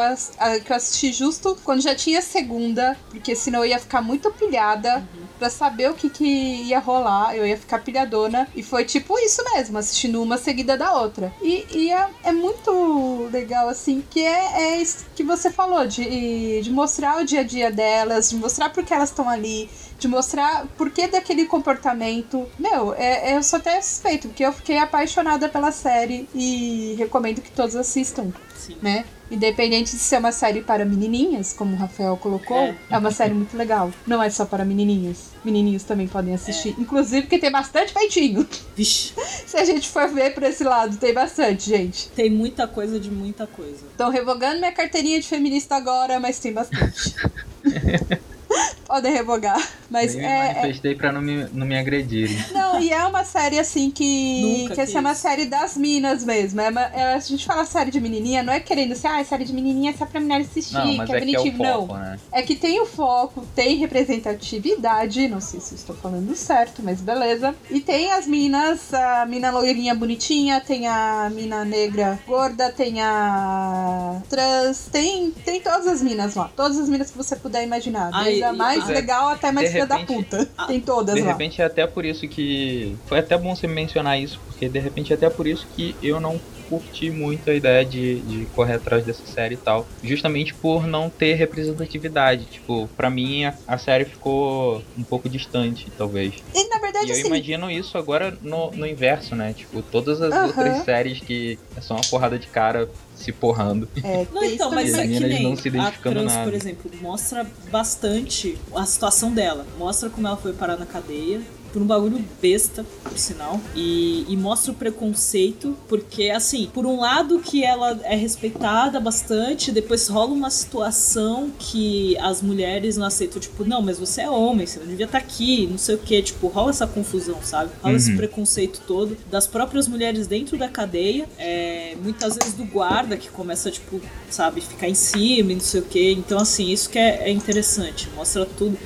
que 0.63 0.71
eu 0.71 0.75
assisti 0.77 1.11
justo 1.11 1.57
quando 1.61 1.81
já 1.81 1.93
tinha 1.93 2.21
segunda, 2.21 2.97
porque 3.09 3.35
senão 3.35 3.59
eu 3.59 3.65
ia 3.65 3.79
ficar 3.79 4.01
muito 4.01 4.31
pilhada 4.31 5.05
pra 5.37 5.49
saber 5.49 5.89
o 5.89 5.93
que, 5.93 6.09
que 6.09 6.23
ia 6.23 6.79
rolar, 6.79 7.35
eu 7.35 7.45
ia 7.45 7.57
ficar 7.57 7.79
pilhadona. 7.79 8.47
E 8.55 8.63
foi 8.63 8.85
tipo 8.85 9.19
isso 9.19 9.43
mesmo, 9.53 9.77
assistindo 9.77 10.23
uma 10.23 10.37
seguida 10.37 10.77
da 10.77 10.93
outra. 10.93 11.33
E, 11.41 11.65
e 11.69 11.91
é, 11.91 12.07
é 12.23 12.31
muito 12.31 13.27
legal, 13.29 13.67
assim, 13.67 14.01
que 14.09 14.21
é, 14.21 14.61
é 14.61 14.81
isso 14.81 15.05
que 15.13 15.23
você 15.23 15.51
falou, 15.51 15.85
de, 15.85 16.61
de 16.61 16.71
mostrar 16.71 17.21
o 17.21 17.25
dia 17.25 17.41
a 17.41 17.43
dia 17.43 17.69
delas, 17.69 18.29
de 18.29 18.37
mostrar 18.37 18.69
por 18.69 18.85
que 18.85 18.93
elas 18.93 19.09
estão 19.09 19.27
ali, 19.27 19.69
de 19.99 20.07
mostrar 20.07 20.65
por 20.77 20.91
que 20.91 21.07
daquele 21.07 21.45
comportamento. 21.45 22.47
Meu, 22.57 22.93
é, 22.93 23.35
eu 23.35 23.43
sou 23.43 23.59
até 23.59 23.81
suspeito, 23.81 24.29
porque 24.29 24.45
eu 24.45 24.53
fiquei 24.53 24.77
apaixonada 24.77 25.49
pela 25.49 25.73
série 25.73 26.25
e 26.33 26.95
recomendo 26.97 27.41
que 27.41 27.51
todos 27.51 27.75
assistam, 27.75 28.31
Sim. 28.55 28.77
né? 28.81 29.03
Independente 29.33 29.91
de 29.91 29.97
ser 30.01 30.17
uma 30.19 30.31
série 30.31 30.61
para 30.61 30.85
menininhas, 30.85 31.53
como 31.53 31.73
o 31.75 31.77
Rafael 31.77 32.15
colocou, 32.17 32.55
É. 32.57 32.75
é, 32.91 32.97
uma 32.97 33.11
série 33.11 33.33
muito 33.33 33.57
legal. 33.57 33.91
Não 34.05 34.21
é 34.21 34.29
só 34.29 34.45
para 34.45 34.63
menininhas. 34.63 35.31
Menininhos 35.43 35.83
também 35.83 36.07
podem 36.07 36.33
assistir. 36.33 36.75
Inclusive 36.77 37.23
porque 37.23 37.39
tem 37.39 37.51
bastante 37.51 37.93
peitinho. 37.93 38.47
Vixe, 38.75 39.13
Se 39.47 39.57
a 39.57 39.65
gente 39.65 39.89
for 39.89 40.07
ver 40.09 40.33
por 40.33 40.43
esse 40.43 40.63
lado, 40.63 40.97
tem 40.97 41.13
bastante, 41.13 41.69
gente. 41.69 42.09
tem 42.09 42.29
muita 42.29 42.67
coisa 42.67 42.99
de 42.99 43.09
muita 43.11 43.47
coisa. 43.47 43.85
Estão 43.91 44.09
revogando 44.09 44.59
minha 44.59 44.71
carteirinha 44.71 45.19
de 45.19 45.27
feminista 45.27 45.75
agora, 45.75 46.19
mas 46.19 46.39
tem 46.39 46.53
bastante. 46.53 47.15
Podem 48.87 49.11
revogar. 49.13 49.59
Mas 49.89 50.13
Nem 50.15 50.23
me 50.23 50.29
é, 50.31 50.35
é- 50.51 50.53
manifestei 50.55 50.95
pra 50.95 51.11
não 51.11 51.21
me, 51.21 51.47
não 51.53 51.65
me 51.65 51.77
agredirem. 51.77 52.37
Não, 52.51 52.79
e 52.79 52.91
é 52.91 53.03
uma 53.05 53.23
série 53.23 53.59
assim 53.59 53.89
que. 53.91 54.41
Nunca 54.61 54.75
que 54.75 54.81
essa 54.81 54.97
é 54.97 55.01
uma 55.01 55.15
série 55.15 55.45
das 55.45 55.77
minas 55.77 56.23
mesmo. 56.23 56.59
É 56.61 56.69
uma- 56.69 56.81
é- 56.81 57.13
a 57.13 57.19
gente 57.19 57.45
fala 57.45 57.65
série 57.65 57.91
de 57.91 57.99
menininha, 58.01 58.43
não 58.43 58.51
é 58.53 58.59
querendo 58.59 58.95
ser, 58.95 59.07
ah, 59.07 59.23
série 59.23 59.45
de 59.45 59.53
menininha 59.53 59.91
é 59.91 59.93
só 59.93 60.05
pra 60.05 60.19
mulher 60.19 60.41
assistir, 60.41 60.73
Não, 60.73 60.85
mas 60.97 61.09
que 61.09 61.15
é 61.15 61.17
é 61.17 61.21
que 61.25 61.35
é 61.35 61.39
o 61.39 61.43
bonitinho. 61.43 61.57
foco, 61.73 61.93
não. 61.93 61.99
né? 61.99 62.19
É 62.31 62.41
que 62.41 62.55
tem 62.55 62.79
o 62.81 62.85
foco, 62.85 63.45
tem 63.55 63.77
representatividade, 63.77 65.27
não 65.27 65.39
sei 65.41 65.59
se 65.59 65.73
eu 65.73 65.77
estou 65.77 65.95
falando 65.95 66.35
certo, 66.35 66.81
mas 66.83 66.99
beleza. 67.01 67.55
E 67.69 67.79
tem 67.79 68.11
as 68.11 68.27
minas, 68.27 68.93
a 68.93 69.25
mina 69.25 69.51
loirinha 69.51 69.93
bonitinha, 69.95 70.59
tem 70.61 70.87
a 70.87 71.29
mina 71.33 71.63
negra 71.65 72.19
gorda, 72.27 72.71
tem 72.71 73.01
a 73.01 74.21
trans, 74.29 74.87
tem, 74.91 75.31
tem 75.31 75.61
todas 75.61 75.87
as 75.87 76.01
minas 76.01 76.35
lá. 76.35 76.49
Todas 76.55 76.77
as 76.77 76.89
minas 76.89 77.11
que 77.11 77.17
você 77.17 77.35
puder 77.35 77.63
imaginar. 77.63 78.09
Ah, 78.13 78.23
Desde 78.51 78.57
e- 78.57 78.61
a 78.61 78.65
mais 78.65 78.89
e- 78.89 78.93
legal 78.93 79.27
até 79.29 79.51
mais 79.51 79.67
de 79.67 79.73
filha 79.73 79.87
da 79.87 79.99
puta. 80.05 80.51
Ah, 80.57 80.67
Tem 80.67 80.79
todas 80.81 81.15
De 81.15 81.21
lá. 81.21 81.27
repente 81.31 81.61
é 81.61 81.65
até 81.65 81.85
por 81.87 82.05
isso 82.05 82.27
que. 82.27 82.97
Foi 83.07 83.19
até 83.19 83.37
bom 83.37 83.55
você 83.55 83.67
mencionar 83.67 84.19
isso, 84.19 84.39
porque 84.45 84.69
de 84.69 84.79
repente 84.79 85.11
é 85.11 85.15
até 85.15 85.29
por 85.29 85.47
isso 85.47 85.67
que 85.75 85.97
eu 86.01 86.19
não 86.19 86.41
curti 86.69 87.11
muito 87.11 87.49
a 87.49 87.53
ideia 87.53 87.85
de, 87.85 88.21
de 88.23 88.47
correr 88.47 88.75
atrás 88.75 89.05
dessa 89.05 89.25
série 89.25 89.55
e 89.55 89.57
tal. 89.57 89.87
Justamente 90.01 90.55
por 90.55 90.87
não 90.87 91.09
ter 91.09 91.33
representatividade. 91.33 92.45
Tipo, 92.47 92.87
pra 92.95 93.09
mim 93.09 93.45
a, 93.45 93.57
a 93.67 93.77
série 93.77 94.05
ficou 94.05 94.83
um 94.97 95.03
pouco 95.03 95.29
distante, 95.29 95.91
talvez. 95.97 96.35
E 96.55 96.69
na 96.69 96.79
verdade, 96.79 97.05
E 97.07 97.09
eu 97.09 97.13
assim, 97.15 97.27
imagino 97.27 97.69
isso 97.69 97.97
agora 97.97 98.37
no, 98.41 98.71
no 98.71 98.87
inverso, 98.87 99.35
né? 99.35 99.53
Tipo, 99.53 99.83
todas 99.83 100.21
as 100.21 100.33
Aham. 100.33 100.47
outras 100.47 100.77
séries 100.83 101.19
que 101.21 101.59
são 101.81 101.97
uma 101.97 102.03
porrada 102.09 102.39
de 102.39 102.47
cara 102.49 102.87
se 103.15 103.31
porrando. 103.31 103.87
é, 104.03 104.25
Não, 104.33 104.43
então, 104.43 104.71
mas 104.71 104.91
E 104.93 104.99
é 104.99 105.07
que 105.07 105.19
nem 105.19 105.43
não 105.43 105.55
se 105.55 105.69
a 105.79 105.91
trans, 105.91 106.33
nada. 106.33 106.43
por 106.43 106.53
exemplo, 106.53 106.91
mostra 107.01 107.45
bastante 107.71 108.57
a 108.75 108.85
situação 108.85 109.31
dela. 109.33 109.65
Mostra 109.77 110.09
como 110.09 110.27
ela 110.27 110.37
foi 110.37 110.53
parar 110.53 110.77
na 110.77 110.85
cadeia. 110.85 111.41
Por 111.73 111.81
um 111.81 111.85
bagulho 111.85 112.23
besta, 112.41 112.85
por 113.03 113.17
sinal. 113.17 113.59
E, 113.75 114.25
e 114.29 114.37
mostra 114.37 114.71
o 114.71 114.75
preconceito, 114.75 115.75
porque, 115.89 116.29
assim, 116.29 116.69
por 116.73 116.85
um 116.85 116.99
lado 116.99 117.39
que 117.39 117.63
ela 117.63 117.99
é 118.03 118.15
respeitada 118.15 118.99
bastante, 118.99 119.71
depois 119.71 120.07
rola 120.07 120.31
uma 120.31 120.49
situação 120.49 121.51
que 121.57 122.15
as 122.19 122.41
mulheres 122.41 122.95
não 122.95 123.07
aceitam, 123.07 123.39
tipo, 123.41 123.65
não, 123.65 123.81
mas 123.81 123.97
você 123.97 124.21
é 124.21 124.29
homem, 124.29 124.65
você 124.67 124.79
não 124.79 124.85
devia 124.87 125.05
estar 125.05 125.17
aqui, 125.17 125.65
não 125.65 125.77
sei 125.77 125.95
o 125.95 125.97
que, 125.97 126.21
tipo, 126.21 126.47
rola 126.47 126.69
essa 126.69 126.85
confusão, 126.87 127.39
sabe? 127.41 127.71
Rola 127.81 127.95
esse 127.97 128.11
Uhum. 128.11 128.17
preconceito 128.17 128.81
todo 128.85 129.17
das 129.31 129.47
próprias 129.47 129.87
mulheres 129.87 130.27
dentro 130.27 130.57
da 130.57 130.67
cadeia, 130.69 131.27
é, 131.39 131.95
muitas 132.03 132.35
vezes 132.35 132.53
do 132.53 132.65
guarda 132.65 133.17
que 133.17 133.29
começa, 133.29 133.71
tipo, 133.71 133.99
sabe, 134.29 134.61
ficar 134.61 134.87
em 134.87 134.93
cima 134.93 135.51
e 135.51 135.55
não 135.55 135.61
sei 135.61 135.81
o 135.81 135.83
que. 135.83 136.11
Então, 136.11 136.37
assim, 136.39 136.69
isso 136.71 136.89
que 136.89 136.99
é, 136.99 137.29
é 137.29 137.31
interessante, 137.31 138.09
mostra 138.15 138.45
tudo. 138.45 138.77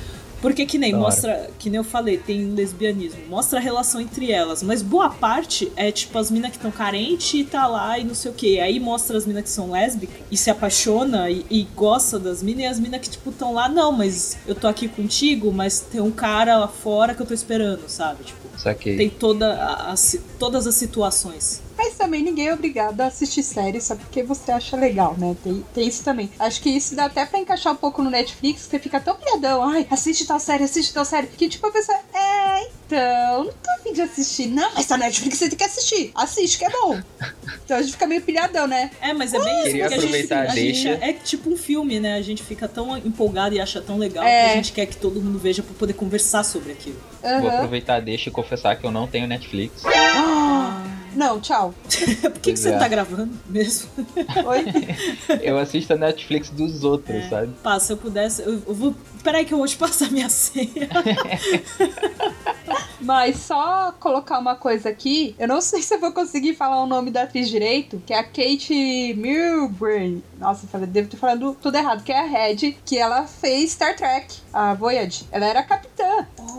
Porque 0.42 0.66
que 0.66 0.78
nem 0.78 0.92
mostra, 1.00 1.50
que 1.58 1.70
nem 1.70 1.78
eu 1.78 1.84
falei, 1.84 2.18
tem 2.18 2.52
lesbianismo, 2.54 3.20
mostra 3.28 3.60
a 3.60 3.62
relação 3.62 4.00
entre 4.00 4.32
elas, 4.32 4.62
mas 4.62 4.82
boa 4.84 5.10
parte 5.10 5.72
é 5.76 5.92
tipo 5.92 6.18
as 6.18 6.30
minas 6.30 6.52
que 6.52 6.58
estão 6.58 6.70
carentes 6.72 7.34
e 7.34 7.44
tá 7.44 7.66
lá 7.68 7.98
e 7.98 8.04
não 8.04 8.14
sei 8.14 8.32
o 8.32 8.34
que. 8.34 8.60
Aí 8.60 8.80
mostra 8.80 9.18
as 9.18 9.26
minas 9.26 9.44
que 9.44 9.50
são 9.50 9.72
lésbicas 9.72 10.16
e 10.32 10.38
se 10.38 10.50
apaixona 10.50 11.30
e, 11.30 11.46
e 11.50 11.64
gosta 11.76 12.20
das 12.20 12.44
minas 12.44 12.62
e 12.62 12.66
as 12.68 12.80
minas 12.80 13.02
que 13.02 13.10
tipo 13.10 13.30
estão 13.32 13.54
lá, 13.54 13.68
não, 13.68 13.92
mas 13.92 14.38
eu 14.48 14.54
tô 14.54 14.68
aqui 14.68 14.88
contigo, 14.88 15.52
mas 15.52 15.80
tem 15.80 16.00
um 16.02 16.12
cara 16.12 16.58
lá 16.58 16.68
fora 16.68 17.16
que 17.16 17.22
eu 17.22 17.26
tô 17.26 17.34
esperando, 17.34 17.88
sabe? 17.88 18.24
Tipo, 18.24 18.48
Saquei. 18.58 18.96
tem 18.96 19.10
toda 19.10 19.54
a- 19.54 19.92
a 19.92 19.96
todas 20.38 20.68
as 20.68 20.76
situações. 20.76 21.62
Mas 21.78 21.94
também 21.96 22.24
ninguém 22.24 22.48
é 22.48 22.54
obrigado 22.54 23.00
a 23.02 23.06
assistir 23.08 23.44
série 23.44 23.80
só 23.80 23.96
porque 23.96 24.24
você 24.24 24.52
acha 24.52 24.76
legal, 24.76 25.16
né? 25.18 25.36
Tem, 25.44 25.64
tem 25.74 25.88
isso 25.88 26.04
também. 26.04 26.30
Acho 26.40 26.62
que 26.62 26.70
isso 26.70 26.96
dá 26.96 27.06
até 27.06 27.26
pra 27.26 27.40
encaixar 27.40 27.72
um 27.74 27.76
pouco 27.76 28.02
no 28.02 28.10
Netflix, 28.10 28.64
que 28.64 28.70
você 28.72 28.80
fica 28.80 29.00
tão 29.00 29.16
piadão. 29.16 29.64
Ai, 29.64 29.86
assiste 29.92 30.26
tal 30.26 30.40
série, 30.40 30.64
assiste 30.64 30.94
tal 30.94 31.06
série. 31.06 31.28
Que 31.28 31.48
tipo 31.48 31.68
a 31.68 31.72
pessoa, 31.72 31.98
é, 32.14 32.68
então, 32.86 33.44
não 33.46 33.52
tô 33.54 33.72
afim 33.80 33.94
de 33.94 34.02
assistir. 34.02 34.48
Não, 34.48 34.70
mas 34.74 34.86
tá 34.88 34.98
na 34.98 35.06
Netflix 35.06 35.38
você 35.38 35.50
tem 35.50 35.58
que 35.58 35.64
assistir. 35.64 36.12
Assiste, 36.16 36.58
que 36.58 36.66
é 36.66 36.70
bom. 36.70 37.00
Então 37.64 37.78
a 37.78 37.82
gente 37.82 37.92
fica 37.92 38.08
meio 38.08 38.22
pilhadão, 38.22 38.66
né? 38.68 38.90
É, 39.02 39.14
mas 39.14 39.34
é 39.34 39.40
bem 39.40 39.54
isso, 39.60 39.64
Queria 39.68 39.86
a 39.86 39.90
gente, 39.90 40.00
aproveitar 40.00 40.38
a 40.40 40.42
a 40.44 40.56
gente 40.56 40.84
deixa. 40.84 40.90
é 41.06 41.14
tipo 41.14 41.50
um 41.52 41.58
filme, 41.58 42.00
né? 42.00 42.16
A 42.16 42.22
gente 42.22 42.42
fica 42.44 42.68
tão 42.68 42.98
empolgado 42.98 43.54
e 43.54 43.60
acha 43.60 43.82
tão 43.82 43.98
legal 43.98 44.24
É. 44.24 44.46
que 44.46 44.52
a 44.52 44.54
gente 44.56 44.72
quer 44.72 44.86
que 44.88 44.98
todo 44.98 45.22
mundo 45.22 45.38
veja 45.38 45.62
pra 45.62 45.74
poder 45.76 45.94
conversar 45.94 46.44
sobre 46.44 46.72
aquilo. 46.72 47.00
Vou 47.22 47.32
Aham. 47.50 47.56
aproveitar, 47.58 48.00
deixa 48.02 48.30
e 48.30 48.32
confessar 48.32 48.76
que 48.78 48.86
eu 48.86 48.92
não 48.92 49.06
tenho 49.06 49.28
Netflix. 49.28 49.84
Ah, 49.86 50.84
Não, 51.18 51.42
tchau. 51.42 51.74
Por 52.22 52.32
que, 52.34 52.54
que 52.54 52.60
você 52.60 52.70
é. 52.70 52.78
tá 52.78 52.88
gravando 52.88 53.34
mesmo? 53.48 53.90
Oi? 54.46 54.66
Eu 55.42 55.58
assisto 55.58 55.94
a 55.94 55.98
Netflix 55.98 56.52
dos 56.52 56.84
outros, 56.84 57.16
É. 57.16 57.30
sabe? 57.30 57.54
Pá, 57.64 57.80
se 57.80 57.92
eu 57.92 57.98
pudesse, 57.98 58.44
eu, 58.44 58.62
eu 58.68 58.76
vou. 58.76 58.96
Peraí 59.24 59.44
que 59.44 59.52
eu 59.52 59.58
vou 59.58 59.68
te 59.68 59.76
passar 59.76 60.12
minha 60.12 60.30
senha. 60.30 60.88
Mas 63.02 63.38
só 63.38 63.92
colocar 64.00 64.38
uma 64.38 64.56
coisa 64.56 64.90
aqui, 64.90 65.36
eu 65.40 65.48
não 65.48 65.62
sei 65.62 65.82
se 65.82 65.96
eu 65.96 66.00
vou 66.00 66.12
conseguir 66.12 66.56
falar 66.56 66.84
o 66.84 66.88
nome 66.88 67.10
da 67.10 67.24
atriz 67.24 67.50
direito, 67.50 68.02
que 68.06 68.14
é 68.14 68.20
a 68.20 68.24
Kate 68.24 69.14
Milbury. 69.16 70.22
Nossa, 70.38 70.68
devo 70.86 71.08
ter 71.08 71.18
falando 71.18 71.56
tudo 71.62 71.78
errado, 71.78 72.04
que 72.04 72.12
é 72.12 72.20
a 72.20 72.26
Red, 72.26 72.76
que 72.86 72.98
ela 72.98 73.26
fez 73.26 73.72
Star 73.72 73.96
Trek, 73.96 74.36
a 74.52 74.74
Voyage. 74.74 75.26
Ela 75.32 75.48
era 75.48 75.64
capitã 75.64 75.97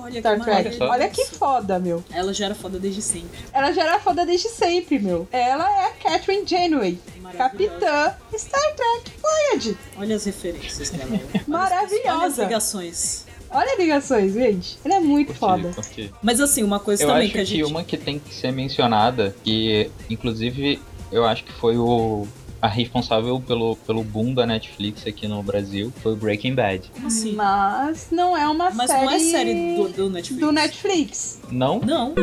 Olha 0.00 0.20
Star 0.20 0.38
que 0.38 0.44
Trek. 0.44 0.82
Olha 0.82 1.08
que 1.08 1.24
foda, 1.26 1.78
meu. 1.78 2.02
Ela 2.12 2.32
já 2.32 2.46
era 2.46 2.54
foda 2.54 2.78
desde 2.78 3.02
sempre. 3.02 3.38
Ela 3.52 3.72
já 3.72 3.82
era 3.82 3.98
foda 4.00 4.24
desde 4.26 4.48
sempre, 4.48 4.98
meu. 4.98 5.26
Ela 5.32 5.68
é 5.82 5.86
a 5.86 5.90
Catherine 5.90 6.46
Janeway, 6.46 6.98
Maravilhosa. 7.20 7.38
capitã 7.78 8.14
Star 8.38 8.74
Trek 8.74 9.12
Voyage. 9.22 9.76
Olha 9.96 10.16
as 10.16 10.24
referências 10.24 10.90
dela. 10.90 11.10
Olha 11.12 11.40
as 11.40 11.46
Maravilhosa. 11.48 12.44
ligações. 12.44 13.24
Olha 13.50 13.78
ligações, 13.78 14.34
gente. 14.34 14.78
Ela 14.84 14.96
é 14.96 15.00
muito 15.00 15.28
Curti, 15.28 15.38
foda. 15.40 15.72
curti. 15.74 16.12
Mas 16.22 16.38
assim, 16.40 16.62
uma 16.62 16.78
coisa 16.78 17.02
Eu 17.02 17.08
também 17.08 17.24
acho 17.24 17.32
que 17.32 17.38
a 17.38 17.44
que 17.44 17.46
gente. 17.50 17.64
uma 17.64 17.82
que 17.82 17.96
tem 17.96 18.18
que 18.18 18.34
ser 18.34 18.52
mencionada, 18.52 19.34
que 19.42 19.90
inclusive 20.10 20.78
eu 21.10 21.24
acho 21.24 21.44
que 21.44 21.52
foi 21.52 21.78
o, 21.78 22.26
a 22.60 22.66
responsável 22.68 23.40
pelo, 23.40 23.76
pelo 23.76 24.02
boom 24.02 24.34
da 24.34 24.44
Netflix 24.46 25.06
aqui 25.06 25.28
no 25.28 25.42
Brasil 25.42 25.92
foi 26.02 26.12
o 26.12 26.16
Breaking 26.16 26.54
Bad. 26.54 26.90
Assim? 27.04 27.32
Mas 27.32 28.08
não 28.10 28.36
é 28.36 28.48
uma 28.48 28.70
Mas 28.70 28.90
série. 28.90 29.04
não 29.04 29.12
é 29.12 29.18
série 29.18 29.76
do, 29.76 29.88
do 29.88 30.10
Netflix. 30.10 30.40
do 30.46 30.52
Netflix. 30.52 31.40
Não? 31.50 31.78
Não. 31.80 32.14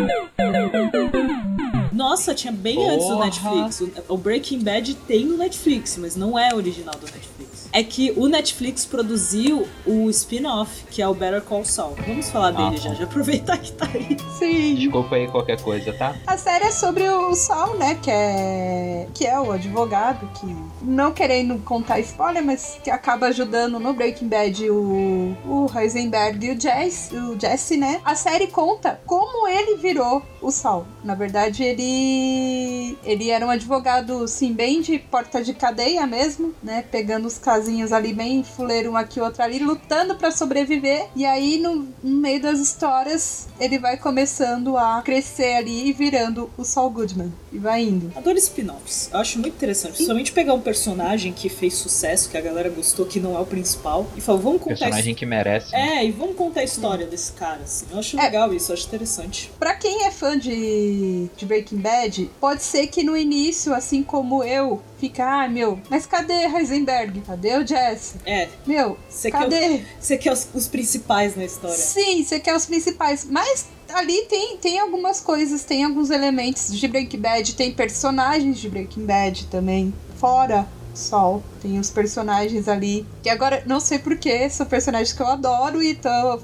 Nossa, 1.94 2.36
tinha 2.36 2.52
bem 2.52 2.76
Porra. 2.76 2.94
antes 2.94 3.08
do 3.08 3.20
Netflix. 3.20 3.82
O- 3.82 4.14
O 4.16 4.18
Breaking 4.18 4.60
Bad 4.60 4.94
tem 5.08 5.26
no 5.26 5.38
Netflix, 5.38 5.98
mas 5.98 6.16
não 6.16 6.38
é 6.38 6.54
original 6.54 6.94
do 6.96 7.06
Netflix. 7.06 7.45
É 7.78 7.84
que 7.84 8.14
o 8.16 8.28
Netflix 8.30 8.86
produziu 8.86 9.68
o 9.86 10.10
spin-off, 10.10 10.86
que 10.90 11.02
é 11.02 11.08
o 11.10 11.14
Better 11.14 11.42
Call 11.42 11.66
Saul. 11.66 11.94
Vamos 12.08 12.30
falar 12.30 12.48
Ah, 12.48 12.52
dele 12.70 12.82
tá. 12.82 12.90
já, 12.90 12.94
já 12.96 13.04
aproveitar 13.04 13.58
que 13.58 13.74
tá 13.74 13.86
aí. 13.94 14.16
Sim. 14.40 14.76
Desculpa 14.76 15.16
aí 15.16 15.28
qualquer 15.28 15.62
coisa, 15.62 15.92
tá? 15.92 16.16
A 16.26 16.38
série 16.38 16.64
é 16.64 16.72
sobre 16.72 17.04
o 17.10 17.36
Sol, 17.36 17.76
né? 17.78 17.96
Que 18.02 18.10
é, 18.10 19.08
que 19.14 19.26
é 19.26 19.38
o 19.38 19.52
advogado 19.52 20.26
que, 20.40 20.56
não 20.82 21.12
querendo 21.12 21.58
contar 21.66 22.00
spoiler, 22.00 22.46
mas 22.46 22.80
que 22.82 22.90
acaba 22.90 23.26
ajudando 23.28 23.78
no 23.78 23.94
Breaking 23.94 24.30
Bad 24.30 24.70
o, 24.70 25.36
o 25.46 25.68
Heisenberg 25.78 26.46
e 26.48 26.52
o 26.52 26.60
Jesse, 26.62 27.14
o 27.14 27.38
Jesse, 27.38 27.76
né? 27.76 28.00
A 28.06 28.16
série 28.16 28.48
conta 28.48 29.02
como 29.06 29.50
ele 29.50 29.76
virou 29.76 30.22
o 30.42 30.50
Sol. 30.50 30.86
Na 31.04 31.14
verdade, 31.14 31.62
ele 31.62 32.98
ele 33.04 33.30
era 33.30 33.46
um 33.46 33.50
advogado, 33.50 34.24
assim, 34.24 34.54
bem 34.54 34.80
de 34.82 34.98
porta 34.98 35.44
de 35.44 35.54
cadeia 35.54 36.08
mesmo, 36.08 36.54
né? 36.64 36.86
Pegando 36.90 37.28
os 37.28 37.38
casinhos 37.66 37.92
ali 37.92 38.14
bem 38.14 38.44
fuleiro 38.44 38.92
um 38.92 38.98
aqui, 38.98 39.20
outro 39.20 39.42
ali, 39.42 39.58
lutando 39.58 40.16
pra 40.16 40.30
sobreviver. 40.30 41.08
E 41.16 41.26
aí, 41.26 41.58
no, 41.58 41.88
no 42.04 42.18
meio 42.22 42.40
das 42.42 42.60
histórias, 42.60 43.48
ele 43.60 43.80
vai 43.80 43.98
começando 43.98 44.78
a 44.78 45.02
crescer 45.02 45.56
ali 45.56 45.90
e 45.90 45.94
virando 45.94 46.50
o 46.58 46.64
Saul 46.64 46.92
Goodman. 46.92 47.34
E 47.52 47.58
vai 47.58 47.84
indo. 47.84 48.12
Adoro 48.16 48.38
spin-offs. 48.38 49.10
Eu 49.12 49.20
acho 49.20 49.40
muito 49.40 49.56
interessante. 49.56 49.94
Principalmente 49.94 50.32
pegar 50.32 50.54
um 50.54 50.62
personagem 50.62 51.34
que 51.34 51.50
fez 51.50 51.74
sucesso, 51.74 52.30
que 52.30 52.38
a 52.38 52.42
galera 52.42 52.70
gostou, 52.70 53.06
que 53.06 53.20
não 53.20 53.36
é 53.36 53.40
o 53.40 53.46
principal, 53.46 54.06
e 54.16 54.22
falar, 54.22 54.40
vamos 54.40 54.60
contar 54.62 54.76
a 54.76 54.78
Personagem 54.78 55.16
que 55.16 55.26
merece. 55.26 55.76
É, 55.76 56.06
e 56.06 56.12
vamos 56.12 56.36
contar 56.36 56.60
a 56.60 56.64
história 56.64 57.08
desse 57.08 57.32
cara, 57.32 57.62
assim. 57.64 57.86
Eu 57.92 58.00
acho 58.00 58.20
É. 58.20 58.24
legal 58.24 58.54
isso, 58.54 58.72
eu 58.72 58.76
acho 58.76 58.86
interessante. 58.86 59.52
Pra 59.58 59.74
quem 59.74 60.06
é 60.06 60.12
fã 60.12 60.38
de, 60.38 61.28
de 61.36 61.46
Breaking 61.46 61.78
Bad, 61.78 62.30
pode 62.40 62.62
ser 62.62 62.88
que 62.88 63.02
no 63.04 63.18
início, 63.18 63.74
assim 63.74 64.04
como 64.04 64.44
eu, 64.44 64.82
fica, 65.06 65.44
ah, 65.44 65.48
meu, 65.48 65.80
mas 65.90 66.06
cadê 66.06 66.46
Heisenberg? 66.46 67.22
Cadê 67.22 67.58
o 67.58 67.68
Jesse? 67.68 68.16
É, 68.26 68.50
Meu, 68.66 68.98
você 69.08 69.30
quer, 69.30 69.40
cadê? 69.40 69.82
você 70.00 70.18
quer 70.18 70.34
os, 70.34 70.48
os 70.54 70.68
principais 70.68 71.36
na 71.36 71.46
história. 71.46 71.78
Sim, 71.78 72.24
você 72.24 72.40
quer 72.40 72.56
os 72.56 72.66
principais. 72.66 73.26
Mas 73.30 73.68
ali 73.94 74.24
tem, 74.24 74.58
tem 74.58 74.80
algumas 74.80 75.20
coisas, 75.20 75.64
tem 75.64 75.84
alguns 75.84 76.10
elementos 76.10 76.76
de 76.76 76.88
Breaking 76.88 77.20
Bad, 77.20 77.56
tem 77.56 77.72
personagens 77.72 78.60
de 78.60 78.70
Breaking 78.70 79.06
Bad 79.06 79.48
também. 79.48 79.94
Fora 80.18 80.68
Sol, 80.96 81.44
tem 81.62 81.80
os 81.80 81.90
personagens 81.90 82.68
ali. 82.68 83.06
Que 83.22 83.30
agora, 83.30 83.64
não 83.66 83.80
sei 83.80 84.00
porquê, 84.00 84.50
são 84.50 84.66
personagens 84.66 85.14
que 85.14 85.22
eu 85.22 85.28
adoro 85.28 85.82
e 85.82 85.98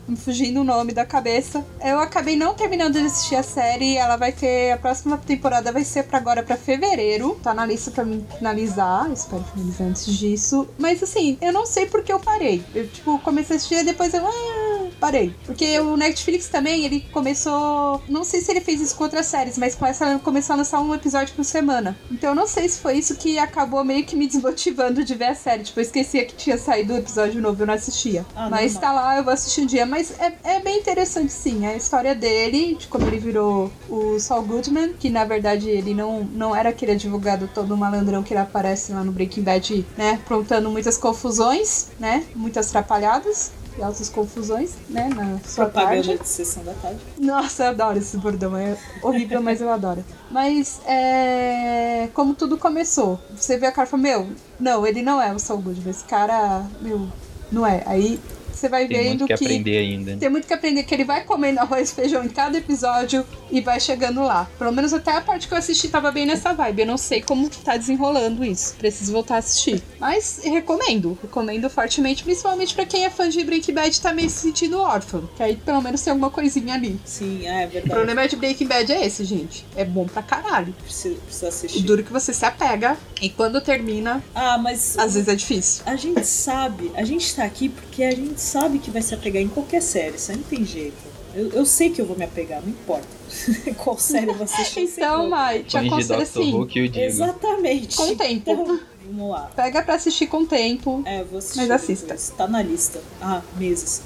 me 0.08 0.16
fugindo 0.16 0.62
o 0.62 0.64
nome 0.64 0.94
da 0.94 1.06
cabeça. 1.06 1.66
Eu 1.84 2.00
acabei 2.00 2.36
não 2.36 2.54
terminando 2.54 2.94
de 2.94 3.06
assistir 3.06 3.36
a 3.36 3.44
série. 3.44 3.98
Ela 3.98 4.16
vai 4.18 4.32
ter. 4.32 4.72
A 4.72 4.78
próxima 4.78 5.18
temporada 5.18 5.72
vai 5.72 5.84
ser 5.84 6.04
pra 6.04 6.18
agora 6.18 6.44
pra 6.44 6.58
fevereiro. 6.58 7.40
Tá 7.42 7.54
na 7.54 7.66
lista 7.66 7.92
pra 7.92 8.04
mim 8.04 8.26
finalizar. 8.38 9.12
Espero 9.12 9.44
finalizar 9.54 9.88
antes 9.88 10.06
disso. 10.06 10.68
Mas 10.78 11.02
assim, 11.02 11.38
eu 11.42 11.52
não 11.54 11.66
sei 11.66 11.86
porque 11.86 12.12
eu 12.12 12.20
parei. 12.20 12.64
Eu, 12.74 12.88
tipo, 12.88 13.20
comecei 13.20 13.56
a 13.56 13.58
assistir 13.58 13.80
e 13.80 13.84
depois 13.84 14.14
eu. 14.14 14.26
Ah, 14.26 14.81
parei. 15.00 15.34
Porque 15.46 15.80
o 15.80 15.96
Netflix 15.98 16.48
também, 16.48 16.86
ele 16.86 17.02
começou. 17.12 18.02
Não 18.08 18.24
sei 18.24 18.42
se 18.42 18.52
ele 18.52 18.62
fez 18.62 18.82
isso 18.82 18.96
com 18.96 19.04
outras 19.04 19.26
séries, 19.26 19.58
mas 19.58 19.76
com 19.76 19.86
essa 19.86 20.10
ele 20.10 20.20
começou 20.20 20.54
a 20.54 20.58
lançar 20.58 20.80
um 20.80 20.94
episódio 20.94 21.34
por 21.36 21.46
semana. 21.46 21.98
Então 22.10 22.32
eu 22.32 22.36
não 22.36 22.48
sei 22.48 22.68
se 22.68 22.80
foi 22.80 22.98
isso 22.98 23.16
que 23.16 23.38
acabou 23.38 23.84
meio 23.84 24.06
que 24.06 24.16
me 24.16 24.28
desmotivando 24.28 25.04
de 25.04 25.16
ver 25.16 25.26
a 25.26 25.36
série. 25.36 25.64
Tipo, 25.64 25.80
eu 25.80 25.84
esquecia 25.84 26.26
que 26.26 26.36
tinha 26.36 26.58
saído 26.58 26.94
o 26.94 26.98
episódio 26.98 27.42
novo, 27.42 27.62
eu 27.62 27.68
não 27.68 27.74
assistia. 27.74 28.26
Ah, 28.36 28.50
mas 28.50 28.74
normal. 28.74 28.96
tá 28.96 29.02
lá, 29.02 29.18
eu 29.18 29.24
vou 29.24 29.34
assistir 29.34 29.62
um 29.62 29.66
dia. 29.66 29.86
Mas 29.86 30.20
é, 30.20 30.34
é 30.44 30.60
bem 30.60 30.80
interessante, 30.80 31.32
sim. 31.32 31.66
A 31.66 31.76
história 31.76 32.14
dele, 32.16 32.76
de 32.76 32.88
como 32.88 33.06
ele 33.08 33.20
virou 33.20 33.72
o 33.90 34.20
Saul 34.20 34.44
Goodman, 34.44 34.94
que 34.94 35.10
na 35.10 35.26
verdade 35.26 35.70
ele 35.70 35.94
não, 35.94 36.24
não 36.24 36.56
era 36.56 36.70
aquele 36.70 36.94
advogado 36.94 37.50
todo 37.54 37.76
malandrão 37.78 38.24
que 38.24 38.34
ele 38.34 38.42
aparece 38.42 38.92
lá 38.92 39.04
no 39.04 39.12
Breaking 39.12 39.44
Bad, 39.44 39.86
né? 39.98 40.20
Aprontando 40.24 40.70
muitas 40.70 40.98
confusões, 40.98 41.90
né? 42.00 42.26
Muitas 42.36 42.70
atrapalhadas. 42.70 43.52
E 43.78 43.82
altas 43.82 44.10
confusões, 44.10 44.72
né? 44.90 45.10
Na 45.16 45.40
sua 45.48 45.66
Propaganda 45.66 46.04
tarde. 46.08 46.22
de 46.22 46.28
sessão 46.28 46.64
da 46.64 46.74
tarde. 46.74 47.00
Nossa, 47.18 47.64
eu 47.64 47.70
adoro 47.70 47.98
esse 47.98 48.18
bordão. 48.18 48.56
É 48.58 48.78
horrível, 49.02 49.42
mas 49.42 49.62
eu 49.62 49.72
adoro. 49.72 50.04
Mas 50.30 50.82
é. 50.86 52.10
Como 52.14 52.34
tudo 52.34 52.58
começou. 52.58 53.20
Você 53.36 53.58
vê 53.58 53.68
a 53.68 53.72
cara 53.72 53.88
e 53.88 53.92
fala, 53.92 54.04
meu, 54.04 54.28
não, 54.60 54.86
ele 54.86 55.02
não 55.02 55.22
é 55.22 55.34
o 55.34 55.40
Saul 55.40 55.62
Goodman. 55.62 55.90
Esse 55.90 56.04
cara, 56.04 56.66
meu, 56.82 57.08
não 57.52 57.66
é. 57.66 57.82
Aí 57.86 58.20
você 58.62 58.70
vai 58.70 58.88
Tem 58.88 58.98
vendo 58.98 59.08
muito 59.10 59.28
que 59.28 59.34
aprender 59.34 59.78
ainda. 59.78 60.18
tem 60.18 60.30
muito 60.30 60.48
que 60.48 60.54
aprender 60.54 60.84
que 60.84 60.94
ele 60.94 61.04
vai 61.04 61.24
comendo 61.24 61.60
arroz 61.60 61.92
e 61.92 61.96
feijão 61.96 62.24
em 62.24 62.30
cada 62.30 62.58
episódio 62.58 63.26
e 63.52 63.60
vai 63.62 63.80
chegando 63.80 64.22
lá. 64.22 64.48
Pelo 64.58 64.72
menos 64.72 64.94
até 64.94 65.12
a 65.16 65.22
parte 65.22 65.48
que 65.48 65.54
eu 65.54 65.58
assisti 65.58 65.88
tava 65.90 66.12
bem 66.12 66.26
nessa 66.26 66.54
vibe. 66.54 66.82
Eu 66.82 66.88
não 66.88 66.98
sei 66.98 67.22
como 67.22 67.50
tá 67.50 67.76
desenrolando 67.78 68.44
isso. 68.46 68.76
Preciso 68.76 69.12
voltar 69.12 69.36
a 69.36 69.38
assistir. 69.40 69.82
Mas 70.00 70.42
recomendo. 70.44 71.18
Recomendo 71.22 71.70
fortemente, 71.70 72.24
principalmente 72.24 72.74
pra 72.74 72.86
quem 72.86 73.04
é 73.06 73.10
fã 73.10 73.28
de 73.30 73.44
Breaking 73.44 73.74
Bad 73.74 73.96
e 73.98 74.02
tá 74.02 74.14
meio 74.14 74.30
se 74.30 74.38
sentindo 74.40 74.80
órfão. 74.80 75.30
Que 75.36 75.44
aí 75.44 75.56
pelo 75.56 75.82
menos 75.82 76.02
tem 76.02 76.12
alguma 76.12 76.30
coisinha 76.30 76.76
ali. 76.76 77.00
Sim, 77.06 77.46
é 77.48 77.66
O 77.66 77.70
verdade. 77.70 77.90
problema 77.90 78.28
de 78.28 78.36
Breaking 78.36 78.68
Bad 78.68 78.92
é 78.92 79.06
esse, 79.06 79.26
gente. 79.26 79.66
É 79.76 79.84
bom 79.84 80.06
pra 80.06 80.22
caralho. 80.22 80.74
Precisa, 80.84 81.16
precisa 81.26 81.46
O 81.46 81.50
assistir. 81.50 81.82
duro 81.84 82.04
que 82.04 82.12
você 82.14 82.34
se 82.34 82.46
apega 82.46 82.98
e 83.22 83.30
quando 83.30 83.60
termina, 83.62 84.24
Ah, 84.36 84.58
mas 84.58 84.98
às 84.98 85.14
vezes 85.14 85.28
é 85.28 85.36
difícil. 85.36 85.84
a 85.86 85.96
gente 85.96 86.26
sabe, 86.26 86.92
a 86.96 87.04
gente 87.04 87.34
tá 87.36 87.44
aqui 87.44 87.70
porque 87.70 88.04
a 88.04 88.12
gente 88.12 88.40
sabe 88.52 88.80
que 88.80 88.92
vai 88.92 89.02
se 89.02 89.14
apegar 89.14 89.42
em 89.42 89.48
qualquer 89.48 89.82
série, 89.82 90.16
isso 90.16 90.32
aí 90.32 90.38
não 90.38 90.44
tem 90.44 90.66
jeito. 90.66 91.12
Eu, 91.34 91.50
eu 91.52 91.66
sei 91.66 91.90
que 91.90 92.02
eu 92.02 92.06
vou 92.06 92.18
me 92.18 92.26
apegar, 92.26 92.62
não 92.62 92.70
importa 92.70 93.08
qual 93.78 93.98
série 93.98 94.32
assistir. 94.32 94.74
que 94.74 94.80
eu 94.82 95.06
Então, 95.06 95.30
Mai, 95.30 95.64
te 95.64 95.78
aconselho 95.78 96.22
assim. 96.22 96.54
Who 96.54 96.68
que 96.68 96.80
eu 96.80 96.88
digo. 96.88 97.06
Exatamente. 97.06 97.96
Com 97.96 98.16
tempo. 98.18 98.52
Então, 98.52 98.80
vamos 99.06 99.32
lá. 99.32 99.50
Pega 99.56 99.82
pra 99.82 99.96
assistir 99.96 100.28
com 100.28 100.46
tempo. 100.46 101.02
É, 101.06 101.24
vou 101.24 101.40
assistir. 101.40 101.60
Mas 101.60 101.72
assista. 101.72 102.08
depois. 102.08 102.34
Tá 102.38 102.48
na 102.48 102.62
lista. 102.62 103.02
Ah, 103.22 103.42
meses. 103.58 104.02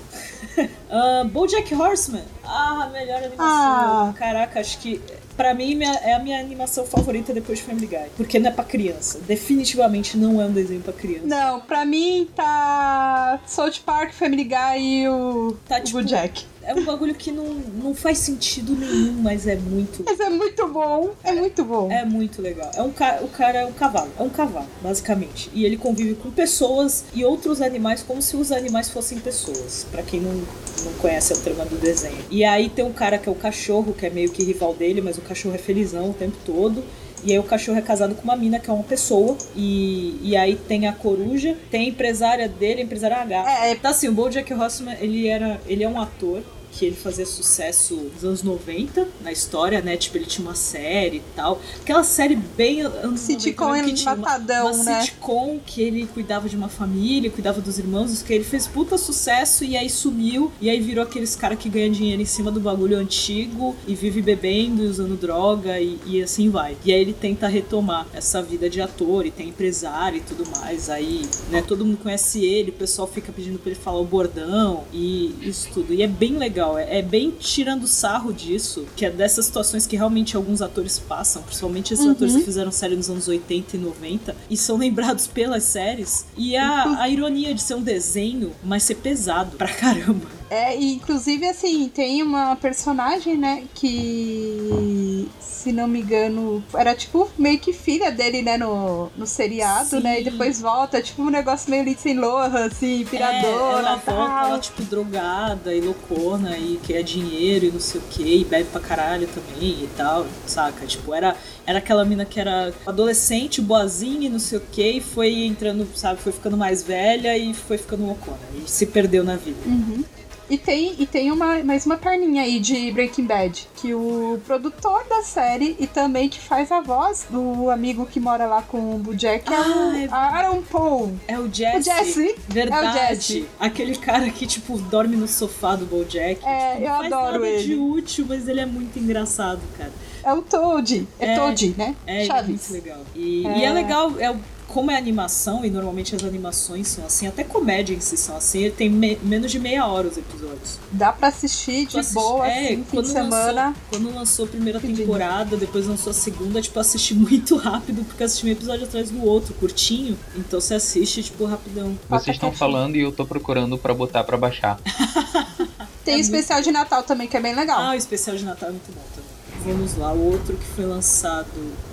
Ah, 0.89 1.25
BoJack 1.29 1.75
Horseman. 1.75 2.23
Ah, 2.41 2.89
melhor 2.93 3.17
animação. 3.17 3.43
Ah. 3.43 4.13
Caraca, 4.15 4.61
acho 4.61 4.77
que 4.79 5.01
pra 5.37 5.53
mim 5.53 5.75
minha- 5.75 5.93
é 6.03 6.13
a 6.13 6.19
minha 6.19 6.39
animação 6.39 6.85
favorita 6.85 7.33
depois 7.33 7.59
de 7.59 7.65
Family 7.65 7.87
Guy. 7.87 8.05
Porque 8.17 8.39
não 8.39 8.49
é 8.49 8.53
pra 8.53 8.63
criança. 8.63 9.19
Definitivamente 9.27 10.17
não 10.17 10.41
é 10.41 10.45
um 10.45 10.51
desenho 10.51 10.81
pra 10.81 10.93
criança. 10.93 11.25
Não, 11.25 11.59
pra 11.61 11.85
mim 11.85 12.27
tá 12.35 13.39
South 13.45 13.79
Park, 13.85 14.13
Family 14.13 14.43
Guy 14.43 14.79
e 15.03 15.07
o, 15.09 15.57
Tá, 15.67 15.77
o 15.79 15.83
tipo, 15.83 16.03
Jack. 16.03 16.45
É 16.65 16.73
um 16.73 16.83
bagulho 16.83 17.13
que 17.13 17.31
não, 17.31 17.45
não 17.81 17.93
faz 17.93 18.17
sentido 18.17 18.75
nenhum, 18.75 19.13
mas 19.21 19.45
é 19.47 19.55
muito. 19.55 20.03
Mas 20.05 20.19
é 20.19 20.29
muito 20.29 20.67
bom, 20.67 21.11
é 21.23 21.31
muito 21.33 21.63
bom. 21.63 21.91
É 21.91 22.03
muito 22.03 22.41
legal. 22.41 22.71
É 22.75 22.81
um 22.81 22.91
ca... 22.91 23.19
O 23.21 23.27
cara 23.27 23.59
é 23.59 23.65
um 23.65 23.71
cavalo. 23.73 24.09
É 24.19 24.23
um 24.23 24.29
cavalo, 24.29 24.67
basicamente. 24.81 25.49
E 25.53 25.63
ele 25.63 25.77
convive 25.77 26.15
com 26.15 26.31
pessoas 26.31 27.05
e 27.13 27.23
outros 27.23 27.61
animais 27.61 28.01
como 28.03 28.21
se 28.21 28.35
os 28.35 28.51
animais 28.51 28.89
fossem 28.89 29.19
pessoas. 29.19 29.85
Pra 29.91 30.01
quem 30.01 30.19
não, 30.19 30.33
não 30.33 30.93
conhece 30.99 31.33
a 31.33 31.35
trama 31.37 31.65
do 31.65 31.75
desenho. 31.77 32.17
E 32.31 32.43
aí 32.43 32.67
tem 32.69 32.83
um 32.83 32.93
cara 32.93 33.17
que 33.17 33.29
é 33.29 33.31
o 33.31 33.35
cachorro, 33.35 33.93
que 33.93 34.05
é 34.05 34.09
meio 34.09 34.29
que 34.29 34.43
rival 34.43 34.73
dele, 34.73 35.01
mas 35.01 35.17
o 35.17 35.21
cachorro 35.21 35.55
é 35.55 35.59
felizão 35.59 36.09
o 36.09 36.13
tempo 36.13 36.37
todo. 36.45 36.83
E 37.23 37.31
aí 37.31 37.39
o 37.39 37.43
cachorro 37.43 37.77
é 37.77 37.81
casado 37.81 38.13
com 38.13 38.21
uma 38.23 38.35
mina 38.35 38.59
que 38.59 38.69
é 38.69 38.73
uma 38.73 38.83
pessoa. 38.83 39.35
E, 39.55 40.19
e 40.21 40.35
aí 40.35 40.55
tem 40.55 40.87
a 40.87 40.93
coruja, 40.93 41.55
tem 41.71 41.85
a 41.85 41.89
empresária 41.89 42.47
dele, 42.47 42.81
a 42.81 42.83
empresária 42.83 43.17
H. 43.17 43.65
É, 43.65 43.71
é- 43.71 43.75
Tá 43.75 43.89
assim, 43.89 44.07
o 44.07 44.11
BoJack 44.11 44.53
Horseman, 44.53 44.95
ele 44.99 45.27
era, 45.27 45.59
ele 45.67 45.83
é 45.83 45.89
um 45.89 45.99
ator 45.99 46.41
que 46.77 46.85
ele 46.85 46.95
fazia 46.95 47.25
sucesso 47.25 47.95
nos 48.13 48.23
anos 48.23 48.43
90 48.43 49.07
na 49.23 49.31
história, 49.31 49.81
né? 49.81 49.95
Tipo, 49.97 50.17
ele 50.17 50.25
tinha 50.25 50.45
uma 50.45 50.55
série 50.55 51.17
e 51.17 51.23
tal. 51.35 51.61
Aquela 51.81 52.03
série 52.03 52.35
bem 52.35 52.81
anos 52.81 53.21
Sitcom 53.21 53.65
90 53.67 53.83
mesmo, 53.83 53.95
que 53.97 54.01
tinha 54.03 54.13
uma- 54.13 54.21
matadão, 54.25 54.71
uma, 54.73 54.83
né? 54.83 55.01
sitcom 55.01 55.59
que 55.65 55.81
ele 55.81 56.05
cuidava 56.07 56.49
de 56.49 56.55
uma 56.55 56.67
família, 56.67 57.29
cuidava 57.29 57.61
dos 57.61 57.79
irmãos, 57.79 58.21
que 58.21 58.33
ele 58.33 58.43
fez 58.43 58.67
puta 58.67 58.97
sucesso 58.97 59.63
e 59.63 59.77
aí 59.77 59.89
sumiu. 59.89 60.51
E 60.61 60.69
aí 60.69 60.79
virou 60.81 61.03
aqueles 61.03 61.35
cara 61.35 61.55
que 61.55 61.69
ganha 61.69 61.89
dinheiro 61.89 62.21
em 62.21 62.25
cima 62.25 62.51
do 62.51 62.59
bagulho 62.59 62.97
antigo 62.97 63.75
e 63.87 63.95
vive 63.95 64.21
bebendo 64.21 64.83
e 64.83 64.87
usando 64.87 65.15
droga 65.19 65.79
e, 65.79 65.97
e 66.05 66.21
assim 66.21 66.49
vai. 66.49 66.75
E 66.83 66.91
aí 66.91 66.99
ele 67.01 67.13
tenta 67.13 67.47
retomar 67.47 68.07
essa 68.13 68.41
vida 68.41 68.69
de 68.69 68.81
ator 68.81 69.25
e 69.25 69.31
tem 69.31 69.49
empresário 69.49 70.17
e 70.17 70.21
tudo 70.21 70.43
mais. 70.59 70.89
Aí, 70.89 71.21
né, 71.49 71.61
todo 71.61 71.85
mundo 71.85 71.97
conhece 71.97 72.43
ele, 72.43 72.69
o 72.71 72.73
pessoal 72.73 73.07
fica 73.07 73.31
pedindo 73.31 73.59
pra 73.59 73.71
ele 73.71 73.79
falar 73.79 73.99
o 73.99 74.05
bordão 74.05 74.83
e 74.93 75.33
isso 75.41 75.69
tudo. 75.73 75.93
E 75.93 76.01
é 76.01 76.07
bem 76.07 76.37
legal, 76.37 76.64
é, 76.77 76.99
é 76.99 77.01
bem 77.01 77.31
tirando 77.31 77.87
sarro 77.87 78.33
disso, 78.33 78.85
que 78.95 79.05
é 79.05 79.09
dessas 79.11 79.45
situações 79.45 79.85
que 79.85 79.95
realmente 79.95 80.35
alguns 80.35 80.61
atores 80.61 80.97
passam, 80.99 81.41
principalmente 81.43 81.93
esses 81.93 82.07
atores 82.07 82.35
que 82.35 82.43
fizeram 82.43 82.71
série 82.71 82.95
nos 82.95 83.09
anos 83.09 83.27
80 83.27 83.75
e 83.75 83.79
90 83.79 84.35
e 84.49 84.57
são 84.57 84.77
lembrados 84.77 85.27
pelas 85.27 85.63
séries. 85.63 86.25
E 86.37 86.55
a, 86.55 87.01
a 87.01 87.09
ironia 87.09 87.53
de 87.53 87.61
ser 87.61 87.75
um 87.75 87.81
desenho, 87.81 88.51
mas 88.63 88.83
ser 88.83 88.95
pesado 88.95 89.55
pra 89.57 89.67
caramba. 89.67 90.25
É, 90.49 90.77
e 90.77 90.93
inclusive 90.95 91.47
assim, 91.47 91.89
tem 91.89 92.21
uma 92.21 92.55
personagem, 92.55 93.35
né, 93.37 93.63
que 93.73 95.27
se 95.39 95.71
não 95.71 95.87
me 95.87 96.01
engano, 96.01 96.63
era 96.75 96.93
tipo 96.93 97.27
meio 97.39 97.57
que 97.57 97.73
filha 97.73 98.11
dele, 98.11 98.43
né, 98.43 98.55
no, 98.55 99.09
no 99.17 99.25
seriado, 99.25 99.89
Sim. 99.89 99.99
né? 100.01 100.21
E 100.21 100.23
depois 100.23 100.61
volta, 100.61 101.01
tipo 101.01 101.23
um 101.23 101.29
negócio 101.31 101.71
meio 101.71 101.83
Lindsay 101.83 102.13
Lohan, 102.13 102.65
assim, 102.67 103.01
É, 103.01 103.05
piradora, 103.05 103.79
ela 103.79 103.97
tal. 103.97 104.15
volta, 104.15 104.47
ela, 104.47 104.59
tipo, 104.59 104.83
drogada 104.83 105.73
e 105.73 105.81
loucona 105.81 106.55
e 106.55 106.79
quer 106.85 107.01
dinheiro 107.01 107.65
e 107.65 107.71
não 107.71 107.79
sei 107.79 107.99
o 107.99 108.03
que, 108.03 108.41
e 108.41 108.45
bebe 108.45 108.69
pra 108.71 108.79
caralho 108.79 109.27
também 109.27 109.69
e 109.83 109.89
tal, 109.97 110.27
saca? 110.45 110.85
Tipo, 110.85 111.15
era, 111.15 111.35
era 111.65 111.79
aquela 111.79 112.05
mina 112.05 112.25
que 112.25 112.39
era 112.39 112.71
adolescente, 112.85 113.59
boazinha 113.59 114.27
e 114.27 114.29
não 114.29 114.37
sei 114.39 114.59
o 114.59 114.61
que, 114.71 114.91
e 114.97 115.01
foi 115.01 115.45
entrando, 115.45 115.87
sabe, 115.95 116.21
foi 116.21 116.31
ficando 116.31 116.55
mais 116.55 116.83
velha 116.83 117.35
e 117.35 117.55
foi 117.55 117.79
ficando 117.79 118.05
loucona. 118.05 118.37
E 118.63 118.69
se 118.69 118.85
perdeu 118.85 119.23
na 119.23 119.35
vida. 119.35 119.57
Uhum. 119.65 120.03
E 120.47 120.59
tem, 120.59 120.93
e 120.99 121.07
tem 121.07 121.31
uma, 121.31 121.63
mais 121.63 121.87
uma 121.87 121.97
perninha 121.97 122.43
aí 122.43 122.59
de 122.59 122.91
Breaking 122.91 123.25
Bad, 123.25 123.67
que 123.77 123.95
o 123.95 124.39
produtor 124.45 125.03
da 125.09 125.23
série 125.23 125.75
e 125.79 125.87
também 125.87 126.29
que 126.29 126.39
faz 126.39 126.71
a 126.71 126.81
voz 126.81 127.25
do 127.31 127.69
amigo 127.71 128.05
que 128.05 128.19
mora 128.19 128.45
lá 128.45 128.61
com 128.61 128.95
o 128.95 128.99
Bojack 128.99 129.51
é 129.51 129.55
Ah, 129.55 129.91
o 129.91 129.95
é- 129.95 130.07
Aaron 130.11 130.61
Paul. 130.61 131.15
É 131.27 131.39
o 131.39 131.51
Jesse. 131.51 131.77
O 131.77 131.81
Jesse. 131.95 132.35
Verdade. 132.47 132.85
É 132.85 132.89
o 133.05 133.07
Jesse. 133.15 133.45
Aquele 133.59 133.95
cara 133.97 134.29
que, 134.29 134.45
tipo, 134.45 134.77
dorme 134.77 135.15
no 135.17 135.27
sofá 135.27 135.75
do 135.75 135.87
Bojack. 135.87 136.39
É, 136.45 136.73
tipo, 136.75 136.81
não 136.81 136.87
eu 136.93 136.97
faz 136.99 137.13
adoro 137.13 137.39
nada 137.43 137.57
de 137.57 137.71
ele. 137.71 137.75
útil, 137.77 138.25
mas 138.29 138.47
ele 138.47 138.59
é 138.59 138.65
muito 138.67 138.99
engraçado, 138.99 139.61
cara. 139.77 139.91
É 140.23 140.31
o 140.31 140.43
Toad. 140.43 141.07
É, 141.19 141.31
É, 141.33 141.35
Toad, 141.39 141.75
né? 141.75 141.95
É, 142.05 142.21
é 142.21 142.25
Chaves. 142.25 142.69
muito 142.69 142.83
legal. 142.85 142.99
E 143.15 143.47
É. 143.47 143.57
e 143.59 143.63
é 143.63 143.73
legal, 143.73 144.11
é, 144.19 144.29
o- 144.29 144.39
como 144.67 144.91
é 144.91 144.97
animação, 144.97 145.63
e 145.63 145.69
normalmente 145.69 146.15
as 146.15 146.23
animações 146.23 146.87
são 146.87 147.05
assim, 147.05 147.27
até 147.27 147.43
comédia 147.43 147.93
em 147.93 147.99
si 147.99 148.17
são 148.17 148.35
assim, 148.35 148.69
tem 148.71 148.89
me- 148.89 149.17
menos 149.23 149.51
de 149.51 149.59
meia 149.59 149.85
hora 149.87 150.07
os 150.07 150.17
episódios. 150.17 150.79
Dá 150.91 151.11
pra 151.13 151.27
assistir 151.29 151.85
de 151.85 151.91
Tu 151.93 151.99
assiste- 151.99 152.13
boa, 152.15 152.47
é, 152.47 152.65
assim, 152.65 152.75
fim 152.77 152.83
quando 152.91 153.05
de 153.05 153.11
semana. 153.11 153.65
Lançou, 153.67 153.81
quando 153.89 154.15
lançou 154.15 154.45
a 154.45 154.47
primeira 154.47 154.79
temporada, 154.79 155.55
depois 155.57 155.85
lançou 155.87 156.11
a 156.11 156.13
segunda, 156.13 156.61
tipo, 156.61 156.79
assisti 156.79 157.13
muito 157.15 157.55
rápido, 157.57 158.03
porque 158.05 158.23
assisti 158.23 158.45
um 158.47 158.49
episódio 158.49 158.85
atrás 158.85 159.09
do 159.09 159.23
outro, 159.23 159.53
curtinho. 159.55 160.17
Então 160.35 160.59
você 160.59 160.75
assiste, 160.75 161.23
tipo, 161.23 161.45
rapidão. 161.45 161.97
Vocês 162.09 162.35
estão 162.35 162.51
falando 162.51 162.95
e 162.95 163.01
eu 163.01 163.11
tô 163.11 163.25
procurando 163.25 163.77
pra 163.77 163.93
botar 163.93 164.23
pra 164.23 164.37
baixar. 164.37 164.79
Tem 166.03 166.15
É 166.15 166.17
o 166.17 166.19
especial 166.21 166.61
de 166.61 166.71
Natal 166.71 167.01
também, 167.03 167.27
que 167.27 167.35
é 167.35 167.39
bem 167.39 167.55
legal. 167.55 167.79
Ah, 167.79 167.91
o 167.91 167.95
especial 167.95 168.35
de 168.37 168.45
Natal 168.45 168.69
é 168.69 168.71
muito 168.73 168.91
bom 168.93 169.01
também. 169.15 169.75
Vamos 169.75 169.97
lá, 169.97 170.11
o 170.13 170.31
outro 170.33 170.55
que 170.55 170.65
foi 170.75 170.85
lançado 170.85 171.47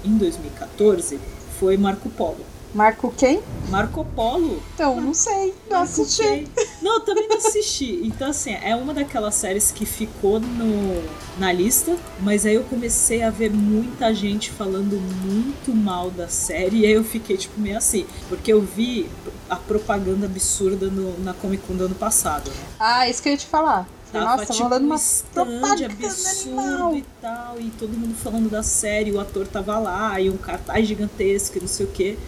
em 0.05 0.17
2014 0.19 1.19
foi 1.59 1.77
Marco 1.79 2.11
Polo. 2.11 2.45
Marco 2.75 3.13
quem? 3.17 3.43
Marco 3.69 4.05
Polo 4.17 4.63
Então, 4.75 5.01
não 5.01 5.13
sei. 5.15 5.55
Não 5.71 5.79
Marco 5.81 6.03
assisti. 6.03 6.23
Polo. 6.23 6.69
Não, 6.81 7.01
também 7.01 7.29
não 7.29 7.37
assisti. 7.37 8.01
Então, 8.05 8.29
assim, 8.31 8.55
é 8.55 8.75
uma 8.75 8.95
daquelas 8.95 9.35
séries 9.35 9.71
que 9.71 9.85
ficou 9.85 10.41
no, 10.41 11.03
na 11.39 11.53
lista, 11.53 11.97
mas 12.21 12.45
aí 12.47 12.55
eu 12.55 12.65
comecei 12.65 13.23
a 13.23 13.31
ver 13.31 13.51
muita 13.51 14.13
gente 14.15 14.51
falando 14.51 14.99
muito 15.25 15.75
mal 15.75 16.11
da 16.11 16.29
série, 16.29 16.81
e 16.81 16.87
aí 16.87 16.93
eu 16.93 17.05
fiquei, 17.05 17.37
tipo, 17.37 17.61
meio 17.61 17.77
assim. 17.77 18.07
Porque 18.29 18.53
eu 18.53 18.61
vi 18.63 19.09
a 19.51 19.57
propaganda 19.57 20.27
absurda 20.27 20.87
no- 20.87 21.19
na 21.23 21.35
Comic 21.35 21.63
Con 21.67 21.75
do 21.77 21.85
ano 21.85 21.95
passado. 21.95 22.49
né? 22.51 22.57
Ah, 22.81 23.09
isso 23.09 23.23
que 23.23 23.29
eu 23.29 23.33
ia 23.33 23.39
te 23.39 23.47
falar. 23.47 23.87
Tava, 24.11 24.25
Nossa, 24.37 24.53
tipo, 24.53 24.65
um 24.65 24.77
uma 24.79 24.99
propaganda 25.33 25.87
absurdo 25.87 26.59
animal. 26.61 26.95
e 26.97 27.05
tal, 27.21 27.61
e 27.61 27.71
todo 27.79 27.91
mundo 27.97 28.15
falando 28.15 28.51
da 28.51 28.63
série, 28.63 29.11
o 29.13 29.21
ator 29.21 29.47
tava 29.47 29.79
lá, 29.79 30.21
e 30.21 30.29
um 30.29 30.37
cartaz 30.37 30.87
gigantesco, 30.87 31.59
e 31.59 31.61
não 31.61 31.69
sei 31.69 31.87
o 31.87 31.89
quê. 31.91 32.19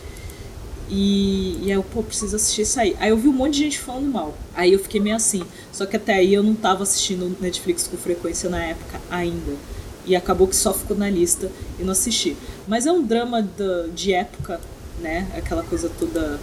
E, 0.88 1.58
e 1.62 1.64
aí 1.64 1.72
eu, 1.72 1.82
pô, 1.82 2.02
preciso 2.02 2.36
assistir 2.36 2.62
isso 2.62 2.78
aí. 2.78 2.96
Aí 2.98 3.10
eu 3.10 3.16
vi 3.16 3.28
um 3.28 3.32
monte 3.32 3.54
de 3.54 3.58
gente 3.60 3.78
falando 3.78 4.06
mal. 4.06 4.36
Aí 4.54 4.72
eu 4.72 4.78
fiquei 4.78 5.00
meio 5.00 5.16
assim. 5.16 5.42
Só 5.72 5.86
que 5.86 5.96
até 5.96 6.14
aí 6.14 6.34
eu 6.34 6.42
não 6.42 6.54
tava 6.54 6.82
assistindo 6.82 7.36
Netflix 7.40 7.86
com 7.86 7.96
frequência 7.96 8.48
na 8.50 8.62
época 8.62 9.00
ainda. 9.10 9.54
E 10.06 10.14
acabou 10.14 10.46
que 10.46 10.56
só 10.56 10.74
ficou 10.74 10.96
na 10.96 11.08
lista 11.08 11.50
e 11.78 11.82
não 11.82 11.92
assisti. 11.92 12.36
Mas 12.68 12.86
é 12.86 12.92
um 12.92 13.02
drama 13.02 13.46
de 13.94 14.12
época, 14.12 14.60
né? 15.00 15.26
Aquela 15.36 15.62
coisa 15.62 15.90
toda 15.98 16.38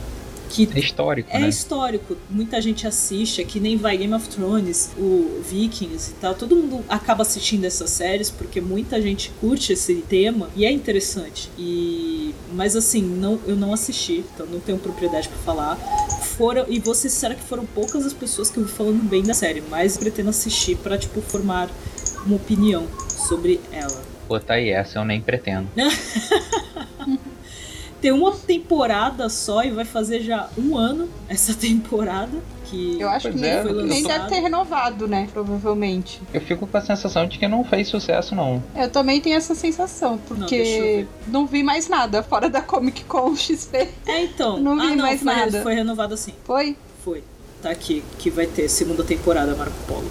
que 0.52 0.70
É 0.76 0.80
histórico, 0.80 1.30
é 1.32 1.40
né? 1.40 1.50
histórico. 1.50 2.18
Muita 2.30 2.62
gente 2.62 2.86
assiste, 2.86 3.42
é 3.42 3.44
que 3.46 3.60
nem 3.60 3.78
vai 3.78 3.98
Game 3.98 4.14
of 4.14 4.28
Thrones, 4.30 4.92
o 4.98 5.42
Vikings 5.50 6.12
e 6.12 6.14
tal. 6.16 6.36
Todo 6.36 6.56
mundo 6.56 6.84
acaba 6.90 7.22
assistindo 7.22 7.66
essas 7.66 7.90
séries 7.90 8.30
porque 8.30 8.60
muita 8.60 9.02
gente 9.02 9.32
curte 9.40 9.74
esse 9.74 9.96
tema 9.96 10.50
e 10.56 10.66
é 10.66 10.72
interessante. 10.72 11.50
E 11.58 12.34
mas 12.54 12.76
assim, 12.76 13.02
não, 13.02 13.40
eu 13.48 13.56
não 13.56 13.74
assisti, 13.74 14.26
então 14.34 14.46
não 14.46 14.60
tenho 14.60 14.78
propriedade 14.78 15.30
pra 15.30 15.38
falar. 15.40 15.76
Foram 16.38 16.66
e 16.68 16.80
vou 16.80 16.94
ser 16.94 17.10
sincera 17.10 17.36
que 17.36 17.44
foram 17.44 17.66
poucas 17.66 18.06
as 18.06 18.14
pessoas 18.14 18.50
que 18.50 18.58
eu 18.58 18.66
vi 18.66 18.72
falando 18.72 19.02
bem 19.08 19.24
da 19.24 19.34
série, 19.34 19.64
mas 19.70 19.98
pretendo 19.98 20.30
assistir 20.30 20.76
pra 20.78 20.98
tipo 20.98 21.22
formar 21.22 21.70
uma 22.26 22.36
opinião 22.36 22.88
sobre 23.08 23.60
ela. 23.72 24.02
Pô, 24.28 24.40
tá 24.40 24.56
aí, 24.56 24.70
essa 24.70 25.00
eu 25.00 25.06
nem 25.06 25.22
pretendo. 25.22 25.68
Tem 28.02 28.12
uma 28.12 28.32
temporada 28.32 29.30
só 29.30 29.64
e 29.64 29.72
vai 29.72 29.86
fazer 29.86 30.22
já 30.22 30.50
um 30.58 30.76
ano 30.76 31.08
essa 31.30 31.54
temporada 31.56 32.40
que 32.66 33.00
Eu 33.00 33.10
acho 33.10 33.30
que 33.30 33.46
é, 33.46 33.64
nem, 33.64 33.74
eu 33.74 33.86
nem 33.86 34.04
deve 34.04 34.28
ter 34.30 34.40
renovado, 34.40 35.08
né? 35.08 35.28
Provavelmente. 35.34 36.22
Eu 36.34 36.40
fico 36.40 36.66
com 36.66 36.78
a 36.78 36.82
sensação 36.82 37.28
de 37.28 37.38
que 37.38 37.48
não 37.48 37.64
fez 37.66 37.90
sucesso, 37.90 38.34
não. 38.34 38.64
Eu 38.76 38.90
também 38.90 39.20
tenho 39.20 39.36
essa 39.36 39.54
sensação, 39.54 40.18
porque 40.18 40.64
ver. 40.64 41.08
não, 41.28 41.46
vi 41.46 41.62
mais 41.62 41.90
nada 41.90 42.24
fora 42.24 42.50
da 42.50 42.62
Comic 42.62 43.04
Con 43.04 43.36
XP. 43.38 43.90
É, 44.08 44.24
então. 44.24 44.58
Não 44.58 44.80
vi 44.80 44.88
ah, 44.88 44.96
não, 44.96 45.06
mais 45.06 45.22
foi, 45.22 45.36
nada. 45.36 45.62
foi 45.62 45.74
renovado 45.76 46.14
assim. 46.14 46.34
Foi? 46.46 46.78
Foi. 47.04 47.24
Tá 47.62 47.70
aqui, 47.70 48.04
que 48.18 48.30
vai 48.30 48.48
ter 48.48 48.68
segunda 48.70 49.04
temporada 49.04 49.54
Marco 49.54 49.76
Polo. 49.88 50.10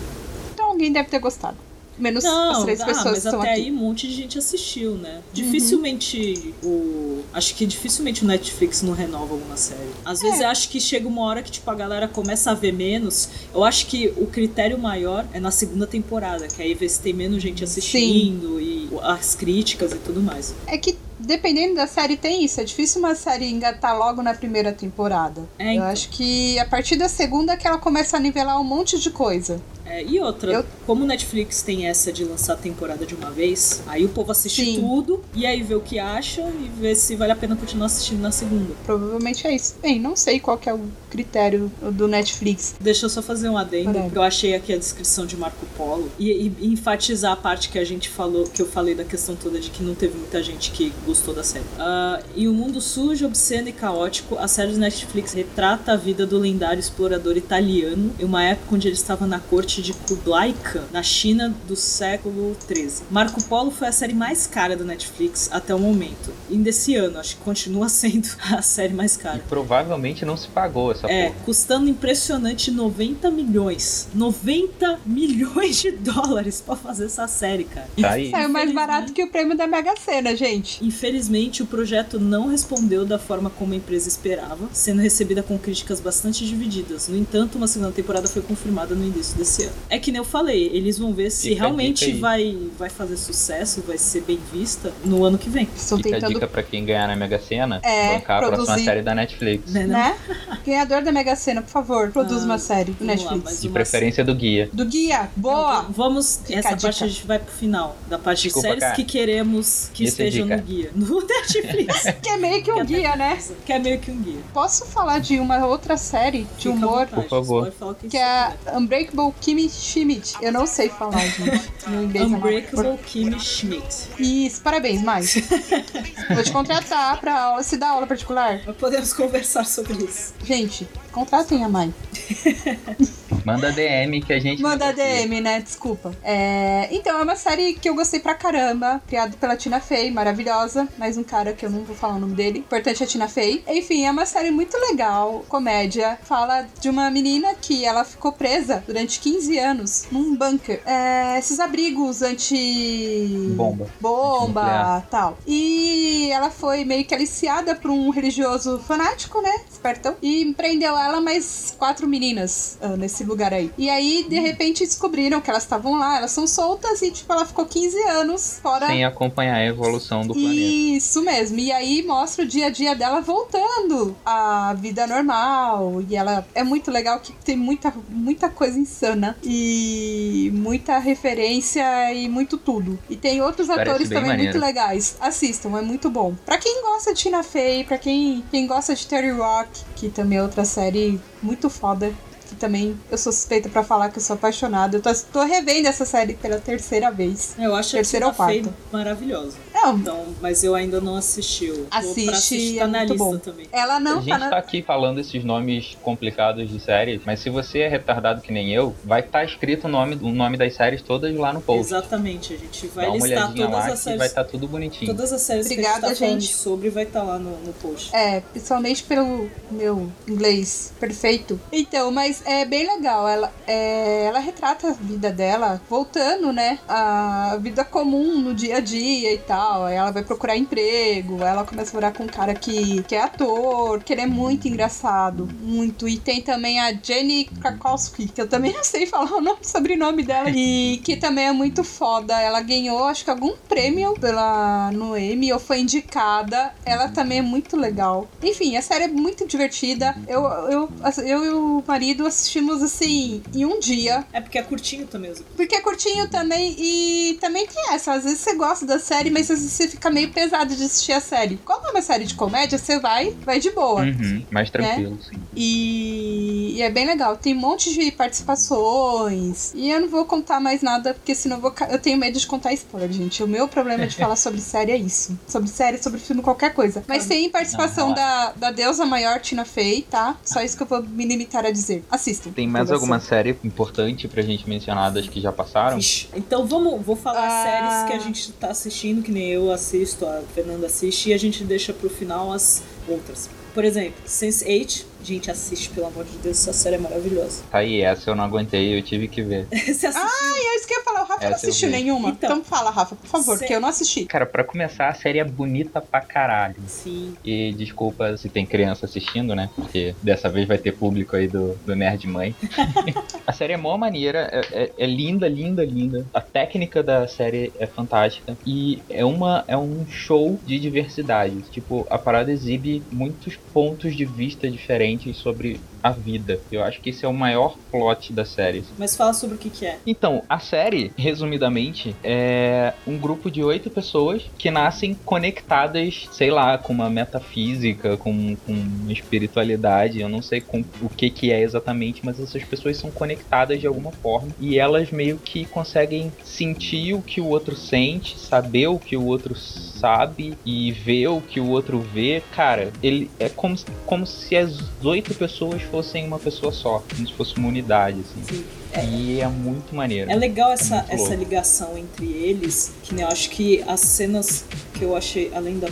Então 0.53 0.67
alguém 0.67 0.93
deve 0.93 1.09
ter 1.09 1.19
gostado. 1.19 1.57
Menos 2.01 2.25
Não, 2.25 2.53
as 2.53 2.63
três 2.63 2.81
ah, 2.81 2.87
pessoas 2.87 3.05
mas 3.05 3.25
estão 3.25 3.41
até 3.41 3.53
aqui. 3.53 3.61
aí 3.61 3.71
um 3.71 3.77
monte 3.77 4.09
de 4.09 4.15
gente 4.15 4.39
assistiu, 4.39 4.95
né? 4.97 5.21
Dificilmente 5.33 6.55
o. 6.63 7.23
Acho 7.33 7.55
que 7.55 7.67
dificilmente 7.67 8.25
o 8.25 8.27
Netflix 8.27 8.83
não 8.83 8.93
renova 8.93 9.35
alguma 9.35 9.57
série. 9.57 9.91
Às 10.05 10.21
É. 10.21 10.23
vezes 10.27 10.41
eu 10.41 10.49
acho 10.49 10.69
que 10.69 10.81
chega 10.81 11.07
uma 11.07 11.23
hora 11.23 11.43
que, 11.43 11.51
tipo, 11.51 11.71
a 11.71 11.75
galera 11.75 12.09
começa 12.09 12.51
a 12.51 12.55
ver 12.55 12.73
menos. 12.73 13.29
Eu 13.55 13.63
acho 13.63 13.87
que 13.87 14.09
o 14.17 14.27
critério 14.27 14.79
maior 14.79 15.27
é 15.33 15.39
na 15.39 15.51
segunda 15.51 15.87
temporada, 15.87 16.49
que 16.49 16.61
aí 16.63 16.75
vê 16.75 16.89
se 16.89 17.01
tem 17.01 17.13
menos 17.13 17.43
gente 17.43 17.63
assistindo 17.63 18.61
e 18.61 18.89
as 19.03 19.35
críticas 19.35 19.93
e 19.93 19.97
tudo 19.97 20.21
mais. 20.21 20.55
É 20.67 20.77
que 20.79 20.97
dependendo 21.19 21.75
da 21.75 21.87
série 21.87 22.17
tem 22.17 22.45
isso. 22.45 22.61
É 22.61 22.65
difícil 22.65 22.99
uma 22.99 23.15
série 23.15 23.47
engatar 23.47 23.97
logo 23.97 24.23
na 24.23 24.33
primeira 24.35 24.73
temporada. 24.73 25.43
É, 25.59 25.69
Eu 25.69 25.73
então. 25.75 25.87
acho 25.89 26.09
que 26.09 26.59
a 26.59 26.65
partir 26.65 26.97
da 26.97 27.09
segunda 27.09 27.57
que 27.57 27.67
ela 27.67 27.79
começa 27.79 28.17
a 28.17 28.21
nivelar 28.21 28.59
um 28.61 28.65
monte 28.65 28.99
de 28.99 29.11
coisa. 29.11 29.61
É, 29.91 30.05
e 30.05 30.21
outra, 30.21 30.53
Eu- 30.53 30.65
como 30.87 31.03
o 31.03 31.07
Netflix 31.07 31.63
tem 31.63 31.87
essa 31.89 32.13
de 32.13 32.25
lançar 32.25 32.55
a 32.55 32.57
temporada 32.57 33.05
de 33.05 33.15
uma 33.15 33.31
vez, 33.31 33.83
aí 33.89 34.05
o 34.05 34.09
povo 34.09 34.31
assiste 34.31 34.65
Sim. 34.65 34.81
tudo 34.81 35.21
e 35.35 35.45
aí 35.45 35.63
vê 35.63 35.75
o 35.75 35.81
que 35.81 35.99
acha 35.99 36.43
e 36.43 36.71
vê 36.81 36.95
se 36.95 37.17
vale 37.17 37.33
a 37.33 37.37
pena 37.37 37.57
continuar 37.57 37.87
assistindo 37.87 38.21
na 38.21 38.31
segunda. 38.31 38.73
Provavelmente 38.87 39.47
é 39.47 39.55
isso. 39.55 39.75
Bem, 39.83 39.99
não 39.99 40.15
sei 40.15 40.39
qual 40.39 40.57
que 40.57 40.69
é 40.69 40.75
o 40.75 40.81
critério 41.11 41.71
do 41.93 42.07
Netflix. 42.07 42.75
Deixa 42.81 43.07
eu 43.07 43.11
só 43.11 43.21
fazer 43.21 43.49
um 43.49 43.59
adendo, 43.59 43.99
porque 44.01 44.19
eu 44.19 44.23
achei 44.23 44.55
aqui 44.55 44.73
a 44.73 44.79
descrição 44.79 45.27
de 45.27 45.37
Marco 45.37 45.67
Polo 45.77 46.09
e, 46.19 46.31
e 46.61 46.67
enfatizar 46.69 47.33
a 47.33 47.37
parte 47.37 47.69
que 47.69 47.79
a 47.79 47.85
gente 47.85 48.09
falou, 48.09 48.45
que 48.45 48.63
eu 48.63 48.67
falei 48.67 48.95
da 48.95 49.05
questão 49.05 49.35
toda 49.35 49.59
de 49.59 49.71
que 49.71 49.83
não 49.83 49.95
teve 49.95 50.17
muita 50.17 50.41
gente 50.43 50.71
que 50.71 50.93
gostou 51.05 51.35
da 51.35 51.43
série. 51.43 51.65
Ah, 51.79 52.21
em 52.37 52.47
um 52.47 52.53
mundo 52.53 52.81
sujo, 52.81 53.27
obsceno 53.27 53.69
e 53.69 53.73
caótico, 53.73 54.39
a 54.39 54.47
série 54.47 54.73
do 54.73 54.79
Netflix 54.79 55.33
retrata 55.33 55.93
a 55.93 55.97
vida 55.97 56.25
do 56.25 56.39
lendário 56.39 56.79
explorador 56.79 57.37
italiano 57.37 58.13
em 58.21 58.25
uma 58.25 58.45
época 58.45 58.77
onde 58.77 58.87
ele 58.87 58.95
estava 58.95 59.27
na 59.27 59.41
corte 59.41 59.80
de 59.83 59.93
Kublai 59.93 60.55
Khan, 60.63 60.85
na 60.93 61.03
China 61.03 61.55
do 61.67 61.77
século 61.77 62.57
XIII. 62.67 63.07
Marco 63.11 63.43
Polo 63.45 63.71
foi 63.71 63.89
a 63.89 63.93
série 63.93 64.15
mais 64.15 64.47
cara 64.47 64.77
do 64.77 64.85
Netflix 64.85 65.49
até 65.53 65.75
o 65.75 65.79
momento. 65.79 66.33
E 66.49 66.57
desse 66.57 66.95
ano, 66.95 67.19
acho 67.19 67.37
que 67.37 67.43
continua 67.43 67.89
sendo 67.91 68.29
a 68.51 68.63
série 68.63 68.95
mais 68.95 69.15
E 69.17 69.19
cara. 69.19 69.43
provavelmente 69.49 70.25
não 70.25 70.37
se 70.37 70.49
pagou 70.49 70.93
essa 70.93 71.07
É, 71.11 71.29
porra. 71.31 71.41
custando 71.45 71.89
impressionante 71.89 72.71
90 72.71 73.31
milhões. 73.31 74.09
90 74.15 75.01
milhões 75.07 75.77
de 75.81 75.91
dólares 75.93 76.61
pra 76.65 76.77
fazer 76.77 77.07
essa 77.07 77.27
série, 77.29 77.65
cara. 77.65 77.89
Tá 78.01 78.11
aí. 78.13 78.31
Saiu 78.31 78.49
mais 78.49 78.73
barato 78.73 79.13
que 79.13 79.23
o 79.23 79.31
prêmio 79.31 79.57
da 79.57 79.67
Mega 79.67 79.95
Sena, 79.97 80.35
gente. 80.37 80.85
Infelizmente, 80.85 81.63
o 81.63 81.67
projeto 81.67 82.19
não 82.19 82.49
respondeu 82.49 83.05
da 83.05 83.19
forma 83.19 83.51
como 83.51 83.73
a 83.73 83.77
empresa 83.77 84.09
esperava, 84.09 84.69
sendo 84.73 85.01
recebida 85.01 85.43
com 85.43 85.59
críticas 85.59 86.01
bastante 86.01 86.45
divididas. 86.47 87.09
No 87.09 87.17
entanto, 87.17 87.57
uma 87.57 87.67
segunda 87.67 87.93
temporada 87.93 88.29
foi 88.29 88.43
confirmada 88.43 88.95
no 88.95 89.05
início 89.05 89.37
desse 89.37 89.65
ano. 89.65 89.70
É 89.89 89.99
que 89.99 90.11
nem 90.13 90.19
eu 90.19 90.25
falei, 90.25 90.71
eles 90.73 90.99
vão 90.99 91.13
ver 91.13 91.31
se 91.31 91.49
Fica 91.51 91.63
a 91.63 91.67
realmente 91.67 92.13
vai, 92.13 92.57
vai 92.79 92.89
fazer 92.89 93.17
sucesso, 93.17 93.83
vai 93.87 93.99
ser 93.99 94.21
bem 94.23 94.39
vista 94.53 94.93
no 95.05 95.25
ano 95.25 95.37
que 95.39 95.49
vem. 95.51 95.69
Estão 95.77 95.99
Fica 95.99 96.11
a 96.11 96.13
tentando, 96.15 96.35
dica 96.35 96.47
pra 96.47 96.63
quem 96.63 96.85
ganhar 96.85 97.09
na 97.09 97.17
Mega 97.17 97.39
Sena, 97.41 97.81
É, 97.83 98.15
bancar 98.15 98.37
a 98.37 98.47
próxima 98.47 98.65
produzir. 98.67 98.85
série 98.85 99.03
da 99.03 99.15
Netflix. 99.15 99.73
Né, 99.73 99.87
né? 99.87 100.17
Ganhador 100.65 101.03
da 101.03 101.11
Mega 101.13 101.35
Sena, 101.37 101.63
por 101.63 101.71
favor, 101.71 102.11
produz 102.11 102.43
Ah, 102.43 102.47
uma 102.47 102.59
série 102.59 102.93
do 102.93 103.05
lá, 103.05 103.13
Netflix. 103.15 103.43
mas 103.45 103.63
De 103.63 103.69
preferência 103.69 104.25
do 104.25 104.35
guia. 104.35 104.69
Do 104.73 104.85
guia, 104.85 105.29
boa! 105.37 105.83
Não, 105.83 105.91
vamos. 105.93 106.41
Fica 106.45 106.57
a 106.57 106.59
essa 106.61 106.69
dica. 106.71 106.81
parte 106.83 107.05
a 107.05 107.07
gente 107.09 107.27
vai 107.27 107.39
pro 107.39 107.53
final. 107.53 107.97
Da 108.09 108.19
parte 108.19 108.43
Desculpa, 108.45 108.69
de 108.69 108.75
séries 108.75 108.85
cara. 108.85 108.97
que 108.97 109.05
queremos 109.05 109.91
que 109.95 110.05
Essa 110.07 110.23
é 110.23 110.27
estejam 110.29 110.47
dica. 110.47 110.57
no 110.57 110.63
guia. 110.63 110.91
No 111.01 111.21
Netflix. 111.27 112.03
Que 112.23 112.29
é 112.29 112.37
meio 112.37 112.63
que 112.63 112.71
um 112.71 112.75
Que 112.75 112.81
é 112.81 112.85
guia, 112.99 113.17
né? 113.17 113.39
Que 113.67 113.73
é 113.73 113.79
meio 113.79 113.99
que 113.99 114.11
um 114.11 114.21
guia. 114.21 114.41
Posso 114.53 114.85
falar 114.87 115.19
de 115.21 115.39
uma 115.39 115.65
outra 115.67 115.97
série 115.97 116.41
de 116.57 116.65
Fica 116.65 116.71
humor 116.71 117.07
vontade, 117.07 117.11
Por 117.15 117.29
favor. 117.29 117.73
que 118.01 118.09
que 118.09 118.17
é. 118.17 118.53
Unbreakable 118.75 119.33
Kimmy 119.41 119.60
Kimi 119.61 119.69
Schmidt. 119.69 120.37
Eu 120.41 120.53
não 120.53 120.67
sei 120.67 120.89
falar, 120.89 121.21
gente. 121.27 121.71
No 121.87 122.05
inglês 122.05 122.33
Unbreakable 122.33 122.99
Kimmy 122.99 123.41
Schmidt. 123.41 124.09
Isso, 124.19 124.61
parabéns, 124.63 125.03
mais. 125.03 125.35
Vou 126.33 126.43
te 126.43 126.53
contratar 126.53 127.21
pra 127.21 127.41
aula, 127.43 127.63
se 127.63 127.77
dar 127.77 127.91
aula 127.91 128.07
particular. 128.07 128.61
Podemos 128.79 129.13
conversar 129.13 129.65
sobre 129.67 130.05
isso. 130.05 130.33
Gente, 130.45 130.89
contratem 131.13 131.65
a 131.65 131.69
mãe. 131.69 131.93
Manda 133.45 133.73
DM 133.73 134.21
que 134.23 134.33
a 134.33 134.39
gente. 134.39 134.63
Manda. 134.63 134.93
DM, 134.93 135.41
né? 135.41 135.61
Desculpa. 135.61 136.13
É, 136.23 136.89
Então, 136.91 137.19
é 137.19 137.23
uma 137.23 137.37
série 137.37 137.75
que 137.75 137.89
eu 137.89 137.95
gostei 137.95 138.21
pra 138.21 138.35
caramba. 138.35 139.01
Criada 139.07 139.37
pela 139.39 139.57
Tina 139.57 139.81
Fey, 139.81 140.11
maravilhosa. 140.11 140.89
Mais 140.99 141.17
um 141.17 141.23
cara 141.25 141.53
que 141.53 141.65
eu 141.65 141.71
não 141.71 141.85
vou 141.85 141.95
falar 141.95 142.15
o 142.17 142.19
nome 142.19 142.35
dele. 142.35 142.59
Importante 142.61 143.03
é 143.03 143.07
a 143.07 143.09
Tina 143.09 143.29
Fey. 143.29 143.65
Enfim, 143.69 144.05
é 144.05 144.11
uma 144.11 144.27
série 144.27 144.51
muito 144.51 144.77
legal. 144.77 145.45
Comédia. 145.49 146.19
Fala 146.23 146.67
de 146.81 146.89
uma 146.89 147.11
menina 147.11 147.55
que 147.55 147.85
ela 147.85 148.05
ficou 148.05 148.33
presa 148.33 148.83
durante 148.87 149.21
15 149.21 149.59
anos 149.59 150.07
num 150.11 150.35
bunker. 150.37 150.81
É, 150.87 151.39
esses 151.39 151.61
abrigos 151.61 152.23
anti. 152.23 153.53
Bomba. 153.57 153.87
Bomba, 154.01 155.07
tal. 155.11 155.39
E 155.47 156.31
ela 156.33 156.51
foi 156.51 156.85
meio 156.85 157.05
que 157.05 157.15
aliciada 157.15 157.75
por 157.75 157.91
um 157.91 158.11
religioso 158.11 158.79
fanático, 158.87 159.41
né? 159.41 159.61
Espertão. 159.71 160.17
E 160.23 160.53
prendeu 160.55 160.97
ela 160.99 161.21
mais 161.21 161.75
quatro 161.79 162.07
meninas 162.07 162.79
ah, 162.81 162.97
nesse 162.97 163.25
lugar 163.25 163.40
aí. 163.43 163.71
E 163.77 163.89
aí, 163.89 164.27
de 164.29 164.39
repente, 164.39 164.85
descobriram 164.85 165.41
que 165.41 165.51
elas 165.51 165.63
estavam 165.63 165.99
lá, 165.99 166.19
elas 166.19 166.31
são 166.31 166.47
soltas 166.47 167.03
e, 167.03 167.11
tipo, 167.11 167.33
ela 167.33 167.45
ficou 167.47 167.65
15 167.67 167.99
anos 168.05 168.59
fora. 168.63 168.87
Sem 168.87 169.05
acompanhar 169.05 169.57
a 169.57 169.65
evolução 169.65 170.23
do 170.27 170.35
planeta. 170.35 170.61
Isso 170.61 171.23
mesmo. 171.23 171.59
E 171.59 171.73
aí 171.73 172.03
mostra 172.03 172.45
o 172.45 172.49
dia 172.49 172.67
a 172.67 172.71
dia 172.71 172.95
dela 172.95 173.21
voltando 173.21 174.17
à 174.25 174.75
vida 174.75 175.07
normal. 175.07 176.03
E 176.09 176.17
ela 176.17 176.47
é 176.55 176.63
muito 176.63 176.91
legal 176.91 177.21
que 177.21 177.33
tem 177.45 177.57
muita, 177.57 177.93
muita 178.09 178.49
coisa 178.49 178.79
insana. 178.79 179.37
E 179.43 180.51
muita 180.55 180.99
referência 180.99 182.13
e 182.13 182.29
muito 182.29 182.57
tudo. 182.57 182.99
E 183.09 183.17
tem 183.17 183.43
outros 183.43 183.69
Parece 183.69 183.91
atores 183.91 184.09
também 184.09 184.31
maneiro. 184.31 184.53
muito 184.53 184.65
legais. 184.65 185.17
Assistam, 185.21 185.79
é 185.79 185.83
muito 185.83 186.11
bom. 186.11 186.35
Pra 186.45 186.59
quem 186.59 186.83
gosta 186.83 187.15
de 187.15 187.21
Tina 187.21 187.43
Fey, 187.43 187.85
pra 187.85 187.99
quem, 187.99 188.45
quem 188.51 188.67
gosta 188.67 188.95
de 188.95 189.07
Terry 189.07 189.31
Rock, 189.31 189.69
que 189.97 190.09
também 190.09 190.39
é 190.39 190.43
outra 190.43 190.65
série 190.65 191.21
muito 191.43 191.69
foda. 191.71 192.13
Que 192.61 192.67
também 192.67 192.95
eu 193.11 193.17
sou 193.17 193.33
suspeita 193.33 193.71
pra 193.71 193.83
falar 193.83 194.11
que 194.11 194.19
eu 194.19 194.23
sou 194.23 194.35
apaixonada. 194.35 194.99
Eu 194.99 195.01
tô, 195.01 195.11
tô 195.33 195.43
revendo 195.45 195.89
essa 195.89 196.05
série 196.05 196.35
pela 196.35 196.59
terceira 196.59 197.11
vez. 197.11 197.55
Eu 197.59 197.75
acho 197.75 197.93
Terceira 197.93 198.27
a 198.27 198.29
ou 198.29 198.35
Fey 198.35 198.63
quarta? 198.63 198.79
maravilhosa. 198.93 199.57
Não, 199.83 199.97
Então, 199.99 200.27
mas 200.41 200.63
eu 200.65 200.75
ainda 200.75 201.01
não 201.01 201.17
assisti. 201.17 201.67
Eu 201.67 201.77
tô 201.85 201.89
pra 201.91 201.99
Assiste, 201.99 202.31
assistir, 202.31 202.77
é 202.79 202.81
tá 202.81 202.87
na 202.87 203.03
lista 203.05 203.19
bom. 203.19 203.39
também. 203.39 203.67
ela 203.73 203.99
não 204.01 204.19
a 204.19 204.21
gente 204.21 204.29
tá 204.31 204.39
na. 204.39 204.51
tá 204.51 204.59
aqui 204.59 204.83
falando 204.83 205.19
esses 205.21 205.45
nomes 205.45 205.97
complicados 206.03 206.69
de 206.69 206.81
séries, 206.81 207.21
mas 207.25 207.41
se 207.41 207.51
você 207.51 207.81
é 207.81 207.89
retardado 207.89 208.41
que 208.41 208.53
nem 208.53 208.73
eu, 208.75 208.95
vai 209.05 209.21
estar 209.21 209.45
escrito 209.45 209.87
o 209.87 209.89
nome, 209.89 210.17
o 210.17 210.31
nome 210.33 210.57
das 210.57 210.75
séries 210.75 211.03
todas 211.03 211.35
lá 211.37 211.53
no 211.53 211.61
post. 211.61 211.81
Exatamente, 211.81 212.55
a 212.55 212.57
gente 212.59 212.87
vai 212.89 213.07
Dá 213.07 213.11
uma 213.13 213.27
listar 213.27 213.45
olhadinha 213.45 213.67
todas 213.67 213.87
lá 213.87 213.93
as 213.93 213.99
séries. 214.01 214.19
vai 214.19 214.27
estar 214.29 214.45
tudo 214.45 214.69
bonitinho. 214.69 215.11
Todas 215.15 215.33
as 215.33 215.41
séries 215.43 215.67
Obrigada, 215.67 216.01
que 216.01 216.05
a 216.07 216.09
gente 216.09 216.19
tá 216.19 216.25
falando 216.27 216.41
gente. 216.41 216.55
sobre 216.55 216.91
vai 216.91 217.03
estar 217.05 217.23
lá 217.23 217.39
no, 217.39 217.51
no 217.61 217.73
post. 217.75 218.15
É, 218.15 218.41
principalmente 218.41 219.03
pelo 219.05 219.49
meu 219.71 220.11
inglês 220.29 220.93
perfeito. 221.01 221.59
Então, 221.73 222.11
mas 222.11 222.43
é 222.47 222.65
bem 222.65 222.87
legal. 222.87 223.27
Ela, 223.29 223.53
é, 223.67 224.25
ela 224.27 224.39
retrata 224.41 224.89
a 224.89 224.93
vida 224.93 225.31
dela 225.33 225.81
voltando, 225.89 226.53
né? 226.53 226.79
A 226.89 227.57
vida 227.61 227.85
comum 227.85 228.41
no 228.41 228.55
dia 228.55 228.77
a 228.77 228.81
dia 228.81 229.33
e 229.33 229.39
tal. 229.39 229.70
Aí 229.71 229.95
ela 229.95 230.11
vai 230.11 230.23
procurar 230.23 230.57
emprego. 230.57 231.43
Ela 231.43 231.65
começa 231.65 231.93
a 231.93 231.95
morar 231.95 232.13
com 232.13 232.25
um 232.25 232.29
cara 232.29 232.55
que, 232.55 233.03
que 233.05 233.15
é 233.15 233.23
ator, 233.23 234.03
que 234.03 234.13
ele 234.13 234.23
é 234.23 234.27
muito 234.27 234.69
engraçado. 234.69 235.49
Muito. 235.61 236.09
E 236.09 236.19
tem 236.19 236.43
também 236.43 236.81
a 236.81 236.93
Jenny 236.93 237.45
Krakowski, 237.45 238.29
que 238.29 238.41
eu 238.41 238.49
também 238.49 238.73
não 238.75 238.85
sei 238.85 239.07
falar 239.07 239.33
o 239.33 239.41
nome, 239.41 239.59
sobrenome 239.63 240.23
dela. 240.23 240.51
E 240.51 241.01
que 241.05 241.17
também 241.17 241.47
é 241.47 241.53
muito 241.53 241.85
foda. 241.85 242.41
Ela 242.41 242.61
ganhou, 242.61 243.05
acho 243.05 243.25
que 243.25 243.31
algum 243.31 243.57
prêmio 243.69 244.15
pela, 244.15 244.91
no 244.93 245.17
Emmy 245.17 245.53
ou 245.53 245.59
foi 245.59 245.81
indicada. 245.81 246.75
Ela 246.85 247.09
também 247.09 247.39
é 247.39 247.43
muito 247.43 247.77
legal. 247.77 248.29
Enfim, 248.43 248.77
a 248.77 248.83
série 248.83 249.05
é 249.05 249.09
muito 249.09 249.47
divertida. 249.47 250.17
Eu, 250.27 250.43
eu, 250.45 250.89
eu 251.25 251.45
e 251.45 251.49
o 251.51 251.85
marido 251.87 252.27
assistimos 252.27 252.83
assim 252.83 253.43
em 253.55 253.65
um 253.65 253.79
dia. 253.79 254.25
É 254.33 254.41
porque 254.41 254.59
é 254.59 254.63
curtinho 254.63 255.07
também. 255.07 255.33
Porque 255.57 255.75
é 255.75 255.81
curtinho 255.81 256.29
também 256.29 256.75
e 256.79 257.39
também 257.41 257.67
tem 257.67 257.93
essa. 257.93 258.15
Às 258.15 258.25
vezes 258.25 258.41
você 258.41 258.55
gosta 258.55 258.87
da 258.87 258.99
série, 258.99 259.31
mas 259.31 259.51
às 259.51 259.60
vezes 259.61 259.73
você 259.73 259.89
fica 259.89 260.11
meio 260.11 260.31
pesado 260.31 260.75
de 260.75 260.83
assistir 260.85 261.13
a 261.13 261.21
série. 261.21 261.57
Como 261.65 261.87
é 261.87 261.91
uma 261.91 262.03
série 262.03 262.25
de 262.25 262.35
comédia, 262.35 262.79
você 262.79 262.99
vai, 262.99 263.31
vai 263.45 263.61
de 263.61 263.71
boa. 263.71 264.03
Uhum, 264.03 264.45
mais 264.51 264.71
tranquilo, 264.71 265.19
sim. 265.23 265.37
E, 265.55 266.75
e 266.77 266.83
é 266.83 266.91
bem 266.91 267.07
legal. 267.07 267.37
Tem 267.37 267.55
um 267.55 267.59
monte 267.61 267.93
de 267.95 268.11
participações. 268.11 269.73
E 269.75 269.91
eu 269.91 270.01
não 270.01 270.09
vou 270.09 270.25
contar 270.25 270.61
mais 270.61 270.83
nada, 270.83 271.15
porque 271.15 271.35
senão 271.35 271.57
eu, 271.57 271.63
vou, 271.63 271.75
eu 271.89 271.99
tenho 271.99 272.19
medo 272.19 272.39
de 272.39 272.47
contar 272.47 272.73
spoiler, 272.73 273.11
gente. 273.13 273.43
O 273.43 273.49
meu 273.49 273.69
problema 273.69 274.07
de 274.07 274.17
falar 274.17 274.37
sobre 274.37 274.61
série 274.61 274.93
é 274.93 274.97
isso. 274.97 275.39
Sobre 275.47 275.69
série, 275.69 276.03
sobre 276.03 276.21
filme, 276.21 276.43
qualquer 276.43 276.73
coisa. 276.75 277.03
Mas 277.07 277.27
tem 277.27 277.49
participação 277.51 278.09
Não, 278.09 278.15
da, 278.15 278.53
da 278.53 278.71
deusa 278.71 279.05
maior, 279.05 279.41
Tina 279.41 279.65
Fey, 279.65 280.03
tá? 280.03 280.37
Só 280.45 280.63
isso 280.63 280.77
que 280.77 280.83
eu 280.83 280.87
vou 280.87 281.03
me 281.03 281.25
limitar 281.25 281.65
a 281.65 281.71
dizer. 281.71 282.05
Assistam. 282.11 282.51
Tem 282.53 282.67
mais 282.67 282.91
alguma 282.91 283.19
você. 283.21 283.29
série 283.29 283.57
importante 283.65 284.29
pra 284.29 284.43
gente 284.43 284.69
mencionar 284.69 285.11
das 285.13 285.29
que 285.29 285.41
já 285.41 285.53
passaram? 285.53 285.97
Vixe. 285.97 286.29
Então 286.35 286.67
vamos, 286.67 287.05
vou 287.05 287.17
falar 287.17 287.41
Ah. 287.47 287.63
séries 287.63 288.03
que 288.09 288.13
a 288.13 288.19
gente 288.19 288.53
tá 288.53 288.69
assistindo, 288.71 289.23
que 289.23 289.31
nem 289.31 289.50
eu 289.51 289.71
assisto, 289.71 290.27
a 290.27 290.43
Fernanda 290.55 290.87
assiste, 290.87 291.31
e 291.31 291.33
a 291.33 291.39
gente 291.39 291.65
deixa 291.65 291.93
pro 291.93 292.09
final 292.09 292.53
as 292.53 292.83
outras. 293.09 293.49
Por 293.75 293.85
exemplo, 293.85 294.23
Sense8, 294.27 295.05
gente, 295.23 295.51
assiste, 295.51 295.91
pelo 295.91 296.07
amor 296.07 296.25
de 296.25 296.37
Deus, 296.39 296.59
essa 296.59 296.73
série 296.73 296.97
é 296.97 296.99
maravilhosa. 296.99 297.63
Tá 297.71 297.79
aí, 297.79 298.01
essa 298.03 298.31
eu 298.31 298.35
não 298.35 298.45
aguentei, 298.45 298.97
eu 298.99 299.03
tive 299.03 299.29
que 299.29 299.43
ver. 299.43 299.67
Você 299.73 300.07
assistiu? 300.07 300.21
Ah, 300.23 300.55
é 300.59 300.77
isso 300.77 300.87
que 300.87 300.95
eu 300.95 300.99
ia 300.99 301.05
falar. 301.05 301.21
O 301.23 301.27
Rafa 301.27 301.45
não 301.45 301.53
Essa 301.53 301.67
eu 301.67 301.71
assistiu 301.71 301.91
nenhuma. 301.91 302.29
Então. 302.31 302.51
Então, 302.51 302.65
fala, 302.65 302.91
Rafa, 302.91 303.15
por 303.17 303.27
favor, 303.27 303.53
Cê- 303.55 303.59
porque 303.61 303.75
eu 303.75 303.81
não 303.81 303.89
assisti. 303.89 304.25
Cara, 304.25 304.47
pra 304.47 304.65
começar, 304.65 305.09
a 305.09 305.15
série 305.15 305.39
é 305.39 305.45
bonita 305.45 306.01
pra 306.01 306.21
caralho. 306.21 306.77
Sim. 306.87 307.35
E 307.45 307.73
desculpa 307.73 308.37
se 308.37 308.49
tem 308.49 308.65
criança 308.67 309.07
assistindo, 309.07 309.55
né? 309.55 309.71
Porque 309.75 310.15
dessa 310.23 310.49
vez 310.49 310.67
vai 310.67 310.79
ter 310.79 310.93
público 310.93 311.37
aí 311.37 311.47
do, 311.49 311.75
do 311.85 311.95
Nerd 311.95 312.27
Mãe. 312.27 312.55
a 313.47 313.53
série 313.53 313.73
é 313.75 313.77
mó 313.77 313.97
maneira, 313.97 314.49
é, 314.53 314.83
é- 314.85 314.93
é 314.99 315.07
linda, 315.07 315.49
linda, 315.49 315.85
linda. 315.85 316.27
A 316.33 316.41
técnica 316.41 317.03
da 317.03 317.27
série 317.27 317.73
é 317.79 317.87
fantástica. 317.87 318.57
E 318.67 319.03
é, 319.09 319.25
uma, 319.25 319.65
é 319.69 319.77
um 319.77 320.07
show 320.09 320.59
de 320.65 320.79
diversidade. 320.79 321.57
Tipo, 321.71 322.07
a 322.11 322.19
parada 322.19 322.51
exibe 322.53 323.03
muitos 323.11 323.57
pontos 323.73 324.15
de 324.17 324.25
vista 324.25 324.71
diferentes 324.71 325.10
sobre 325.35 325.85
a 326.03 326.11
vida. 326.11 326.61
Eu 326.71 326.83
acho 326.83 327.01
que 327.01 327.11
esse 327.11 327.25
é 327.25 327.29
o 327.29 327.35
maior 327.35 327.77
plot 327.91 328.33
da 328.33 328.45
série. 328.45 328.85
Mas 328.99 329.17
fala 329.17 329.33
sobre 329.33 329.57
o 329.57 329.59
que 329.59 329.71
que 329.71 329.87
é. 329.87 329.99
Então, 330.07 330.43
a 330.49 330.59
série, 330.59 331.13
resumidamente, 331.17 332.15
é 332.23 332.93
um 333.07 333.19
grupo 333.19 333.51
de 333.51 333.63
oito 333.63 333.91
pessoas 333.91 334.43
que 334.59 334.71
nascem 334.71 335.15
conectadas, 335.25 336.29
sei 336.33 336.51
lá, 336.51 336.79
com 336.79 336.93
uma 336.93 337.11
metafísica, 337.11 338.17
com, 338.17 338.57
com 338.57 338.73
uma 338.73 339.13
espiritualidade. 339.13 340.21
Eu 340.21 340.29
não 340.29 340.43
sei 340.43 340.61
com, 340.61 340.85
o 341.01 341.09
que, 341.09 341.31
que 341.31 341.53
é 341.53 341.61
exatamente, 341.61 342.25
mas 342.25 342.41
essas 342.41 342.63
pessoas 342.65 342.97
são 342.97 343.11
conectadas 343.11 343.81
de 343.81 343.87
alguma 343.87 344.13
forma 344.13 344.51
e 344.61 344.79
elas 344.79 345.11
meio 345.11 345.39
que 345.39 345.65
conseguem 345.65 346.33
sentir 346.45 347.15
o 347.15 347.23
que 347.23 347.41
o 347.41 347.47
outro 347.47 347.77
sente, 347.77 348.39
saber 348.39 348.89
o 348.89 348.99
que 348.99 349.17
o 349.17 349.25
outro 349.25 349.55
sabe 349.55 350.57
e 350.65 350.93
ver 350.93 351.29
o 351.29 351.41
que 351.41 351.61
o 351.61 351.69
outro 351.69 352.01
vê. 352.01 352.43
Cara, 352.55 352.91
ele 353.03 353.31
é 353.39 353.49
como, 353.49 353.77
como 354.07 354.27
se 354.27 354.57
as 354.57 354.79
oito 355.03 355.35
pessoas 355.35 355.83
fossem 355.91 356.27
uma 356.27 356.39
pessoa 356.39 356.73
só, 356.73 357.03
como 357.15 357.27
se 357.27 357.35
fosse 357.35 357.57
uma 357.57 357.69
unidade, 357.69 358.21
assim. 358.21 358.57
Sim. 358.57 358.65
E 359.09 359.41
é 359.41 359.49
muito 359.49 359.95
maneiro. 359.95 360.31
É 360.31 360.35
legal 360.35 360.73
essa, 360.73 360.97
muito 360.97 361.13
essa 361.13 361.35
ligação 361.35 361.97
entre 361.97 362.27
eles, 362.27 362.93
que 363.03 363.15
nem 363.15 363.25
eu 363.25 363.31
acho 363.31 363.51
que 363.51 363.83
as 363.87 364.01
cenas 364.01 364.65
que 364.95 365.05
eu 365.05 365.17
achei, 365.17 365.51
além 365.55 365.79
da 365.79 365.89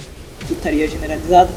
putaria 0.46 0.88
generalizada, 0.88 1.50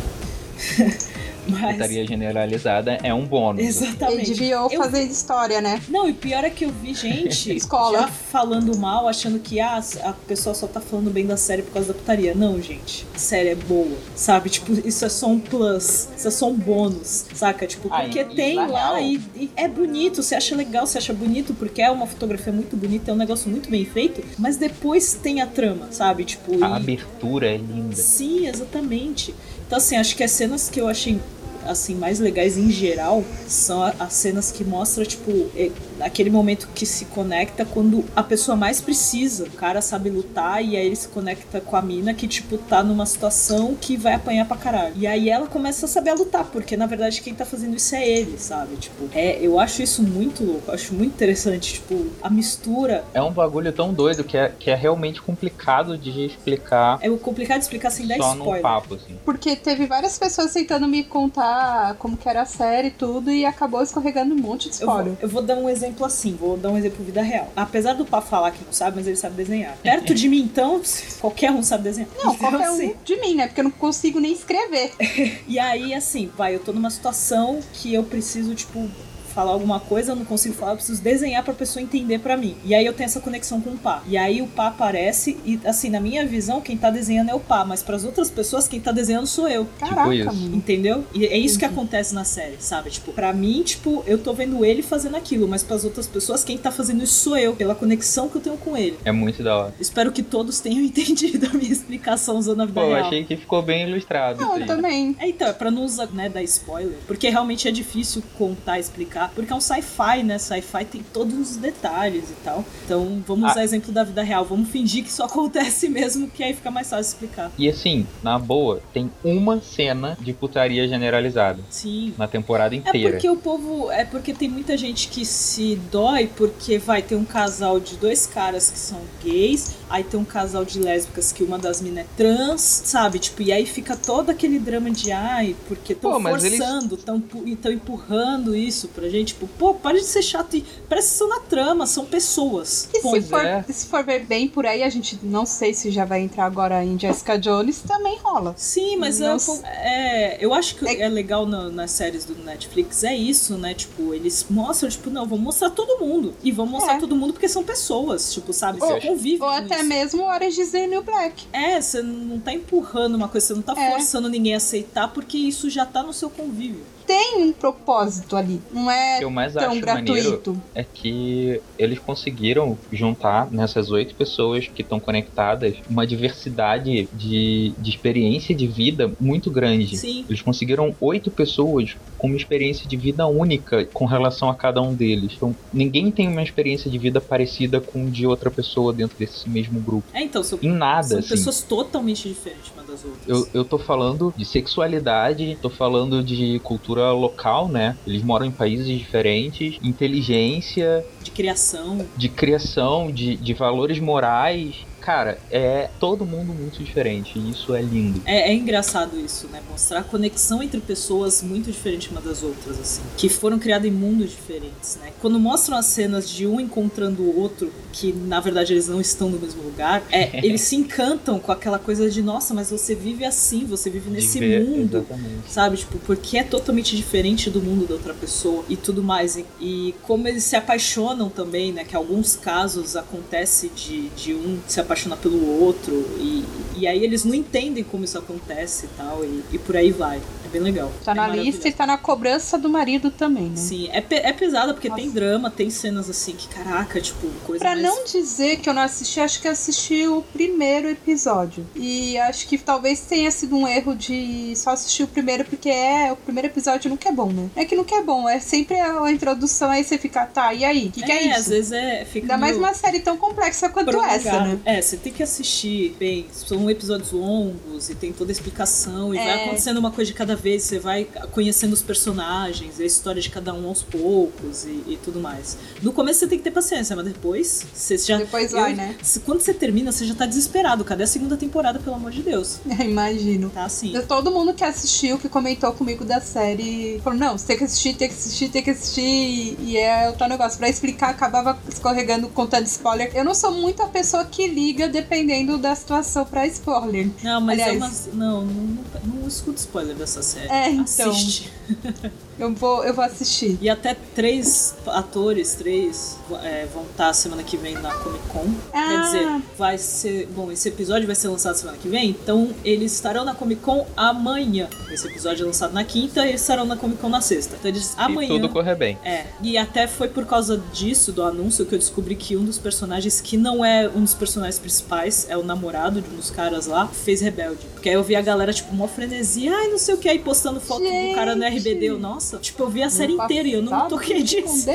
mas... 1.48 1.74
Putaria 1.74 2.06
generalizada 2.06 2.98
é 3.04 3.14
um 3.14 3.26
bônus. 3.26 3.62
Exatamente. 3.64 4.34
HBO 4.34 4.72
Eu- 4.72 4.82
fazendo 4.84 5.12
história, 5.12 5.62
né? 5.62 5.82
Não, 5.90 6.08
e 6.08 6.14
pior 6.14 6.44
é 6.44 6.50
que 6.50 6.66
eu 6.66 6.72
vi 6.72 6.94
gente 6.94 7.52
Escola. 7.58 8.00
já 8.02 8.08
falando 8.08 8.78
mal, 8.78 9.08
achando 9.08 9.40
que 9.40 9.60
ah, 9.60 9.82
a 10.04 10.14
pessoa 10.14 10.54
só 10.56 10.68
tá 10.68 10.80
falando 10.80 11.10
bem 11.12 11.26
da 11.26 11.38
série 11.38 11.62
por 11.62 11.74
causa 11.74 11.90
da 11.90 11.94
putaria. 12.00 12.34
Não, 12.36 12.62
gente. 12.62 13.06
A 13.16 13.18
série 13.20 13.50
é 13.50 13.56
boa, 13.56 13.98
sabe? 14.16 14.50
Tipo, 14.50 14.72
isso 14.88 15.04
é 15.06 15.10
só 15.10 15.28
um 15.28 15.40
plus, 15.40 16.08
isso 16.18 16.28
é 16.28 16.32
só 16.32 16.48
um 16.50 16.54
bônus, 16.56 17.26
saca? 17.34 17.66
Tipo, 17.68 17.90
porque 17.90 18.20
e 18.20 18.26
tem 18.36 18.56
lá 18.56 18.66
real- 18.96 19.02
e, 19.02 19.22
e 19.36 19.52
é 19.56 19.68
bonito, 19.68 20.22
você 20.24 20.36
acha 20.36 20.56
legal, 20.56 20.86
você 20.86 20.98
acha 20.98 21.14
bonito, 21.14 21.54
porque 21.54 21.82
é 21.82 21.90
uma 21.90 22.06
fotografia 22.08 22.52
muito 22.54 22.76
bonita, 22.78 23.12
é 23.12 23.14
um 23.14 23.18
negócio 23.18 23.50
muito 23.50 23.70
bem 23.70 23.86
feito, 23.86 24.22
mas 24.38 24.58
depois 24.58 25.14
tem 25.14 25.42
a 25.42 25.48
trama, 25.48 25.88
sabe? 25.92 26.24
Tipo, 26.26 26.64
A 26.64 26.70
e- 26.70 26.74
abertura 26.74 27.48
é 27.48 27.58
linda. 27.58 27.96
Sim, 27.96 28.48
exatamente. 28.48 29.34
Então, 29.72 29.78
assim, 29.78 29.96
acho 29.96 30.18
que 30.18 30.24
as 30.26 30.32
cenas 30.32 30.70
que 30.70 30.82
eu 30.82 30.90
achei 30.90 31.18
assim 31.66 31.96
mais 31.96 32.20
legais 32.20 32.58
em 32.58 32.70
geral 32.70 33.24
são 33.48 33.84
as 33.84 34.14
cenas 34.14 34.52
que 34.52 34.64
mostram 34.64 35.06
tipo 35.06 35.32
é, 35.56 35.72
aquele 36.00 36.30
momento 36.30 36.70
que 36.74 36.86
se 36.86 37.06
conecta 37.06 37.66
quando 37.66 38.04
a 38.16 38.24
pessoa 38.24 38.56
mais 38.56 38.82
precisa. 38.82 39.46
O 39.46 39.52
cara 39.52 39.82
sabe 39.82 40.10
lutar 40.10 40.64
e 40.64 40.76
aí 40.76 40.86
ele 40.86 40.96
se 40.96 41.08
conecta 41.08 41.62
com 41.62 41.76
a 41.76 41.82
mina 41.82 42.14
que 42.14 42.28
tipo 42.28 42.58
tá 42.58 42.84
numa 42.84 43.06
situação 43.06 43.76
que 43.80 43.98
vai 43.98 44.14
apanhar 44.14 44.48
pra 44.48 44.58
caralho. 44.58 44.94
E 44.96 45.08
aí 45.08 45.30
ela 45.30 45.48
começa 45.48 45.86
a 45.86 45.90
saber 45.90 46.14
lutar, 46.14 46.46
porque 46.46 46.76
na 46.76 46.86
verdade 46.86 47.22
quem 47.22 47.34
tá 47.34 47.46
fazendo 47.46 47.76
isso 47.76 47.96
é 47.96 48.08
ele, 48.08 48.38
sabe? 48.38 48.76
Tipo, 48.78 49.10
é, 49.14 49.38
eu 49.42 49.60
acho 49.60 49.82
isso 49.82 50.02
muito 50.04 50.44
louco, 50.44 50.64
eu 50.68 50.74
acho 50.74 50.94
muito 50.94 51.14
interessante, 51.14 51.76
tipo, 51.76 52.08
a 52.22 52.30
mistura 52.30 53.04
É 53.14 53.22
um 53.22 53.32
bagulho 53.32 53.72
tão 53.72 53.94
doido 53.94 54.24
que 54.24 54.38
é, 54.38 54.50
que 54.50 54.70
é 54.70 54.76
realmente 54.76 55.22
complicado 55.22 55.98
de 55.98 56.26
explicar 56.26 57.00
é 57.02 57.10
complicado 57.10 57.60
de 57.60 57.66
explicar 57.66 57.90
sem 57.90 58.08
dar 58.08 58.18
só 58.18 58.36
num 58.36 58.42
spoiler. 58.42 58.62
papo, 58.62 58.96
assim. 58.96 59.18
Porque 59.24 59.56
teve 59.56 59.86
várias 59.86 60.18
pessoas 60.18 60.54
tentando 60.54 60.88
me 60.88 61.04
contar 61.04 61.51
como 62.00 62.18
que 62.18 62.28
era 62.28 62.42
a 62.42 62.46
série 62.46 62.88
e 62.90 62.92
tudo, 62.92 63.32
e 63.32 63.46
acabou 63.46 63.82
escorregando 63.82 64.34
um 64.34 64.38
monte 64.38 64.70
de 64.70 64.82
Eu 64.82 64.88
vou, 64.88 64.98
spoiler. 64.98 65.18
eu 65.22 65.30
vou 65.30 65.42
dar 65.42 65.56
um 65.58 65.70
exemplo 65.70 66.06
assim, 66.06 66.36
vou 66.36 66.58
dar 66.58 66.70
um 66.70 66.78
exemplo 66.78 67.04
vida 67.04 67.22
real. 67.22 67.52
Apesar 67.56 67.94
do 67.94 68.06
Pá 68.06 68.22
falar 68.22 68.52
que 68.52 68.64
não 68.64 68.72
sabe, 68.74 68.96
mas 68.98 69.08
ele 69.08 69.16
sabe 69.16 69.36
desenhar. 69.36 69.76
Perto 69.84 70.14
de 70.14 70.28
mim, 70.28 70.40
então, 70.42 70.82
qualquer 71.20 71.52
um 71.52 71.64
sabe 71.64 71.84
desenhar. 71.84 72.10
Não, 72.24 72.34
Então, 72.34 72.50
qualquer 72.50 72.68
assim, 72.68 72.88
um 72.88 72.96
de 73.04 73.16
mim, 73.22 73.36
né? 73.36 73.48
Porque 73.48 73.60
eu 73.62 73.66
não 73.66 73.72
consigo 73.72 74.20
nem 74.20 74.34
escrever. 74.34 74.92
E 75.48 75.60
aí, 75.60 75.94
assim, 75.94 76.32
vai, 76.38 76.56
eu 76.56 76.60
tô 76.60 76.72
numa 76.72 76.90
situação 76.90 77.60
que 77.74 77.94
eu 77.94 78.04
preciso, 78.04 78.54
tipo, 78.56 78.90
falar 79.32 79.52
alguma 79.52 79.80
coisa, 79.80 80.12
eu 80.12 80.16
não 80.16 80.26
consigo 80.26 80.56
falar, 80.56 80.74
eu 80.74 80.78
preciso 80.78 81.02
desenhar 81.02 81.44
pra 81.44 81.54
pessoa 81.54 81.82
entender 81.82 82.20
pra 82.20 82.38
mim. 82.38 82.56
E 82.64 82.74
aí 82.76 82.86
eu 82.86 82.94
tenho 82.94 83.06
essa 83.06 83.20
conexão 83.20 83.62
com 83.62 83.72
o 83.72 83.78
Pá. 83.78 84.02
E 84.08 84.18
aí 84.18 84.42
o 84.42 84.48
Pá 84.48 84.68
aparece 84.68 85.38
e, 85.46 85.60
assim, 85.66 85.90
na 85.90 86.00
minha 86.00 86.26
visão, 86.26 86.62
quem 86.62 86.78
tá 86.78 86.90
desenhando 86.90 87.30
é 87.30 87.34
o 87.34 87.40
Pá, 87.40 87.64
mas 87.66 87.82
pras 87.84 88.04
outras 88.06 88.30
pessoas, 88.30 88.68
quem 88.68 88.80
tá 88.80 88.92
desenhando 88.92 89.28
sou 89.28 89.48
eu. 89.48 89.68
Caraca, 89.80 90.14
isso. 90.14 90.26
mano. 90.26 90.56
Entendeu? 90.56 91.04
E 91.14 91.26
é 91.26 91.38
isso 91.38 91.58
que 91.58 91.66
acontece 91.66 92.14
na 92.14 92.24
série, 92.24 92.58
sabe? 92.60 92.90
Tipo, 92.90 93.12
pra 93.14 93.34
mim, 93.34 93.64
tipo, 93.64 94.04
eu 94.06 94.18
tô 94.18 94.34
vendo 94.34 94.64
ele 94.66 94.82
fazendo 94.82 95.16
aquilo, 95.16 95.48
mas 95.48 95.64
pras 95.64 95.84
outras 95.84 96.08
pessoas, 96.08 96.44
quem 96.44 96.58
tá 96.58 96.72
fazendo 96.72 97.04
isso 97.04 97.14
sou 97.14 97.38
eu, 97.38 97.56
pela 97.56 97.76
conexão 97.76 98.30
que 98.30 98.36
eu 98.38 98.42
tenho 98.42 98.58
com 98.58 98.76
ele. 98.78 98.98
É 99.06 99.12
muito 99.12 99.42
da 99.44 99.56
hora. 99.58 99.74
Espero 99.80 100.12
que 100.12 100.24
todos 100.24 100.60
tenham 100.60 100.82
entendido 100.84 101.48
a 101.48 101.54
minha 101.54 101.72
explicação 101.72 102.42
zona 102.42 102.66
vida 102.66 102.82
Pô, 102.82 102.88
eu 102.88 102.94
real. 102.96 103.08
achei 103.08 103.24
que 103.24 103.36
ficou 103.36 103.62
bem 103.62 103.88
ilustrado. 103.88 104.40
Não, 104.42 104.58
eu 104.58 104.66
também. 104.66 105.16
É, 105.20 105.28
então, 105.28 105.48
é 105.48 105.54
pra 105.54 105.72
não 105.72 105.84
usar, 105.84 106.08
né, 106.12 106.30
dar 106.30 106.44
spoiler, 106.44 106.98
porque 107.08 107.30
realmente 107.30 107.68
é 107.68 107.72
difícil 107.72 108.22
contar, 108.38 108.80
explicar, 108.80 109.21
porque 109.30 109.52
é 109.52 109.56
um 109.56 109.62
sci-fi, 109.62 110.24
né? 110.24 110.38
Sci-fi 110.38 110.86
tem 110.86 111.04
todos 111.14 111.52
os 111.52 111.58
detalhes 111.58 112.30
e 112.30 112.34
tal. 112.44 112.64
Então, 112.86 113.24
vamos 113.28 113.46
Ah. 113.46 113.52
usar 113.52 113.64
exemplo 113.64 113.92
da 113.92 114.04
vida 114.04 114.22
real, 114.24 114.46
vamos 114.46 114.70
fingir 114.70 115.04
que 115.04 115.10
isso 115.10 115.24
acontece 115.24 115.88
mesmo, 115.90 116.30
que 116.30 116.44
aí 116.44 116.54
fica 116.54 116.72
mais 116.72 116.90
fácil 116.90 117.12
explicar. 117.14 117.52
E 117.58 117.68
assim, 117.70 118.06
na 118.24 118.38
boa, 118.40 118.82
tem 118.94 119.12
uma 119.24 119.60
cena 119.62 120.18
de 120.20 120.34
putaria 120.34 120.88
generalizada 120.88 121.60
Sim. 121.70 122.14
na 122.18 122.28
temporada 122.28 122.76
É 122.76 122.78
inteira. 122.78 123.12
porque 123.12 123.30
o 123.30 123.38
povo. 123.38 123.92
É 123.92 124.06
porque 124.06 124.34
tem 124.34 124.50
muita 124.50 124.78
gente 124.78 125.08
que 125.08 125.26
se 125.26 125.76
dói 125.92 126.28
porque 126.36 126.78
vai 126.78 127.02
ter 127.02 127.16
um 127.16 127.26
casal 127.26 127.80
de 127.80 127.96
dois 127.98 128.26
caras 128.28 128.70
que 128.70 128.78
são 128.80 129.00
gays, 129.24 129.76
aí 129.92 130.04
tem 130.04 130.20
um 130.20 130.24
casal 130.26 130.64
de 130.66 130.80
lésbicas 130.80 131.32
que 131.32 131.44
uma 131.44 131.58
das 131.60 131.82
minas 131.82 132.06
é 132.06 132.08
trans, 132.18 132.62
sabe? 132.62 133.20
Tipo, 133.20 133.42
e 133.42 133.52
aí 133.52 133.66
fica 133.66 133.96
todo 133.96 134.30
aquele 134.30 134.58
drama 134.60 134.90
de 134.90 135.12
ai, 135.12 135.56
porque 135.68 135.94
Pô, 135.94 136.12
tão 136.12 136.20
mas 136.20 136.44
eles- 136.44 136.58
forçando, 136.60 136.98
tão, 136.98 137.20
pu- 137.20 137.44
tão 137.58 137.72
empurrando 137.72 138.56
isso 138.56 138.88
pra 138.88 139.08
gente. 139.10 139.30
Tipo, 139.34 139.48
pô, 139.48 139.74
para 139.74 139.98
de 139.98 140.06
ser 140.06 140.22
chato 140.22 140.56
e 140.56 140.62
presta 140.90 141.12
atenção 141.12 141.30
na 141.30 141.40
trama, 141.42 141.86
são 141.86 142.06
pessoas. 142.06 142.88
E 142.94 143.00
se 143.02 143.22
for, 143.24 143.46
é. 143.46 143.64
se 143.70 143.88
for 143.88 144.04
ver 144.04 144.26
bem 144.26 144.48
por 144.48 144.66
aí, 144.66 144.84
a 144.84 144.90
gente 144.90 145.20
não 145.24 145.46
sei 145.46 145.74
se 145.74 145.92
já 145.92 146.06
vai 146.06 146.22
entrar 146.22 146.46
agora 146.46 146.84
em 146.84 146.98
Jessica 147.00 147.38
Jones, 147.38 147.80
também 147.82 148.18
rola. 148.20 148.54
Sim, 148.58 148.98
mas 148.98 149.20
Não 149.20 149.32
eu, 149.38 149.38
é, 149.66 150.38
eu 150.40 150.54
acho 150.54 150.76
que 150.76 150.88
É- 150.88 151.02
é 151.02 151.10
legal 151.10 151.46
na- 151.46 151.70
nas 151.70 151.92
séries 151.92 152.26
do 152.26 152.36
Netflix, 152.36 153.04
é 153.04 153.16
isso, 153.16 153.56
né? 153.58 153.74
Tipo, 153.74 154.14
eles 154.14 154.46
mostram, 154.50 154.90
tipo, 154.90 155.10
não, 155.10 155.26
vamos 155.26 155.44
mostrar 155.44 155.70
todo 155.72 156.00
mundo. 156.04 156.34
E 156.44 156.52
vamos 156.52 156.72
mostrar 156.72 156.96
É. 156.96 157.00
todo 157.00 157.16
mundo 157.16 157.34
porque 157.34 157.48
são 157.50 157.64
pessoas, 157.64 158.34
tipo, 158.34 158.54
sabe? 158.54 158.80
Você 158.80 158.94
Ou- 158.94 159.02
convive 159.02 159.44
Ou 159.44 159.50
com 159.50 159.56
até 159.82 159.88
mesmo 159.88 160.24
is 160.62 160.72
the 160.72 160.88
New 160.88 161.04
Black. 161.04 161.46
É, 161.52 161.82
você 161.82 162.02
não 162.02 162.40
tá 162.40 162.54
empurrando 162.54 163.16
uma 163.16 163.28
coisa, 163.28 163.48
você 163.48 163.54
não 163.54 163.62
tá 163.62 163.74
É. 163.78 163.92
forçando 163.92 164.30
ninguém 164.30 164.54
a 164.54 164.58
aceitar 164.58 165.08
porque 165.10 165.38
isso 165.38 165.70
já 165.70 165.86
tá 165.86 166.04
no 166.04 166.14
seu 166.14 166.30
convívio. 166.30 166.84
Tem 167.06 167.38
um 167.44 167.52
propósito 167.54 168.36
ali. 168.36 168.62
Não 168.72 168.88
O 168.88 168.92
é 168.92 169.18
que 169.20 169.24
eu 169.26 169.30
mais 169.30 169.54
tão 169.54 169.72
acho 169.72 169.86
maneiro 169.86 170.22
gratuito. 170.30 170.62
é 170.76 170.84
que 170.84 171.62
eles 171.78 172.00
conseguiram 172.00 172.78
juntar 172.92 173.50
nessas 173.52 173.92
oito 173.92 174.16
pessoas 174.16 174.68
que 174.68 174.82
estão 174.82 175.00
conectadas 175.00 175.76
uma 175.90 176.06
diversidade 176.06 177.08
de, 177.14 177.74
de 177.78 177.90
experiência 177.90 178.54
de 178.56 178.68
vida 178.68 179.12
muito 179.20 179.50
grande. 179.50 179.98
Sim. 179.98 180.26
Eles 180.28 180.42
conseguiram 180.42 180.96
oito 181.00 181.30
pessoas 181.32 181.96
com 182.18 182.28
uma 182.28 182.38
experiência 182.38 182.88
de 182.88 182.98
vida 182.98 183.26
única 183.28 183.86
com 183.94 184.06
relação 184.06 184.50
a 184.50 184.56
cada 184.56 184.82
um 184.82 184.94
deles. 184.94 185.34
Então, 185.36 185.56
ninguém 185.74 186.12
tem 186.12 186.28
uma 186.28 186.44
experiência 186.44 186.90
de 186.90 186.98
vida 186.98 187.20
parecida 187.22 187.80
com 187.82 188.10
de 188.10 188.28
outra 188.28 188.52
pessoa 188.52 188.92
dentro 188.94 189.18
desse 189.18 189.50
mesmo 189.50 189.80
grupo. 189.80 190.04
É, 190.14 190.22
então, 190.22 190.44
são, 190.44 190.60
Em 190.62 190.72
nada, 190.72 191.08
são 191.08 191.20
assim. 191.20 191.30
pessoas 191.30 191.62
totalmente 191.62 192.28
diferentes 192.28 192.72
uma 192.74 192.84
das 192.84 193.04
outras. 193.06 193.28
Eu, 193.28 193.48
eu 193.54 193.66
tô 193.66 193.78
falando 193.78 194.34
de 194.36 194.46
sexualidade, 194.46 195.58
tô 195.62 195.70
falando 195.70 196.24
de 196.24 196.60
cultura 196.64 196.91
local, 197.00 197.68
né? 197.68 197.96
Eles 198.06 198.24
moram 198.24 198.46
em 198.46 198.52
países 198.52 198.88
diferentes, 198.88 199.78
inteligência, 199.82 201.06
De 201.24 201.32
criação. 201.32 202.06
de 202.16 202.30
criação, 202.30 203.12
de, 203.12 203.36
de 203.36 203.54
valores 203.54 204.00
morais. 204.00 204.86
Cara, 205.02 205.40
é 205.50 205.90
todo 206.00 206.26
mundo 206.26 206.54
muito 206.54 206.82
diferente. 206.84 207.38
E 207.38 207.50
isso 207.52 207.74
é 207.74 207.82
lindo. 207.82 208.22
É, 208.26 208.52
é 208.52 208.54
engraçado 208.54 209.20
isso, 209.20 209.48
né? 209.48 209.62
Mostrar 209.70 210.00
a 210.00 210.04
conexão 210.04 210.62
entre 210.62 210.80
pessoas 210.80 211.42
muito 211.42 211.72
diferentes 211.72 212.12
uma 212.12 212.22
das 212.22 212.44
outras, 212.44 212.80
assim. 212.80 213.02
Que 213.18 213.28
foram 213.28 213.58
criadas 213.58 213.88
em 213.88 213.92
mundos 213.92 214.30
diferentes, 214.30 214.98
né? 215.02 215.12
Quando 215.20 215.40
mostram 215.40 215.78
as 215.78 215.88
cenas 215.88 216.30
de 216.30 216.46
um 216.46 216.60
encontrando 216.60 217.24
o 217.24 217.40
outro, 217.40 217.72
que 217.92 218.14
na 218.14 218.40
verdade 218.40 218.74
eles 218.74 218.88
não 218.88 219.02
estão 219.02 219.30
no 219.30 219.40
mesmo 219.40 219.64
lugar, 219.64 220.04
é, 220.12 220.38
eles 220.46 220.62
se 220.62 220.76
encantam 220.76 221.40
com 221.40 221.52
aquela 221.52 221.80
coisa 221.80 222.10
de, 222.10 222.22
nossa, 222.22 222.54
mas 222.54 222.70
você 222.70 222.94
vive 222.94 223.26
assim, 223.26 223.66
você 223.66 223.90
vive 223.90 224.10
nesse 224.10 224.40
ver- 224.40 224.64
mundo. 224.64 224.98
Exatamente. 224.98 225.52
Sabe, 225.52 225.78
tipo, 225.78 225.98
porque 226.00 226.38
é 226.38 226.44
totalmente 226.44 226.96
diferente 226.96 227.50
do 227.50 227.62
mundo 227.62 227.88
da 227.88 227.96
outra 227.96 228.14
pessoa 228.14 228.64
e 228.70 228.78
tudo 228.78 229.02
mais. 229.02 229.36
E, 229.36 229.46
e 229.60 229.96
como 230.04 230.28
eles 230.28 230.44
se 230.44 230.56
apaixonam 230.56 231.30
também, 231.30 231.72
né? 231.72 231.84
Que 231.84 231.96
alguns 231.96 232.36
casos 232.36 232.96
acontece 232.96 233.70
de, 233.70 234.10
de 234.10 234.34
um 234.34 234.60
se 234.68 234.80
apaixonar 234.80 234.91
pelo 235.18 235.62
outro. 235.62 235.94
E, 236.20 236.44
e 236.78 236.88
aí 236.88 237.04
eles 237.04 237.24
não 237.24 237.34
entendem 237.34 237.84
como 237.84 238.04
isso 238.04 238.18
acontece 238.18 238.86
e 238.86 238.90
tal. 238.98 239.24
E, 239.24 239.44
e 239.54 239.58
por 239.58 239.76
aí 239.76 239.92
vai. 239.92 240.22
É 240.52 240.60
bem 240.60 240.62
legal. 240.62 240.92
Tá 241.06 241.12
É 241.14 241.16
na 241.16 241.28
lista 241.28 241.68
e 241.70 241.72
tá 241.72 241.88
na 241.88 241.98
cobrança 241.98 242.58
do 242.58 242.70
marido 242.70 243.10
também, 243.10 243.46
né? 243.50 243.56
Sim, 243.56 243.90
é, 243.94 244.02
pe- 244.02 244.16
é 244.16 244.34
pesada 244.34 244.74
porque 244.74 244.90
Nossa. 244.90 245.02
tem 245.02 245.10
drama, 245.12 245.50
tem 245.50 245.70
cenas 245.70 246.10
assim 246.10 246.34
que, 246.34 246.48
caraca, 246.50 247.00
tipo, 247.00 247.28
coisa 247.46 247.60
Pra 247.64 247.72
mais... 247.76 247.82
não 247.82 248.04
dizer 248.04 248.58
que 248.58 248.68
eu 248.70 248.74
não 248.74 248.82
assisti, 248.82 249.20
acho 249.22 249.42
que 249.42 249.48
assisti 249.48 250.08
o 250.08 250.22
primeiro 250.22 250.90
episódio. 250.90 251.66
E 251.76 252.18
acho 252.18 252.48
que 252.48 252.58
talvez 252.58 253.00
tenha 253.02 253.32
sido 253.32 253.56
um 253.56 253.68
erro 253.68 253.96
de 253.96 254.54
só 254.58 254.72
assistir 254.72 255.04
o 255.04 255.08
primeiro, 255.08 255.46
porque 255.46 255.70
é 255.70 256.12
o 256.12 256.16
primeiro 256.18 256.48
episódio 256.50 256.90
nunca 256.90 257.08
é 257.08 257.12
bom, 257.12 257.32
né? 257.32 257.50
É 257.56 257.64
que 257.66 257.76
nunca 257.76 257.96
é 257.96 258.04
bom, 258.04 258.28
é 258.28 258.40
sempre 258.40 258.80
a 258.80 259.10
introdução, 259.12 259.70
aí 259.72 259.84
você 259.84 259.98
fica, 259.98 260.26
tá, 260.26 260.54
e 260.54 260.66
aí? 260.66 260.88
O 260.88 260.92
que, 260.92 261.02
que 261.04 261.12
é, 261.12 261.32
às 261.32 261.42
isso? 261.42 261.50
vezes 261.50 261.72
é... 261.72 262.06
Fica 262.06 262.26
Ainda 262.26 262.38
mais 262.38 262.58
uma 262.58 262.74
série 262.74 263.00
tão 263.00 263.16
complexa 263.18 263.70
quanto 263.70 263.86
prolongado. 263.92 264.16
essa, 264.16 264.40
né? 264.42 264.60
É, 264.66 264.82
você 264.82 264.98
tem 264.98 265.14
que 265.14 265.24
assistir 265.24 265.96
bem. 265.98 266.26
São 266.32 266.70
episódios 266.70 267.12
longos 267.12 267.90
e 267.90 267.96
tem 267.96 268.12
toda 268.12 268.32
a 268.32 268.34
explicação. 268.34 269.14
E 269.14 269.18
É. 269.18 269.24
vai 269.24 269.44
acontecendo 269.46 269.78
uma 269.78 269.92
coisa 269.92 270.12
de 270.12 270.18
cada 270.18 270.36
vez. 270.42 270.64
Você 270.64 270.80
vai 270.80 271.08
conhecendo 271.32 271.74
os 271.74 271.82
personagens, 271.82 272.80
a 272.80 272.84
história 272.86 273.22
de 273.22 273.30
cada 273.30 273.54
um 273.54 273.68
aos 273.68 273.82
poucos 273.84 274.66
e, 274.66 274.84
e 274.88 275.00
tudo 275.04 275.20
mais. 275.20 275.58
No 275.82 275.94
começo 275.94 276.20
você 276.20 276.28
tem 276.28 276.38
que 276.38 276.44
ter 276.44 276.52
paciência, 276.52 276.96
mas 276.96 277.06
depois 277.06 277.66
você 277.74 277.98
já. 277.98 278.18
Depois 278.18 278.52
vai, 278.52 278.72
eu- 278.72 278.76
né? 278.78 278.96
Quando 279.26 279.42
você 279.42 279.54
termina, 279.54 279.92
você 279.92 280.06
já 280.06 280.16
tá 280.16 280.26
desesperado. 280.26 280.84
Cadê 280.84 281.04
a 281.04 281.08
segunda 281.08 281.38
temporada, 281.38 281.80
pelo 281.80 281.96
amor 281.96 282.12
de 282.12 282.22
Deus? 282.22 282.60
Imagino. 282.80 283.50
Tá 283.50 283.66
assim. 283.66 283.94
Todo 284.08 284.32
mundo 284.32 284.54
que 284.54 284.64
assistiu, 284.64 285.18
que 285.18 285.30
comentou 285.30 285.72
comigo 285.74 286.04
da 286.04 286.20
série, 286.20 287.00
falou: 287.04 287.20
não, 287.20 287.38
você 287.38 287.48
tem 287.48 287.58
que 287.58 287.64
assistir, 287.64 287.94
tem 287.96 288.08
que 288.10 288.14
assistir, 288.16 288.50
tem 288.50 288.64
que 288.64 288.70
assistir. 288.72 289.58
E 289.60 289.78
é 289.78 290.10
o 290.10 290.14
tal 290.14 290.28
negócio. 290.28 290.58
Pra 290.58 290.70
explicar, 290.70 291.10
acabava 291.10 291.58
escorregando, 291.70 292.28
contando 292.30 292.66
spoiler. 292.66 293.12
Eu 293.16 293.24
não 293.24 293.34
sou 293.36 293.52
muito 293.52 293.82
a 293.82 293.88
pessoa 293.88 294.26
que 294.26 294.48
liga 294.48 294.88
dependendo 294.88 295.58
da 295.58 295.76
situação 295.76 296.26
pra 296.26 296.46
spoiler. 296.48 297.10
Não, 297.24 297.42
mas 297.42 297.60
é 297.60 297.64
Aliás- 297.70 298.08
uma. 298.14 298.26
Não, 298.26 298.46
não, 298.46 298.54
não, 298.54 298.84
não 299.22 299.28
escuta 299.28 299.60
spoiler 299.60 299.96
dessa 299.96 300.22
série. 300.22 300.31
É, 300.40 300.70
então. 300.70 301.12
Assiste. 301.12 301.52
Eu 302.42 302.52
vou, 302.56 302.84
eu 302.84 302.92
vou 302.92 303.06
assistir. 303.06 303.56
E 303.62 303.70
até 303.70 303.96
três 304.16 304.74
atores, 304.88 305.54
três, 305.54 306.18
é, 306.44 306.66
vão 306.74 306.86
estar 306.86 307.14
semana 307.14 307.44
que 307.44 307.56
vem 307.56 307.76
na 307.76 307.94
Comic 307.94 308.28
Con. 308.30 308.48
Ah. 308.74 308.88
Quer 308.88 309.02
dizer, 309.04 309.42
vai 309.56 309.78
ser. 309.78 310.26
Bom, 310.36 310.52
esse 310.52 310.68
episódio 310.68 311.06
vai 311.06 311.16
ser 311.16 311.28
lançado 311.28 311.54
semana 311.54 311.78
que 311.78 311.88
vem, 311.88 312.10
então 312.10 312.50
eles 312.66 312.94
estarão 312.94 313.24
na 313.24 313.36
Comic 313.36 313.62
Con 313.62 313.86
amanhã. 313.96 314.68
Esse 314.92 315.08
episódio 315.08 315.44
é 315.44 315.46
lançado 315.46 315.72
na 315.72 315.84
quinta 315.84 316.26
e 316.26 316.30
eles 316.30 316.42
estarão 316.42 316.66
na 316.66 316.76
Comic 316.76 317.00
Con 317.00 317.10
na 317.10 317.22
sexta. 317.22 317.58
Então 317.60 317.70
eles 317.70 317.94
amanhã. 317.96 318.30
tudo 318.30 318.50
correr 318.50 318.74
bem. 318.74 318.98
É, 319.06 319.28
e 319.44 319.56
até 319.56 319.86
foi 319.86 320.08
por 320.08 320.26
causa 320.26 320.60
disso, 320.74 321.12
do 321.12 321.22
anúncio, 321.22 321.64
que 321.64 321.76
eu 321.76 321.80
descobri 321.80 322.16
que 322.16 322.36
um 322.36 322.44
dos 322.44 322.58
personagens, 322.58 323.22
que 323.22 323.38
não 323.38 323.64
é 323.64 323.88
um 323.88 324.02
dos 324.02 324.16
personagens 324.16 324.58
principais, 324.58 325.28
é 325.30 325.38
o 325.38 325.44
namorado 325.44 326.02
de 326.02 326.10
um 326.10 326.16
dos 326.16 326.32
caras 326.32 326.66
lá, 326.66 326.88
fez 326.88 327.22
Rebelde. 327.22 327.60
Porque 327.74 327.90
aí 327.90 327.96
eu 327.96 328.04
vi 328.04 328.16
a 328.16 328.22
galera, 328.22 328.54
tipo, 328.54 328.74
mó 328.74 328.88
frenesia, 328.88 329.56
ai, 329.56 329.68
não 329.68 329.78
sei 329.78 329.96
o 329.96 329.98
que, 329.98 330.10
aí 330.10 330.18
postando 330.18 330.60
foto 330.60 330.84
do 330.84 331.16
cara 331.16 331.36
no 331.36 331.42
Gente! 331.44 331.60
RBD. 331.60 331.86
Eu, 331.86 332.00
nossa, 332.00 332.31
tipo, 332.40 332.64
eu 332.64 332.70
vi 332.70 332.84
a 332.84 332.90
série 332.90 333.14
No 333.16 333.24
inteira 333.24 333.48
e 333.48 333.54
eu 333.54 333.62
não 333.62 333.88
toquei 333.88 334.22
disso. 334.24 334.66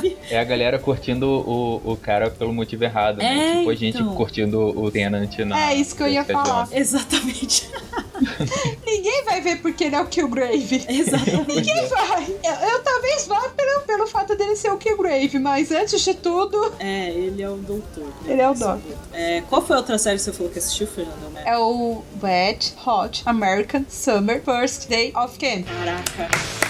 vi- 0.00 0.16
É 0.30 0.38
a 0.38 0.44
galera 0.44 0.78
curtindo 0.78 1.26
o, 1.28 1.92
o 1.92 1.96
cara 1.96 2.30
pelo 2.30 2.52
motivo 2.52 2.84
errado, 2.84 3.18
né? 3.18 3.52
É, 3.54 3.58
tipo 3.58 3.70
a 3.70 3.74
gente 3.74 3.98
então. 3.98 4.14
curtindo 4.14 4.60
o 4.60 4.90
Tenant 4.90 5.38
na. 5.40 5.70
É 5.70 5.74
isso 5.74 5.94
que 5.96 6.02
eu 6.02 6.08
ia 6.08 6.24
falar. 6.24 6.68
Exatamente. 6.72 7.68
Ninguém 8.86 9.24
vai 9.24 9.40
ver 9.40 9.60
porque 9.60 9.84
ele 9.84 9.94
é 9.96 10.00
o 10.00 10.06
Killgrave. 10.06 10.84
Exatamente. 10.88 11.54
Ninguém 11.54 11.86
vai. 11.86 12.22
Eu, 12.44 12.68
eu 12.70 12.82
talvez 12.82 13.26
vá 13.26 13.40
pelo, 13.50 13.80
pelo 13.80 14.06
fato 14.06 14.34
dele 14.36 14.56
ser 14.56 14.70
o 14.70 14.78
Killgrave, 14.78 15.38
mas 15.38 15.70
antes 15.70 16.00
de 16.02 16.14
tudo, 16.14 16.72
É, 16.78 17.10
ele 17.10 17.42
é 17.42 17.48
o 17.50 17.56
doutor. 17.56 18.06
Ele 18.26 18.40
é 18.40 18.48
o 18.50 18.54
Doc. 18.54 18.80
É, 19.12 19.42
qual 19.48 19.60
foi 19.62 19.76
a 19.76 19.80
outra 19.80 19.98
série 19.98 20.16
que 20.16 20.22
você 20.22 20.32
falou 20.32 20.50
que 20.50 20.58
assistiu, 20.58 20.86
Fernando? 20.86 21.36
é 21.44 21.56
o 21.58 22.02
Wet 22.22 22.74
Hot 22.86 23.22
American 23.26 23.84
Summer 23.88 24.42
First 24.42 24.88
Day 24.88 25.12
of 25.14 25.38
Camp. 25.38 25.66
Caraca. 25.66 26.65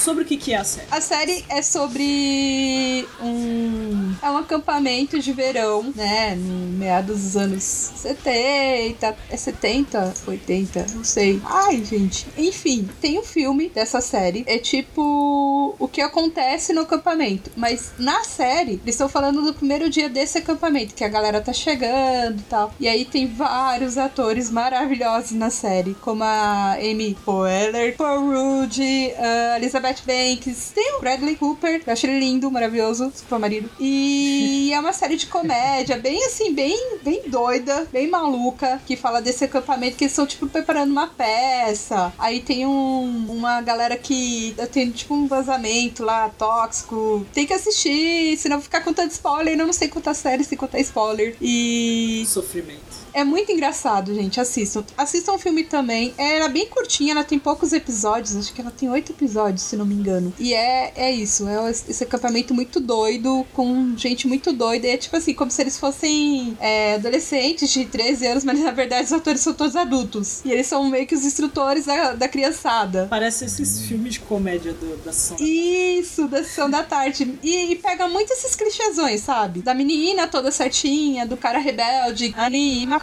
Sobre 0.00 0.24
o 0.24 0.26
que, 0.26 0.38
que 0.38 0.54
é 0.54 0.56
a 0.56 0.64
série? 0.64 0.86
A 0.90 1.00
série 1.00 1.44
é 1.48 1.60
sobre 1.60 3.06
um. 3.20 4.14
É 4.22 4.30
um 4.30 4.38
acampamento 4.38 5.18
de 5.18 5.30
verão, 5.32 5.92
né? 5.94 6.34
No 6.34 6.78
meados 6.78 7.20
dos 7.20 7.36
anos 7.36 7.62
70. 7.62 9.14
É 9.28 9.36
70? 9.36 10.14
80? 10.26 10.86
Não 10.94 11.04
sei. 11.04 11.40
Ai, 11.44 11.84
gente. 11.84 12.26
Enfim, 12.38 12.88
tem 13.00 13.18
um 13.18 13.22
filme 13.22 13.68
dessa 13.68 14.00
série. 14.00 14.42
É 14.46 14.58
tipo 14.58 15.76
o 15.78 15.86
que 15.86 16.00
acontece 16.00 16.72
no 16.72 16.80
acampamento. 16.82 17.50
Mas 17.54 17.92
na 17.98 18.24
série, 18.24 18.80
eles 18.82 18.94
estão 18.94 19.08
falando 19.08 19.42
do 19.42 19.52
primeiro 19.52 19.90
dia 19.90 20.08
desse 20.08 20.38
acampamento, 20.38 20.94
que 20.94 21.04
a 21.04 21.08
galera 21.08 21.42
tá 21.42 21.52
chegando 21.52 22.40
e 22.40 22.44
tal. 22.44 22.72
E 22.80 22.88
aí 22.88 23.04
tem 23.04 23.26
vários 23.26 23.98
atores 23.98 24.50
maravilhosos 24.50 25.32
na 25.32 25.50
série, 25.50 25.94
como 26.00 26.24
a 26.24 26.72
Amy 26.80 27.16
Poehler, 27.24 27.94
Paul 27.96 28.30
Rudd, 28.30 28.78
a 29.18 29.58
Banks, 29.98 30.72
tem 30.74 30.96
o 30.96 31.00
Bradley 31.00 31.36
Cooper, 31.36 31.82
eu 31.86 31.92
acho 31.92 32.06
ele 32.06 32.20
lindo, 32.20 32.50
maravilhoso, 32.50 33.10
desculpa, 33.10 33.38
marido. 33.38 33.70
E 33.78 34.70
é 34.72 34.78
uma 34.78 34.92
série 34.92 35.16
de 35.16 35.26
comédia, 35.26 35.98
bem 35.98 36.24
assim, 36.24 36.54
bem, 36.54 36.98
bem 37.02 37.22
doida, 37.28 37.86
bem 37.92 38.08
maluca, 38.08 38.80
que 38.86 38.96
fala 38.96 39.20
desse 39.20 39.44
acampamento 39.44 39.96
que 39.96 40.04
eles 40.04 40.12
estão, 40.12 40.26
tipo, 40.26 40.46
preparando 40.48 40.90
uma 40.90 41.08
peça. 41.08 42.12
Aí 42.18 42.40
tem 42.40 42.66
um, 42.66 43.26
uma 43.28 43.60
galera 43.60 43.96
que 43.96 44.54
tem, 44.72 44.90
tipo, 44.90 45.14
um 45.14 45.26
vazamento 45.26 46.04
lá, 46.04 46.28
tóxico. 46.28 47.26
Tem 47.32 47.46
que 47.46 47.52
assistir, 47.52 48.36
senão 48.36 48.56
vou 48.56 48.64
ficar 48.64 48.82
contando 48.82 49.10
spoiler, 49.10 49.58
eu 49.58 49.66
não 49.66 49.72
sei 49.72 49.88
contar 49.88 50.14
série 50.14 50.44
sem 50.44 50.56
contar 50.56 50.78
spoiler. 50.80 51.36
E 51.40 52.24
Sofrimento. 52.26 52.89
É 53.12 53.24
muito 53.24 53.52
engraçado, 53.52 54.14
gente. 54.14 54.40
Assistam. 54.40 54.84
Assistam 54.96 55.32
o 55.32 55.38
filme 55.38 55.64
também. 55.64 56.14
Ela 56.16 56.46
é 56.46 56.48
bem 56.48 56.66
curtinha, 56.66 57.12
ela 57.12 57.24
tem 57.24 57.38
poucos 57.38 57.72
episódios. 57.72 58.36
Acho 58.36 58.52
que 58.52 58.60
ela 58.60 58.70
tem 58.70 58.88
oito 58.90 59.12
episódios, 59.12 59.62
se 59.62 59.76
não 59.76 59.86
me 59.86 59.94
engano. 59.94 60.32
E 60.38 60.54
é, 60.54 60.92
é 60.96 61.12
isso. 61.12 61.48
É 61.48 61.70
esse 61.70 62.04
acampamento 62.04 62.54
muito 62.54 62.80
doido, 62.80 63.46
com 63.52 63.94
gente 63.96 64.26
muito 64.26 64.52
doida. 64.52 64.86
E 64.86 64.90
é 64.90 64.96
tipo 64.96 65.16
assim, 65.16 65.34
como 65.34 65.50
se 65.50 65.62
eles 65.62 65.78
fossem 65.78 66.56
é, 66.60 66.94
adolescentes 66.94 67.70
de 67.70 67.84
13 67.84 68.26
anos, 68.26 68.44
mas 68.44 68.60
na 68.60 68.70
verdade 68.70 69.04
os 69.04 69.12
atores 69.12 69.40
são 69.40 69.52
todos 69.52 69.76
adultos. 69.76 70.40
E 70.44 70.50
eles 70.50 70.66
são 70.66 70.88
meio 70.88 71.06
que 71.06 71.14
os 71.14 71.24
instrutores 71.24 71.86
da, 71.86 72.12
da 72.14 72.28
criançada. 72.28 73.06
Parece 73.08 73.44
esses 73.44 73.82
filmes 73.82 74.14
de 74.14 74.20
comédia 74.20 74.72
do, 74.72 74.96
da 75.04 75.12
sessão. 75.12 75.36
Isso, 75.40 76.28
da 76.28 76.38
sessão 76.38 76.70
da 76.70 76.82
tarde. 76.82 77.38
E, 77.42 77.72
e 77.72 77.76
pega 77.76 78.08
muito 78.08 78.32
esses 78.32 78.54
clichêsões, 78.54 79.20
sabe? 79.20 79.62
Da 79.62 79.74
menina 79.74 80.26
toda 80.26 80.50
certinha, 80.50 81.26
do 81.26 81.36
cara 81.36 81.58
rebelde. 81.58 82.34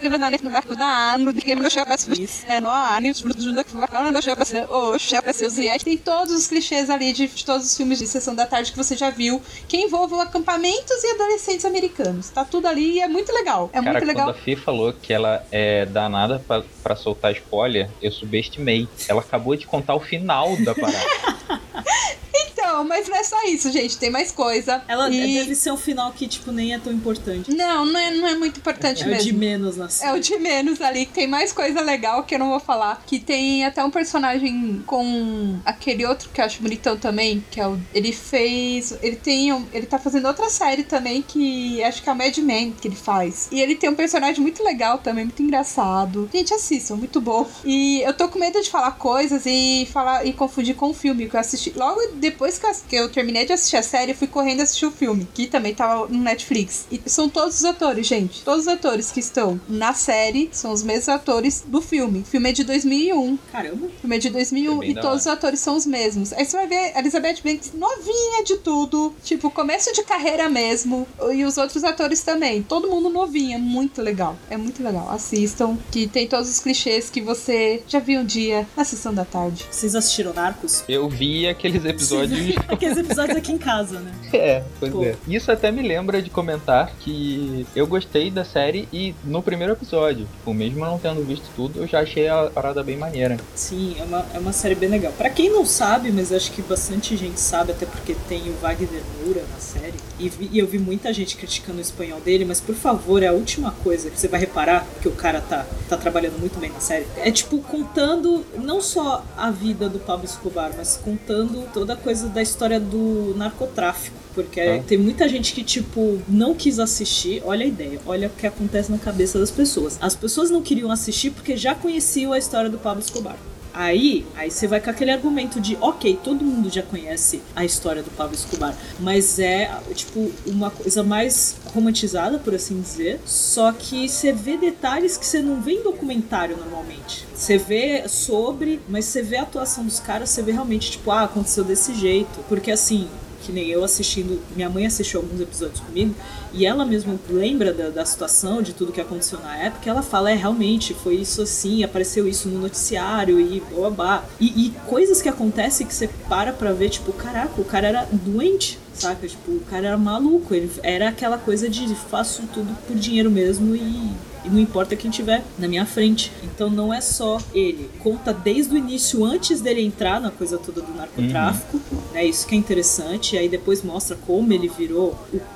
قيمة 0.01 0.25
عليه 0.25 0.37
في 0.37 0.43
المحكمة 0.43 1.17
no 1.17 1.33
game 1.33 1.65
É 1.65 1.69
Chapéu 1.69 2.61
no 2.61 2.69
anime, 2.69 3.11
os 3.11 3.21
produtos 3.21 3.53
da 3.53 3.63
Fubacana 3.63 4.11
do 4.11 4.21
Chapéu, 4.21 4.67
o 4.69 4.99
Chapéu 4.99 5.33
e 5.57 5.79
tem 5.79 5.97
todos 5.97 6.33
os 6.33 6.47
clichês 6.47 6.89
ali 6.89 7.11
de, 7.13 7.27
todos 7.43 7.65
os 7.67 7.77
filmes 7.77 7.99
de 7.99 8.07
Sessão 8.07 8.33
da 8.35 8.45
Tarde 8.45 8.71
que 8.71 8.77
você 8.77 8.95
já 8.95 9.09
viu, 9.09 9.41
que 9.67 9.77
envolvam 9.77 10.19
acampamentos 10.21 11.03
e 11.03 11.11
adolescentes 11.15 11.65
americanos. 11.65 12.29
Tá 12.29 12.45
tudo 12.45 12.67
ali 12.67 12.93
e 12.93 12.99
é 12.99 13.07
muito 13.07 13.31
legal. 13.33 13.69
É 13.73 13.81
Cara, 13.81 13.91
muito 13.91 14.05
legal. 14.05 14.25
Quando 14.27 14.35
a 14.35 14.39
Fih 14.39 14.55
falou 14.55 14.93
que 14.93 15.13
ela 15.13 15.45
é 15.51 15.85
danada 15.85 16.39
pra, 16.47 16.63
pra 16.83 16.95
soltar 16.95 17.31
spoiler, 17.33 17.89
eu 18.01 18.11
subestimei. 18.11 18.87
Ela 19.07 19.21
acabou 19.21 19.55
de 19.55 19.65
contar 19.65 19.95
o 19.95 19.99
final 19.99 20.55
da 20.57 20.73
parada. 20.73 20.97
Então, 22.67 22.83
mas 22.83 23.07
não 23.07 23.15
é 23.15 23.23
só 23.23 23.43
isso, 23.45 23.71
gente. 23.71 23.97
Tem 23.97 24.09
mais 24.09 24.31
coisa. 24.31 24.83
Ela 24.87 25.09
e... 25.09 25.35
deve 25.35 25.55
ser 25.55 25.71
um 25.71 25.77
final 25.77 26.11
que, 26.11 26.27
tipo, 26.27 26.51
nem 26.51 26.73
é 26.73 26.79
tão 26.79 26.91
importante. 26.91 27.53
Não, 27.55 27.85
não 27.85 27.99
é, 27.99 28.11
não 28.11 28.27
é 28.27 28.35
muito 28.35 28.59
importante 28.59 29.03
É 29.03 29.05
o 29.05 29.09
mesmo. 29.09 29.23
de 29.23 29.33
menos 29.33 29.77
na 29.77 29.85
É 29.85 29.89
série. 29.89 30.17
o 30.17 30.21
de 30.21 30.37
menos 30.37 30.81
ali, 30.81 31.05
que 31.05 31.13
tem 31.13 31.27
mais 31.27 31.53
coisa 31.53 31.81
legal 31.81 32.23
que 32.23 32.35
eu 32.35 32.39
não 32.39 32.49
vou 32.49 32.59
falar. 32.59 33.01
Que 33.05 33.19
tem 33.19 33.63
até 33.65 33.83
um 33.83 33.89
personagem 33.89 34.83
com 34.85 35.57
aquele 35.65 36.05
outro 36.05 36.29
que 36.33 36.41
eu 36.41 36.45
acho 36.45 36.61
bonitão 36.61 36.97
também, 36.97 37.43
que 37.49 37.59
é 37.61 37.67
o. 37.67 37.79
Ele 37.93 38.11
fez. 38.11 38.93
Ele 39.01 39.15
tem. 39.15 39.53
um- 39.53 39.65
Ele 39.73 39.85
tá 39.85 39.97
fazendo 39.97 40.27
outra 40.27 40.49
série 40.49 40.83
também, 40.83 41.21
que 41.21 41.81
acho 41.83 42.01
que 42.03 42.09
é 42.09 42.11
o 42.11 42.15
Mad 42.15 42.37
Men 42.39 42.73
que 42.81 42.87
ele 42.87 42.95
faz. 42.95 43.47
E 43.51 43.61
ele 43.61 43.75
tem 43.75 43.89
um 43.89 43.95
personagem 43.95 44.41
muito 44.41 44.63
legal 44.63 44.97
também, 44.97 45.23
muito 45.25 45.41
engraçado. 45.41 46.29
Gente, 46.33 46.53
assistam, 46.53 46.95
muito 46.97 47.21
bom. 47.21 47.47
E 47.63 48.01
eu 48.01 48.13
tô 48.13 48.27
com 48.27 48.37
medo 48.39 48.61
de 48.61 48.69
falar 48.69 48.91
coisas 48.91 49.43
e 49.45 49.87
falar 49.91 50.25
e 50.25 50.33
confundir 50.33 50.75
com 50.75 50.89
o 50.89 50.93
filme 50.93 51.29
que 51.29 51.35
eu 51.35 51.39
assisti. 51.39 51.71
Logo 51.75 51.99
depois 52.15 52.56
que 52.57 52.65
eu, 52.65 52.73
que 52.89 52.95
eu 52.95 53.09
terminei 53.09 53.45
de 53.45 53.53
assistir 53.53 53.77
a 53.77 53.83
série, 53.83 54.11
eu 54.11 54.15
fui 54.15 54.27
correndo 54.27 54.61
assistir 54.61 54.85
o 54.85 54.91
filme, 54.91 55.27
que 55.33 55.47
também 55.47 55.73
tava 55.73 56.07
no 56.07 56.19
Netflix. 56.19 56.87
E 56.91 57.01
são 57.05 57.29
todos 57.29 57.55
os 57.55 57.65
atores, 57.65 58.07
gente. 58.07 58.43
Todos 58.43 58.61
os 58.61 58.67
atores 58.67 59.11
que 59.11 59.19
estão 59.19 59.59
na 59.67 59.93
série 59.93 60.49
são 60.51 60.71
os 60.71 60.83
mesmos 60.83 61.09
atores 61.09 61.63
do 61.65 61.81
filme. 61.81 62.19
O 62.19 62.25
filme 62.25 62.49
é 62.49 62.53
de 62.53 62.63
2001. 62.63 63.37
Caramba. 63.51 63.85
O 63.85 64.01
filme 64.01 64.15
é 64.15 64.19
de 64.19 64.29
2001 64.29 64.75
É 64.75 64.79
bem 64.79 64.91
e 64.91 64.95
todos 64.95 65.21
os 65.21 65.27
atores 65.27 65.59
são 65.59 65.75
os 65.75 65.85
mesmos. 65.85 66.33
Aí 66.33 66.45
você 66.45 66.57
vai 66.57 66.67
ver 66.67 66.91
a 66.95 66.99
Elizabeth 66.99 67.37
Banks 67.43 67.71
novinha 67.73 68.43
de 68.43 68.57
tudo. 68.57 69.13
Tipo, 69.23 69.49
começo 69.49 69.93
de 69.93 70.03
carreira 70.03 70.49
mesmo. 70.49 71.07
E 71.33 71.43
os 71.43 71.57
outros 71.57 71.83
atores 71.83 72.21
também. 72.21 72.63
Todo 72.63 72.87
mundo 72.89 73.09
novinho. 73.09 73.55
É 73.55 73.59
muito 73.59 74.01
legal. 74.01 74.37
É 74.49 74.57
muito 74.57 74.83
legal. 74.83 75.09
Assistam. 75.09 75.77
Que 75.91 76.07
tem 76.07 76.27
todos 76.27 76.49
os 76.49 76.59
clichês 76.59 77.09
que 77.09 77.21
você 77.21 77.83
já 77.87 77.99
viu 77.99 78.21
um 78.21 78.25
dia 78.25 78.67
na 78.75 78.83
sessão 78.83 79.13
da 79.13 79.25
tarde. 79.25 79.65
Vocês 79.69 79.95
assistiram 79.95 80.33
Narcos? 80.33 80.83
Eu 80.87 81.07
vi 81.09 81.47
aqueles 81.47 81.83
episódios. 81.85 82.39
Aqueles 82.67 82.97
episódios 82.97 83.37
aqui 83.37 83.51
em 83.51 83.57
casa, 83.57 83.99
né? 83.99 84.11
É, 84.33 84.61
pois 84.79 84.91
Pô. 84.91 85.03
é. 85.05 85.15
Isso 85.27 85.49
até 85.51 85.71
me 85.71 85.81
lembra 85.81 86.21
de 86.21 86.29
comentar 86.29 86.91
que 86.99 87.65
eu 87.75 87.87
gostei 87.87 88.29
da 88.29 88.43
série 88.43 88.87
e 88.91 89.15
no 89.23 89.41
primeiro 89.41 89.71
episódio, 89.73 90.25
tipo, 90.25 90.53
mesmo 90.53 90.79
não 90.85 90.99
tendo 90.99 91.23
visto 91.25 91.45
tudo, 91.55 91.79
eu 91.79 91.87
já 91.87 92.01
achei 92.01 92.27
a 92.27 92.49
parada 92.53 92.83
bem 92.83 92.97
maneira. 92.97 93.37
Sim, 93.55 93.95
é 93.99 94.03
uma, 94.03 94.25
é 94.33 94.39
uma 94.39 94.51
série 94.51 94.75
bem 94.75 94.89
legal. 94.89 95.13
Pra 95.13 95.29
quem 95.29 95.49
não 95.49 95.65
sabe, 95.65 96.11
mas 96.11 96.31
acho 96.33 96.51
que 96.51 96.61
bastante 96.61 97.15
gente 97.15 97.39
sabe, 97.39 97.71
até 97.71 97.85
porque 97.85 98.15
tem 98.27 98.49
o 98.49 98.53
Wagner 98.61 99.01
Moura 99.23 99.43
na 99.51 99.59
série. 99.59 99.93
E, 100.19 100.27
vi- 100.29 100.49
e 100.51 100.59
eu 100.59 100.67
vi 100.67 100.77
muita 100.77 101.13
gente 101.13 101.37
criticando 101.37 101.77
o 101.77 101.81
espanhol 101.81 102.19
dele, 102.19 102.43
mas 102.43 102.59
por 102.59 102.75
favor, 102.75 103.23
é 103.23 103.27
a 103.27 103.33
última 103.33 103.71
coisa 103.83 104.09
que 104.09 104.19
você 104.19 104.27
vai 104.27 104.39
reparar 104.41 104.85
que 105.01 105.07
o 105.07 105.11
cara 105.11 105.39
tá, 105.41 105.65
tá 105.87 105.95
trabalhando 105.95 106.37
muito 106.37 106.59
bem 106.59 106.69
na 106.69 106.79
série. 106.81 107.05
É 107.17 107.31
tipo 107.31 107.59
contando 107.59 108.45
não 108.61 108.81
só 108.81 109.23
a 109.37 109.49
vida 109.51 109.87
do 109.87 109.99
Pablo 109.99 110.25
Escobar, 110.25 110.71
mas 110.77 110.97
contando 110.97 111.65
toda 111.73 111.93
a 111.93 111.95
coisa 111.95 112.27
da 112.37 112.41
história 112.43 112.79
do 112.79 113.33
narcotráfico. 113.35 114.15
Porque 114.35 114.61
Ah. 114.61 114.83
tem 114.87 114.97
muita 114.99 115.27
gente 115.27 115.51
que, 115.53 115.63
tipo, 115.63 116.21
não 116.29 116.53
quis 116.53 116.77
assistir. 116.77 117.41
Olha 117.43 117.65
a 117.65 117.67
ideia, 117.67 117.99
olha 118.05 118.27
o 118.27 118.29
que 118.29 118.45
acontece 118.45 118.91
na 118.91 118.99
cabeça 118.99 119.39
das 119.39 119.49
pessoas. 119.49 119.97
As 119.99 120.15
pessoas 120.15 120.51
não 120.51 120.61
queriam 120.61 120.91
assistir 120.91 121.31
porque 121.31 121.57
já 121.57 121.73
conheciam 121.73 122.31
a 122.33 122.37
história 122.37 122.69
do 122.69 122.77
Pablo 122.77 123.01
Escobar. 123.01 123.35
Aí, 123.79 124.25
aí 124.35 124.49
você 124.49 124.67
vai 124.67 124.81
com 124.81 124.89
aquele 124.89 125.11
argumento 125.11 125.61
de, 125.61 125.77
ok, 125.79 126.19
todo 126.23 126.43
mundo 126.43 126.67
já 126.67 126.81
conhece 126.81 127.43
a 127.55 127.63
história 127.63 128.01
do 128.01 128.09
Pablo 128.09 128.33
Escobar, 128.33 128.75
mas 128.99 129.37
é, 129.37 129.69
tipo, 129.93 130.31
uma 130.47 130.71
coisa 130.71 131.03
mais 131.03 131.57
romantizada, 131.75 132.39
por 132.39 132.55
assim 132.55 132.81
dizer, 132.81 133.21
só 133.23 133.71
que 133.71 134.09
você 134.09 134.33
vê 134.33 134.57
detalhes 134.57 135.15
que 135.15 135.23
você 135.23 135.43
não 135.43 135.61
vê 135.61 135.73
em 135.73 135.83
documentário 135.83 136.57
normalmente. 136.57 137.27
Você 137.35 137.59
vê 137.59 138.09
sobre, 138.09 138.79
mas 138.89 139.05
você 139.05 139.21
vê 139.21 139.37
a 139.37 139.43
atuação 139.43 139.85
dos 139.85 139.99
caras, 139.99 140.31
você 140.31 140.41
vê 140.41 140.53
realmente, 140.53 140.89
tipo, 140.89 141.11
ah, 141.11 141.25
aconteceu 141.25 141.63
desse 141.63 141.93
jeito. 141.93 142.43
Porque 142.49 142.71
assim, 142.71 143.07
que 143.47 143.51
nem 143.53 143.69
eu 143.69 143.81
assistindo, 143.81 144.41
minha 144.53 144.69
mãe 144.69 144.85
assistiu 144.85 145.21
alguns 145.21 145.39
episódios 145.39 145.79
comigo, 145.79 146.13
e 146.51 146.65
ela 146.65 146.85
mesma 146.85 147.15
lembra 147.29 147.73
da, 147.73 147.89
da 147.89 148.05
situação, 148.05 148.61
de 148.61 148.73
tudo 148.73 148.91
que 148.91 148.99
aconteceu 148.99 149.39
na 149.39 149.55
época, 149.55 149.89
ela 149.89 150.01
fala, 150.01 150.29
é, 150.29 150.35
realmente, 150.35 150.93
foi 150.93 151.15
isso 151.15 151.41
assim, 151.41 151.81
apareceu 151.81 152.27
isso 152.27 152.49
no 152.49 152.59
noticiário 152.59 153.39
e 153.39 153.63
blá. 153.95 154.25
E, 154.37 154.67
e 154.67 154.69
coisas 154.85 155.21
que 155.21 155.29
acontecem 155.29 155.87
que 155.87 155.95
você 155.95 156.09
para 156.27 156.51
pra 156.51 156.73
ver, 156.73 156.89
tipo, 156.89 157.13
caraca, 157.13 157.59
o 157.59 157.63
cara 157.63 157.87
era 157.87 158.07
doente, 158.11 158.77
saca? 158.93 159.25
Tipo, 159.25 159.51
o 159.51 159.61
cara 159.61 159.87
era 159.87 159.97
maluco, 159.97 160.53
ele 160.53 160.69
era 160.83 161.07
aquela 161.07 161.37
coisa 161.37 161.69
de 161.69 161.95
faço 161.95 162.43
tudo 162.53 162.75
por 162.85 162.97
dinheiro 162.97 163.31
mesmo 163.31 163.73
e, 163.75 164.11
e 164.47 164.53
não 164.53 164.59
importa 164.59 164.95
quem 164.95 165.11
tiver 165.11 165.43
na 165.59 165.67
minha 165.67 165.85
frente. 165.85 166.31
Então 166.43 166.69
não 166.69 166.93
é 166.93 167.01
só 167.01 167.37
ele, 167.53 167.89
conta 167.99 168.33
desde 168.33 168.73
o 168.73 168.77
início, 168.77 169.23
antes 169.25 169.61
dele 169.61 169.81
entrar 169.81 170.19
na 170.21 170.31
coisa 170.31 170.57
toda 170.57 170.81
do 170.81 170.93
narcotráfico, 170.93 171.79
né? 172.13 172.25
Isso 172.25 172.47
que 172.47 172.55
é 172.55 172.57
interessante, 172.57 173.35
e 173.35 173.39
aí 173.39 173.49
depois 173.49 173.83
mostra 173.83 174.17
como 174.25 174.51
ele 174.53 174.67
virou 174.67 175.15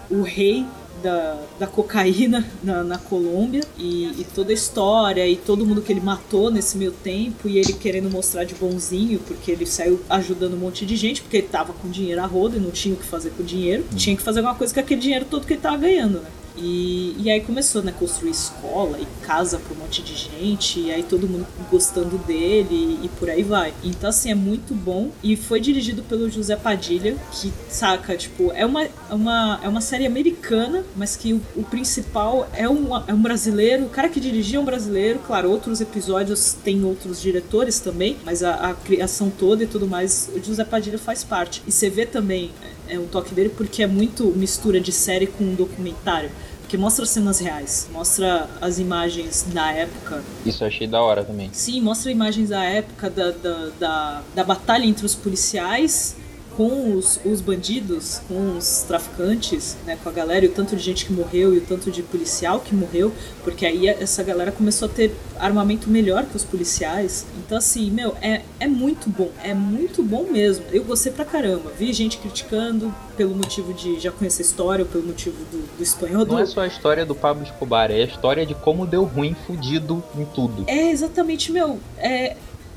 o, 0.10 0.18
o 0.18 0.22
rei 0.22 0.66
da, 1.02 1.40
da 1.60 1.68
cocaína 1.68 2.46
na, 2.64 2.84
na 2.84 2.98
Colômbia 2.98 3.64
e, 3.78 4.06
e 4.06 4.26
toda 4.36 4.52
a 4.52 4.54
história 4.54 5.28
e 5.28 5.36
todo 5.36 5.66
mundo 5.66 5.82
que 5.82 5.92
ele 5.92 6.02
matou 6.02 6.52
nesse 6.52 6.78
meio 6.78 6.92
tempo 6.92 7.50
e 7.50 7.58
ele 7.58 7.74
querendo 7.74 8.10
mostrar 8.10 8.44
de 8.44 8.54
bonzinho 8.54 9.20
porque 9.20 9.52
ele 9.52 9.66
saiu 9.66 10.00
ajudando 10.10 10.54
um 10.54 10.58
monte 10.58 10.86
de 10.86 10.96
gente 10.96 11.22
porque 11.22 11.38
ele 11.38 11.48
tava 11.48 11.74
com 11.74 11.90
dinheiro 11.90 12.22
a 12.22 12.26
roda 12.26 12.58
e 12.58 12.60
não 12.60 12.72
tinha 12.72 12.94
o 12.94 12.98
que 12.98 13.06
fazer 13.06 13.32
com 13.32 13.42
o 13.42 13.46
dinheiro. 13.46 13.84
Tinha 13.96 14.16
que 14.16 14.22
fazer 14.22 14.40
alguma 14.40 14.56
coisa 14.56 14.74
com 14.74 14.80
aquele 14.80 15.02
dinheiro 15.02 15.26
todo 15.30 15.46
que 15.46 15.54
ele 15.54 15.62
tava 15.62 15.78
ganhando, 15.78 16.20
né? 16.20 16.30
E, 16.58 17.16
e 17.18 17.30
aí 17.30 17.42
começou, 17.42 17.82
né, 17.82 17.94
construir 17.98 18.32
escola 18.32 19.00
e 19.00 19.08
casa 19.26 19.60
para 19.60 19.74
um 19.74 19.80
monte 19.80 20.02
de 20.02 20.16
gente, 20.16 20.80
e 20.80 20.92
aí 20.92 21.04
todo 21.04 21.28
mundo 21.28 21.46
gostando 21.70 22.18
dele 22.20 23.00
e, 23.04 23.10
por 23.20 23.30
aí 23.30 23.44
vai. 23.44 23.74
Então, 23.84 24.10
assim, 24.10 24.32
é 24.32 24.36
muito 24.36 24.74
bom. 24.74 25.10
E 25.24 25.36
foi 25.36 25.60
dirigido 25.60 26.04
pelo 26.04 26.30
José 26.30 26.56
Padilha, 26.56 27.16
que, 27.32 27.52
saca, 27.70 28.16
tipo, 28.16 28.52
é 28.54 28.66
uma, 28.66 28.84
é 28.84 28.90
uma, 29.10 29.60
é 29.64 29.70
uma 29.70 29.82
série 29.82 30.06
americana, 30.06 30.84
mas 30.96 31.16
que 31.16 31.34
o, 31.34 31.42
o 31.56 31.64
principal 31.64 32.50
é 32.54 32.68
um, 32.68 32.96
é 33.08 33.14
um 33.14 33.22
brasileiro. 33.22 33.86
O 33.86 33.90
cara 33.90 34.10
que 34.10 34.20
dirigia 34.20 34.58
é 34.58 34.62
um 34.62 34.66
brasileiro, 34.66 35.20
claro, 35.20 35.50
outros 35.50 35.82
episódios 35.82 36.56
tem 36.64 36.84
outros 36.84 37.22
diretores 37.22 37.80
também, 37.80 38.18
mas 38.24 38.44
a, 38.44 38.70
a 38.70 38.74
criação 38.74 39.30
toda 39.30 39.64
e 39.64 39.68
tudo 39.68 39.88
mais, 39.88 40.30
o 40.36 40.44
José 40.44 40.64
Padilha 40.64 40.98
faz 40.98 41.24
parte. 41.24 41.62
E 41.68 41.72
você 41.72 41.90
vê 41.90 42.06
também 42.06 42.52
é 42.92 43.00
um 43.00 43.08
toque 43.08 43.34
dele 43.34 43.50
porque 43.50 43.82
é 43.82 43.88
muito 43.88 44.26
mistura 44.36 44.80
de 44.80 44.92
série 44.92 45.26
com 45.26 45.44
um 45.44 45.56
documentário. 45.56 46.30
Porque 46.60 46.78
mostra 46.78 47.06
cenas 47.06 47.40
reais, 47.40 47.90
mostra 47.92 48.50
as 48.62 48.80
imagens 48.80 49.46
da 49.54 49.72
época. 49.72 50.24
Isso 50.46 50.64
eu 50.64 50.68
achei 50.68 50.88
da 50.88 51.02
hora 51.02 51.24
também. 51.24 51.50
Sim, 51.52 51.82
mostra 51.82 52.12
imagens 52.12 52.50
da 52.50 52.64
época 52.64 53.10
da, 53.10 53.32
da, 53.32 53.70
da, 53.80 54.22
da 54.36 54.44
batalha 54.44 54.86
entre 54.86 55.06
os 55.06 55.16
policiais 55.16 56.16
com 56.56 56.96
os, 56.96 57.20
os 57.24 57.42
bandidos, 57.42 58.22
com 58.28 58.58
os 58.58 58.84
traficantes, 58.88 59.78
né, 59.86 59.98
com 60.02 60.10
a 60.10 60.12
galera, 60.12 60.46
e 60.46 60.48
o 60.48 60.52
tanto 60.52 60.76
de 60.76 60.82
gente 60.82 61.06
que 61.06 61.14
morreu 61.14 61.54
e 61.54 61.60
o 61.60 61.62
tanto 61.62 61.92
de 61.92 62.04
policial 62.04 62.60
que 62.60 62.76
morreu, 62.76 63.12
porque 63.44 63.66
aí 63.66 63.88
essa 63.88 64.22
galera 64.24 64.52
começou 64.52 64.88
a 64.88 64.92
ter 64.92 65.16
armamento 65.40 65.90
melhor 65.90 66.26
que 66.26 66.36
os 66.36 66.44
policiais. 66.44 67.26
Então, 67.38 67.58
assim, 67.58 67.90
meu, 67.90 68.16
é, 68.22 68.42
é 68.60 68.68
muito 68.68 69.10
bom, 69.10 69.30
é 69.44 69.54
muito 69.54 70.04
bom 70.04 70.26
mesmo. 70.32 70.66
Eu 70.72 70.84
gostei 70.84 71.12
pra 71.12 71.26
caramba. 71.26 71.72
Vi 71.78 71.92
gente 71.94 72.18
criticando 72.18 72.94
pelo 73.16 73.36
motivo 73.36 73.74
de 73.74 74.00
já 74.00 74.12
conhecer 74.12 74.44
a 74.44 74.46
história, 74.46 74.84
ou 74.84 74.90
pelo 74.90 75.06
motivo 75.06 75.38
do, 75.52 75.78
do 75.78 75.84
espanhol. 75.84 76.26
Não 76.26 76.36
do... 76.36 76.40
é 76.40 76.46
só 76.46 76.62
a 76.62 76.68
história 76.68 77.06
do 77.06 77.16
Pablo 77.16 77.44
Escobar, 77.44 77.92
é 77.92 78.02
a 78.02 78.06
história 78.06 78.46
de 78.46 78.56
como 78.56 78.86
deu 78.86 79.04
ruim, 79.04 79.36
fudido 79.48 80.04
em 80.18 80.26
tudo. 80.26 80.66
É 80.68 80.92
exatamente, 80.92 81.52
meu. 81.52 81.80
É, 81.98 82.36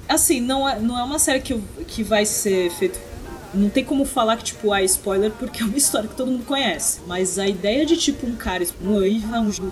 assim, 0.08 0.40
não 0.40 0.68
é, 0.68 0.78
não 0.78 0.98
é 0.98 1.02
uma 1.02 1.18
série 1.18 1.40
que, 1.40 1.58
que 1.86 2.02
vai 2.02 2.24
ser 2.24 2.70
feita 2.70 2.98
não 3.54 3.68
tem 3.70 3.84
como 3.84 4.04
falar 4.04 4.36
que, 4.36 4.44
tipo, 4.44 4.72
ah, 4.72 4.82
spoiler, 4.82 5.30
porque 5.32 5.62
é 5.62 5.66
uma 5.66 5.76
história 5.76 6.08
que 6.08 6.14
todo 6.16 6.30
mundo 6.30 6.44
conhece. 6.44 7.00
Mas 7.06 7.38
a 7.38 7.46
ideia 7.48 7.84
de, 7.86 7.96
tipo, 7.96 8.26
um 8.26 8.34
cara 8.36 8.64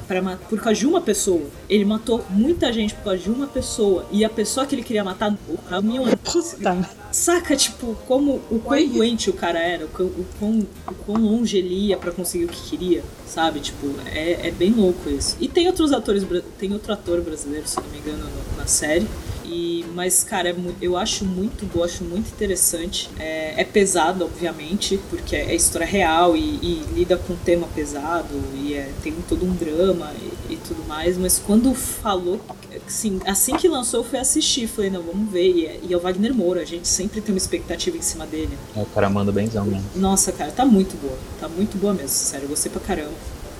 pra 0.07 0.23
matar 0.23 0.49
por 0.49 0.61
causa 0.61 0.79
de 0.79 0.87
uma 0.87 1.01
pessoa. 1.01 1.43
Ele 1.69 1.85
matou 1.85 2.25
muita 2.31 2.73
gente 2.73 2.95
por 2.95 3.05
causa 3.05 3.19
de 3.19 3.31
uma 3.31 3.47
pessoa. 3.47 4.07
E 4.11 4.25
a 4.25 4.31
pessoa 4.31 4.67
que 4.67 4.75
ele 4.75 4.83
queria 4.83 5.05
matar, 5.05 5.37
o 5.49 5.59
caminhão. 5.59 6.05
Puta. 6.25 6.89
Saca, 7.11 7.55
tipo, 7.57 7.95
como 8.09 8.41
o 8.51 8.59
quão 8.59 8.89
doente 8.89 9.29
o 9.29 9.35
cara 9.35 9.59
era, 9.59 9.85
o 9.85 9.89
quão, 9.89 10.07
o 10.07 10.27
quão, 10.39 10.67
o 10.89 10.95
quão 11.05 11.19
longe 11.23 11.59
ele 11.59 11.75
ia 11.89 11.97
pra 11.99 12.11
conseguir 12.11 12.47
o 12.47 12.49
que 12.49 12.71
queria, 12.71 13.05
sabe? 13.27 13.61
Tipo, 13.61 13.89
é, 14.07 14.49
é 14.49 14.51
bem 14.51 14.71
louco 14.73 15.11
isso. 15.11 15.37
E 15.39 15.47
tem 15.47 15.67
outros 15.67 15.93
atores, 15.93 16.25
tem 16.59 16.73
outro 16.73 16.91
ator 16.93 17.21
brasileiro, 17.21 17.69
se 17.69 17.77
não 17.79 17.89
me 17.91 17.99
engano, 17.99 18.25
no- 18.25 18.57
na 18.57 18.67
série. 18.67 19.07
E, 19.45 19.85
mas, 19.95 20.23
cara, 20.25 20.51
é 20.51 20.57
eu 20.81 20.97
acho 20.97 21.25
muito 21.25 21.67
boa, 21.67 21.87
acho 21.87 22.05
muito 22.05 22.29
interessante. 22.29 23.11
É, 23.19 23.61
é 23.61 23.65
pesado, 23.65 24.25
obviamente, 24.25 24.99
porque 25.11 25.37
é 25.37 25.55
história 25.55 25.87
real 25.87 26.37
e, 26.37 26.41
e 26.41 26.85
lida 26.95 27.17
com 27.17 27.33
um 27.35 27.37
tema 27.37 27.67
pesado 27.75 28.35
e 28.55 28.75
é, 28.75 28.91
tem 29.03 29.13
todo 29.29 29.45
um 29.45 29.53
drama 29.55 30.13
e, 30.49 30.55
e 30.55 30.57
tudo 30.57 30.87
mais. 30.87 31.17
Mas 31.17 31.39
quando 31.39 31.75
falou, 31.75 32.41
assim, 32.87 33.21
assim 33.27 33.57
que 33.57 33.69
lançou, 33.69 34.01
eu 34.01 34.05
fui 34.05 34.19
assistir. 34.19 34.67
Falei, 34.67 34.91
não, 34.91 35.03
vamos 35.03 35.31
ver. 35.31 35.51
E 35.51 35.67
é, 35.67 35.81
e 35.83 35.93
é 35.93 35.97
o 35.97 36.01
Wagner 36.01 36.35
Moura, 36.35 36.63
a 36.63 36.65
gente 36.65 36.89
sempre 36.89 37.21
tem 37.21 37.35
uma 37.35 37.39
expectativa 37.39 37.97
em 37.97 38.03
cima 38.03 38.27
dele. 38.27 38.57
É, 38.77 38.81
o 38.81 38.87
cara 38.87 39.09
manda 39.09 39.33
benzão 39.33 39.65
mesmo. 39.65 39.85
Nossa, 39.97 40.33
cara, 40.33 40.51
tá 40.53 40.65
muito 40.65 40.97
boa. 41.01 41.19
Tá 41.41 41.49
muito 41.49 41.77
boa 41.79 41.93
mesmo, 41.93 42.09
sério. 42.09 42.45
Eu 42.45 42.51
gostei 42.51 42.71
pra 42.71 42.81
caramba. 42.81 43.13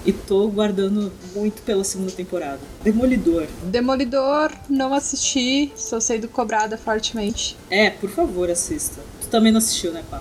E 0.05 0.13
tô 0.13 0.49
guardando 0.49 1.13
muito 1.35 1.63
pela 1.63 1.85
segunda 1.85 2.11
temporada. 2.11 2.59
Demolidor. 2.83 3.47
Demolidor, 3.65 4.51
não 4.69 4.93
assisti, 4.93 5.71
sou 5.77 6.01
sendo 6.01 6.27
cobrada 6.29 6.77
fortemente. 6.77 7.57
É, 7.71 7.91
por 7.91 8.11
favor, 8.11 8.51
assista. 8.51 9.01
Tu 9.21 9.29
também 9.29 9.53
não 9.53 9.59
assistiu, 9.59 9.93
né, 9.93 10.03
pá? 10.11 10.21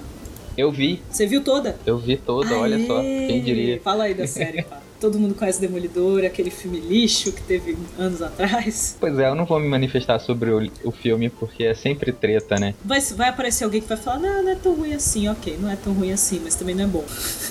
Eu 0.57 0.71
vi, 0.71 1.01
Você 1.09 1.25
viu 1.25 1.43
toda? 1.43 1.77
eu 1.85 1.97
vi 1.97 2.17
toda, 2.17 2.53
olha 2.57 2.85
só, 2.85 2.99
Aê! 2.99 3.25
quem 3.27 3.41
diria. 3.41 3.79
Fala 3.81 4.03
aí 4.03 4.13
da 4.13 4.27
série, 4.27 4.61
pá. 4.63 4.80
Todo 5.01 5.17
mundo 5.17 5.33
conhece 5.33 5.59
Demolidor, 5.59 6.23
aquele 6.23 6.51
filme 6.51 6.79
lixo 6.79 7.31
que 7.31 7.41
teve 7.41 7.75
anos 7.97 8.21
atrás. 8.21 8.95
Pois 8.99 9.17
é, 9.17 9.27
eu 9.27 9.35
não 9.35 9.45
vou 9.45 9.59
me 9.59 9.67
manifestar 9.67 10.19
sobre 10.19 10.51
o, 10.51 10.71
o 10.83 10.91
filme 10.91 11.27
porque 11.29 11.63
é 11.63 11.73
sempre 11.73 12.11
treta, 12.11 12.57
né? 12.59 12.75
Vai, 12.85 13.01
vai 13.01 13.29
aparecer 13.29 13.63
alguém 13.63 13.81
que 13.81 13.87
vai 13.87 13.97
falar, 13.97 14.19
não, 14.19 14.43
não 14.43 14.51
é 14.51 14.55
tão 14.55 14.75
ruim 14.75 14.93
assim, 14.93 15.27
ok, 15.27 15.57
não 15.59 15.71
é 15.71 15.75
tão 15.75 15.91
ruim 15.93 16.11
assim, 16.11 16.39
mas 16.43 16.53
também 16.53 16.75
não 16.75 16.83
é 16.83 16.87
bom. 16.87 17.03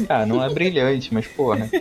Ah, 0.09 0.25
não 0.25 0.43
é 0.43 0.49
brilhante, 0.49 1.13
mas 1.13 1.27
porra. 1.27 1.69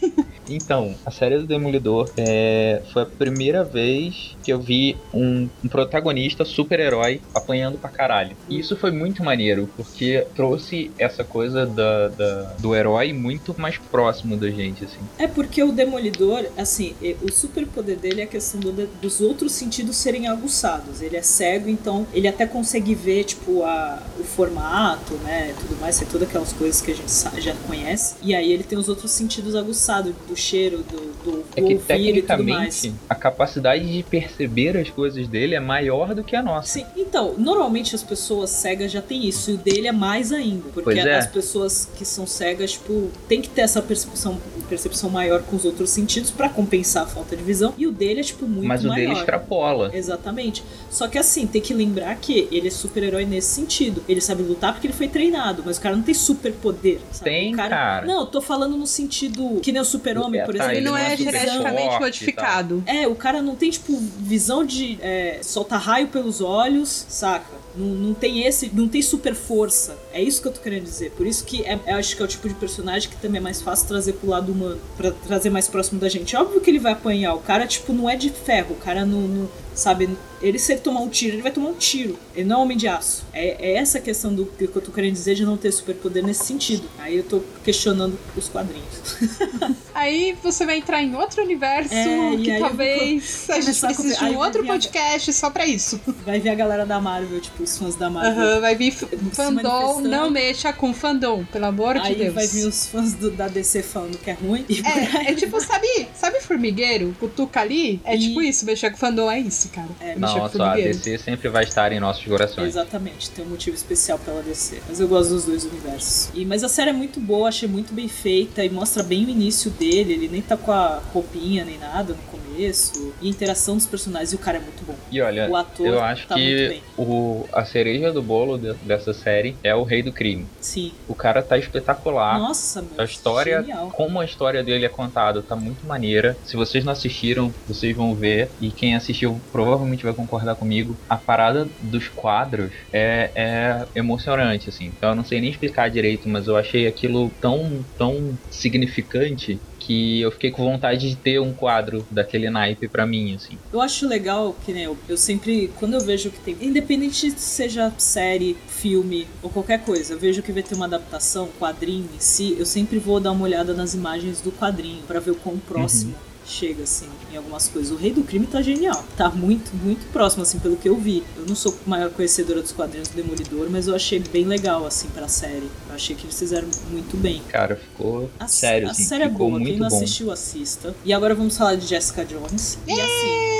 Então, 0.54 0.94
a 1.06 1.10
série 1.10 1.38
do 1.38 1.46
Demolidor 1.46 2.10
é, 2.16 2.82
foi 2.92 3.02
a 3.02 3.06
primeira 3.06 3.62
vez 3.62 4.36
que 4.42 4.52
eu 4.52 4.60
vi 4.60 4.96
um, 5.14 5.48
um 5.64 5.68
protagonista 5.68 6.44
super-herói 6.44 7.20
apanhando 7.34 7.78
pra 7.78 7.88
caralho. 7.88 8.36
E 8.48 8.58
isso 8.58 8.76
foi 8.76 8.90
muito 8.90 9.22
maneiro, 9.22 9.68
porque 9.76 10.26
trouxe 10.34 10.90
essa 10.98 11.22
coisa 11.22 11.64
da, 11.66 12.08
da- 12.08 12.54
do 12.58 12.74
herói 12.74 13.12
muito 13.12 13.54
mais 13.58 13.78
próximo 13.78 14.36
da 14.36 14.50
gente, 14.50 14.84
assim. 14.84 14.98
É 15.18 15.26
porque 15.28 15.62
o 15.62 15.70
Demolidor, 15.72 16.44
assim, 16.56 16.94
o 17.22 17.30
superpoder 17.30 17.96
dele 17.98 18.20
é 18.20 18.24
a 18.24 18.26
questão 18.26 18.60
do- 18.60 18.86
dos 19.00 19.20
outros 19.20 19.52
sentidos 19.52 19.96
serem 19.96 20.26
aguçados. 20.26 21.00
Ele 21.00 21.16
é 21.16 21.22
cego, 21.22 21.68
então 21.68 22.06
ele 22.12 22.26
até 22.26 22.46
consegue 22.46 22.94
ver, 22.94 23.24
tipo, 23.24 23.62
a, 23.62 24.02
o 24.18 24.24
formato, 24.24 25.14
né, 25.22 25.54
tudo 25.60 25.78
mais, 25.80 26.00
todas 26.10 26.28
aquelas 26.28 26.52
coisas 26.52 26.80
que 26.80 26.90
a 26.90 26.94
gente 26.96 27.10
já 27.40 27.54
conhece. 27.66 28.16
E 28.22 28.34
aí 28.34 28.52
ele 28.52 28.64
tem 28.64 28.78
os 28.78 28.88
outros 28.88 29.12
sentidos 29.12 29.54
aguçados, 29.54 30.12
do 30.28 30.36
cheiro, 30.40 30.78
do, 30.78 30.96
do, 31.24 31.44
É 31.56 31.62
que 31.62 31.74
ouvir 31.74 32.16
e 32.16 32.22
tudo 32.22 32.44
mais. 32.44 32.80
tecnicamente 32.80 32.92
a 33.08 33.14
capacidade 33.14 33.90
de 33.90 34.02
perceber 34.02 34.76
as 34.76 34.90
coisas 34.90 35.28
dele 35.28 35.54
é 35.54 35.60
maior 35.60 36.14
do 36.14 36.24
que 36.24 36.34
a 36.34 36.42
nossa. 36.42 36.68
Sim, 36.68 36.86
então, 36.96 37.34
normalmente 37.38 37.94
as 37.94 38.02
pessoas 38.02 38.50
cegas 38.50 38.90
já 38.90 39.02
têm 39.02 39.26
isso, 39.26 39.50
e 39.50 39.54
o 39.54 39.58
dele 39.58 39.86
é 39.86 39.92
mais 39.92 40.32
ainda. 40.32 40.68
Porque 40.72 40.98
é. 40.98 41.18
as 41.18 41.26
pessoas 41.26 41.88
que 41.96 42.04
são 42.04 42.26
cegas, 42.26 42.72
tipo, 42.72 43.10
tem 43.28 43.40
que 43.40 43.48
ter 43.48 43.62
essa 43.62 43.82
percepção, 43.82 44.38
percepção 44.68 45.10
maior 45.10 45.42
com 45.42 45.56
os 45.56 45.64
outros 45.64 45.90
sentidos 45.90 46.30
pra 46.30 46.48
compensar 46.48 47.04
a 47.04 47.06
falta 47.06 47.36
de 47.36 47.42
visão. 47.42 47.74
E 47.76 47.86
o 47.86 47.92
dele 47.92 48.20
é, 48.20 48.22
tipo, 48.22 48.46
muito 48.46 48.66
Mas 48.66 48.84
o 48.84 48.88
maior. 48.88 49.08
dele 49.08 49.18
extrapola. 49.18 49.90
Exatamente. 49.92 50.62
Só 50.88 51.08
que 51.08 51.18
assim, 51.18 51.46
tem 51.46 51.60
que 51.60 51.74
lembrar 51.74 52.14
que 52.16 52.48
ele 52.50 52.68
é 52.68 52.70
super-herói 52.70 53.24
nesse 53.24 53.48
sentido. 53.48 54.02
Ele 54.08 54.20
sabe 54.20 54.42
lutar 54.42 54.72
porque 54.72 54.86
ele 54.86 54.94
foi 54.94 55.08
treinado, 55.08 55.62
mas 55.64 55.76
o 55.76 55.80
cara 55.80 55.96
não 55.96 56.02
tem 56.02 56.14
superpoder. 56.14 57.00
sabe? 57.12 57.30
Tem, 57.30 57.54
o 57.54 57.56
cara. 57.56 58.02
Não, 58.06 58.20
eu 58.20 58.26
tô 58.26 58.40
falando 58.40 58.76
no 58.76 58.86
sentido 58.86 59.60
que 59.60 59.72
nem 59.72 59.80
o 59.80 59.84
super-homem, 59.84 60.29
É, 60.34 60.44
por 60.44 60.54
tá, 60.54 60.64
exemplo. 60.64 60.78
Ele 60.78 60.84
não 60.84 60.96
é 60.96 61.16
super 61.16 61.32
geneticamente 61.32 61.88
forte 61.88 62.00
modificado. 62.00 62.82
É, 62.86 63.06
o 63.06 63.14
cara 63.14 63.42
não 63.42 63.54
tem, 63.54 63.70
tipo, 63.70 63.96
visão 64.18 64.64
de 64.64 64.98
é, 65.00 65.40
soltar 65.42 65.80
raio 65.80 66.08
pelos 66.08 66.40
olhos, 66.40 67.06
saca? 67.08 67.60
Não, 67.76 67.86
não 67.86 68.14
tem 68.14 68.46
esse, 68.46 68.70
não 68.74 68.88
tem 68.88 69.02
super 69.02 69.34
força. 69.34 69.96
É 70.12 70.22
isso 70.22 70.42
que 70.42 70.48
eu 70.48 70.52
tô 70.52 70.60
querendo 70.60 70.84
dizer. 70.84 71.10
Por 71.12 71.26
isso 71.26 71.44
que 71.44 71.62
é, 71.64 71.78
eu 71.86 71.96
acho 71.96 72.16
que 72.16 72.22
é 72.22 72.24
o 72.24 72.28
tipo 72.28 72.48
de 72.48 72.54
personagem 72.54 73.08
que 73.08 73.16
também 73.16 73.38
é 73.38 73.42
mais 73.42 73.62
fácil 73.62 73.86
trazer 73.88 74.14
pro 74.14 74.28
lado 74.28 74.50
humano, 74.52 74.80
Pra 74.96 75.10
trazer 75.10 75.50
mais 75.50 75.68
próximo 75.68 76.00
da 76.00 76.08
gente. 76.08 76.36
Óbvio 76.36 76.60
que 76.60 76.68
ele 76.70 76.78
vai 76.80 76.92
apanhar. 76.92 77.34
O 77.34 77.38
cara, 77.40 77.66
tipo, 77.66 77.92
não 77.92 78.08
é 78.10 78.16
de 78.16 78.30
ferro. 78.30 78.72
O 78.74 78.76
cara 78.78 79.04
não, 79.06 79.20
não- 79.22 79.48
sabe? 79.74 80.10
Ele 80.42 80.58
se 80.58 80.72
ele 80.72 80.80
tomar 80.80 81.00
um 81.00 81.08
tiro, 81.08 81.34
ele 81.36 81.42
vai 81.42 81.52
tomar 81.52 81.68
um 81.68 81.74
tiro. 81.74 82.18
Ele 82.34 82.48
não 82.48 82.60
é 82.60 82.62
homem 82.62 82.76
de 82.76 82.88
aço. 82.88 83.24
É, 83.32 83.72
é 83.72 83.76
essa 83.76 83.98
a 83.98 84.00
questão 84.00 84.34
do 84.34 84.46
que 84.46 84.64
eu 84.64 84.80
tô 84.82 84.90
querendo 84.90 85.12
dizer 85.12 85.34
de 85.34 85.44
não 85.44 85.56
ter 85.56 85.70
superpoder 85.70 86.24
nesse 86.24 86.44
sentido. 86.44 86.82
Aí 86.98 87.16
eu 87.18 87.22
tô 87.22 87.40
questionando 87.64 88.18
os 88.36 88.48
quadrinhos. 88.48 88.84
Aí 89.94 90.36
você 90.42 90.64
vai 90.64 90.78
entrar 90.78 91.02
em 91.02 91.14
outro 91.14 91.42
universo 91.42 91.92
É, 91.92 92.36
que 92.36 92.58
talvez 92.58 93.44
vou 93.46 93.56
a 93.56 93.60
gente 93.60 93.80
precise 93.80 94.18
de 94.18 94.24
um 94.24 94.38
outro 94.38 94.62
vir 94.62 94.68
a- 94.70 94.72
podcast 94.72 95.32
só 95.34 95.50
pra 95.50 95.66
isso. 95.66 96.00
Vai 96.24 96.40
ver 96.40 96.50
a 96.50 96.54
galera 96.54 96.86
da 96.86 97.00
Marvel, 97.00 97.40
tipo, 97.40 97.62
os 97.62 97.76
fãs 97.76 97.94
da 97.96 98.08
Marvel. 98.08 98.42
Aham, 98.42 98.60
vai 98.60 98.74
vir 98.74 98.92
fandom 98.92 99.99
não 100.08 100.30
mexa 100.30 100.72
com 100.72 100.92
fandom, 100.92 101.44
pelo 101.44 101.66
amor 101.66 101.94
de 101.94 102.06
Aí 102.08 102.14
Deus. 102.14 102.34
vai 102.34 102.46
vir 102.46 102.66
os 102.66 102.86
fãs 102.86 103.14
do- 103.14 103.30
da 103.30 103.48
DC 103.48 103.82
falando 103.82 104.18
que 104.18 104.30
é 104.30 104.34
ruim. 104.34 104.64
Aí 104.68 105.26
É, 105.26 105.30
é 105.30 105.34
tipo, 105.34 105.60
sabe, 105.60 105.86
sabe 106.14 106.40
formigueiro? 106.40 107.14
Cutuca 107.18 107.60
ali? 107.60 108.00
É 108.04 108.14
E- 108.14 108.18
tipo 108.18 108.42
isso, 108.42 108.64
mexer 108.64 108.90
com 108.90 108.96
fandom 108.96 109.30
é 109.30 109.38
isso, 109.40 109.68
cara. 109.70 109.88
É, 110.00 110.14
mexer 110.16 110.18
Não, 110.18 110.40
com 110.48 110.56
só 110.56 110.62
a. 110.64 110.74
DC 110.76 111.18
sempre 111.18 111.48
vai 111.48 111.64
estar 111.64 111.92
em 111.92 112.00
nossos 112.00 112.24
corações. 112.24 112.68
Exatamente, 112.68 113.30
tem 113.30 113.44
um 113.44 113.48
motivo 113.48 113.76
especial 113.76 114.18
pela 114.18 114.42
DC. 114.42 114.80
Mas 114.88 115.00
eu 115.00 115.08
gosto 115.08 115.30
dos 115.30 115.44
dois 115.44 115.64
universos. 115.64 116.30
E, 116.34 116.44
mas 116.44 116.62
a 116.64 116.68
série 116.68 116.90
é 116.90 116.92
muito 116.94 117.20
boa, 117.20 117.48
achei 117.48 117.68
muito 117.68 117.92
bem 117.92 118.08
feita 118.08 118.64
e 118.64 118.70
mostra 118.70 119.02
bem 119.02 119.24
o 119.24 119.28
início 119.30 119.70
dele. 119.70 120.12
Ele 120.14 120.28
nem 120.28 120.42
tá 120.42 120.56
com 120.56 120.72
a 120.72 121.00
roupinha 121.12 121.64
nem 121.64 121.78
nada 121.78 122.14
no 122.14 122.22
começo. 122.22 123.12
E 123.22 123.26
a 123.26 123.30
interação 123.30 123.76
dos 123.76 123.86
personagens, 123.86 124.32
e 124.32 124.36
o 124.36 124.38
cara 124.38 124.58
é 124.58 124.60
muito 124.60 124.84
bom. 124.84 124.94
E 125.10 125.20
olha, 125.20 125.48
O 125.50 125.56
ator 125.56 125.86
eu 125.86 126.00
acho 126.00 126.26
tá 126.26 126.36
muito 126.36 126.46
que 126.48 126.68
bem. 126.68 126.82
o, 126.98 127.46
a 127.52 127.64
cereja 127.64 128.12
do 128.12 128.22
bolo 128.22 128.58
de- 128.58 128.74
dessa 128.84 129.14
série 129.14 129.56
é 129.62 129.74
o 129.74 129.82
Rei 129.90 130.04
do 130.04 130.12
Crime. 130.12 130.46
Sim. 130.60 130.92
O 131.08 131.14
cara 131.16 131.42
tá 131.42 131.58
espetacular. 131.58 132.38
Nossa, 132.38 132.80
meu. 132.80 132.92
A 132.96 133.04
história, 133.04 133.60
Genial. 133.60 133.90
como 133.90 134.20
a 134.20 134.24
história 134.24 134.62
dele 134.62 134.86
é 134.86 134.88
contada, 134.88 135.42
tá 135.42 135.56
muito 135.56 135.84
maneira. 135.84 136.36
Se 136.44 136.56
vocês 136.56 136.84
não 136.84 136.92
assistiram, 136.92 137.52
vocês 137.66 137.96
vão 137.96 138.14
ver. 138.14 138.50
E 138.60 138.70
quem 138.70 138.94
assistiu 138.94 139.40
provavelmente 139.50 140.04
vai 140.04 140.14
concordar 140.14 140.54
comigo. 140.54 140.96
A 141.08 141.16
parada 141.16 141.68
dos 141.80 142.06
quadros 142.08 142.70
é, 142.92 143.30
é 143.34 143.86
emocionante, 143.96 144.68
assim. 144.68 144.86
Então 144.86 145.10
eu 145.10 145.16
não 145.16 145.24
sei 145.24 145.40
nem 145.40 145.50
explicar 145.50 145.90
direito, 145.90 146.28
mas 146.28 146.46
eu 146.46 146.56
achei 146.56 146.86
aquilo 146.86 147.30
tão, 147.40 147.84
tão 147.98 148.38
significante 148.48 149.60
que 149.80 150.20
eu 150.20 150.30
fiquei 150.30 150.50
com 150.50 150.62
vontade 150.62 151.08
de 151.08 151.16
ter 151.16 151.40
um 151.40 151.52
quadro 151.52 152.06
daquele 152.10 152.50
naipe 152.50 152.86
pra 152.86 153.06
mim, 153.06 153.34
assim. 153.34 153.58
Eu 153.72 153.80
acho 153.80 154.06
legal 154.06 154.54
que, 154.64 154.72
né, 154.72 154.82
eu, 154.82 154.96
eu 155.08 155.16
sempre, 155.16 155.72
quando 155.78 155.94
eu 155.94 156.00
vejo 156.00 156.30
que 156.30 156.38
tem, 156.38 156.56
independente 156.60 157.30
seja 157.32 157.92
série, 157.98 158.56
filme 158.68 159.26
ou 159.42 159.50
qualquer 159.50 159.82
coisa, 159.82 160.12
eu 160.14 160.18
vejo 160.18 160.42
que 160.42 160.52
vai 160.52 160.62
ter 160.62 160.74
uma 160.74 160.84
adaptação, 160.84 161.48
quadrinho 161.58 162.08
em 162.14 162.20
si, 162.20 162.54
eu 162.58 162.66
sempre 162.66 162.98
vou 162.98 163.18
dar 163.18 163.32
uma 163.32 163.44
olhada 163.44 163.72
nas 163.72 163.94
imagens 163.94 164.40
do 164.40 164.52
quadrinho 164.52 165.02
pra 165.06 165.18
ver 165.18 165.30
o 165.30 165.36
quão 165.36 165.58
próximo 165.58 166.14
chega, 166.50 166.82
assim, 166.82 167.06
em 167.32 167.36
algumas 167.36 167.68
coisas. 167.68 167.90
O 167.92 167.96
Rei 167.96 168.12
do 168.12 168.22
Crime 168.22 168.46
tá 168.46 168.60
genial, 168.60 169.04
tá 169.16 169.30
muito, 169.30 169.74
muito 169.76 170.10
próximo, 170.12 170.42
assim, 170.42 170.58
pelo 170.58 170.76
que 170.76 170.88
eu 170.88 170.96
vi. 170.96 171.22
Eu 171.36 171.46
não 171.46 171.54
sou 171.54 171.74
maior 171.86 172.10
conhecedora 172.10 172.60
dos 172.60 172.72
quadrinhos 172.72 173.08
do 173.08 173.14
Demolidor, 173.14 173.68
mas 173.70 173.86
eu 173.88 173.94
achei 173.94 174.18
bem 174.18 174.44
legal, 174.44 174.84
assim, 174.86 175.08
pra 175.08 175.28
série. 175.28 175.70
Eu 175.88 175.94
achei 175.94 176.14
que 176.16 176.24
eles 176.24 176.38
fizeram 176.38 176.68
muito 176.90 177.16
bem. 177.16 177.40
Cara, 177.48 177.76
ficou 177.76 178.30
A, 178.38 178.46
sério, 178.48 178.88
a 178.88 178.90
assim, 178.90 179.04
série 179.04 179.24
é 179.24 179.28
boa, 179.28 179.58
quem 179.58 179.78
não 179.78 179.88
bom. 179.88 179.96
assistiu, 179.96 180.30
assista. 180.30 180.94
E 181.04 181.12
agora 181.12 181.34
vamos 181.34 181.56
falar 181.56 181.76
de 181.76 181.86
Jessica 181.86 182.24
Jones. 182.24 182.78
E 182.86 182.92
assim, 182.92 183.59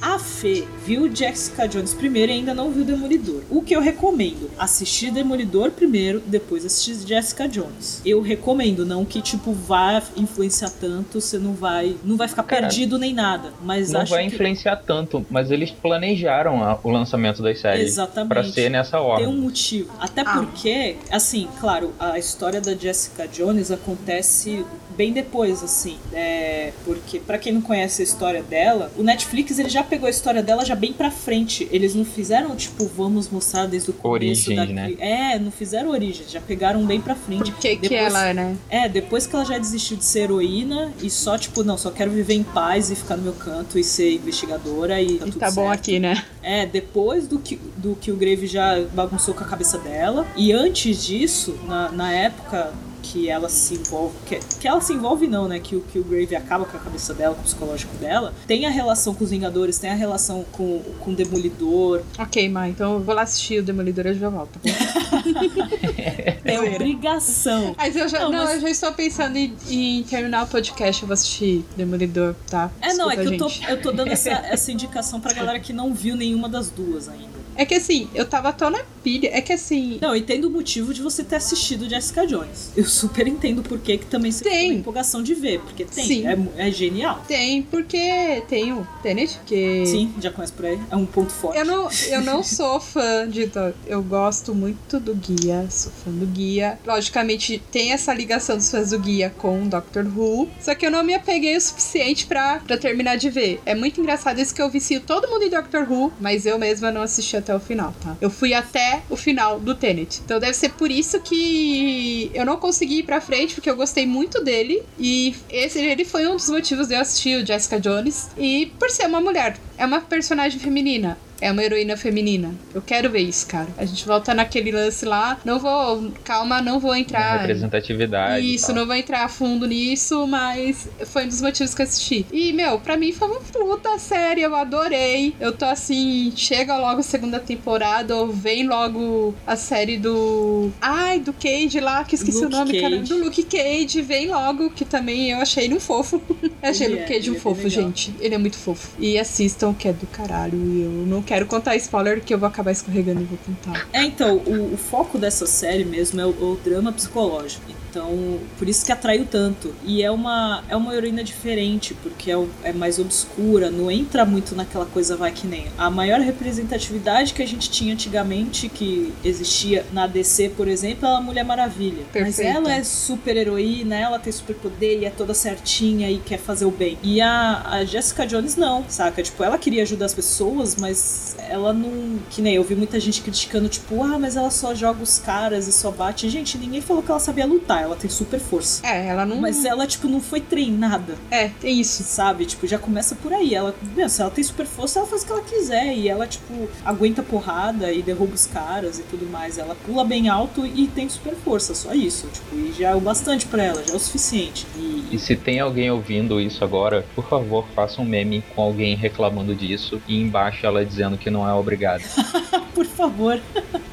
a 0.00 0.18
Fê 0.18 0.64
viu 0.86 1.14
Jessica 1.14 1.66
Jones 1.68 1.92
primeiro 1.94 2.32
e 2.32 2.36
ainda 2.36 2.54
não 2.54 2.70
viu 2.70 2.84
Demolidor. 2.84 3.42
O 3.50 3.62
que 3.62 3.74
eu 3.74 3.80
recomendo? 3.80 4.50
Assistir 4.58 5.10
Demolidor 5.10 5.70
primeiro, 5.70 6.20
depois 6.26 6.64
assistir 6.64 6.94
Jessica 7.06 7.46
Jones. 7.48 8.00
Eu 8.04 8.20
recomendo, 8.20 8.84
não 8.86 9.04
que 9.04 9.20
tipo 9.20 9.52
vá 9.52 10.02
influenciar 10.16 10.70
tanto, 10.70 11.20
você 11.20 11.38
não 11.38 11.52
vai, 11.52 11.96
não 12.04 12.16
vai 12.16 12.28
ficar 12.28 12.42
Cara, 12.44 12.62
perdido 12.62 12.98
nem 12.98 13.12
nada, 13.12 13.52
mas 13.62 13.90
Não 13.90 14.00
acho 14.00 14.10
vai 14.10 14.26
que 14.26 14.34
influenciar 14.34 14.76
tanto, 14.76 15.24
mas 15.30 15.50
eles 15.50 15.70
planejaram 15.70 16.62
a- 16.62 16.78
o 16.82 16.90
lançamento 16.90 17.42
das 17.42 17.60
séries 17.60 17.86
Exatamente. 17.86 18.28
pra 18.28 18.44
ser 18.44 18.70
nessa 18.70 18.96
Tem 18.98 19.06
ordem. 19.06 19.26
um 19.28 19.40
motivo. 19.40 19.90
Até 20.00 20.22
Ah. 20.22 20.34
porque, 20.34 20.96
assim, 21.10 21.48
claro, 21.60 21.92
a 21.98 22.18
história 22.18 22.60
da 22.60 22.74
Jessica 22.74 23.26
Jones 23.28 23.70
acontece 23.70 24.64
bem 25.00 25.14
depois, 25.14 25.62
assim. 25.62 25.96
É, 26.12 26.74
porque, 26.84 27.18
pra 27.18 27.38
quem 27.38 27.54
não 27.54 27.62
conhece 27.62 28.02
a 28.02 28.04
história 28.04 28.42
dela, 28.42 28.92
o 28.98 29.02
Netflix 29.02 29.58
ele 29.58 29.70
já 29.70 29.82
pegou 29.82 30.06
a 30.06 30.10
história 30.10 30.42
dela 30.42 30.62
já 30.62 30.74
bem 30.74 30.92
pra 30.92 31.10
frente. 31.10 31.66
Eles 31.72 31.94
não 31.94 32.04
fizeram, 32.04 32.54
tipo, 32.54 32.84
vamos 32.84 33.30
mostrar 33.30 33.64
desde 33.64 33.88
o 33.88 33.94
começo 33.94 34.50
Origens, 34.50 34.56
da... 34.56 34.66
né? 34.66 34.92
É, 34.98 35.38
não 35.38 35.50
fizeram 35.50 35.88
origens, 35.88 36.30
já 36.30 36.38
pegaram 36.38 36.84
bem 36.84 37.00
pra 37.00 37.14
frente. 37.14 37.50
Por 37.50 37.60
que, 37.60 37.76
que 37.76 37.88
Depois- 37.88 38.14
ela, 38.14 38.34
né? 38.34 38.56
É, 38.68 38.90
depois 38.90 39.26
que 39.26 39.34
ela 39.34 39.44
já 39.46 39.56
desistiu 39.56 39.96
de 39.96 40.04
ser 40.04 40.24
heroína 40.24 40.92
e 41.02 41.08
só, 41.08 41.38
tipo, 41.38 41.64
não, 41.64 41.78
só 41.78 41.90
quero 41.90 42.10
viver 42.10 42.34
em 42.34 42.42
paz 42.42 42.90
e 42.90 42.94
ficar 42.94 43.16
no 43.16 43.22
meu 43.22 43.32
canto 43.32 43.78
e 43.78 43.82
ser 43.84 44.12
investigadora 44.16 45.00
e 45.00 45.16
tá 45.16 45.26
E 45.26 45.30
tudo 45.30 45.38
tá 45.40 45.50
bom 45.50 45.68
certo. 45.68 45.80
aqui, 45.80 45.98
né? 45.98 46.22
É, 46.42 46.66
depois 46.66 47.26
do 47.26 47.38
que, 47.38 47.58
do 47.78 47.94
que 47.94 48.10
o 48.12 48.16
Grave 48.16 48.46
já 48.46 48.78
bagunçou 48.92 49.32
com 49.32 49.42
a 49.44 49.46
cabeça 49.46 49.78
dela. 49.78 50.26
E 50.36 50.52
antes 50.52 51.06
disso, 51.06 51.58
na, 51.66 51.90
na 51.90 52.12
época 52.12 52.70
que 53.12 53.28
ela 53.28 53.48
se 53.48 53.74
envolve. 53.74 54.14
Que, 54.26 54.38
que 54.60 54.68
ela 54.68 54.80
se 54.80 54.92
envolve, 54.92 55.26
não, 55.26 55.48
né? 55.48 55.58
Que, 55.60 55.76
o- 55.76 55.80
que 55.80 55.98
o 55.98 56.04
Grave 56.04 56.36
acaba 56.36 56.64
com 56.64 56.76
a 56.76 56.80
cabeça 56.80 57.12
dela, 57.14 57.34
com 57.34 57.40
o 57.40 57.44
psicológico 57.44 57.94
dela. 57.96 58.32
Tem 58.46 58.66
a 58.66 58.70
relação 58.70 59.14
com 59.14 59.24
os 59.24 59.30
Vingadores, 59.30 59.78
tem 59.78 59.90
a 59.90 59.94
relação 59.94 60.44
com, 60.52 60.80
com 61.00 61.10
o 61.10 61.14
Demolidor. 61.14 62.02
Ok, 62.18 62.48
mãe, 62.48 62.70
então 62.70 62.94
eu 62.94 63.00
vou 63.00 63.14
lá 63.14 63.22
assistir 63.22 63.58
o 63.60 63.62
Demolidor 63.62 64.06
e 64.06 64.14
já 64.14 64.28
volto. 64.28 64.58
É 66.44 66.60
obrigação. 66.60 67.74
Mas 67.76 67.94
eu 67.96 68.08
já, 68.08 68.20
Não, 68.20 68.32
não, 68.32 68.44
mas- 68.44 68.54
eu 68.56 68.60
já 68.62 68.70
estou 68.70 68.92
pensando 68.92 69.36
em, 69.36 69.54
em 69.68 70.02
terminar 70.02 70.44
o 70.44 70.46
podcast, 70.46 71.02
eu 71.02 71.06
vou 71.08 71.14
assistir 71.14 71.64
Demolidor, 71.76 72.34
tá? 72.48 72.70
É, 72.80 72.92
não, 72.94 73.10
é 73.10 73.16
que 73.16 73.22
Desculpa, 73.30 73.54
eu 73.62 73.66
tô, 73.66 73.72
eu 73.72 73.82
tô 73.82 73.92
dando 73.92 74.08
essa, 74.12 74.30
essa 74.46 74.72
indicação 74.72 75.20
pra 75.20 75.32
galera 75.32 75.60
que 75.60 75.72
não 75.72 75.92
viu 75.94 76.16
nenhuma 76.16 76.48
das 76.48 76.70
duas 76.70 77.08
ainda. 77.08 77.39
É 77.56 77.64
que 77.64 77.74
assim, 77.74 78.08
eu 78.14 78.26
tava 78.26 78.52
tão 78.52 78.70
na 78.70 78.80
pilha. 79.02 79.30
É 79.32 79.40
que 79.40 79.52
assim. 79.52 79.98
Não, 80.00 80.10
eu 80.10 80.16
entendo 80.16 80.46
o 80.46 80.50
motivo 80.50 80.92
de 80.94 81.02
você 81.02 81.22
ter 81.22 81.36
assistido 81.36 81.88
Jessica 81.88 82.26
Jones. 82.26 82.72
Eu 82.76 82.84
super 82.84 83.26
entendo 83.26 83.62
por 83.62 83.78
que 83.78 83.98
também 83.98 84.30
você 84.32 84.44
Tem. 84.44 84.70
uma 84.70 84.80
empolgação 84.80 85.22
de 85.22 85.34
ver, 85.34 85.60
porque 85.60 85.84
tem, 85.84 86.04
Sim. 86.04 86.26
é, 86.26 86.68
é 86.68 86.70
genial. 86.70 87.22
Tem, 87.26 87.62
porque 87.62 88.42
tem 88.48 88.72
o 88.72 88.86
Tenet, 89.02 89.38
que. 89.46 89.84
Sim, 89.86 90.14
já 90.20 90.30
conhece 90.30 90.52
por 90.52 90.66
aí. 90.66 90.78
É 90.90 90.96
um 90.96 91.06
ponto 91.06 91.32
forte. 91.32 91.58
Eu 91.58 91.64
não, 91.64 91.88
eu 92.10 92.22
não 92.22 92.42
sou 92.42 92.80
fã 92.80 93.28
de. 93.28 93.50
Eu 93.86 94.02
gosto 94.02 94.54
muito 94.54 95.00
do 95.00 95.14
Guia, 95.14 95.66
sou 95.70 95.92
fã 96.04 96.10
do 96.10 96.26
Guia. 96.26 96.78
Logicamente, 96.86 97.62
tem 97.70 97.92
essa 97.92 98.12
ligação 98.12 98.56
dos 98.56 98.70
fãs 98.70 98.90
do 98.90 98.98
Guia 98.98 99.30
com 99.36 99.68
Doctor 99.68 100.06
Who. 100.06 100.48
Só 100.60 100.74
que 100.74 100.86
eu 100.86 100.90
não 100.90 101.02
me 101.02 101.14
apeguei 101.14 101.56
o 101.56 101.60
suficiente 101.60 102.26
pra, 102.26 102.60
pra 102.60 102.76
terminar 102.76 103.16
de 103.16 103.30
ver. 103.30 103.60
É 103.64 103.74
muito 103.74 104.00
engraçado 104.00 104.40
isso 104.40 104.54
que 104.54 104.62
eu 104.62 104.70
vicio 104.70 105.00
todo 105.00 105.28
mundo 105.28 105.44
em 105.44 105.50
Doctor 105.50 105.90
Who, 105.90 106.12
mas 106.20 106.46
eu 106.46 106.58
mesma 106.58 106.90
não 106.90 107.02
assisti 107.02 107.36
até 107.40 107.54
o 107.54 107.60
final, 107.60 107.94
tá? 108.02 108.16
Eu 108.20 108.30
fui 108.30 108.54
até 108.54 109.02
o 109.10 109.16
final 109.16 109.58
do 109.58 109.74
Tenet. 109.74 110.20
Então 110.24 110.38
deve 110.38 110.54
ser 110.54 110.70
por 110.70 110.90
isso 110.90 111.20
que 111.20 112.30
eu 112.32 112.46
não 112.46 112.56
consegui 112.56 112.98
ir 112.98 113.02
pra 113.02 113.20
frente, 113.20 113.54
porque 113.54 113.68
eu 113.68 113.76
gostei 113.76 114.06
muito 114.06 114.42
dele. 114.42 114.82
E 114.98 115.34
esse 115.50 115.78
ele 115.78 116.04
foi 116.04 116.26
um 116.26 116.36
dos 116.36 116.48
motivos 116.48 116.88
de 116.88 116.94
eu 116.94 117.00
assistir 117.00 117.42
o 117.42 117.46
Jessica 117.46 117.80
Jones. 117.80 118.30
E 118.36 118.72
por 118.78 118.90
ser 118.90 119.06
uma 119.06 119.20
mulher, 119.20 119.56
é 119.76 119.84
uma 119.84 120.00
personagem 120.00 120.58
feminina. 120.58 121.18
É 121.40 121.50
uma 121.50 121.62
heroína 121.62 121.96
feminina. 121.96 122.54
Eu 122.74 122.82
quero 122.82 123.10
ver 123.10 123.20
isso, 123.20 123.46
cara. 123.46 123.68
A 123.78 123.84
gente 123.84 124.04
volta 124.06 124.34
naquele 124.34 124.70
lance 124.70 125.04
lá. 125.04 125.38
Não 125.44 125.58
vou. 125.58 126.12
Calma, 126.22 126.60
não 126.60 126.78
vou 126.78 126.94
entrar. 126.94 127.38
Representatividade. 127.40 128.54
Isso, 128.54 128.72
não 128.72 128.86
vou 128.86 128.94
entrar 128.94 129.24
a 129.24 129.28
fundo 129.28 129.66
nisso, 129.66 130.26
mas 130.26 130.88
foi 131.06 131.24
um 131.24 131.28
dos 131.28 131.40
motivos 131.40 131.74
que 131.74 131.82
eu 131.82 131.86
assisti. 131.86 132.26
E, 132.32 132.52
meu, 132.52 132.78
pra 132.78 132.96
mim 132.96 133.12
foi 133.12 133.28
uma 133.28 133.40
puta 133.40 133.98
série, 133.98 134.42
eu 134.42 134.54
adorei. 134.54 135.34
Eu 135.40 135.52
tô 135.52 135.64
assim, 135.64 136.32
chega 136.36 136.76
logo 136.76 137.00
a 137.00 137.02
segunda 137.02 137.40
temporada, 137.40 138.14
ou 138.16 138.28
vem 138.28 138.66
logo 138.66 139.34
a 139.46 139.56
série 139.56 139.96
do. 139.96 140.70
Ai, 140.80 141.20
do 141.20 141.32
Cage 141.32 141.80
lá, 141.80 142.04
que 142.04 142.14
esqueci 142.14 142.42
Luke 142.44 142.54
o 142.54 142.58
nome, 142.58 142.80
cara. 142.80 142.98
Cage. 142.98 143.14
Do 143.14 143.24
Luke 143.24 143.42
Cage, 143.44 144.02
vem 144.02 144.28
logo, 144.28 144.70
que 144.70 144.84
também 144.84 145.30
eu 145.30 145.38
achei 145.38 145.64
ele 145.64 145.74
um 145.74 145.80
fofo. 145.80 146.20
eu 146.62 146.70
achei 146.70 146.86
Ele 146.86 146.96
o 146.96 147.00
Luke 147.00 147.12
é, 147.12 147.16
Cage 147.16 147.30
um 147.30 147.36
é 147.36 147.38
fofo, 147.38 147.68
gente. 147.68 148.14
Ele 148.20 148.34
é 148.34 148.38
muito 148.38 148.56
fofo. 148.56 148.90
E 148.98 149.18
assistam, 149.18 149.72
que 149.72 149.88
é 149.88 149.92
do 149.92 150.06
caralho. 150.06 150.58
E 150.58 150.82
eu 150.82 150.90
não 151.06 151.22
quero 151.30 151.46
contar 151.46 151.76
spoiler, 151.76 152.20
que 152.20 152.34
eu 152.34 152.38
vou 152.40 152.48
acabar 152.48 152.72
escorregando 152.72 153.20
e 153.20 153.24
vou 153.24 153.38
contar. 153.38 153.86
É, 153.92 154.02
então, 154.02 154.38
o, 154.38 154.74
o 154.74 154.76
foco 154.76 155.16
dessa 155.16 155.46
série 155.46 155.84
mesmo 155.84 156.20
é 156.20 156.26
o, 156.26 156.30
o 156.30 156.60
drama 156.64 156.92
psicológico. 156.92 157.62
Então, 157.90 158.38
por 158.56 158.68
isso 158.68 158.86
que 158.86 158.92
atraiu 158.92 159.26
tanto. 159.26 159.74
E 159.84 160.02
é 160.02 160.10
uma, 160.10 160.62
é 160.68 160.76
uma 160.76 160.94
heroína 160.94 161.24
diferente, 161.24 161.92
porque 161.94 162.30
é, 162.30 162.46
é 162.62 162.72
mais 162.72 162.98
obscura, 162.98 163.70
não 163.70 163.90
entra 163.90 164.24
muito 164.24 164.54
naquela 164.54 164.86
coisa 164.86 165.16
vai 165.16 165.32
que 165.32 165.46
nem. 165.46 165.66
A 165.76 165.90
maior 165.90 166.20
representatividade 166.20 167.34
que 167.34 167.42
a 167.42 167.46
gente 167.46 167.68
tinha 167.70 167.92
antigamente, 167.92 168.68
que 168.68 169.12
existia 169.24 169.84
na 169.92 170.06
DC, 170.06 170.50
por 170.50 170.68
exemplo, 170.68 171.06
é 171.06 171.16
a 171.16 171.20
Mulher 171.20 171.44
Maravilha. 171.44 172.04
Mas 172.14 172.36
Perfeita. 172.36 172.58
ela 172.58 172.72
é 172.72 172.84
super 172.84 173.36
heroína, 173.36 173.96
ela 173.96 174.18
tem 174.18 174.32
super 174.32 174.54
poder 174.56 175.00
e 175.00 175.04
é 175.04 175.10
toda 175.10 175.34
certinha 175.34 176.10
e 176.10 176.18
quer 176.18 176.38
fazer 176.38 176.64
o 176.64 176.70
bem. 176.70 176.96
E 177.02 177.20
a, 177.20 177.62
a 177.66 177.84
Jessica 177.84 178.26
Jones 178.26 178.56
não, 178.56 178.84
saca? 178.88 179.22
Tipo, 179.22 179.42
ela 179.42 179.58
queria 179.58 179.82
ajudar 179.82 180.06
as 180.06 180.14
pessoas, 180.14 180.76
mas 180.76 181.36
ela 181.48 181.72
não. 181.72 182.18
Que 182.30 182.40
nem 182.40 182.54
eu 182.54 182.62
vi 182.62 182.74
muita 182.74 183.00
gente 183.00 183.20
criticando, 183.22 183.68
tipo, 183.68 184.02
ah, 184.02 184.18
mas 184.18 184.36
ela 184.36 184.50
só 184.50 184.74
joga 184.74 185.02
os 185.02 185.18
caras 185.18 185.66
e 185.66 185.72
só 185.72 185.90
bate. 185.90 186.28
Gente, 186.28 186.56
ninguém 186.56 186.80
falou 186.80 187.02
que 187.02 187.10
ela 187.10 187.20
sabia 187.20 187.46
lutar, 187.46 187.79
ela 187.80 187.96
tem 187.96 188.10
super 188.10 188.38
força. 188.40 188.86
É, 188.86 189.06
ela 189.08 189.24
não. 189.26 189.36
Mas 189.40 189.64
ela, 189.64 189.86
tipo, 189.86 190.08
não 190.08 190.20
foi 190.20 190.40
treinada, 190.40 191.16
É, 191.30 191.48
tem 191.60 191.80
isso. 191.80 192.02
sabe? 192.02 192.44
Tipo, 192.46 192.66
já 192.66 192.78
começa 192.78 193.14
por 193.14 193.32
aí. 193.32 193.54
Ela, 193.54 193.74
meu, 193.96 194.08
se 194.08 194.20
ela 194.20 194.30
tem 194.30 194.44
super 194.44 194.66
força, 194.66 194.98
ela 194.98 195.08
faz 195.08 195.22
o 195.22 195.26
que 195.26 195.32
ela 195.32 195.42
quiser. 195.42 195.94
E 195.96 196.08
ela, 196.08 196.26
tipo, 196.26 196.68
aguenta 196.84 197.22
porrada 197.22 197.92
e 197.92 198.02
derruba 198.02 198.34
os 198.34 198.46
caras 198.46 198.98
e 198.98 199.02
tudo 199.02 199.26
mais. 199.26 199.58
Ela 199.58 199.74
pula 199.86 200.04
bem 200.04 200.28
alto 200.28 200.66
e 200.66 200.86
tem 200.86 201.08
super 201.08 201.34
força, 201.34 201.74
só 201.74 201.92
isso. 201.94 202.28
Tipo, 202.28 202.56
e 202.56 202.72
já 202.78 202.90
é 202.90 202.94
o 202.94 203.00
bastante 203.00 203.46
pra 203.46 203.62
ela, 203.62 203.82
já 203.86 203.92
é 203.92 203.96
o 203.96 204.00
suficiente. 204.00 204.66
E, 204.76 205.08
E 205.12 205.18
se 205.18 205.34
tem 205.36 205.60
alguém 205.60 205.90
ouvindo 205.90 206.40
isso 206.40 206.62
agora, 206.64 207.04
por 207.14 207.26
favor, 207.28 207.66
faça 207.74 208.00
um 208.00 208.04
meme 208.04 208.42
com 208.54 208.62
alguém 208.62 208.94
reclamando 208.94 209.54
disso 209.54 210.00
e 210.06 210.20
embaixo 210.20 210.64
ela 210.66 210.84
dizendo 210.84 211.16
que 211.18 211.30
não 211.30 211.48
é 211.48 211.52
obrigada. 211.54 212.02
Por 212.74 212.86
favor. 212.86 213.40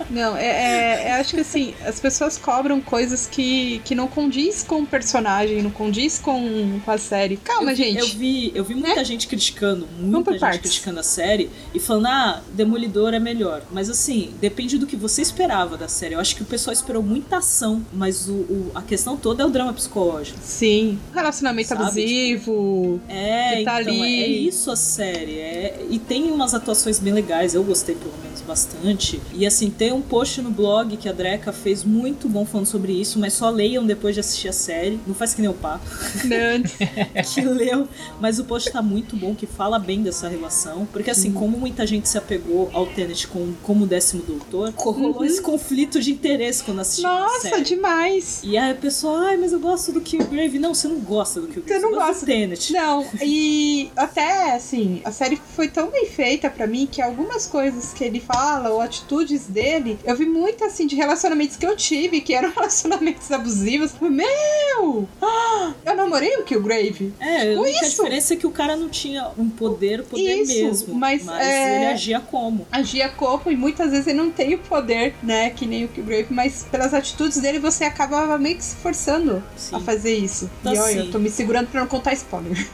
Não, 0.10 0.38
é, 0.38 0.46
é- 0.46 1.04
é- 1.08 1.12
acho 1.20 1.34
que 1.36 1.42
assim, 1.42 1.74
as 1.86 2.00
pessoas 2.00 2.38
cobram 2.38 2.80
coisas 2.80 3.26
que, 3.28 3.77
que 3.80 3.94
não 3.96 4.08
condiz 4.08 4.64
com 4.64 4.82
o 4.82 4.86
personagem, 4.86 5.62
não 5.62 5.72
condiz 5.72 6.20
com, 6.20 6.80
com 6.84 6.92
a 6.92 6.98
série. 6.98 7.38
Calma, 7.38 7.72
eu 7.72 7.76
gente. 7.76 8.00
Eu 8.00 8.08
vi, 8.08 8.52
eu 8.56 8.64
vi 8.64 8.76
muita 8.76 9.04
gente 9.04 9.28
criticando, 9.28 9.88
muita 10.00 10.32
gente 10.32 10.40
partes. 10.40 10.60
criticando 10.62 11.00
a 11.00 11.04
série 11.04 11.50
e 11.74 11.80
falando, 11.80 12.08
ah, 12.08 12.42
Demolidor 12.54 13.14
é 13.14 13.20
melhor. 13.20 13.62
Mas 13.72 13.90
assim, 13.90 14.32
depende 14.42 14.78
do 14.78 14.86
que 14.88 14.96
você 14.96 15.22
esperava 15.22 15.78
da 15.78 15.88
série. 15.88 16.16
Eu 16.16 16.20
acho 16.20 16.36
que 16.36 16.42
o 16.42 16.46
pessoal 16.46 16.74
esperou 16.74 17.02
muita 17.04 17.38
ação, 17.38 17.86
mas 17.94 18.28
o, 18.28 18.34
o- 18.34 18.72
a 18.76 18.82
questão 18.82 19.16
toda 19.18 19.44
é 19.44 19.46
o 19.46 19.50
drama 19.50 19.74
psicológico. 19.74 20.40
Sim. 20.44 21.00
Relacionamento 21.14 21.70
Sabe, 21.70 21.84
abusivo. 21.84 23.00
É, 23.08 23.64
tá 23.64 23.82
então, 23.82 23.94
ali. 23.94 24.24
é 24.24 24.28
isso 24.28 24.72
a 24.72 24.76
série. 24.76 25.40
É, 25.40 25.86
e 25.90 26.00
tem 26.00 26.32
umas 26.32 26.54
atuações 26.54 27.00
bem 27.00 27.14
legais, 27.14 27.54
eu 27.54 27.64
gostei 27.64 27.96
pelo 27.96 28.14
menos 28.24 28.42
bastante. 28.42 29.20
E 29.34 29.46
assim, 29.46 29.70
tem 29.70 29.92
um 29.92 30.02
post 30.02 30.42
no 30.42 30.50
blog 30.50 30.96
que 30.98 31.08
a 31.10 31.12
Dreca 31.12 31.52
fez 31.52 31.84
muito 31.84 32.28
bom 32.30 32.46
falando 32.46 32.68
sobre 32.68 32.94
isso, 32.94 33.20
mas 33.20 33.34
só 33.34 33.50
leiam 33.68 33.86
depois 33.86 34.16
de 34.16 34.22
assistir 34.22 34.48
a 34.48 34.54
série. 34.54 35.00
Não 35.06 35.14
faz 35.14 35.34
que 35.34 35.42
nem 35.42 35.50
o 35.50 35.54
pá. 35.54 35.80
Não, 36.24 36.64
que 37.34 37.42
leu, 37.42 37.88
mas 38.20 38.40
o 38.40 38.46
post 38.46 38.72
tá 38.72 38.82
muito 38.82 39.16
bom, 39.16 39.36
que 39.36 39.46
fala 39.46 39.78
bem 39.78 40.02
dessa 40.02 40.28
relação. 40.28 40.88
Porque 40.92 41.12
assim, 41.12 41.32
como 41.32 41.58
muita 41.58 41.86
gente 41.86 42.08
se 42.08 42.18
apegou 42.18 42.70
ao 42.74 42.86
Tenet 42.88 43.28
com, 43.28 43.54
como 43.64 43.86
décimo 43.86 44.24
doutor, 44.24 44.74
rolou 44.78 45.24
esse 45.26 45.42
conflito 45.42 46.00
de 46.00 46.12
interesse 46.12 46.64
quando 46.64 46.80
assistiu 46.80 47.08
a 47.10 47.18
Uhum. 47.18 47.24
Nossa, 47.28 47.50
série. 47.50 47.64
demais. 47.64 48.42
E 48.44 48.58
aí 48.58 48.72
a 48.72 48.76
pessoa, 48.76 49.28
ai, 49.28 49.38
mas 49.38 49.52
eu 49.52 49.60
gosto 49.60 49.92
do 49.92 50.00
Killgrave. 50.02 50.60
Não, 50.60 50.74
você 50.74 50.88
não 50.88 51.00
gosta 51.00 51.42
do 51.42 51.48
Killgrave. 51.48 51.82
Você 51.82 51.88
não 51.88 51.94
gosta 51.94 52.26
do 52.26 52.26
Tenet. 52.26 52.72
Não, 52.74 53.06
e 53.22 53.92
até 53.96 54.56
assim, 54.56 55.02
a 55.04 55.12
série 55.12 55.40
foi 55.56 55.68
tão 55.68 55.90
bem 55.90 56.06
feita 56.06 56.50
pra 56.50 56.68
mim 56.68 56.88
que 56.90 57.02
algumas 57.02 57.48
coisas 57.48 57.94
que 57.94 58.04
ele 58.04 58.20
fala, 58.20 58.70
ou 58.70 58.82
atitudes 58.82 59.46
dele, 59.46 59.98
eu 60.06 60.16
vi 60.16 60.26
muito 60.26 60.64
assim 60.64 60.86
de 60.88 60.96
relacionamentos 60.96 61.58
que 61.58 61.66
eu 61.66 61.76
tive, 61.76 62.22
que 62.22 62.34
eram 62.34 62.52
relacionamentos 62.56 63.32
abusivos. 63.32 63.57
Meu! 63.62 65.08
Ah, 65.22 65.74
eu 65.86 65.96
namorei 65.96 66.36
o 66.38 66.44
Killgrave. 66.44 67.14
É, 67.20 67.38
a 67.38 67.46
Tipo 67.50 67.62
única 67.62 67.86
isso. 67.86 67.90
diferença 68.04 68.34
é 68.34 68.38
que 68.38 68.48
o 68.48 68.52
cara 68.52 68.76
não 68.76 68.90
tinha 68.90 69.28
um 69.38 69.50
poder, 69.50 70.04
poder 70.04 70.42
Isso, 70.42 70.64
mesmo. 70.64 70.96
mas, 70.96 71.24
Mas, 71.24 71.46
é, 71.46 71.76
ele 71.78 71.86
agia 71.94 72.20
como? 72.20 72.68
Agia 72.72 73.10
corpo 73.10 73.50
e 73.52 73.56
muitas 73.56 73.92
vezes 73.92 74.08
ele 74.08 74.18
não 74.18 74.30
tem 74.32 74.56
o 74.56 74.60
poder, 74.60 75.16
né? 75.24 75.50
Que 75.50 75.66
nem 75.66 75.86
o 75.86 75.88
Killgrave, 75.88 76.28
mas 76.30 76.66
pelas 76.72 76.94
atitudes 76.94 77.38
dele 77.40 77.60
você 77.60 77.84
acaba 77.84 78.38
meio 78.38 78.58
que 78.58 78.64
se 78.64 78.76
forçando 78.78 79.44
Sim. 79.56 79.76
a 79.76 79.80
fazer 79.80 80.16
isso. 80.16 80.50
Então, 80.62 80.74
e 80.74 80.78
olha, 80.78 80.90
assim, 80.90 81.00
eu 81.00 81.12
tô 81.12 81.20
me 81.20 81.30
segurando 81.30 81.68
pra 81.68 81.82
não 81.82 81.88
contar 81.88 82.14
spoiler. 82.14 82.58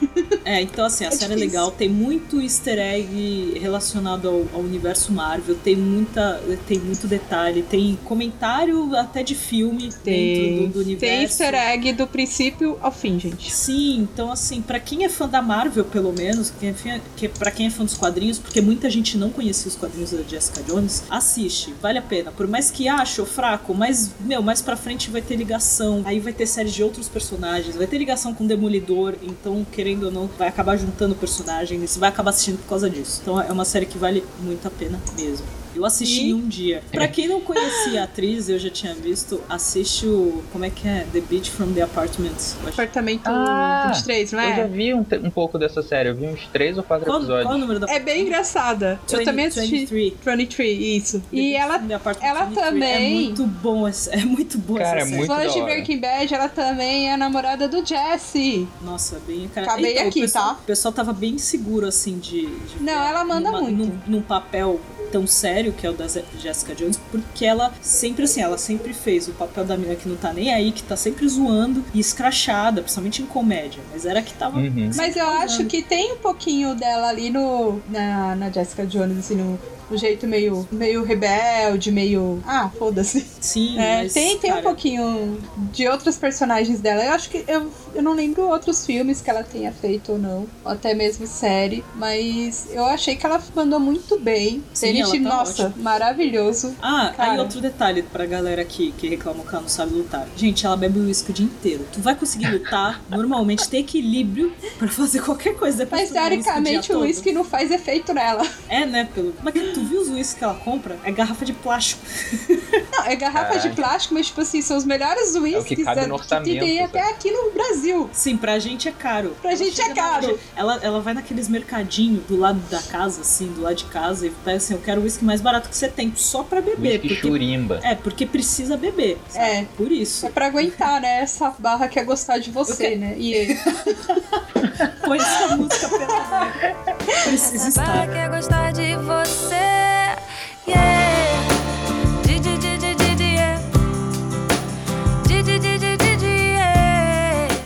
É, 0.46 0.60
então 0.60 0.84
assim, 0.84 1.04
a 1.04 1.08
É 1.08 1.10
série 1.12 1.24
é 1.32 1.36
difícil. 1.36 1.46
legal, 1.58 1.70
tem 1.70 1.88
muito 1.88 2.38
easter 2.38 2.78
egg 2.78 3.58
relacionado 3.62 4.28
ao, 4.28 4.44
ao 4.52 4.60
universo 4.60 5.10
Marvel, 5.10 5.54
tem 5.54 5.74
muita, 5.74 6.38
tem 6.68 6.78
muito 6.78 7.06
detalhe, 7.06 7.62
tem 7.62 7.98
comentário 8.04 8.94
até 8.94 9.22
de 9.22 9.34
filme 9.34 9.88
dentro 10.04 10.66
do, 10.68 10.73
do 10.74 10.80
universo. 10.80 11.14
tem 11.14 11.22
easter 11.22 11.54
egg 11.54 11.92
do 11.92 12.06
princípio 12.06 12.76
ao 12.82 12.90
fim, 12.90 13.18
gente. 13.18 13.54
Sim, 13.54 14.00
então 14.00 14.30
assim, 14.30 14.60
pra 14.60 14.80
quem 14.80 15.04
é 15.04 15.08
fã 15.08 15.28
da 15.28 15.40
Marvel, 15.40 15.84
pelo 15.84 16.12
menos, 16.12 16.52
é 16.60 17.00
que 17.16 17.28
para 17.28 17.50
quem 17.50 17.66
é 17.66 17.70
fã 17.70 17.84
dos 17.84 17.94
quadrinhos, 17.94 18.38
porque 18.38 18.60
muita 18.60 18.90
gente 18.90 19.16
não 19.16 19.30
conhecia 19.30 19.68
os 19.68 19.76
quadrinhos 19.76 20.10
da 20.10 20.22
Jessica 20.22 20.62
Jones, 20.62 21.04
assiste, 21.08 21.72
vale 21.80 21.98
a 21.98 22.02
pena. 22.02 22.32
Por 22.32 22.48
mais 22.48 22.70
que 22.70 22.88
ache 22.88 23.24
fraco, 23.24 23.72
mas 23.72 24.10
meu, 24.20 24.42
mais 24.42 24.60
pra 24.60 24.76
frente 24.76 25.10
vai 25.10 25.22
ter 25.22 25.36
ligação, 25.36 26.02
aí 26.04 26.18
vai 26.18 26.32
ter 26.32 26.46
séries 26.46 26.72
de 26.72 26.82
outros 26.82 27.08
personagens, 27.08 27.76
vai 27.76 27.86
ter 27.86 27.96
ligação 27.96 28.34
com 28.34 28.44
o 28.44 28.46
Demolidor, 28.46 29.14
então 29.22 29.64
querendo 29.70 30.04
ou 30.04 30.10
não, 30.10 30.26
vai 30.36 30.48
acabar 30.48 30.76
juntando 30.76 31.14
personagens, 31.14 31.80
e 31.82 31.86
você 31.86 31.98
vai 31.98 32.08
acabar 32.08 32.30
assistindo 32.30 32.58
por 32.58 32.68
causa 32.68 32.90
disso. 32.90 33.20
Então 33.22 33.40
é 33.40 33.52
uma 33.52 33.64
série 33.64 33.86
que 33.86 33.96
vale 33.96 34.24
muito 34.40 34.66
a 34.66 34.70
pena 34.70 35.00
mesmo. 35.16 35.63
Eu 35.74 35.84
assisti 35.84 36.22
E- 36.26 36.30
em 36.30 36.34
um 36.34 36.46
dia. 36.46 36.82
Pra 36.92 37.08
quem 37.08 37.26
não 37.28 37.40
conhecia 37.40 38.00
a 38.02 38.04
atriz, 38.04 38.48
eu 38.48 38.58
já 38.58 38.70
tinha 38.70 38.94
visto, 38.94 39.40
assiste 39.48 40.06
o. 40.06 40.42
Como 40.52 40.64
é 40.64 40.70
que 40.70 40.86
é? 40.86 41.06
The 41.12 41.20
Beach 41.20 41.50
from 41.50 41.72
the 41.72 41.82
Apartments. 41.82 42.56
Apartamento 42.66 43.22
Ah, 43.26 43.90
23, 43.94 44.32
não 44.32 44.40
Eu 44.40 44.48
já 44.56 44.62
é? 44.62 44.66
vi 44.68 44.94
um, 44.94 45.04
um 45.22 45.30
pouco 45.30 45.58
dessa 45.58 45.82
série, 45.82 46.08
eu 46.10 46.14
vi 46.14 46.26
uns 46.26 46.46
três 46.52 46.76
ou 46.78 46.82
quatro 46.84 47.06
Qual, 47.06 47.18
episódios. 47.18 47.44
qual 47.46 47.56
o 47.56 47.58
número 47.58 47.80
da 47.80 47.90
É 47.90 47.98
bem 47.98 48.22
engraçada. 48.22 49.00
eu 49.10 49.24
também 49.24 49.46
assisti. 49.46 49.86
23. 49.86 50.36
23, 50.38 50.78
isso. 51.04 51.20
The 51.30 51.36
E 51.36 51.54
ela, 51.54 51.74
ela 52.20 52.44
23. 52.44 52.54
também- 52.54 52.94
É 52.94 53.10
muito 53.14 53.46
bom, 53.46 53.86
essa- 53.88 54.10
é 54.14 54.24
muito 54.24 54.58
boa 54.58 54.78
Cara, 54.80 54.98
essa 55.00 55.00
é 55.00 55.04
série. 55.06 55.16
muito 55.16 55.30
fã 55.32 55.38
da 55.38 55.46
de. 55.52 55.62
Breaking 55.62 55.98
Bad, 56.00 56.34
ela 56.34 56.48
também 56.48 57.08
é 57.08 57.14
a 57.14 57.16
namorada 57.16 57.66
do 57.68 57.84
Jesse. 57.84 58.68
Nossa, 58.82 59.20
bem 59.26 59.48
cara. 59.48 59.66
Acabei 59.66 59.92
Então, 59.94 60.08
aqui, 60.08 60.18
o 60.20 60.22
pessoal, 60.22 60.44
tá? 60.54 60.60
O 60.60 60.64
pessoal 60.64 60.92
tava 60.94 61.12
bem 61.12 61.38
seguro, 61.38 61.86
assim, 61.86 62.18
de. 62.18 62.46
de 62.46 62.80
Não, 62.82 62.92
ela 62.92 63.24
manda 63.24 63.50
numa- 63.50 63.62
muito. 63.62 63.74
Num, 63.74 63.98
num 64.06 64.22
papel 64.22 64.80
tão 65.10 65.26
sério 65.26 65.63
que 65.72 65.86
é 65.86 65.90
o 65.90 65.92
da 65.92 66.06
Jessica 66.08 66.74
Jones, 66.74 67.00
porque 67.10 67.44
ela 67.44 67.72
sempre 67.80 68.24
assim, 68.24 68.40
ela 68.40 68.58
sempre 68.58 68.92
fez 68.92 69.28
o 69.28 69.32
papel 69.32 69.64
da 69.64 69.76
menina 69.76 69.96
que 69.96 70.08
não 70.08 70.16
tá 70.16 70.32
nem 70.32 70.52
aí, 70.52 70.72
que 70.72 70.82
tá 70.82 70.96
sempre 70.96 71.26
zoando 71.28 71.84
e 71.92 72.00
escrachada, 72.00 72.82
principalmente 72.82 73.22
em 73.22 73.26
comédia. 73.26 73.82
Mas 73.92 74.04
era 74.04 74.20
a 74.20 74.22
que 74.22 74.34
tava. 74.34 74.58
Uhum. 74.58 74.90
Mas 74.96 75.16
eu 75.16 75.26
acho 75.26 75.64
que 75.66 75.82
tem 75.82 76.12
um 76.12 76.18
pouquinho 76.18 76.74
dela 76.74 77.08
ali 77.08 77.30
no 77.30 77.80
na, 77.88 78.36
na 78.36 78.50
Jessica 78.50 78.86
Jones, 78.86 79.18
assim, 79.18 79.36
no, 79.36 79.58
no 79.94 79.98
jeito 79.98 80.26
meio, 80.26 80.68
meio 80.72 81.04
rebelde, 81.04 81.92
meio. 81.92 82.42
Ah, 82.46 82.68
foda-se. 82.76 83.24
Sim, 83.40 83.78
É, 83.78 84.02
mas, 84.02 84.12
tem 84.12 84.38
tem 84.38 84.50
um 84.50 84.54
cara, 84.54 84.62
pouquinho 84.66 85.38
de 85.72 85.86
outros 85.88 86.16
personagens 86.16 86.80
dela. 86.80 87.04
Eu 87.04 87.12
acho 87.12 87.30
que. 87.30 87.44
Eu, 87.46 87.70
eu 87.94 88.02
não 88.02 88.12
lembro 88.14 88.42
outros 88.48 88.84
filmes 88.84 89.20
que 89.20 89.30
ela 89.30 89.44
tenha 89.44 89.70
feito 89.72 90.12
ou 90.12 90.18
não. 90.18 90.46
Ou 90.64 90.72
até 90.72 90.94
mesmo 90.94 91.26
série. 91.26 91.84
Mas 91.94 92.66
eu 92.72 92.84
achei 92.86 93.14
que 93.14 93.24
ela 93.24 93.40
mandou 93.54 93.78
muito 93.78 94.18
bem. 94.18 94.62
Sim, 94.72 94.86
Tenet, 94.94 95.12
tá 95.22 95.28
nossa, 95.28 95.66
ótima. 95.66 95.82
maravilhoso. 95.84 96.74
Ah, 96.82 97.08
aí 97.10 97.14
Cara. 97.28 97.42
outro 97.42 97.60
detalhe 97.60 98.02
pra 98.02 98.26
galera 98.26 98.62
aqui 98.62 98.92
que 98.98 99.08
reclamou 99.08 99.44
que 99.44 99.50
ela 99.54 99.62
não 99.62 99.68
sabe 99.68 99.94
lutar. 99.94 100.26
Gente, 100.36 100.66
ela 100.66 100.76
bebe 100.76 100.98
uísque 100.98 101.30
o 101.30 101.34
dia 101.34 101.46
inteiro. 101.46 101.86
Tu 101.92 102.00
vai 102.00 102.16
conseguir 102.16 102.50
lutar, 102.50 103.00
normalmente 103.08 103.68
ter 103.68 103.78
equilíbrio 103.78 104.52
pra 104.78 104.88
fazer 104.88 105.22
qualquer 105.22 105.54
coisa 105.56 105.78
depois 105.78 106.02
Mas 106.02 106.10
teoricamente 106.10 106.92
o 106.92 107.00
uísque 107.00 107.30
não 107.32 107.44
faz 107.44 107.70
efeito 107.70 108.12
nela. 108.12 108.44
É, 108.68 108.84
né? 108.84 109.08
Pelo... 109.14 109.32
Mas 109.42 109.54
que- 109.54 109.72
tu 109.74 109.83
viu 109.84 110.00
os 110.00 110.08
uísques 110.08 110.38
que 110.38 110.44
ela 110.44 110.54
compra? 110.54 110.98
É 111.04 111.10
garrafa 111.12 111.44
de 111.44 111.52
plástico. 111.52 112.02
Não, 112.92 113.04
é 113.06 113.16
garrafa 113.16 113.58
de 113.58 113.70
plástico, 113.70 114.14
mas 114.14 114.26
tipo 114.26 114.40
assim, 114.40 114.62
são 114.62 114.76
os 114.76 114.84
melhores 114.84 115.34
uísques 115.34 115.84
cabe 115.84 116.00
da- 116.02 116.06
no 116.06 116.18
que 116.18 116.58
tem 116.58 116.80
até 116.82 117.10
aqui 117.10 117.30
no 117.30 117.50
Brasil. 117.50 118.08
Sim, 118.12 118.36
pra 118.36 118.58
gente 118.58 118.88
é 118.88 118.92
caro. 118.92 119.36
Pra 119.40 119.50
Ela 119.50 119.58
gente 119.58 119.76
chega 119.76 119.90
é 119.90 119.94
caro. 119.94 120.26
na 120.28 120.60
Ela, 120.60 120.78
ela 120.82 121.00
vai 121.00 121.14
naqueles 121.14 121.48
mercadinhos 121.48 122.24
do 122.26 122.36
lado 122.38 122.58
da 122.70 122.80
casa, 122.82 123.20
assim, 123.22 123.46
do 123.48 123.62
lado 123.62 123.74
de 123.76 123.84
casa, 123.84 124.26
e 124.26 124.30
pega 124.30 124.56
assim, 124.56 124.74
eu 124.74 124.80
quero 124.80 125.00
o 125.00 125.04
uísque 125.04 125.24
mais 125.24 125.40
barato 125.40 125.68
que 125.68 125.76
você 125.76 125.88
tem, 125.88 126.12
só 126.16 126.42
pra 126.42 126.60
beber. 126.60 126.92
Whisky 126.94 127.08
Porque, 127.08 127.20
churimba. 127.28 127.80
é, 127.82 127.94
porque 127.94 128.26
precisa 128.26 128.76
beber. 128.76 129.18
sabe? 129.28 129.44
É. 129.44 129.66
Por 129.76 129.90
isso. 129.92 130.26
É 130.26 130.30
pra 130.30 130.46
aguentar, 130.46 131.00
né? 131.00 131.20
Essa 131.22 131.50
barra 131.58 131.88
que 131.88 131.98
é 131.98 132.04
gostar 132.04 132.38
de 132.38 132.50
você, 132.50 132.94
Eu 132.94 132.98
né? 132.98 133.14
E 133.18 133.56
Põe 135.04 135.18
essa 135.18 135.56
música 135.56 135.88
pela. 135.88 136.52
Precisa 137.24 137.68
Essa 137.68 137.80
barra 137.82 138.04
estar. 138.04 138.12
quer 138.14 138.28
gostar 138.30 138.72
de 138.72 138.96
você. 138.96 139.63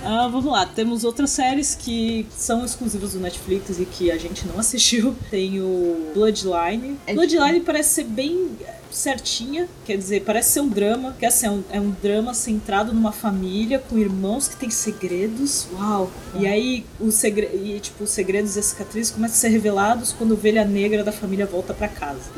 Ah, 0.05 0.31
vamos 0.31 0.53
lá, 0.53 0.67
temos 0.67 1.05
outras 1.05 1.31
séries 1.31 1.75
que 1.75 2.27
são 2.37 2.65
exclusivas 2.65 3.13
do 3.13 3.21
Netflix 3.21 3.79
e 3.79 3.87
que 3.87 4.11
a 4.11 4.19
gente 4.19 4.47
não 4.47 4.59
assistiu. 4.59 5.17
Tem 5.31 5.61
o 5.61 6.11
Bloodline. 6.13 6.99
É 7.07 7.15
Bloodline 7.15 7.61
parece 7.61 7.95
ser 7.95 8.05
bem 8.05 8.51
certinha, 8.91 9.69
quer 9.85 9.97
dizer, 9.97 10.23
parece 10.25 10.51
ser 10.53 10.61
um 10.61 10.69
drama, 10.69 11.15
que 11.19 11.25
assim, 11.27 11.47
é 11.47 11.51
um, 11.51 11.63
é 11.73 11.81
um 11.81 11.91
drama 12.03 12.35
centrado 12.35 12.93
numa 12.93 13.13
família 13.13 13.79
com 13.79 13.99
irmãos 13.99 14.49
que 14.49 14.57
têm 14.57 14.71
segredos. 14.71 15.67
Uau! 15.75 16.11
E 16.39 16.47
aí 16.47 16.85
os 17.01 17.15
segre 17.15 17.47
e, 17.53 17.79
tipo, 17.81 18.05
os 18.05 18.11
segredos 18.11 18.57
e 18.57 18.59
as 18.59 18.67
cicatrizes 18.67 19.11
começam 19.13 19.35
a 19.37 19.39
ser 19.41 19.49
revelados 19.49 20.13
quando 20.13 20.33
a 20.33 20.35
ovelha 20.35 20.65
negra 20.65 21.03
da 21.05 21.13
família 21.13 21.47
volta 21.47 21.73
pra 21.75 21.89
casa. 21.89 22.31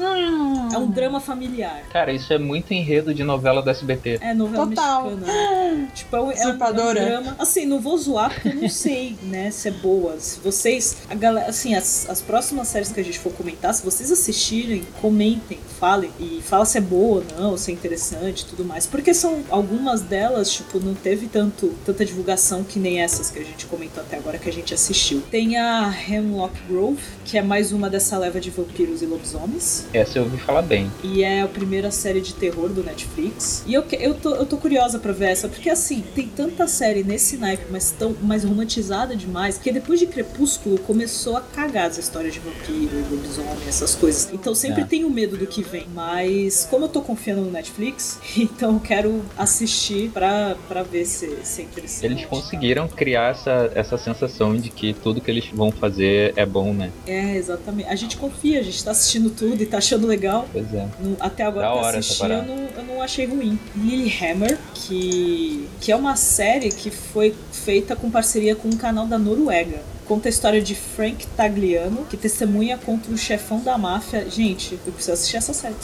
É 0.73 0.79
um 0.79 0.91
drama 0.91 1.21
familiar. 1.21 1.83
Cara, 1.93 2.13
isso 2.13 2.33
é 2.33 2.39
muito 2.39 2.73
enredo 2.73 3.13
de 3.13 3.25
novela 3.25 3.61
do 3.63 3.71
SBT. 3.71 4.19
É 4.21 4.33
novela 4.35 4.67
Total. 4.69 5.05
mexicana. 5.11 5.27
né? 5.27 5.89
Tipo, 5.95 6.17
é 6.17 6.21
um, 6.21 6.31
é 6.31 6.47
um- 6.47 6.51
é 6.51 6.53
um 6.53 6.95
drama. 6.95 7.37
Assim, 7.39 7.67
não 7.67 7.81
vou 7.81 7.97
zoar 7.99 8.33
porque 8.33 8.49
eu 8.49 8.55
não 8.55 8.69
sei, 8.69 9.17
né, 9.23 9.51
se 9.51 9.69
é 9.69 9.71
boa. 9.73 10.19
Se 10.21 10.39
vocês. 10.41 10.97
A 11.09 11.15
galera, 11.15 11.49
assim, 11.49 11.75
as, 11.75 12.09
as 12.09 12.21
próximas 12.23 12.69
séries 12.69 12.93
que 12.93 13.01
a 13.01 13.05
gente 13.05 13.19
for 13.19 13.33
comentar, 13.33 13.75
se 13.75 13.85
vocês 13.85 14.11
assistirem, 14.13 14.83
comentem, 15.01 15.59
falem. 15.79 16.11
E 16.21 16.40
e 16.41 16.43
fala 16.43 16.65
se 16.65 16.79
é 16.79 16.81
boa 16.81 17.19
ou 17.19 17.25
não, 17.39 17.57
se 17.57 17.71
é 17.71 17.75
interessante 17.75 18.41
e 18.41 18.45
tudo 18.47 18.65
mais. 18.65 18.87
Porque 18.87 19.13
são 19.15 19.43
algumas 19.51 20.01
delas, 20.01 20.51
tipo, 20.51 20.81
não 20.81 20.95
teve 20.95 21.27
tanto, 21.29 21.73
tanta 21.85 22.05
divulgação 22.05 22.65
que 22.65 22.79
nem 22.79 23.01
essas 23.01 23.31
que 23.31 23.39
a 23.39 23.45
gente 23.45 23.67
comentou 23.67 24.03
até 24.03 24.17
agora 24.17 24.39
que 24.39 24.49
a 24.49 24.53
gente 24.53 24.73
assistiu. 24.75 25.23
Tem 25.31 25.57
a 25.57 25.95
Hemlock 26.09 26.55
Grove, 26.69 26.99
que 27.25 27.37
é 27.39 27.43
mais 27.43 27.73
uma 27.73 27.89
dessa 27.91 28.17
leva 28.19 28.41
de 28.41 28.51
vampiros 28.51 29.03
e 29.03 29.07
lobisomens. 29.07 29.85
Essa 29.93 30.19
eu 30.19 30.25
ouvi 30.25 30.39
falar 30.39 30.63
bem. 30.63 30.91
E 31.05 31.23
é 31.23 31.43
a 31.43 31.49
primeira 31.49 31.91
série 31.91 32.21
de 32.21 32.33
terror 32.35 32.69
do 32.69 32.83
Netflix. 32.83 33.63
E 33.67 33.75
eu, 33.75 33.85
eu, 33.93 34.15
tô, 34.15 34.35
eu 34.35 34.47
tô 34.47 34.57
curiosa 34.57 34.99
pra 34.99 35.13
ver 35.13 35.27
essa, 35.31 35.49
porque 35.49 35.69
assim, 35.71 36.03
tem 36.15 36.27
tanta 36.29 36.67
série 36.67 37.05
nesse 37.05 37.37
naipe, 37.37 37.65
mas 37.71 37.91
tão 37.91 38.15
mais 38.23 38.45
romantizada 38.45 39.15
demais, 39.15 39.59
que 39.59 39.71
depois 39.73 40.01
de 40.01 40.07
Crepúsculo 40.07 40.79
começou 40.79 41.37
a 41.37 41.41
cagar 41.41 41.89
essa 41.89 42.01
história 42.01 42.31
de 42.31 42.39
vampiro 42.39 42.91
e 42.99 43.15
lobisomem, 43.15 43.51
essas 43.69 43.95
coisas. 43.95 44.29
Então 44.33 44.55
sempre 44.55 44.83
É. 44.83 44.85
tenho 44.85 45.11
medo 45.11 45.37
do 45.37 45.47
que 45.47 45.63
vem. 45.63 45.87
Mas 45.95 46.30
como 46.69 46.85
eu 46.85 46.89
tô 46.89 47.01
confiando 47.01 47.43
no 47.43 47.51
Netflix, 47.51 48.19
então 48.37 48.75
eu 48.75 48.81
quero 48.81 49.23
assistir 49.37 50.11
pra, 50.11 50.57
pra 50.69 50.83
ver 50.83 51.05
se, 51.05 51.39
se 51.43 51.63
é 51.63 51.65
interessante. 51.65 52.05
Eles 52.05 52.27
conseguiram 52.27 52.89
criar 52.89 53.31
essa, 53.31 53.71
essa 53.75 53.99
sensação 53.99 54.57
de 54.57 54.71
que 54.71 54.93
tudo 54.93 55.21
que 55.21 55.31
eles 55.31 55.47
vão 55.53 55.71
fazer 55.71 56.33
é 56.37 56.47
bom, 56.47 56.73
né? 56.73 56.91
É, 57.07 57.37
exatamente. 57.37 57.89
A 57.89 57.95
gente 57.95 58.17
confia, 58.17 58.61
a 58.61 58.63
gente 58.63 58.83
tá 58.85 58.91
assistindo 58.91 59.31
tudo 59.31 59.63
e 59.63 59.67
tá 59.67 59.79
achando 59.79 60.07
legal. 60.07 60.49
Pois 60.53 60.73
é. 60.75 60.89
Até 61.19 61.45
agora 61.45 61.67
Da 61.67 61.73
que 61.73 61.79
eu 61.79 61.85
hora 61.85 61.99
assisti, 61.99 62.23
eu 62.23 62.43
não, 62.43 62.69
eu 62.77 62.83
não 62.85 63.03
achei 63.03 63.27
ruim. 63.27 63.59
Lilyhammer, 63.77 64.59
que, 64.75 65.69
que 65.81 65.93
é 65.93 65.97
uma 65.97 66.17
série 66.17 66.71
que 66.71 66.91
foi 66.91 67.35
feita 67.53 67.95
com 67.97 68.11
parceria 68.11 68.55
com 68.55 68.69
um 68.69 68.77
canal 68.77 69.07
da 69.07 69.19
Noruega. 69.19 69.83
Conta 70.11 70.29
a 70.29 70.31
história 70.31 70.61
de 70.61 70.75
Frank 70.75 71.25
Tagliano, 71.37 72.05
que 72.07 72.17
testemunha 72.17 72.77
contra 72.77 73.13
o 73.13 73.17
chefão 73.17 73.61
da 73.61 73.79
máfia. 73.79 74.29
Gente, 74.29 74.77
eu 74.85 74.93
preciso 74.93 75.13
assistir 75.13 75.37
essa 75.37 75.53
série. 75.55 75.77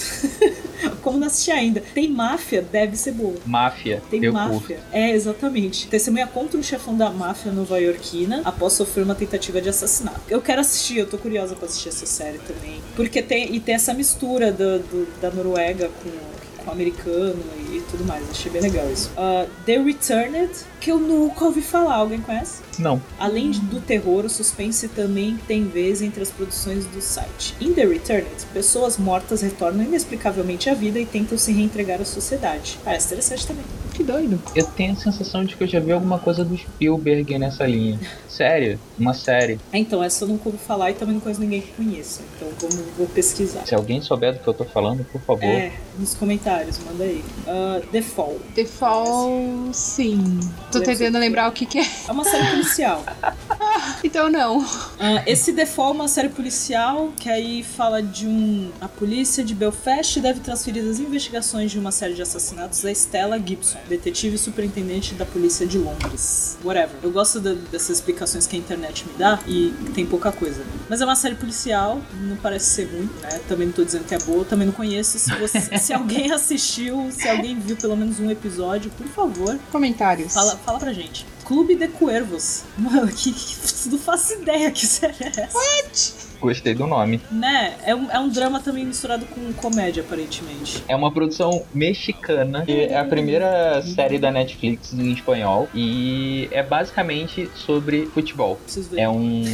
Como 1.01 1.16
não 1.16 1.28
assisti 1.28 1.53
ainda? 1.53 1.81
Tem 1.94 2.09
máfia, 2.11 2.61
deve 2.61 2.97
ser 2.97 3.12
boa. 3.12 3.36
Máfia, 3.47 4.03
Tem 4.11 4.24
eu 4.24 4.32
máfia. 4.32 4.59
curto. 4.78 4.82
É, 4.90 5.12
exatamente. 5.12 5.86
Testemunha 5.86 6.27
contra 6.27 6.59
o 6.59 6.62
chefão 6.65 6.97
da 6.97 7.09
máfia 7.09 7.53
nova-iorquina 7.53 8.43
após 8.44 8.73
sofrer 8.73 9.05
uma 9.05 9.15
tentativa 9.15 9.61
de 9.61 9.69
assassinato. 9.69 10.23
Eu 10.28 10.43
quero 10.43 10.61
assistir, 10.61 10.98
eu 10.98 11.07
tô 11.07 11.19
curiosa 11.19 11.55
pra 11.55 11.66
assistir 11.66 11.90
essa 11.90 12.05
série 12.05 12.39
também. 12.39 12.81
Porque 12.97 13.23
tem, 13.23 13.55
e 13.55 13.61
tem 13.61 13.77
essa 13.77 13.94
mistura 13.94 14.51
do, 14.51 14.81
do- 14.81 15.20
da 15.20 15.31
Noruega 15.31 15.89
com, 16.03 16.11
americano 16.71 17.43
e, 17.71 17.83
tudo 17.91 18.05
mais. 18.05 18.29
Achei 18.31 18.51
bem 18.51 18.63
legal 18.63 18.91
isso. 18.91 19.11
Ah, 19.17 19.47
The 19.65 19.79
Returned, 19.79 20.51
que 20.81 20.91
eu 20.91 20.99
nunca 20.99 21.45
ouvi 21.45 21.63
falar. 21.63 21.97
Alguém 21.97 22.21
conhece? 22.21 22.63
Não. 22.79 23.01
Além 23.19 23.51
do 23.51 23.81
terror, 23.81 24.25
o 24.25 24.29
suspense 24.31 24.89
também 24.89 25.39
tem 25.47 25.65
vez 25.65 26.03
entre 26.03 26.23
as 26.23 26.31
produções 26.31 26.85
do 26.87 27.01
site. 27.01 27.55
Em 27.61 27.73
The 27.73 27.85
Returned, 27.85 28.47
pessoas 28.53 28.99
mortas 28.99 29.43
retornam 29.43 29.85
inexplicavelmente 29.85 30.69
à 30.69 30.75
vida 30.75 30.99
e 30.99 31.07
tentam 31.07 31.39
se 31.39 31.53
reentregar 31.53 32.01
à 32.01 32.05
sociedade. 32.05 32.79
Parece 32.85 33.07
interessante 33.07 33.47
também. 33.47 33.65
Que 33.97 34.05
doido. 34.05 34.39
Eu 34.55 34.66
tenho 34.66 34.93
a 34.93 34.97
sensação 34.97 35.43
de 35.43 35.56
que 35.56 35.64
eu 35.64 35.66
já 35.66 35.81
vi 35.81 35.90
alguma 35.90 36.18
coisa 36.18 36.44
do 36.44 36.55
Spielberg 36.55 37.39
nessa 37.39 37.66
linha. 37.66 37.98
Sério, 38.28 38.78
uma 38.98 39.14
série. 39.14 39.59
É, 39.73 39.78
então, 39.78 40.05
essa 40.05 40.24
eu 40.24 40.28
nunca 40.28 40.51
ouvi 40.51 40.59
falar 40.59 40.90
e 40.90 40.94
também 40.94 41.14
não 41.14 41.20
conheço 41.23 41.40
ninguém 41.40 41.62
que 41.62 41.73
conheça. 41.73 42.20
Então 42.36 42.48
vamos, 42.60 42.86
vou 42.98 43.06
pesquisar. 43.06 43.64
Se 43.66 43.74
alguém 43.74 44.02
souber 44.02 44.35
do 44.35 44.40
que 44.40 44.47
eu 44.47 44.52
tô 44.52 44.66
falando, 44.66 45.02
por 45.05 45.18
favor. 45.23 45.43
É, 45.44 45.73
nos 45.98 46.14
comentários, 46.14 46.78
manda 46.81 47.05
aí. 47.05 47.24
Ah, 47.47 47.81
The 47.90 48.02
Fall. 48.02 48.36
The 48.55 48.66
Fall, 48.66 49.70
sim. 49.73 50.40
Tô 50.70 50.78
Deve 50.81 50.93
tentando 50.93 51.14
ser. 51.14 51.18
lembrar 51.18 51.48
o 51.48 51.52
que, 51.52 51.64
que 51.64 51.78
é. 51.78 51.86
É 52.06 52.12
uma 52.12 52.24
série 52.24 52.47
policial. 52.51 53.02
Então 54.05 54.28
não. 54.28 54.64
Ah, 54.98 55.23
esse 55.27 55.52
The 55.52 55.64
Fall 55.66 55.90
é 55.90 55.94
uma 55.94 56.09
série 56.09 56.28
policial 56.28 57.12
que 57.16 57.28
aí 57.28 57.62
fala 57.62 58.02
de 58.02 58.27
um. 58.27 58.70
A 58.81 58.89
polícia 58.89 59.43
de 59.43 59.55
Belfast 59.55 60.20
deve 60.20 60.40
transferir 60.40 60.85
as 60.89 60.98
investigações 60.98 61.70
de 61.70 61.78
uma 61.78 61.90
série 61.90 62.14
de 62.14 62.23
assassinatos 62.23 62.85
a 62.85 62.90
Stella 62.94 63.39
Gibson, 63.39 63.78
detetive 63.89 64.37
e 64.37 64.39
superintendente 64.39 65.15
da 65.15 65.25
polícia 65.25 65.67
de 65.67 65.79
Londres. 65.79 66.59
Whatever. 66.65 66.97
Eu 67.03 67.11
gosto 67.11 67.41
da- 67.41 67.55
dessas 67.55 67.99
explicações 67.99 68.47
que 68.47 68.57
a 68.57 68.59
internet 68.59 69.07
me 69.07 69.15
dá 69.19 69.39
e 69.47 69.75
tem 69.95 70.05
pouca 70.07 70.31
coisa. 70.33 70.63
Mas 70.89 71.01
é 71.01 71.05
uma 71.05 71.17
série 71.17 71.35
policial, 71.35 72.01
não 72.23 72.37
parece 72.37 72.67
ser 72.71 72.85
ruim, 72.85 73.09
né? 73.23 73.41
Também 73.49 73.67
não 73.69 73.75
tô 73.75 73.85
dizendo 73.85 74.05
que 74.05 74.15
é 74.15 74.19
boa, 74.19 74.45
também 74.45 74.67
não 74.67 74.75
conheço. 74.75 75.19
Se, 75.19 75.33
você- 75.39 75.61
se 75.79 75.93
alguém 75.93 76.33
assistiu, 76.33 77.09
se 77.11 77.29
alguém 77.29 77.59
viu 77.59 77.77
pelo 77.77 77.97
menos 77.97 78.19
um 78.21 78.31
episódio, 78.31 78.91
por 78.97 79.07
favor, 79.09 79.59
Comentários. 79.71 80.33
Fala, 80.33 80.57
fala 80.65 80.79
pra 80.79 80.93
gente. 80.93 81.27
Clube 81.47 81.77
de 81.77 81.86
Cuervos. 81.86 82.64
Mano, 82.77 83.06
que, 83.06 83.32
que 83.32 83.56
não 83.89 83.98
faço 83.98 84.35
ideia 84.35 84.70
que 84.70 84.85
série 84.85 85.24
é 85.24 85.28
essa. 85.43 86.27
Gostei 86.40 86.74
do 86.74 86.86
nome. 86.86 87.20
Né? 87.31 87.77
É 87.85 87.94
um, 87.94 88.10
é 88.10 88.18
um 88.18 88.28
drama 88.28 88.60
também 88.60 88.85
misturado 88.85 89.24
com 89.27 89.52
comédia, 89.55 90.02
aparentemente. 90.02 90.82
É 90.89 90.94
uma 90.94 91.10
produção 91.10 91.64
mexicana, 91.73 92.64
que 92.64 92.73
é 92.73 92.98
a 92.98 93.05
primeira 93.05 93.81
série 93.82 94.18
da 94.18 94.31
Netflix 94.31 94.93
em 94.93 95.12
espanhol 95.12 95.68
e 95.74 96.48
é 96.51 96.62
basicamente 96.62 97.48
sobre 97.55 98.06
futebol. 98.06 98.56
Preciso 98.64 98.90
ver. 98.90 99.01
É 99.01 99.09
um. 99.09 99.44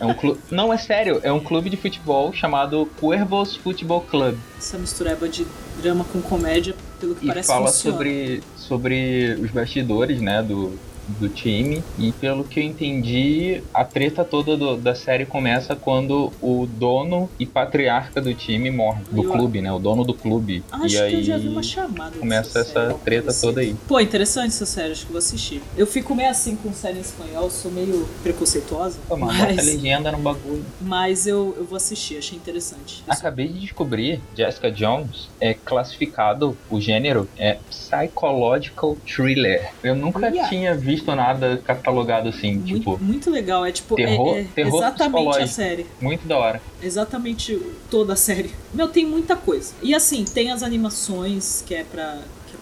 É 0.00 0.06
um 0.06 0.14
clube. 0.14 0.40
Não, 0.50 0.72
é 0.72 0.78
sério, 0.78 1.20
é 1.22 1.32
um 1.32 1.40
clube 1.40 1.68
de 1.68 1.76
futebol 1.76 2.32
chamado 2.32 2.88
Cuervos 2.98 3.56
Futebol 3.56 4.00
Club. 4.00 4.38
Essa 4.56 4.78
mistureba 4.78 5.28
de 5.28 5.46
drama 5.82 6.04
com 6.04 6.22
comédia, 6.22 6.74
pelo 7.00 7.14
que 7.14 7.24
E 7.24 7.28
parece 7.28 7.48
fala 7.48 7.66
funciona. 7.66 7.96
sobre, 7.96 8.42
sobre 8.56 9.38
os 9.42 9.50
bastidores, 9.50 10.20
né, 10.20 10.42
do, 10.42 10.72
do 11.08 11.28
time. 11.28 11.82
E 11.98 12.12
pelo 12.12 12.44
que 12.44 12.60
eu 12.60 12.64
entendi, 12.64 13.62
a 13.72 13.84
treta 13.84 14.24
toda 14.24 14.56
do- 14.56 14.76
da 14.76 14.94
série 14.94 15.24
começa 15.26 15.74
quando 15.74 16.32
o 16.40 16.66
dono 16.66 17.28
e 17.38 17.46
patriarca 17.46 18.20
do 18.20 18.34
time 18.34 18.70
morre. 18.70 19.02
Do 19.10 19.24
Eu- 19.24 19.30
clube, 19.32 19.60
né? 19.60 19.72
O 19.72 19.78
dono 19.78 20.04
do 20.04 20.14
clube. 20.14 20.62
Acho 20.70 20.86
e 20.86 20.90
que 20.90 20.98
aí 20.98 21.14
eu 21.14 21.22
já 21.22 21.38
vi 21.38 21.48
uma 21.48 21.62
chamada. 21.62 22.16
começa 22.18 22.50
série, 22.50 22.66
essa 22.68 22.80
alguma 22.80 22.98
treta 23.00 23.32
toda 23.40 23.60
assim. 23.60 23.70
aí. 23.70 23.76
Pô, 23.86 24.00
interessante 24.00 24.48
essa 24.48 24.66
série, 24.66 24.92
acho 24.92 25.06
que 25.06 25.12
vou 25.12 25.18
assistir. 25.18 25.62
Eu 25.76 25.86
fico 25.86 26.14
meio 26.14 26.30
assim 26.30 26.56
com 26.56 26.72
série 26.72 26.98
em 26.98 27.00
espanhol, 27.00 27.50
sou 27.50 27.70
meio 27.70 28.06
preconceituosa. 28.22 28.98
Pô, 29.08 29.16
mas 29.16 29.38
mas, 29.38 29.66
legenda 29.66 30.12
no 30.12 30.18
bagulho. 30.18 30.64
mas 30.80 31.26
eu, 31.26 31.54
eu 31.56 31.64
vou 31.64 31.76
assistir, 31.76 32.18
achei 32.18 32.36
interessante. 32.36 33.02
Sou- 33.04 33.14
Acabei 33.14 33.48
de 33.48 33.60
descobrir, 33.60 34.20
Jessica 34.36 34.70
Jones 34.70 35.28
é 35.40 35.54
classificado, 35.54 36.56
o 36.70 36.80
gênero 36.80 37.28
é 37.36 37.58
psychological 37.70 38.96
thriller. 39.06 39.70
Eu 39.82 39.94
nunca 39.94 40.26
Olha. 40.26 40.48
tinha 40.48 40.74
visto 40.74 40.97
nada 41.14 41.60
catalogado 41.64 42.28
assim, 42.28 42.54
muito, 42.56 42.74
tipo, 42.78 42.98
muito 43.02 43.30
legal, 43.30 43.64
é 43.64 43.72
tipo, 43.72 43.94
terror- 43.96 44.36
é, 44.36 44.40
é 44.40 44.44
terror 44.54 44.78
exatamente 44.82 45.38
a 45.38 45.46
série. 45.46 45.86
muito 46.00 46.26
da 46.26 46.36
hora. 46.38 46.62
exatamente 46.82 47.60
toda 47.90 48.12
a 48.12 48.16
série. 48.16 48.50
Meu, 48.72 48.88
tem 48.88 49.06
muita 49.06 49.36
coisa. 49.36 49.72
E 49.82 49.94
assim, 49.94 50.24
tem 50.24 50.50
as 50.50 50.62
animações, 50.62 51.62
que 51.66 51.74
é 51.74 51.84
pra. 51.84 52.18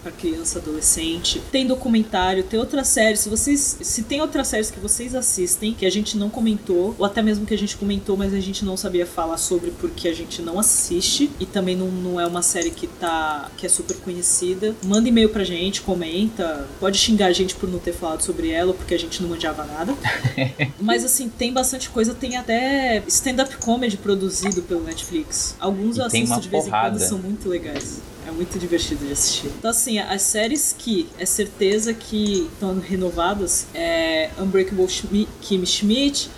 Pra 0.07 0.15
criança, 0.15 0.59
adolescente. 0.59 1.41
Tem 1.51 1.67
documentário, 1.67 2.41
tem 2.41 2.57
outras 2.57 2.87
séries. 2.87 3.19
Se 3.19 3.27
vocês. 3.27 3.77
Se 3.81 4.03
tem 4.03 4.21
outras 4.21 4.47
séries 4.47 4.71
que 4.71 4.79
vocês 4.79 5.13
assistem, 5.13 5.73
que 5.73 5.85
a 5.85 5.89
gente 5.89 6.17
não 6.17 6.29
comentou, 6.29 6.95
ou 6.97 7.05
até 7.05 7.21
mesmo 7.21 7.45
que 7.45 7.53
a 7.53 7.57
gente 7.57 7.75
comentou, 7.75 8.15
mas 8.15 8.33
a 8.33 8.39
gente 8.39 8.63
não 8.63 8.77
sabia 8.77 9.05
falar 9.05 9.35
sobre 9.35 9.71
porque 9.71 10.07
a 10.07 10.13
gente 10.13 10.41
não 10.41 10.57
assiste. 10.57 11.29
E 11.41 11.45
também 11.45 11.75
não, 11.75 11.87
não 11.87 12.21
é 12.21 12.25
uma 12.25 12.41
série 12.41 12.71
que 12.71 12.87
tá. 12.87 13.51
que 13.57 13.65
é 13.65 13.69
super 13.69 13.97
conhecida. 13.97 14.73
Manda 14.81 15.09
e-mail 15.09 15.27
pra 15.27 15.43
gente, 15.43 15.81
comenta. 15.81 16.65
Pode 16.79 16.97
xingar 16.97 17.25
a 17.25 17.33
gente 17.33 17.53
por 17.55 17.69
não 17.69 17.79
ter 17.79 17.91
falado 17.91 18.21
sobre 18.21 18.49
ela, 18.49 18.73
porque 18.73 18.93
a 18.93 18.99
gente 18.99 19.21
não 19.21 19.27
manjava 19.27 19.65
nada. 19.65 19.93
Mas 20.79 21.03
assim, 21.03 21.27
tem 21.27 21.51
bastante 21.51 21.89
coisa, 21.89 22.13
tem 22.13 22.37
até 22.37 23.03
stand-up 23.07 23.57
comedy 23.57 23.97
produzido 23.97 24.61
pelo 24.61 24.85
Netflix. 24.85 25.53
Alguns 25.59 25.97
eu 25.97 26.05
E 26.05 26.07
assisto 26.07 26.39
de 26.39 26.47
vez 26.47 26.65
em 26.65 26.69
quando, 26.69 26.97
são 26.97 27.17
muito 27.17 27.49
legais. 27.49 27.99
É 28.27 28.31
muito 28.31 28.59
divertido 28.59 29.05
de 29.05 29.13
assistir. 29.13 29.47
Então, 29.57 29.71
assim, 29.71 29.99
as 29.99 30.21
séries 30.21 30.75
que 30.77 31.07
é 31.17 31.25
certeza 31.25 31.93
que 31.93 32.49
estão 32.51 32.77
renovadas 32.77 33.67
é 33.73 34.29
Unbreakable 34.37 34.87
Schmi- 34.89 35.27
Kimmy 35.41 35.65
Schmidt, 35.65 36.29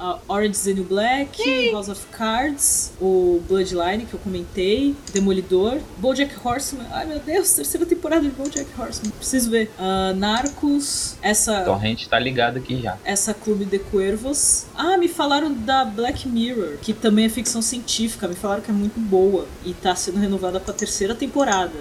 uh, 0.00 0.18
Orange 0.26 0.50
is 0.56 0.62
the 0.64 0.72
New 0.72 0.82
Black, 0.82 1.70
House 1.72 1.88
of 1.88 2.04
Cards, 2.10 2.90
o 3.00 3.40
Bloodline, 3.46 4.06
que 4.06 4.14
eu 4.14 4.18
comentei, 4.18 4.96
Demolidor, 5.12 5.78
Bojack 5.98 6.34
Horseman. 6.44 6.84
Ai, 6.90 7.06
meu 7.06 7.20
Deus, 7.20 7.52
terceira 7.52 7.86
temporada 7.86 8.22
de 8.22 8.30
Bojack 8.30 8.66
Horseman. 8.76 9.12
Preciso 9.12 9.48
ver. 9.50 9.70
Uh, 9.78 10.16
Narcos, 10.16 11.14
essa 11.22 11.60
Então 11.60 11.76
a 11.76 11.78
gente 11.78 12.08
tá 12.08 12.18
ligado 12.18 12.56
aqui 12.56 12.82
já. 12.82 12.98
essa 13.04 13.32
Clube 13.32 13.64
de 13.64 13.78
Cuervos. 13.78 14.64
Ah, 14.74 14.98
me 14.98 15.06
falaram 15.06 15.52
da 15.54 15.84
Black 15.84 16.28
Mirror, 16.28 16.78
que 16.82 16.92
também 16.92 17.26
é 17.26 17.28
ficção 17.28 17.62
científica. 17.62 18.26
Me 18.26 18.34
falaram 18.34 18.62
que 18.62 18.70
é 18.72 18.74
muito 18.74 18.98
boa 18.98 19.46
e 19.64 19.72
tá 19.72 19.94
sendo 19.94 20.18
renovada 20.18 20.58
pra 20.58 20.74
terceira 20.74 21.14
temporada. 21.14 21.35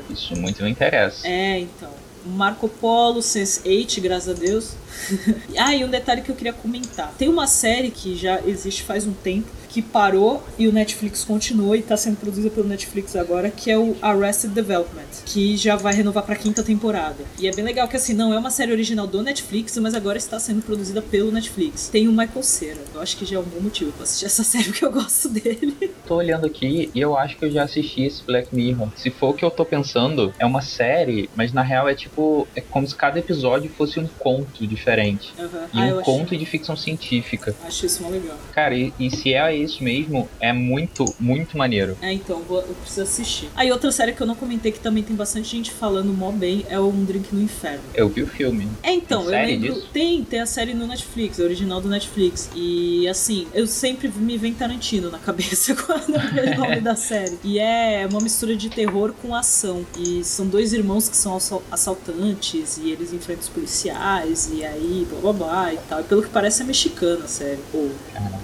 Isso 0.09 0.35
muito 0.35 0.63
me 0.63 0.69
interessa. 0.69 1.27
É, 1.27 1.59
então. 1.59 1.89
Marco 2.25 2.67
Polo, 2.67 3.19
Sense8, 3.19 4.01
graças 4.01 4.29
a 4.29 4.33
Deus. 4.33 4.73
ah, 5.57 5.75
e 5.75 5.85
um 5.85 5.89
detalhe 5.89 6.21
que 6.21 6.31
eu 6.31 6.35
queria 6.35 6.53
comentar. 6.53 7.13
Tem 7.17 7.29
uma 7.29 7.45
série 7.45 7.91
que 7.91 8.15
já 8.15 8.41
existe 8.41 8.83
faz 8.83 9.05
um 9.05 9.13
tempo, 9.13 9.47
que 9.75 9.81
parou 9.81 10.41
e 10.57 10.69
o 10.69 10.71
Netflix 10.71 11.25
continuou 11.25 11.75
e 11.75 11.81
tá 11.81 11.97
sendo 11.97 12.15
produzida 12.15 12.49
pelo 12.49 12.65
Netflix 12.65 13.13
agora, 13.13 13.49
que 13.51 13.69
é 13.69 13.77
o 13.77 13.93
Arrested 14.01 14.53
Development, 14.53 15.03
que 15.25 15.57
já 15.57 15.75
vai 15.75 15.93
renovar 15.93 16.23
pra 16.23 16.33
quinta 16.37 16.63
temporada. 16.63 17.17
E 17.37 17.45
é 17.45 17.51
bem 17.53 17.65
legal 17.65 17.85
que 17.89 17.97
assim, 17.97 18.13
não 18.13 18.33
é 18.33 18.39
uma 18.39 18.49
série 18.49 18.71
original 18.71 19.05
do 19.05 19.21
Netflix, 19.21 19.77
mas 19.79 19.93
agora 19.93 20.17
está 20.17 20.39
sendo 20.39 20.61
produzida 20.61 21.01
pelo 21.01 21.29
Netflix. 21.29 21.89
Tem 21.89 22.07
o 22.07 22.11
Michael 22.11 22.41
Cera. 22.41 22.79
Eu 22.93 23.01
acho 23.01 23.17
que 23.17 23.25
já 23.25 23.35
é 23.35 23.39
um 23.39 23.43
bom 23.43 23.59
motivo 23.59 23.91
pra 23.91 24.03
assistir 24.03 24.25
essa 24.27 24.43
série, 24.45 24.63
porque 24.63 24.85
eu 24.85 24.91
gosto 24.93 25.27
dele. 25.27 25.91
Tô 26.07 26.15
olhando 26.15 26.45
aqui 26.45 26.89
e 26.95 27.01
eu 27.01 27.17
acho 27.17 27.35
que 27.35 27.43
eu 27.43 27.51
já 27.51 27.63
assisti 27.63 28.03
esse 28.05 28.23
Black 28.23 28.55
Mirror. 28.55 28.87
Se 28.95 29.09
for 29.11 29.31
o 29.31 29.33
que 29.33 29.43
eu 29.43 29.51
tô 29.51 29.65
pensando, 29.65 30.33
é 30.39 30.45
uma 30.45 30.61
série, 30.61 31.29
mas 31.35 31.51
na 31.51 31.63
real 31.63 31.89
é 31.89 31.95
tipo. 31.95 32.47
É 32.55 32.61
como 32.61 32.87
se 32.87 32.95
cada 32.95 33.19
episódio 33.19 33.69
fosse 33.71 33.99
um 33.99 34.07
conto 34.07 34.65
diferente. 34.65 35.33
Uhum. 35.37 35.49
E 35.73 35.79
Ah, 35.89 35.95
um 35.97 36.01
conto 36.01 36.27
achei- 36.27 36.37
de 36.37 36.45
ficção 36.45 36.77
científica. 36.77 37.53
Acho 37.65 37.85
isso 37.85 38.01
mó 38.03 38.09
legal. 38.09 38.37
Cara, 38.53 38.73
e, 38.73 38.93
e 38.97 39.09
se 39.11 39.33
é 39.33 39.55
isso 39.65 39.83
mesmo, 39.83 40.27
é 40.39 40.51
muito, 40.53 41.05
muito 41.19 41.57
maneiro. 41.57 41.97
É, 42.01 42.11
então, 42.13 42.41
vou, 42.47 42.59
eu 42.61 42.73
preciso 42.75 43.01
assistir. 43.03 43.49
Aí 43.55 43.71
outra 43.71 43.91
série 43.91 44.13
que 44.13 44.21
eu 44.21 44.27
não 44.27 44.35
comentei 44.35 44.71
que 44.71 44.79
também 44.79 45.03
tem 45.03 45.15
bastante 45.15 45.49
gente 45.49 45.71
falando 45.71 46.13
mó 46.13 46.31
bem 46.31 46.65
é 46.69 46.79
o 46.79 46.87
Um 46.87 47.03
Drink 47.03 47.33
no 47.33 47.41
Inferno. 47.41 47.83
Eu 47.93 48.09
vi 48.09 48.23
o 48.23 48.27
filme. 48.27 48.67
É, 48.83 48.93
então, 48.93 49.25
Tem 49.25 49.33
eu 49.41 49.47
lembro. 49.59 49.73
disso? 49.75 49.87
Tem, 49.91 50.23
tem 50.23 50.39
a 50.39 50.45
série 50.45 50.73
no 50.73 50.87
Netflix, 50.87 51.39
a 51.39 51.43
original 51.43 51.81
do 51.81 51.89
Netflix. 51.89 52.49
E 52.55 53.07
assim, 53.07 53.47
eu 53.53 53.67
sempre 53.67 54.07
me 54.09 54.37
vem 54.37 54.53
Tarantino 54.53 55.09
na 55.09 55.19
cabeça 55.19 55.73
quando 55.75 56.15
eu 56.15 56.31
vejo 56.33 56.53
o 56.53 56.57
nome 56.57 56.81
da 56.81 56.95
série. 56.95 57.37
E 57.43 57.59
é 57.59 58.07
uma 58.09 58.21
mistura 58.21 58.55
de 58.55 58.69
terror 58.69 59.13
com 59.21 59.33
ação. 59.35 59.85
E 59.97 60.23
são 60.23 60.47
dois 60.47 60.73
irmãos 60.73 61.09
que 61.09 61.17
são 61.17 61.35
assal- 61.35 61.63
assaltantes 61.71 62.77
e 62.77 62.89
eles 62.91 63.13
enfrentam 63.13 63.43
os 63.43 63.49
policiais 63.49 64.49
e 64.53 64.63
aí 64.65 65.07
blá 65.09 65.19
blá 65.19 65.33
blá 65.33 65.73
e 65.73 65.77
tal. 65.89 66.01
E 66.01 66.03
pelo 66.03 66.21
que 66.23 66.29
parece 66.29 66.61
é 66.61 66.65
mexicana 66.65 67.25
a 67.25 67.27
série. 67.27 67.59
Ou 67.73 67.91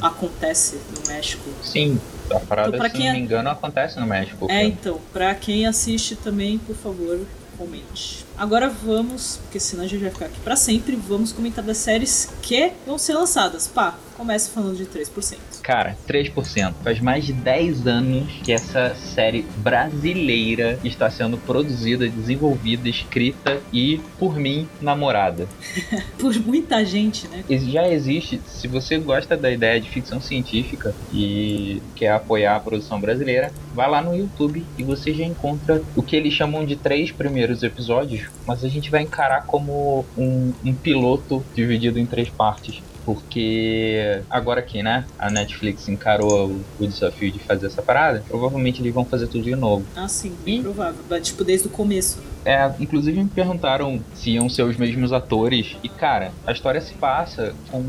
acontece 0.02 0.77
no 0.95 1.10
México. 1.13 1.49
Sim, 1.61 1.99
a 2.31 2.39
parada, 2.39 2.75
Então, 2.75 2.89
se 2.89 2.91
quem 2.95 3.05
não 3.07 3.13
me 3.13 3.19
engano, 3.19 3.49
acontece 3.49 3.99
no 3.99 4.05
México. 4.05 4.47
É, 4.49 4.63
então, 4.63 4.99
pra 5.11 5.33
quem 5.35 5.65
assiste 5.67 6.15
também, 6.15 6.57
por 6.57 6.75
favor, 6.75 7.19
comente. 7.57 8.25
Agora 8.38 8.69
vamos, 8.69 9.38
porque 9.43 9.59
senão 9.59 9.83
a 9.83 9.88
gente 9.88 10.01
vai 10.01 10.09
ficar 10.09 10.25
aqui 10.25 10.39
pra 10.39 10.55
sempre, 10.55 10.95
vamos 10.95 11.31
comentar 11.31 11.63
das 11.63 11.77
séries 11.77 12.29
que 12.41 12.71
vão 12.88 12.97
ser 12.97 13.13
lançadas. 13.13 13.67
Pá, 13.67 13.95
começa 14.22 14.52
falando 14.52 14.77
de 14.77 14.85
3%. 14.85 15.61
Cara, 15.64 15.98
3%. 16.07 16.73
Faz 16.84 16.99
mais 16.99 17.26
de 17.26 17.34
10 17.34 17.88
anos 17.88 18.31
que 18.43 18.52
essa 18.52 18.93
série 18.93 19.41
brasileira 19.57 20.77
está 20.84 21.10
sendo 21.10 21.39
produzida, 21.39 22.07
desenvolvida, 22.07 22.88
escrita 22.88 23.60
e, 23.73 23.99
por 24.19 24.38
mim, 24.38 24.69
namorada. 24.80 25.48
Por 26.19 26.35
muita 26.45 26.85
gente, 26.85 27.27
né? 27.27 27.43
Já 27.49 27.88
existe, 27.89 28.39
se 28.45 28.68
você 28.68 28.99
gosta 28.99 29.35
da 29.35 29.49
ideia 29.49 29.81
de 29.81 29.89
ficção 29.89 30.22
científica 30.22 30.93
e 31.11 31.81
quer 31.95 32.11
apoiar 32.11 32.57
a 32.57 32.60
produção 32.60 33.02
brasileira, 33.02 33.52
vai 33.73 33.89
lá 33.89 34.02
no 34.02 34.15
YouTube 34.15 34.64
e 34.77 34.84
você 34.84 35.14
já 35.14 35.23
encontra 35.23 35.81
o 35.95 36.03
que 36.03 36.15
eles 36.15 36.34
chamam 36.34 36.64
de 36.64 36.76
três 36.76 37.11
primeiros 37.11 37.64
episódios, 37.64 38.30
mas 38.45 38.64
a 38.64 38.69
gente 38.69 38.91
vai 38.91 39.02
encarar 39.02 39.45
como 39.48 40.06
um, 40.15 40.53
um 40.64 40.73
piloto 40.73 41.43
dividido 41.56 41.98
em 41.98 42.06
três 42.06 42.30
partes. 42.30 42.81
Porque 43.05 44.21
agora 44.29 44.61
que, 44.61 44.81
né, 44.83 45.05
a 45.17 45.29
Netflix 45.29 45.87
encarou 45.87 46.47
o, 46.47 46.61
o 46.79 46.87
desafio 46.87 47.31
de 47.31 47.39
fazer 47.39 47.67
essa 47.67 47.81
parada, 47.81 48.23
provavelmente 48.27 48.81
eles 48.81 48.93
vão 48.93 49.05
fazer 49.05 49.27
tudo 49.27 49.43
de 49.43 49.55
novo. 49.55 49.85
Ah, 49.95 50.07
sim, 50.07 50.33
bem 50.43 50.61
provável. 50.61 51.03
Mas, 51.09 51.21
Tipo, 51.31 51.43
desde 51.43 51.67
o 51.67 51.69
começo, 51.69 52.19
né? 52.19 52.25
É, 52.43 52.71
inclusive 52.79 53.21
me 53.21 53.29
perguntaram 53.29 54.01
se 54.15 54.31
iam 54.31 54.49
ser 54.49 54.63
os 54.63 54.75
mesmos 54.75 55.13
atores. 55.13 55.77
E 55.83 55.89
cara, 55.89 56.31
a 56.45 56.51
história 56.51 56.81
se 56.81 56.93
passa 56.95 57.53
com. 57.69 57.79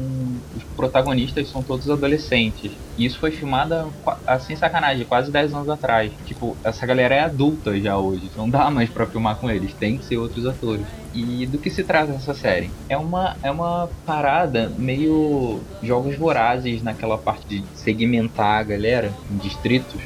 Os 0.56 0.62
protagonistas 0.76 1.48
são 1.48 1.62
todos 1.62 1.88
adolescentes. 1.88 2.70
E 2.98 3.06
isso 3.06 3.18
foi 3.18 3.30
filmada, 3.30 3.86
assim, 4.26 4.54
sacanagem, 4.54 5.06
quase 5.06 5.30
10 5.30 5.54
anos 5.54 5.68
atrás. 5.70 6.12
Tipo, 6.26 6.56
essa 6.62 6.84
galera 6.84 7.14
é 7.14 7.20
adulta 7.20 7.78
já 7.80 7.96
hoje. 7.96 8.30
Não 8.36 8.48
dá 8.48 8.70
mais 8.70 8.90
pra 8.90 9.06
filmar 9.06 9.36
com 9.36 9.50
eles. 9.50 9.72
Tem 9.72 9.96
que 9.96 10.04
ser 10.04 10.18
outros 10.18 10.46
atores. 10.46 10.84
E 11.12 11.46
do 11.46 11.60
que 11.60 11.70
se 11.70 11.84
trata 11.84 12.12
essa 12.14 12.32
série? 12.34 12.74
É 12.88 12.96
uma, 12.96 13.38
é 13.42 13.50
uma 13.50 13.94
parada 14.04 14.74
meio 14.78 15.68
jogos 15.80 16.16
vorazes 16.16 16.82
naquela 16.82 17.18
parte 17.22 17.46
de 17.46 17.68
segmentar 17.72 18.60
a 18.60 18.64
galera 18.64 19.20
em 19.28 19.36
distritos. 19.38 20.02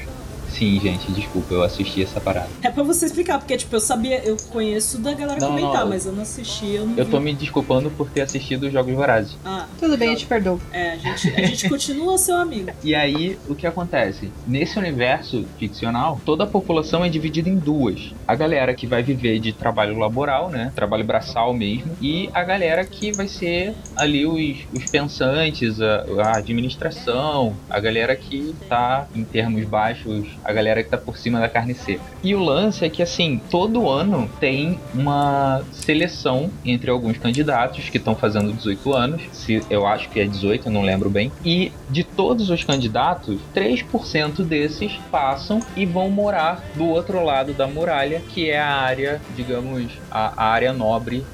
Sim, 0.58 0.80
gente, 0.80 1.12
desculpa, 1.12 1.52
eu 1.52 1.62
assisti 1.62 2.02
essa 2.02 2.18
parada. 2.20 2.48
É 2.62 2.70
pra 2.70 2.82
você 2.82 3.04
explicar, 3.06 3.38
porque, 3.38 3.56
tipo, 3.58 3.76
eu 3.76 3.80
sabia, 3.80 4.22
eu 4.24 4.36
conheço 4.50 4.98
da 4.98 5.12
galera 5.12 5.38
Não, 5.38 5.48
comentar, 5.48 5.80
não. 5.82 5.88
mas 5.90 6.06
eu 6.06 6.12
não 6.12 6.22
assisti, 6.22 6.72
eu 6.74 6.86
não 6.86 6.96
Eu 6.96 7.04
tô 7.04 7.20
me 7.20 7.34
desculpando 7.34 7.90
por 7.90 8.08
ter 8.08 8.22
assistido 8.22 8.64
os 8.66 8.72
Jogos 8.72 8.94
Vorazes. 8.94 9.36
Ah, 9.44 9.66
Tudo 9.78 9.98
bem, 9.98 10.10
eu 10.10 10.16
te 10.16 10.24
perdoo. 10.24 10.58
É, 10.72 10.92
a 10.92 10.96
gente, 10.96 11.28
a 11.28 11.46
gente 11.46 11.68
continua 11.70 12.16
seu 12.16 12.36
amigo. 12.36 12.70
E 12.82 12.94
aí, 12.94 13.38
o 13.48 13.54
que 13.54 13.66
acontece? 13.66 14.30
Nesse 14.46 14.78
universo 14.78 15.44
ficcional, 15.58 16.20
toda 16.24 16.44
a 16.44 16.46
população 16.46 17.04
é 17.04 17.08
dividida 17.08 17.50
em 17.50 17.56
duas. 17.56 18.14
A 18.26 18.34
galera 18.34 18.72
que 18.74 18.86
vai 18.86 19.02
viver 19.02 19.38
de 19.38 19.52
trabalho 19.52 19.98
laboral, 19.98 20.48
né? 20.48 20.72
Trabalho 20.74 21.04
braçal 21.04 21.52
mesmo. 21.52 21.92
E 22.00 22.30
a 22.32 22.42
galera 22.42 22.84
que 22.84 23.12
vai 23.12 23.28
ser 23.28 23.74
ali 23.94 24.24
os, 24.26 24.58
os 24.72 24.86
pensantes, 24.88 25.80
a, 25.80 26.04
a 26.22 26.36
administração, 26.36 27.54
a 27.68 27.78
galera 27.78 28.16
que 28.16 28.54
tá, 28.68 29.06
em 29.14 29.24
termos 29.24 29.64
baixos, 29.66 30.26
a 30.46 30.52
galera 30.52 30.82
que 30.82 30.88
tá 30.88 30.96
por 30.96 31.18
cima 31.18 31.40
da 31.40 31.48
carne 31.48 31.74
seca. 31.74 32.00
E 32.22 32.34
o 32.34 32.38
lance 32.38 32.84
é 32.84 32.88
que, 32.88 33.02
assim, 33.02 33.40
todo 33.50 33.90
ano 33.90 34.30
tem 34.38 34.78
uma 34.94 35.62
seleção 35.72 36.50
entre 36.64 36.88
alguns 36.88 37.18
candidatos 37.18 37.88
que 37.88 37.98
estão 37.98 38.14
fazendo 38.14 38.52
18 38.52 38.94
anos. 38.94 39.22
Se 39.32 39.60
eu 39.68 39.86
acho 39.86 40.08
que 40.08 40.20
é 40.20 40.24
18, 40.24 40.68
eu 40.68 40.72
não 40.72 40.82
lembro 40.82 41.10
bem. 41.10 41.32
E 41.44 41.72
de 41.90 42.04
todos 42.04 42.48
os 42.48 42.62
candidatos, 42.62 43.40
3% 43.54 44.44
desses 44.44 44.92
passam 45.10 45.60
e 45.76 45.84
vão 45.84 46.08
morar 46.08 46.62
do 46.74 46.86
outro 46.86 47.24
lado 47.24 47.52
da 47.52 47.66
muralha, 47.66 48.22
que 48.32 48.48
é 48.48 48.60
a 48.60 48.76
área, 48.76 49.20
digamos, 49.34 49.90
a, 50.10 50.44
área 50.44 50.72
nobre 50.72 51.24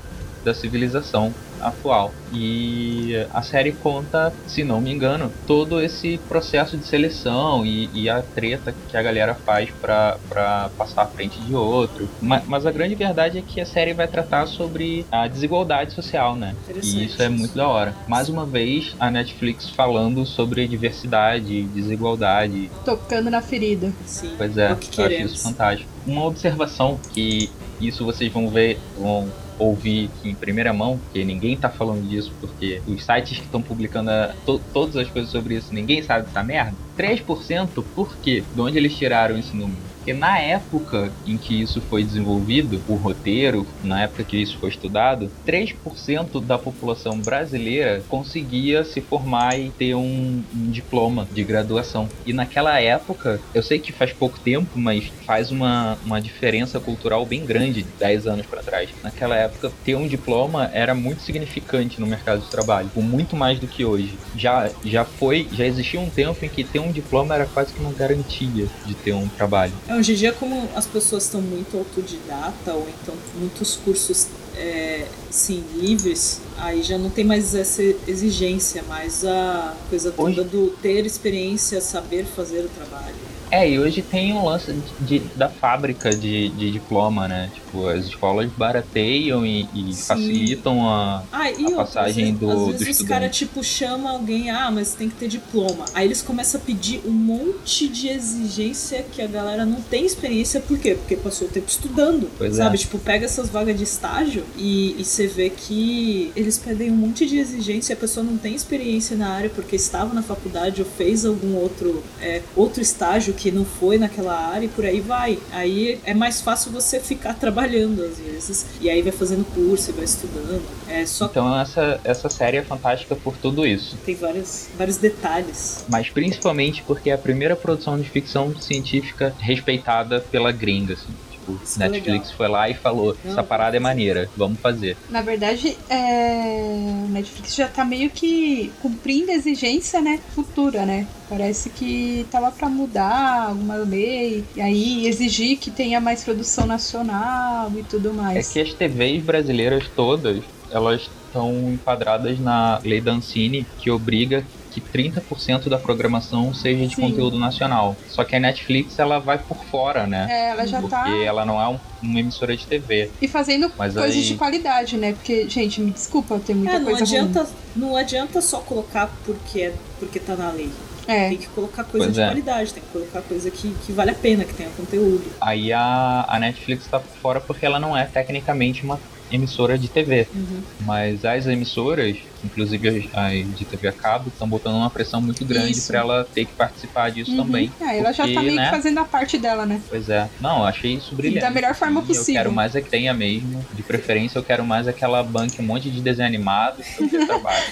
da 0.44 0.54
civilização 0.54 1.32
atual. 1.62 2.12
E 2.32 3.14
a 3.32 3.42
série 3.42 3.72
conta, 3.72 4.32
se 4.46 4.64
não 4.64 4.80
me 4.80 4.90
engano, 4.92 5.30
todo 5.46 5.80
esse 5.80 6.18
processo 6.28 6.76
de 6.76 6.84
seleção 6.84 7.64
e, 7.64 7.88
e 7.92 8.08
a 8.08 8.22
treta 8.22 8.74
que 8.88 8.96
a 8.96 9.02
galera 9.02 9.34
faz 9.34 9.70
pra 9.80 10.16
pra 10.28 10.70
passar 10.76 11.02
à 11.02 11.06
frente 11.06 11.40
de 11.42 11.54
outro. 11.54 12.08
Ma- 12.20 12.42
Mas, 12.46 12.64
a 12.66 12.70
grande 12.72 12.94
verdade 12.94 13.38
é 13.38 13.42
que 13.42 13.60
a 13.60 13.66
série 13.66 13.92
vai 13.92 14.08
tratar 14.08 14.46
sobre 14.46 15.04
a 15.10 15.28
desigualdade 15.28 15.92
social, 15.92 16.34
né? 16.36 16.54
Interessante 16.62 16.96
E 16.96 17.04
isso 17.04 17.22
é 17.22 17.28
muito 17.28 17.54
da 17.54 17.68
hora. 17.68 17.94
Mais 18.08 18.28
uma 18.28 18.46
vez, 18.46 18.94
a 18.98 19.10
Netflix 19.10 19.68
falando 19.70 20.24
sobre 20.24 20.66
diversidade, 20.66 21.62
desigualdade, 21.64 22.70
Tocando 22.84 23.30
na 23.30 23.40
ferida. 23.42 23.92
Sim, 24.06 24.34
Pois 24.36 24.56
é, 24.56 24.72
o 24.72 24.76
que 24.76 25.00
eu 25.00 25.04
acho 25.06 25.14
isso 25.22 25.38
fantástico. 25.42 25.88
Uma 26.06 26.24
observação 26.24 26.98
que 27.12 27.50
isso 27.80 28.04
vocês 28.04 28.32
vão 28.32 28.48
ver, 28.48 28.78
vão 28.96 29.28
ouvir 29.62 30.14
em 30.24 30.36
primeira 30.36 30.72
mão, 30.72 30.98
porque 31.00 31.24
ninguém 31.24 31.58
tá 31.58 31.70
falando 31.70 32.06
disso, 32.06 32.36
porque 32.40 32.82
os 32.86 33.04
sites 33.04 33.38
que 33.38 33.44
estão 33.46 33.62
publicando 33.62 34.10
a- 34.10 34.34
to- 34.44 34.66
todas 34.72 34.96
as 34.96 35.10
coisas 35.10 35.30
sobre 35.30 35.56
isso, 35.56 35.74
ninguém 35.74 36.02
sabe 36.02 36.24
dessa 36.26 36.42
merda. 36.44 36.78
3% 36.96 37.84
por 37.94 38.18
quê? 38.20 38.48
De 38.52 38.60
onde 38.60 38.78
eles 38.78 38.96
tiraram 38.96 39.38
esse 39.38 39.56
número? 39.56 39.91
Porque 40.02 40.12
na 40.12 40.36
época 40.36 41.12
em 41.24 41.36
que 41.36 41.62
isso 41.62 41.80
foi 41.80 42.02
desenvolvido, 42.02 42.82
o 42.88 42.94
roteiro, 42.96 43.64
na 43.84 44.02
época 44.02 44.24
que 44.24 44.36
isso 44.36 44.58
foi 44.58 44.68
estudado, 44.68 45.30
3% 45.46 46.44
da 46.44 46.58
população 46.58 47.16
brasileira 47.20 48.02
conseguia 48.08 48.82
se 48.82 49.00
formar 49.00 49.56
e 49.56 49.70
ter 49.70 49.94
um, 49.94 50.42
um 50.52 50.70
diploma 50.70 51.28
de 51.32 51.44
graduação. 51.44 52.08
E 52.26 52.32
naquela 52.32 52.80
época, 52.80 53.40
eu 53.54 53.62
sei 53.62 53.78
que 53.78 53.92
faz 53.92 54.12
pouco 54.12 54.40
tempo, 54.40 54.76
mas 54.76 55.04
faz 55.24 55.52
uma, 55.52 55.96
uma 56.04 56.20
diferença 56.20 56.80
cultural 56.80 57.24
bem 57.24 57.46
grande, 57.46 57.86
10 58.00 58.26
anos 58.26 58.46
para 58.46 58.60
trás. 58.60 58.90
Naquela 59.04 59.36
época, 59.36 59.70
ter 59.84 59.94
um 59.94 60.08
diploma 60.08 60.68
era 60.72 60.96
muito 60.96 61.22
significante 61.22 62.00
no 62.00 62.08
mercado 62.08 62.40
de 62.40 62.50
trabalho, 62.50 62.90
muito 62.96 63.36
mais 63.36 63.60
do 63.60 63.68
que 63.68 63.84
hoje. 63.84 64.18
Já, 64.36 64.68
já 64.84 65.04
foi, 65.04 65.46
já 65.52 65.64
existia 65.64 66.00
um 66.00 66.10
tempo 66.10 66.44
em 66.44 66.48
que 66.48 66.64
ter 66.64 66.80
um 66.80 66.90
diploma 66.90 67.36
era 67.36 67.46
quase 67.46 67.72
que 67.72 67.80
uma 67.80 67.92
garantia 67.92 68.66
de 68.84 68.94
ter 68.94 69.12
um 69.12 69.28
trabalho. 69.28 69.72
É, 69.92 69.96
hoje 69.98 70.12
em 70.12 70.16
dia, 70.16 70.32
como 70.32 70.68
as 70.74 70.86
pessoas 70.86 71.24
estão 71.24 71.40
muito 71.40 71.76
autodidata, 71.76 72.72
ou 72.72 72.88
então 73.02 73.14
muitos 73.38 73.76
cursos 73.76 74.26
é, 74.56 75.06
sim, 75.30 75.64
livres, 75.76 76.40
aí 76.58 76.82
já 76.82 76.98
não 76.98 77.10
tem 77.10 77.24
mais 77.24 77.54
essa 77.54 77.82
exigência, 78.06 78.82
mais 78.88 79.24
a 79.24 79.74
coisa 79.90 80.10
toda 80.12 80.42
Hoje- 80.42 80.44
do 80.50 80.68
ter 80.82 81.04
experiência, 81.06 81.80
saber 81.80 82.24
fazer 82.24 82.60
o 82.64 82.68
trabalho. 82.68 83.14
É, 83.50 83.68
e 83.68 83.78
hoje 83.78 84.00
tem 84.00 84.32
um 84.32 84.44
lance 84.46 84.72
de, 85.00 85.18
de- 85.18 85.28
da 85.36 85.48
fábrica 85.48 86.10
de, 86.10 86.48
de 86.50 86.70
diploma, 86.70 87.28
né? 87.28 87.50
Tipo, 87.72 87.86
as 87.88 88.04
escolas 88.04 88.50
barateiam 88.52 89.46
e, 89.46 89.66
e 89.74 89.94
facilitam 89.94 90.86
a. 90.86 91.22
Ah, 91.32 91.50
e 91.50 91.64
A 91.72 91.76
passagem 91.76 92.10
às 92.10 92.16
vezes, 92.16 92.38
do- 92.38 92.50
às 92.50 92.58
do 92.58 92.72
vezes 92.84 93.00
os 93.00 93.06
caras, 93.08 93.34
tipo, 93.34 93.64
chamam 93.64 94.08
alguém, 94.08 94.50
ah, 94.50 94.70
mas 94.70 94.92
tem 94.94 95.08
que 95.08 95.14
ter 95.16 95.28
diploma. 95.28 95.86
Aí 95.94 96.06
eles 96.06 96.20
começam 96.20 96.60
a 96.60 96.64
pedir 96.64 97.00
um 97.06 97.10
monte 97.10 97.88
de 97.88 98.08
exigência 98.08 99.02
que 99.10 99.22
a 99.22 99.26
galera 99.26 99.64
não 99.64 99.80
tem 99.80 100.04
experiência. 100.04 100.60
Por 100.60 100.78
quê? 100.78 100.94
Porque 100.94 101.16
passou 101.16 101.48
o 101.48 101.50
tempo 101.50 101.68
estudando. 101.68 102.28
Pois 102.36 102.56
sabe? 102.56 102.76
é. 102.76 102.78
Tipo, 102.78 102.98
pega 102.98 103.24
essas 103.24 103.48
vagas 103.48 103.76
de 103.76 103.84
estágio 103.84 104.44
e, 104.58 104.94
e 105.00 105.04
você 105.04 105.26
vê 105.26 105.48
que 105.48 106.30
eles 106.36 106.58
pedem 106.58 106.90
um 106.90 106.96
monte 106.96 107.26
de 107.26 107.38
exigência 107.38 107.92
e 107.92 107.94
a 107.94 107.96
pessoa 107.96 108.22
não 108.24 108.36
tem 108.36 108.54
experiência 108.54 109.16
na 109.16 109.28
área 109.30 109.48
porque 109.48 109.76
estava 109.76 110.12
na 110.12 110.22
faculdade 110.22 110.82
ou 110.82 110.86
fez 110.86 111.24
algum 111.24 111.54
outro, 111.56 112.02
é, 112.20 112.42
outro 112.54 112.82
estágio 112.82 113.32
que 113.32 113.50
não 113.50 113.64
foi 113.64 113.96
naquela 113.96 114.34
área 114.38 114.66
e 114.66 114.68
por 114.68 114.84
aí 114.84 115.00
vai. 115.00 115.38
Aí 115.52 115.98
é 116.04 116.12
mais 116.12 116.40
fácil 116.42 116.70
você 116.70 117.00
ficar 117.00 117.32
trabalhando 117.34 117.61
às 118.02 118.18
vezes. 118.18 118.66
E 118.80 118.90
aí 118.90 119.02
vai 119.02 119.12
fazendo 119.12 119.44
curso 119.44 119.90
e 119.90 119.92
vai 119.92 120.04
estudando. 120.04 120.62
É 120.88 121.06
só 121.06 121.26
Então 121.26 121.58
essa, 121.60 122.00
essa 122.04 122.28
série 122.28 122.58
é 122.58 122.62
fantástica 122.62 123.14
por 123.16 123.36
tudo 123.36 123.66
isso. 123.66 123.96
tem 124.04 124.14
vários, 124.14 124.68
vários 124.76 124.96
detalhes. 124.96 125.84
Mas 125.88 126.10
principalmente 126.10 126.82
porque 126.82 127.10
é 127.10 127.14
a 127.14 127.18
primeira 127.18 127.56
produção 127.56 127.98
de 127.98 128.08
ficção 128.08 128.54
científica 128.60 129.34
respeitada 129.38 130.20
pela 130.20 130.52
gringa, 130.52 130.94
assim. 130.94 131.12
Tipo, 131.42 131.58
Isso 131.64 131.82
é 131.82 131.88
Netflix 131.88 132.24
legal. 132.26 132.36
foi 132.36 132.48
lá 132.48 132.68
e 132.70 132.74
falou, 132.74 133.16
essa 133.24 133.42
parada 133.42 133.76
é 133.76 133.80
maneira, 133.80 134.28
vamos 134.36 134.60
fazer. 134.60 134.96
Na 135.10 135.22
verdade, 135.22 135.76
é... 135.90 137.04
Netflix 137.08 137.54
já 137.54 137.66
tá 137.68 137.84
meio 137.84 138.10
que 138.10 138.72
cumprindo 138.80 139.30
a 139.30 139.34
exigência, 139.34 140.00
né, 140.00 140.20
futura, 140.34 140.86
né? 140.86 141.06
Parece 141.28 141.70
que 141.70 142.26
tava 142.30 142.50
pra 142.52 142.68
mudar 142.68 143.48
alguma 143.48 143.74
lei, 143.76 144.44
e 144.54 144.60
aí 144.60 145.06
exigir 145.06 145.58
que 145.58 145.70
tenha 145.70 146.00
mais 146.00 146.22
produção 146.22 146.66
nacional 146.66 147.70
e 147.76 147.82
tudo 147.82 148.10
É 148.10 148.12
mais. 148.12 148.52
que 148.52 148.60
as 148.60 148.72
TVs 148.72 149.22
brasileiras 149.22 149.84
todas, 149.96 150.42
elas 150.70 151.10
estão 151.26 151.72
enquadradas 151.72 152.38
na 152.38 152.78
lei 152.84 153.00
da 153.00 153.12
Ancine, 153.12 153.66
que 153.78 153.90
obriga 153.90 154.44
que 154.72 154.80
30% 154.80 155.68
da 155.68 155.78
programação 155.78 156.52
seja 156.54 156.86
de 156.86 156.94
Sim. 156.96 157.02
conteúdo 157.02 157.38
nacional. 157.38 157.96
Só 158.08 158.24
que 158.24 158.34
a 158.34 158.40
Netflix, 158.40 158.98
ela 158.98 159.18
vai 159.18 159.38
por 159.38 159.56
fora, 159.64 160.06
né? 160.06 160.26
É, 160.30 160.50
ela 160.50 160.66
já 160.66 160.80
Porque 160.80 160.94
tá. 160.94 161.08
ela 161.24 161.44
não 161.44 161.60
é 161.60 161.68
um- 161.68 161.78
uma 162.02 162.18
emissora 162.20 162.56
de 162.56 162.66
TV. 162.66 163.10
E 163.20 163.28
fazendo 163.28 163.70
Mas 163.76 163.94
coisas 163.94 164.16
aí- 164.16 164.22
de 164.24 164.34
qualidade, 164.34 164.96
né? 164.96 165.12
Porque, 165.12 165.48
gente, 165.48 165.80
me 165.80 165.90
desculpa, 165.90 166.38
tem 166.38 166.56
muita 166.56 166.72
É, 166.74 166.78
não 166.78 166.84
coisa 166.86 167.02
adianta, 167.04 167.46
não 167.76 167.96
adianta 167.96 168.40
só 168.40 168.58
colocar 168.60 169.10
porque, 169.24 169.60
é- 169.60 169.74
porque 169.98 170.18
tá 170.18 170.34
na 170.34 170.50
lei. 170.50 170.66
ruim. 170.66 170.72
É. 171.08 171.30
Tem 171.30 171.38
que 171.38 171.48
colocar 171.48 171.82
coisa 171.82 172.06
Pois 172.06 172.14
de 172.14 172.20
é. 172.22 172.26
qualidade, 172.26 172.72
tem 172.74 172.80
que 172.82 172.88
colocar 172.90 173.22
coisa 173.22 173.50
que, 173.50 173.70
que 173.84 173.90
vale 173.92 174.12
a 174.12 174.14
pena, 174.14 174.44
que 174.44 174.54
tenha 174.54 174.70
conteúdo. 174.70 175.24
Aí 175.40 175.72
a, 175.72 176.24
a 176.28 176.38
Netflix 176.38 176.86
tá 176.86 177.00
por 177.00 177.10
fora 177.20 177.40
porque 177.40 177.66
ela 177.66 177.80
não 177.80 177.96
é 177.96 178.04
tecnicamente 178.04 178.84
uma 178.84 179.00
emissora 179.32 179.76
de 179.78 179.88
TV. 179.88 180.26
Uhum. 180.34 180.60
Mas 180.80 181.24
as 181.24 181.46
emissoras, 181.46 182.16
inclusive 182.44 183.08
as, 183.12 183.32
de 183.58 183.64
TV 183.64 183.88
a 183.88 183.92
cabo, 183.92 184.28
estão 184.28 184.48
botando 184.48 184.74
uma 184.74 184.90
pressão 184.90 185.20
muito 185.20 185.44
grande 185.44 185.80
pra 185.82 185.98
ela 186.00 186.24
ter 186.34 186.44
que 186.44 186.52
participar 186.52 187.10
disso 187.10 187.30
Uhum. 187.32 187.36
também. 187.38 187.72
É, 187.80 187.98
ela 187.98 188.12
já 188.12 188.24
tá 188.24 188.32
Porque, 188.32 188.40
meio 188.40 188.56
né? 188.56 188.64
que 188.64 188.70
fazendo 188.76 188.98
a 188.98 189.04
parte 189.04 189.38
dela, 189.38 189.64
né? 189.66 189.80
Pois 189.88 190.08
é. 190.08 190.28
Não, 190.40 190.58
eu 190.58 190.64
achei 190.64 190.94
isso 190.94 191.14
brilhante. 191.14 191.40
da 191.40 191.50
melhor 191.50 191.74
forma 191.74 192.00
E 192.00 192.02
Eu 192.02 192.06
possível. 192.06 192.34
quero 192.34 192.52
mais 192.52 192.74
é 192.76 192.80
que 192.80 192.90
tenha 192.90 193.14
mesmo. 193.14 193.64
De 193.74 193.82
preferência, 193.82 194.38
eu 194.38 194.42
quero 194.42 194.64
mais 194.64 194.86
aquela 194.88 195.22
banque 195.22 195.60
um 195.60 195.64
monte 195.64 195.90
de 195.90 196.00
desenho 196.00 196.28
animado 196.28 196.82
eu 197.00 197.08
ter 197.08 197.26
trabalho. 197.26 197.62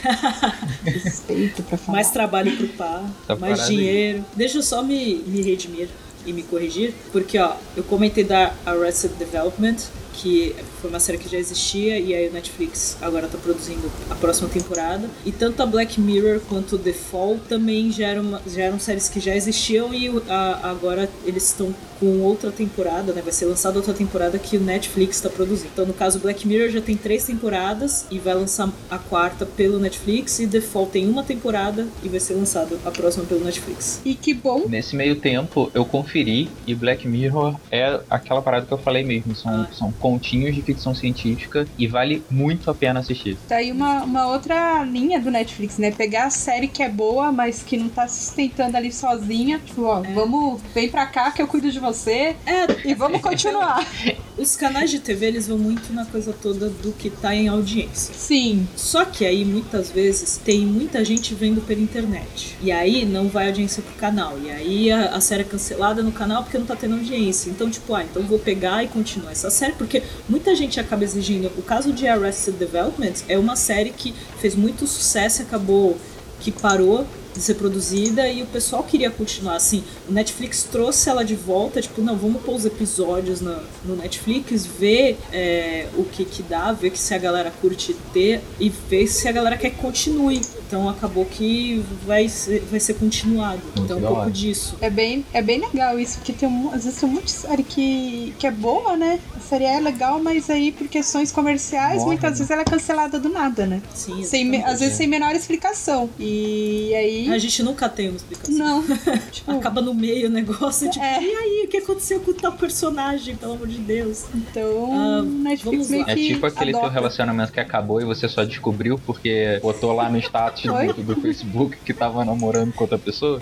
Respeito 0.85 1.63
pra 1.65 1.77
falar. 1.79 1.97
Mais 1.97 2.11
trabalho 2.11 2.57
pro 2.57 2.69
par, 2.69 3.05
Essa 3.25 3.37
mais 3.37 3.53
parada 3.59 3.63
aí. 3.71 3.77
dinheiro. 3.77 4.25
Deixa 4.35 4.59
eu 4.59 4.63
só 4.63 4.83
me, 4.83 5.17
me 5.27 5.43
redimir 5.43 5.89
e 6.27 6.33
me 6.33 6.43
corrigir, 6.43 6.93
porque 7.13 7.39
ó, 7.39 7.55
eu 7.77 7.83
comentei 7.83 8.23
da 8.25 8.53
Arrested 8.67 9.13
Development, 9.19 9.77
que 10.21 10.55
foi 10.81 10.91
uma 10.91 11.01
série 11.01 11.19
que 11.19 11.29
já 11.29 11.39
existia 11.39 11.99
e 11.99 12.15
aí 12.15 12.29
o 12.29 12.33
Netflix 12.33 12.97
agora 13.01 13.27
tá 13.29 13.39
produzindo 13.39 13.91
a 14.11 14.15
próxima 14.15 14.49
temporada. 14.49 15.09
E 15.25 15.33
tanto 15.33 15.63
a 15.63 15.67
Black 15.67 16.01
Mirror 16.01 16.41
quanto 16.49 16.77
o 16.77 16.79
The 16.79 16.93
Fall 16.93 17.39
também 17.49 17.91
já 17.93 18.09
eram, 18.09 18.39
já 18.47 18.63
eram 18.63 18.79
séries 18.79 19.09
que 19.09 19.21
já 19.21 19.35
existiam 19.35 19.93
e 19.95 20.09
a- 20.29 20.61
agora 20.71 21.09
eles 21.25 21.45
estão 21.45 21.75
com 21.99 22.21
outra 22.23 22.51
temporada, 22.51 23.13
né? 23.13 23.21
Vai 23.23 23.33
ser 23.33 23.45
lançada 23.45 23.77
outra 23.79 23.93
temporada 23.93 24.39
que 24.39 24.57
o 24.57 24.61
Netflix 24.61 25.17
está 25.17 25.29
produzindo. 25.29 25.69
Então, 25.73 25.85
no 25.85 25.93
caso, 25.93 26.19
Black 26.19 26.47
Mirror 26.49 26.71
já 26.71 26.81
tem 26.81 26.97
três 26.97 27.25
temporadas 27.25 28.07
e 28.11 28.19
vai 28.19 28.35
lançar 28.35 28.71
a 28.91 28.99
quarta 28.99 29.45
pelo 29.45 29.79
Netflix 29.79 30.39
e 30.41 30.47
The 30.47 30.63
Fall 30.63 30.87
tem 30.87 31.07
uma 31.09 31.23
temporada 31.23 31.87
e 32.03 32.09
vai 32.09 32.19
ser 32.19 32.35
lançada 32.35 32.79
a 32.87 32.91
próxima 32.91 33.25
pelo 33.27 33.45
Netflix. 33.45 34.01
E 34.03 34.15
que 34.15 34.33
bom. 34.33 34.65
Nesse 34.67 34.97
meio 34.97 35.17
tempo, 35.17 35.71
eu 35.75 35.85
conferi 35.85 36.49
e 36.67 36.75
Black 36.75 37.07
Mirror 37.07 37.57
é 37.71 38.01
aquela 38.09 38.41
parada 38.41 38.65
que 38.65 38.73
eu 38.73 38.79
falei 38.79 39.03
mesmo. 39.05 39.35
São, 39.37 39.51
Ah. 39.53 39.69
são 39.73 39.93
continhos 40.11 40.57
de 40.57 40.63
ficção 40.63 40.93
científica 40.93 41.67
e 41.79 41.87
vale 41.87 42.21
muito 42.29 42.69
a 42.69 42.75
pena 42.75 42.99
assistir. 42.99 43.37
Tá 43.49 43.57
aí 43.57 43.71
uma, 43.71 44.03
uma 44.03 44.27
outra 44.27 44.83
linha 44.83 45.21
do 45.21 45.31
Netflix, 45.31 45.79
né? 45.79 45.93
Pegar 45.93 46.25
a 46.25 46.31
série 46.31 46.67
que 46.67 46.83
é 46.83 46.89
boa, 46.89 47.31
mas 47.31 47.63
que 47.63 47.77
não 47.77 47.89
tá 47.89 48.09
se 48.09 48.25
sustentando 48.25 48.77
ali 48.77 48.93
sozinha. 48.93 49.61
Tipo, 49.65 49.85
ó, 49.85 50.03
vamos, 50.03 50.61
vem 50.75 50.89
pra 50.89 51.07
cá 51.07 51.31
que 51.31 51.41
eu 51.41 51.47
cuido 51.47 51.71
de 51.71 51.79
você 51.79 52.35
É, 52.45 52.89
e 52.89 52.95
vamos 52.95 53.21
continuar. 53.21 53.87
os 54.41 54.57
canais 54.57 54.91
de 54.91 54.99
TV 54.99 55.27
eles 55.27 55.47
vão 55.47 55.59
muito 55.59 55.93
na 55.93 56.07
coisa 56.07 56.33
toda 56.33 56.69
do 56.69 56.93
que 56.93 57.11
tá 57.11 57.35
em 57.35 57.49
audiência. 57.49 58.15
Sim. 58.15 58.67
Só 58.75 59.05
que 59.05 59.25
aí 59.25 59.45
muitas 59.45 59.91
vezes 59.91 60.39
tem 60.39 60.67
muita 60.67 61.05
gente 61.05 61.35
vendo 61.35 61.61
pela 61.61 61.81
internet. 61.81 62.57
E 62.63 62.73
aí 62.73 63.05
não 63.05 63.29
vai 63.29 63.49
audiência 63.49 63.83
pro 63.83 63.95
canal. 63.95 64.39
E 64.43 64.51
aí 64.51 64.91
a, 64.91 65.17
a 65.17 65.21
série 65.21 65.43
é 65.43 65.45
cancelada 65.45 66.03
no 66.03 66.13
canal 66.13 66.43
porque 66.43 66.59
não 66.59 66.67
tá 66.67 66.75
tendo 66.75 66.95
audiência. 66.95 67.51
Então, 67.51 67.71
tipo, 67.71 67.95
ah, 67.95 68.03
então 68.03 68.23
vou 68.23 68.39
pegar 68.39 68.83
e 68.83 68.89
continuar 68.89 69.33
essa 69.33 69.51
série. 69.51 69.73
Porque 69.75 69.90
muita 70.29 70.55
gente 70.55 70.79
acaba 70.79 71.05
exigindo. 71.05 71.51
O 71.57 71.63
caso 71.63 71.93
de 71.93 72.07
Arrested 72.07 72.57
Development 72.57 73.15
é 73.29 73.39
uma 73.39 73.57
série 73.57 73.91
que 73.91 74.15
fez 74.39 74.55
muito 74.55 74.87
sucesso 74.87 75.43
e 75.43 75.45
acabou 75.45 75.97
que 76.41 76.51
parou 76.51 77.07
de 77.35 77.41
ser 77.41 77.55
produzida 77.55 78.29
e 78.29 78.43
o 78.43 78.47
pessoal 78.47 78.83
queria 78.83 79.11
continuar 79.11 79.57
assim. 79.57 79.83
O 80.09 80.13
Netflix 80.13 80.65
trouxe 80.65 81.09
ela 81.09 81.25
de 81.25 81.35
volta, 81.35 81.81
tipo, 81.81 82.01
não, 82.03 82.17
vamos 82.17 82.43
pôr 82.43 82.55
os 82.57 82.65
episódios 82.65 83.41
na- 83.41 83.63
no 83.85 83.97
Netflix, 83.97 84.67
ver 84.67 85.19
é, 85.33 85.87
o 85.97 86.05
que 86.05 86.25
que 86.25 86.43
dá, 86.43 86.73
ver 86.73 86.91
que 86.91 86.99
se 86.99 87.15
a 87.15 87.19
galera 87.19 87.51
curte 87.61 87.95
ter 88.13 88.41
e 88.59 88.69
ver 88.69 89.07
se 89.07 89.29
a 89.29 89.33
galera 89.33 89.57
quer 89.57 89.71
que 89.71 89.77
continue. 89.77 90.41
Então 90.67 90.89
acabou 90.89 91.25
que 91.25 91.85
vai 92.07 92.29
ser, 92.29 92.61
vai 92.71 92.79
ser 92.81 92.95
continuado. 92.95 93.61
Muito 93.65 93.83
então 93.85 93.99
um 93.99 94.01
pouco 94.03 94.21
hora. 94.23 94.31
disso. 94.31 94.77
É 94.81 94.89
bem, 94.91 95.25
é 95.33 95.43
bem 95.43 95.61
legal 95.61 95.99
isso, 95.99 96.19
porque 96.19 96.33
tem 96.33 96.49
um, 96.49 96.69
às 96.73 96.85
vezes 96.85 96.99
tem 97.01 97.09
um 97.09 97.13
monte 97.13 97.25
de 97.25 97.31
série 97.33 97.63
que, 97.63 98.35
que 98.39 98.47
é 98.47 98.51
boa, 98.51 98.97
né? 98.97 99.19
A 99.37 99.41
série 99.41 99.65
é 99.65 99.81
legal, 99.81 100.21
mas 100.23 100.49
aí 100.51 100.71
por 100.73 100.87
questões 100.89 101.33
comerciais, 101.33 101.97
Morre, 101.99 102.07
muitas 102.07 102.31
né? 102.33 102.37
vezes 102.37 102.51
ela 102.51 102.63
é 102.63 102.65
cancelada 102.65 103.19
do 103.19 103.29
nada, 103.29 103.67
né? 103.67 103.83
Sim, 103.95 104.23
Sem, 104.23 104.63
às 104.65 104.81
vezes 104.81 104.97
sem 104.97 105.07
menor 105.09 105.35
explicação. 105.35 106.09
E 106.19 106.95
aí. 106.95 107.20
A 107.29 107.39
gente 107.39 107.63
nunca 107.63 107.89
tem 107.89 108.09
uma 108.09 108.17
explicação. 108.17 108.55
Não. 108.57 108.83
tipo, 109.31 109.51
Acaba 109.51 109.81
no 109.81 109.93
meio 109.93 110.29
o 110.29 110.31
negócio 110.31 110.89
de. 110.91 110.99
É. 111.01 111.23
E 111.23 111.35
aí, 111.35 111.65
o 111.67 111.69
que 111.69 111.79
aconteceu 111.79 112.21
com 112.21 112.33
tal 112.33 112.53
personagem, 112.53 113.37
pelo 113.37 113.55
amor 113.55 113.67
de 113.67 113.79
Deus? 113.79 114.25
então, 114.35 114.93
Ah, 114.93 115.23
Netflix 115.23 115.63
vamos 115.65 115.91
meio 115.91 116.07
lá. 116.07 116.13
É 116.13 116.15
que 116.15 116.29
tipo 116.35 116.47
aquele 116.47 116.71
teu 116.73 116.81
adota. 116.81 116.95
relacionamento 116.95 117.53
que 117.53 117.61
acabou 117.61 118.01
e 118.01 118.05
você 118.05 118.29
só 118.29 118.45
descobriu 118.45 118.99
porque 119.05 119.59
botou 119.63 119.93
lá 119.93 120.09
no 120.09 120.19
status 120.19 120.63
do, 120.63 121.03
do 121.03 121.21
Facebook 121.21 121.77
que 121.85 121.93
tava 121.93 122.25
namorando 122.25 122.73
com 122.73 122.85
outra 122.85 122.99
pessoa. 122.99 123.41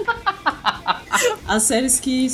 As 1.47 1.63
séries 1.65 1.99
que, 1.99 2.27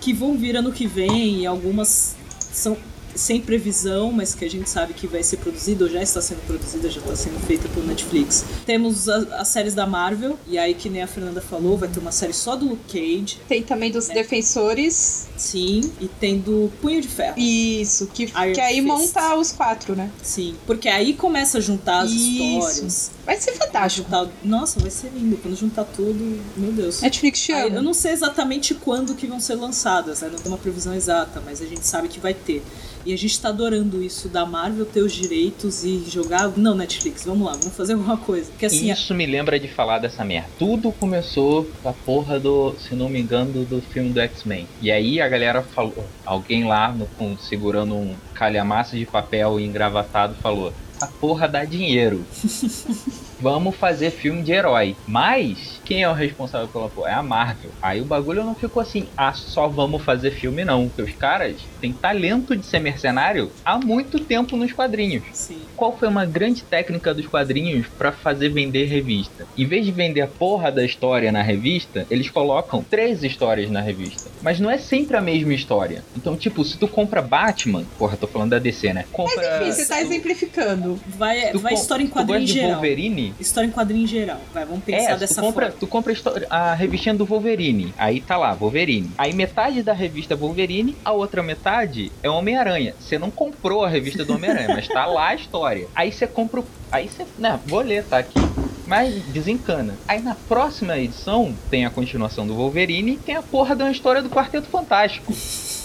que 0.00 0.12
vão 0.12 0.36
vir 0.36 0.56
ano 0.56 0.72
que 0.72 0.86
vem, 0.86 1.40
e 1.40 1.46
algumas 1.46 2.16
são 2.52 2.76
sem 3.14 3.40
previsão, 3.40 4.12
mas 4.12 4.34
que 4.34 4.44
a 4.44 4.50
gente 4.50 4.68
sabe 4.68 4.94
que 4.94 5.06
vai 5.06 5.22
ser 5.22 5.38
produzida, 5.38 5.84
ou 5.84 5.90
já 5.90 6.02
está 6.02 6.20
sendo 6.20 6.44
produzida, 6.46 6.88
já 6.90 7.00
está 7.00 7.14
sendo 7.16 7.38
feita 7.46 7.68
pelo 7.68 7.86
Netflix. 7.86 8.44
Temos 8.66 9.08
a- 9.08 9.18
as 9.40 9.48
séries 9.48 9.74
da 9.74 9.86
Marvel, 9.86 10.38
e 10.46 10.58
aí, 10.58 10.74
que 10.74 10.88
nem 10.88 11.02
a 11.02 11.06
Fernanda 11.06 11.40
falou, 11.40 11.76
vai 11.76 11.88
ter 11.88 11.98
uma 12.00 12.12
série 12.12 12.32
só 12.32 12.56
do 12.56 12.66
Luke 12.68 12.84
Cage, 12.92 13.38
Tem 13.48 13.62
também 13.62 13.90
dos 13.90 14.08
defensores. 14.08 15.26
sim, 15.36 15.90
e 16.00 16.06
tem 16.08 16.38
do 16.38 16.70
Punho 16.80 17.00
de 17.00 17.08
Ferro. 17.08 17.38
Isso, 17.38 18.06
que, 18.08 18.24
Iron 18.24 18.52
que 18.52 18.60
aí 18.60 18.76
Fist. 18.76 18.86
monta 18.86 19.36
os 19.36 19.52
quatro, 19.52 19.96
né? 19.96 20.10
Sim, 20.22 20.54
porque 20.66 20.88
aí 20.88 21.14
começa 21.14 21.58
a 21.58 21.60
juntar 21.60 22.00
as 22.00 22.10
Isso. 22.10 22.42
histórias. 22.42 23.10
Vai 23.26 23.36
ser 23.40 23.52
fantástico. 23.52 24.08
Juntar- 24.10 24.28
Nossa, 24.42 24.80
vai 24.80 24.90
ser 24.90 25.10
lindo. 25.14 25.36
Quando 25.36 25.56
juntar 25.56 25.84
tudo, 25.84 26.40
meu 26.56 26.72
Deus. 26.72 27.00
Netflix 27.00 27.40
te 27.40 27.52
eu 27.52 27.82
não 27.82 27.94
sei 27.94 28.12
exatamente 28.12 28.74
quando 28.74 29.14
que 29.14 29.26
vão 29.26 29.38
ser 29.40 29.54
lançadas, 29.54 30.20
né? 30.20 30.28
não 30.30 30.38
tem 30.38 30.48
uma 30.50 30.58
previsão 30.58 30.94
exata, 30.94 31.40
mas 31.44 31.60
a 31.62 31.66
gente 31.66 31.86
sabe 31.86 32.08
que 32.08 32.18
vai 32.18 32.34
ter. 32.34 32.62
E 33.06 33.09
a 33.12 33.16
gente 33.18 33.40
tá 33.40 33.48
adorando 33.48 34.02
isso 34.02 34.28
da 34.28 34.44
Marvel 34.46 34.84
ter 34.86 35.02
os 35.02 35.12
direitos 35.12 35.84
e 35.84 36.04
jogar. 36.08 36.48
Não, 36.56 36.74
Netflix, 36.74 37.24
vamos 37.24 37.46
lá, 37.46 37.52
vamos 37.52 37.76
fazer 37.76 37.94
alguma 37.94 38.16
coisa. 38.16 38.50
Porque 38.50 38.66
assim, 38.66 38.90
Isso 38.90 39.14
me 39.14 39.26
lembra 39.26 39.58
de 39.58 39.68
falar 39.68 39.98
dessa 39.98 40.24
merda. 40.24 40.48
Tudo 40.58 40.92
começou 40.92 41.68
com 41.82 41.88
a 41.88 41.92
porra 41.92 42.38
do, 42.40 42.74
se 42.78 42.94
não 42.94 43.08
me 43.08 43.20
engano, 43.20 43.64
do 43.64 43.80
filme 43.80 44.10
do 44.10 44.20
X-Men. 44.20 44.66
E 44.82 44.90
aí 44.90 45.20
a 45.20 45.28
galera 45.28 45.62
falou, 45.62 46.04
alguém 46.24 46.64
lá 46.64 46.92
no, 46.92 47.06
com- 47.06 47.36
segurando 47.38 47.94
um 47.94 48.14
calhamaço 48.34 48.96
de 48.96 49.06
papel 49.06 49.60
e 49.60 49.64
engravatado 49.64 50.34
falou: 50.42 50.72
essa 50.96 51.06
porra 51.20 51.46
dá 51.48 51.64
dinheiro. 51.64 52.24
vamos 53.40 53.76
fazer 53.76 54.10
filme 54.10 54.42
de 54.42 54.52
herói. 54.52 54.96
Mas, 55.06 55.80
quem 55.84 56.02
é 56.02 56.08
o 56.08 56.12
responsável 56.12 56.68
pela 56.68 56.88
porra? 56.88 57.10
É 57.10 57.14
a 57.14 57.22
Marvel. 57.22 57.70
Aí 57.82 58.00
o 58.00 58.04
bagulho 58.04 58.44
não 58.44 58.54
ficou 58.54 58.80
assim, 58.82 59.06
ah, 59.16 59.32
só 59.32 59.68
vamos 59.68 60.02
fazer 60.02 60.32
filme 60.32 60.64
não. 60.64 60.88
Porque 60.88 61.02
os 61.02 61.16
caras 61.16 61.56
têm 61.80 61.92
talento 61.92 62.56
de 62.56 62.64
ser 62.64 62.78
mercenário 62.78 63.50
há 63.64 63.78
muito 63.78 64.18
tempo 64.18 64.56
nos 64.56 64.72
quadrinhos. 64.72 65.24
Sim. 65.32 65.58
Qual 65.76 65.96
foi 65.96 66.08
uma 66.08 66.24
grande 66.24 66.62
técnica 66.62 67.14
dos 67.14 67.26
quadrinhos 67.26 67.86
pra 67.98 68.12
fazer 68.12 68.50
vender 68.50 68.86
revista? 68.86 69.46
Em 69.56 69.66
vez 69.66 69.84
de 69.84 69.92
vender 69.92 70.20
a 70.20 70.26
porra 70.26 70.70
da 70.70 70.84
história 70.84 71.32
na 71.32 71.42
revista, 71.42 72.06
eles 72.10 72.30
colocam 72.30 72.82
três 72.82 73.24
histórias 73.24 73.70
na 73.70 73.80
revista. 73.80 74.30
Mas 74.42 74.60
não 74.60 74.70
é 74.70 74.78
sempre 74.78 75.16
a 75.16 75.20
mesma 75.20 75.54
história. 75.54 76.04
Então, 76.16 76.36
tipo, 76.36 76.64
se 76.64 76.78
tu 76.78 76.86
compra 76.86 77.22
Batman, 77.22 77.84
porra, 77.98 78.16
tô 78.16 78.26
falando 78.26 78.50
da 78.50 78.58
DC, 78.58 78.92
né? 78.92 79.04
Compra. 79.12 79.36
Mas 79.36 79.60
enfim, 79.62 79.72
você 79.72 79.88
tá 79.88 80.00
exemplificando. 80.00 80.98
Vai, 81.06 81.52
vai 81.54 81.74
história 81.74 82.02
em 82.02 82.06
tu 82.06 82.14
gosta 82.14 82.26
quadrinho 82.26 82.46
de 82.46 82.52
geral. 82.52 82.72
Wolverine? 82.72 83.29
História 83.38 83.68
em 83.68 83.70
quadrinho 83.70 84.06
geral. 84.06 84.40
Vai, 84.52 84.64
vamos 84.64 84.82
pensar 84.84 85.10
É, 85.10 85.14
tu 85.14 85.20
dessa 85.20 85.40
compra, 85.40 85.66
forma. 85.66 85.80
tu 85.80 85.86
compra 85.86 86.12
a, 86.48 86.74
revistinha 86.74 87.14
do 87.14 87.24
Wolverine. 87.24 87.94
Aí 87.98 88.20
tá 88.20 88.36
lá, 88.36 88.52
Wolverine. 88.54 89.10
Aí 89.18 89.32
metade 89.32 89.82
da 89.82 89.92
revista 89.92 90.34
Wolverine, 90.34 90.96
a 91.04 91.12
outra 91.12 91.42
metade 91.42 92.10
é 92.22 92.28
Homem-Aranha. 92.30 92.94
Você 92.98 93.18
não 93.18 93.30
comprou 93.30 93.84
a 93.84 93.88
revista 93.88 94.24
do 94.24 94.34
Homem-Aranha, 94.34 94.68
mas 94.68 94.88
tá 94.88 95.06
lá 95.06 95.28
a 95.28 95.34
história. 95.34 95.86
Aí 95.94 96.10
você 96.12 96.26
compra. 96.26 96.60
o- 96.60 96.66
Aí 96.90 97.08
você. 97.08 97.24
Né, 97.38 97.58
vou 97.66 97.80
ler, 97.80 98.04
tá 98.04 98.18
aqui. 98.18 98.38
Mas 98.86 99.22
desencana. 99.26 99.94
Aí 100.08 100.20
na 100.20 100.34
próxima 100.34 100.98
edição 100.98 101.54
tem 101.70 101.86
a 101.86 101.90
continuação 101.90 102.44
do 102.46 102.54
Wolverine 102.54 103.12
e 103.12 103.16
tem 103.16 103.36
a 103.36 103.42
porra 103.42 103.74
uma 103.84 103.90
história 103.92 104.20
do 104.20 104.28
Quarteto 104.28 104.66
Fantástico. 104.66 105.32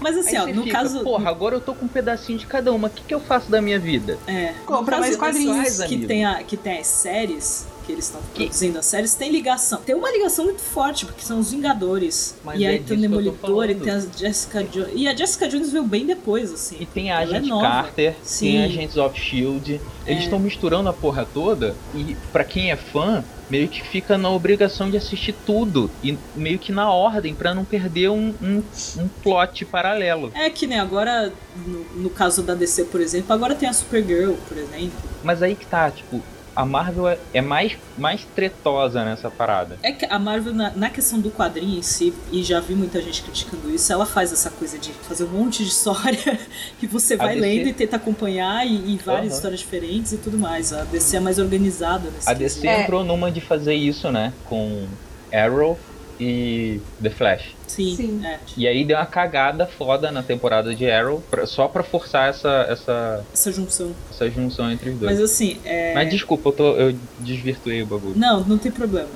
Mas 0.00 0.16
assim, 0.16 0.36
ó, 0.36 0.46
no 0.46 0.62
fica, 0.64 0.78
caso. 0.78 1.00
porra, 1.02 1.28
agora 1.30 1.54
eu 1.56 1.60
tô 1.60 1.74
com 1.74 1.84
um 1.84 1.88
pedacinho 1.88 2.38
de 2.38 2.46
cada 2.46 2.72
uma. 2.72 2.88
O 2.88 2.90
que, 2.90 3.02
que 3.02 3.14
eu 3.14 3.20
faço 3.20 3.50
da 3.50 3.60
minha 3.60 3.78
vida? 3.78 4.18
É, 4.26 4.54
Compra 4.66 4.98
mais 4.98 5.16
quadrinhos. 5.16 5.78
que 5.78 5.94
amigo. 5.94 6.06
tem, 6.06 6.24
a, 6.24 6.42
que 6.42 6.56
tem 6.56 6.78
as 6.78 6.86
séries, 6.86 7.66
que 7.86 7.92
eles 7.92 8.04
estão 8.06 8.20
produzindo 8.34 8.78
as 8.78 8.86
séries, 8.86 9.14
tem 9.14 9.30
ligação. 9.30 9.80
Tem 9.84 9.94
uma 9.94 10.10
ligação 10.10 10.44
muito 10.44 10.60
forte, 10.60 11.06
porque 11.06 11.22
são 11.22 11.38
os 11.38 11.50
Vingadores. 11.50 12.34
Mas 12.44 12.60
e 12.60 12.64
é 12.64 12.68
aí 12.68 12.78
tem 12.80 12.96
o 12.96 13.00
Demolidor 13.00 13.70
e 13.70 13.74
tem 13.74 13.92
a 13.92 14.00
Jessica 14.00 14.62
Jones. 14.64 14.90
E 14.94 15.08
a 15.08 15.14
Jessica 15.14 15.48
Jones 15.48 15.70
veio 15.72 15.84
bem 15.84 16.06
depois, 16.06 16.52
assim. 16.52 16.76
E 16.80 16.86
tem 16.86 17.10
a 17.10 17.20
é 17.20 17.24
Agent 17.24 17.46
nova. 17.46 17.62
Carter, 17.68 18.14
Sim. 18.22 18.46
tem 18.52 18.64
Agents 18.64 18.96
of 18.96 19.18
Shield. 19.18 19.80
Eles 20.06 20.20
É. 20.22 20.24
estão 20.24 20.38
misturando 20.38 20.88
a 20.88 20.92
porra 20.92 21.26
toda 21.32 21.74
e 21.94 22.16
pra 22.32 22.44
quem 22.44 22.70
é 22.70 22.76
fã, 22.76 23.24
meio 23.50 23.68
que 23.68 23.82
fica 23.82 24.16
na 24.16 24.30
obrigação 24.30 24.90
de 24.90 24.96
assistir 24.96 25.34
tudo 25.44 25.90
e 26.02 26.16
meio 26.36 26.58
que 26.58 26.72
na 26.72 26.90
ordem 26.90 27.34
pra 27.34 27.52
não 27.52 27.64
perder 27.64 28.10
um, 28.10 28.32
um, 28.40 28.62
um 28.96 29.08
plot 29.22 29.64
paralelo. 29.64 30.30
É 30.34 30.48
que 30.48 30.66
nem 30.66 30.78
agora, 30.78 31.32
no, 31.66 32.02
no 32.02 32.10
caso 32.10 32.42
da 32.42 32.54
DC, 32.54 32.84
por 32.84 33.00
exemplo, 33.00 33.32
agora 33.32 33.54
tem 33.54 33.68
a 33.68 33.72
Supergirl, 33.72 34.34
por 34.48 34.56
exemplo. 34.56 34.92
Mas 35.24 35.42
aí 35.42 35.54
que 35.54 35.66
tá, 35.66 35.90
tipo, 35.90 36.22
a 36.60 36.64
Marvel 36.66 37.08
é, 37.08 37.18
é 37.32 37.40
mais, 37.40 37.76
mais 37.96 38.24
tretosa 38.34 39.02
nessa 39.04 39.30
parada. 39.30 39.78
É 39.82 39.92
que 39.92 40.04
a 40.04 40.18
Marvel, 40.18 40.52
na, 40.52 40.70
na 40.70 40.90
questão 40.90 41.18
do 41.18 41.30
quadrinho 41.30 41.78
em 41.78 41.82
si, 41.82 42.12
e 42.30 42.42
já 42.42 42.60
vi 42.60 42.74
muita 42.74 43.00
gente 43.00 43.22
criticando 43.22 43.70
isso, 43.74 43.90
ela 43.90 44.04
faz 44.04 44.32
essa 44.32 44.50
coisa 44.50 44.78
de 44.78 44.92
fazer 44.92 45.24
um 45.24 45.28
monte 45.28 45.64
de 45.64 45.70
história 45.70 46.38
que 46.78 46.86
você 46.86 47.16
vai 47.16 47.34
DC 47.34 47.40
lendo 47.40 47.68
e 47.68 47.72
tenta 47.72 47.96
acompanhar 47.96 48.66
e, 48.66 48.94
e 48.94 48.96
várias 48.98 49.28
Aham. 49.28 49.36
histórias 49.36 49.60
diferentes 49.60 50.12
e 50.12 50.18
tudo 50.18 50.38
mais. 50.38 50.72
A 50.72 50.84
DC 50.84 51.16
é 51.16 51.20
mais 51.20 51.38
organizada 51.38 52.10
nesse 52.10 52.28
A 52.28 52.34
DC. 52.34 52.66
É. 52.66 52.82
entrou 52.82 53.04
numa 53.04 53.30
de 53.30 53.40
fazer 53.40 53.74
isso, 53.74 54.10
né? 54.10 54.32
Com 54.44 54.86
Arrow 55.32 55.78
e 56.20 56.80
The 57.02 57.10
Flash. 57.10 57.54
Sim, 57.66 57.96
Sim. 57.96 58.20
é. 58.26 58.38
E 58.56 58.66
aí 58.68 58.84
deu 58.84 58.96
uma 58.98 59.06
cagada 59.06 59.66
foda 59.66 60.10
na 60.12 60.22
temporada 60.22 60.74
de 60.74 60.90
Arrow, 60.90 61.22
pra- 61.30 61.46
só 61.46 61.66
pra 61.66 61.82
forçar 61.82 62.28
essa, 62.28 62.66
essa, 62.68 63.24
Essa 63.32 63.50
junção. 63.50 63.92
essa 64.10 64.28
junção 64.30 64.70
entre 64.70 64.90
os 64.90 64.98
dois. 64.98 65.12
Mas 65.12 65.20
assim, 65.20 65.58
é. 65.64 65.94
Mas 65.94 66.10
desculpa, 66.10 66.50
eu, 66.50 66.52
tô, 66.52 66.76
eu 66.76 66.94
desvirtuei 67.20 67.82
o 67.82 67.86
bagulho. 67.86 68.14
Não, 68.16 68.40
não 68.44 68.58
tem 68.58 68.70
problema. 68.70 69.08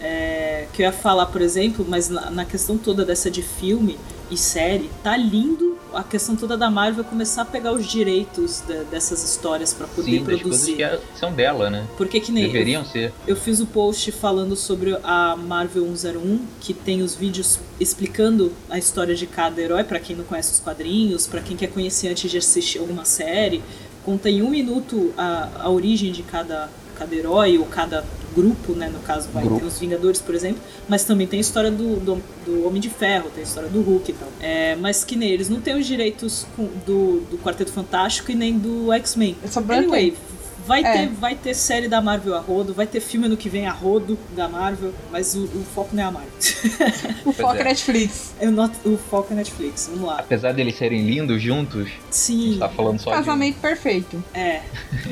É, 0.00 0.66
que 0.72 0.82
eu 0.82 0.86
ia 0.86 0.92
falar, 0.92 1.26
por 1.26 1.40
exemplo, 1.40 1.84
mas 1.88 2.08
na, 2.08 2.30
na 2.30 2.44
questão 2.44 2.76
toda 2.78 3.04
dessa 3.04 3.30
de 3.30 3.42
filme 3.42 3.98
e 4.30 4.36
série, 4.36 4.90
tá 5.02 5.16
lindo 5.16 5.78
a 5.94 6.02
questão 6.02 6.34
toda 6.36 6.56
da 6.56 6.70
Marvel 6.70 7.04
começar 7.04 7.42
a 7.42 7.44
pegar 7.44 7.72
os 7.72 7.86
direitos 7.86 8.62
da- 8.66 8.82
dessas 8.84 9.22
histórias 9.24 9.72
pra 9.74 9.86
poder 9.86 10.10
Sim, 10.10 10.18
das 10.18 10.26
coisas 10.26 10.42
produzir. 10.42 10.76
que 10.76 10.82
é- 10.82 11.00
são 11.18 11.32
dela, 11.32 11.68
né? 11.70 11.86
Porque 11.96 12.20
que 12.20 12.30
nem 12.32 12.44
eu- 12.44 12.52
Deveriam 12.52 12.84
ser. 12.84 13.12
Eu 13.26 13.36
fiz 13.36 13.60
o 13.60 13.66
post 13.66 14.10
falando 14.12 14.54
sobre 14.56 14.96
a 15.02 15.36
Marvel 15.36 15.84
101, 15.84 16.40
que 16.60 16.72
tem 16.74 17.02
os 17.02 17.14
vídeos 17.14 17.58
explicando 17.80 18.52
a 18.70 18.78
história 18.78 19.14
de 19.14 19.26
cada 19.26 19.60
herói, 19.60 19.84
pra 19.84 19.98
quem 20.00 20.16
não 20.16 20.24
conhece 20.24 20.52
os 20.52 20.60
quadrinhos, 20.60 21.26
pra 21.26 21.40
quem 21.40 21.56
quer 21.56 21.68
conhecer 21.68 22.08
antes 22.08 22.30
de 22.30 22.38
assistir 22.38 22.78
alguma 22.78 23.04
série. 23.04 23.62
Conta 24.04 24.28
em 24.28 24.42
um 24.42 24.50
minuto 24.50 25.12
a, 25.16 25.48
a 25.64 25.70
origem 25.70 26.10
de 26.10 26.22
cada, 26.22 26.68
cada 27.02 27.14
herói 27.14 27.58
ou 27.58 27.64
cada 27.66 28.04
grupo, 28.34 28.72
né? 28.74 28.88
No 28.88 29.00
caso, 29.00 29.28
vai 29.32 29.42
Grupo. 29.44 29.60
ter 29.60 29.66
os 29.66 29.78
Vingadores, 29.78 30.20
por 30.20 30.34
exemplo, 30.34 30.62
mas 30.88 31.04
também 31.04 31.26
tem 31.26 31.38
a 31.38 31.40
história 31.40 31.70
do, 31.70 31.96
do, 31.96 32.22
do 32.46 32.66
Homem 32.66 32.80
de 32.80 32.88
Ferro, 32.88 33.28
tem 33.34 33.42
a 33.42 33.46
história 33.46 33.68
do 33.68 33.80
Hulk 33.82 34.10
e 34.10 34.14
tal. 34.14 34.28
É, 34.40 34.76
mas 34.76 35.04
que 35.04 35.16
nem 35.16 35.30
eles 35.30 35.48
não 35.48 35.60
têm 35.60 35.78
os 35.78 35.86
direitos 35.86 36.46
com- 36.56 36.68
do, 36.86 37.20
do 37.30 37.38
Quarteto 37.38 37.72
Fantástico 37.72 38.30
e 38.30 38.34
nem 38.34 38.56
do 38.58 38.92
X-Men. 38.92 39.36
É 39.42 39.74
Anyway, 39.76 40.10
tempo. 40.12 40.22
Vai, 40.66 40.82
É. 40.84 40.92
ter, 40.92 41.08
vai 41.08 41.34
ter 41.34 41.54
série 41.54 41.88
da 41.88 42.00
Marvel 42.00 42.34
a 42.34 42.40
rodo, 42.40 42.72
vai 42.74 42.86
ter 42.86 43.00
filme 43.00 43.26
ano 43.26 43.36
que 43.36 43.48
vem 43.48 43.66
a 43.66 43.72
rodo 43.72 44.18
da 44.36 44.48
Marvel, 44.48 44.92
mas 45.10 45.34
o, 45.34 45.44
o 45.44 45.64
foco 45.74 45.94
não 45.94 46.02
é 46.02 46.06
a 46.06 46.10
Marvel. 46.10 46.32
O 47.24 47.32
foco 47.32 47.56
é. 47.56 47.60
é 47.60 47.64
Netflix. 47.64 48.32
Eu 48.40 48.50
not- 48.50 48.76
o 48.84 48.96
foco 48.98 49.32
é 49.32 49.36
Netflix, 49.36 49.88
vamos 49.92 50.06
lá. 50.06 50.18
Apesar 50.18 50.52
deles 50.52 50.76
serem 50.76 51.04
lindos 51.06 51.40
juntos, 51.40 51.86
a 51.88 52.12
Sim, 52.12 52.48
gente 52.48 52.58
tá 52.58 52.68
falando 52.68 52.98
só 53.00 53.10
Casamento 53.10 53.58
perfeito. 53.60 54.22
é. 54.34 54.62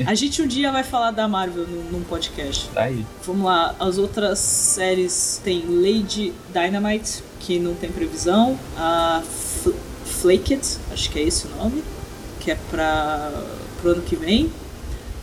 A 0.05 0.13
gente 0.13 0.41
um 0.41 0.47
dia 0.47 0.71
vai 0.71 0.83
falar 0.83 1.11
da 1.11 1.27
Marvel 1.27 1.65
num, 1.67 1.83
num 1.91 2.03
podcast. 2.03 2.65
de... 2.67 2.69
Tá 2.73 2.83
aí. 2.83 3.05
Vamos 3.25 3.45
lá, 3.45 3.75
as 3.79 3.97
outras 3.97 4.39
séries 4.39 5.39
tem 5.43 5.63
Lady 5.67 6.33
Dynamite, 6.53 7.23
que 7.39 7.59
não 7.59 7.73
tem 7.73 7.89
previsão, 7.91 8.57
a 8.77 9.21
F 9.23 9.73
Flaked, 10.05 10.61
acho 10.91 11.09
que 11.09 11.19
é 11.19 11.23
esse 11.23 11.47
o 11.47 11.49
nome, 11.55 11.83
que 12.39 12.51
é 12.51 12.57
pra, 12.69 13.31
pro 13.81 13.91
ano 13.91 14.01
que 14.01 14.15
vem. 14.15 14.51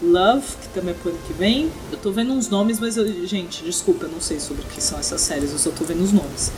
Love, 0.03 0.57
que 0.62 0.69
também 0.69 0.95
é 0.95 0.97
pro 0.97 1.11
ano 1.11 1.19
que 1.27 1.33
vem. 1.33 1.70
Eu 1.91 1.99
tô 1.99 2.11
vendo 2.11 2.33
uns 2.33 2.49
nomes, 2.49 2.79
mas 2.79 2.97
eu, 2.97 3.27
gente, 3.27 3.65
desculpa, 3.65 4.07
eu 4.07 4.11
não 4.11 4.20
sei 4.20 4.39
sobre 4.39 4.62
o 4.62 4.66
que 4.66 4.83
são 4.83 4.99
essas 4.99 5.20
séries, 5.20 5.53
eu 5.53 5.59
só 5.59 5.70
tô 5.70 5.85
vendo 5.85 6.03
os 6.03 6.12
nomes. 6.12 6.53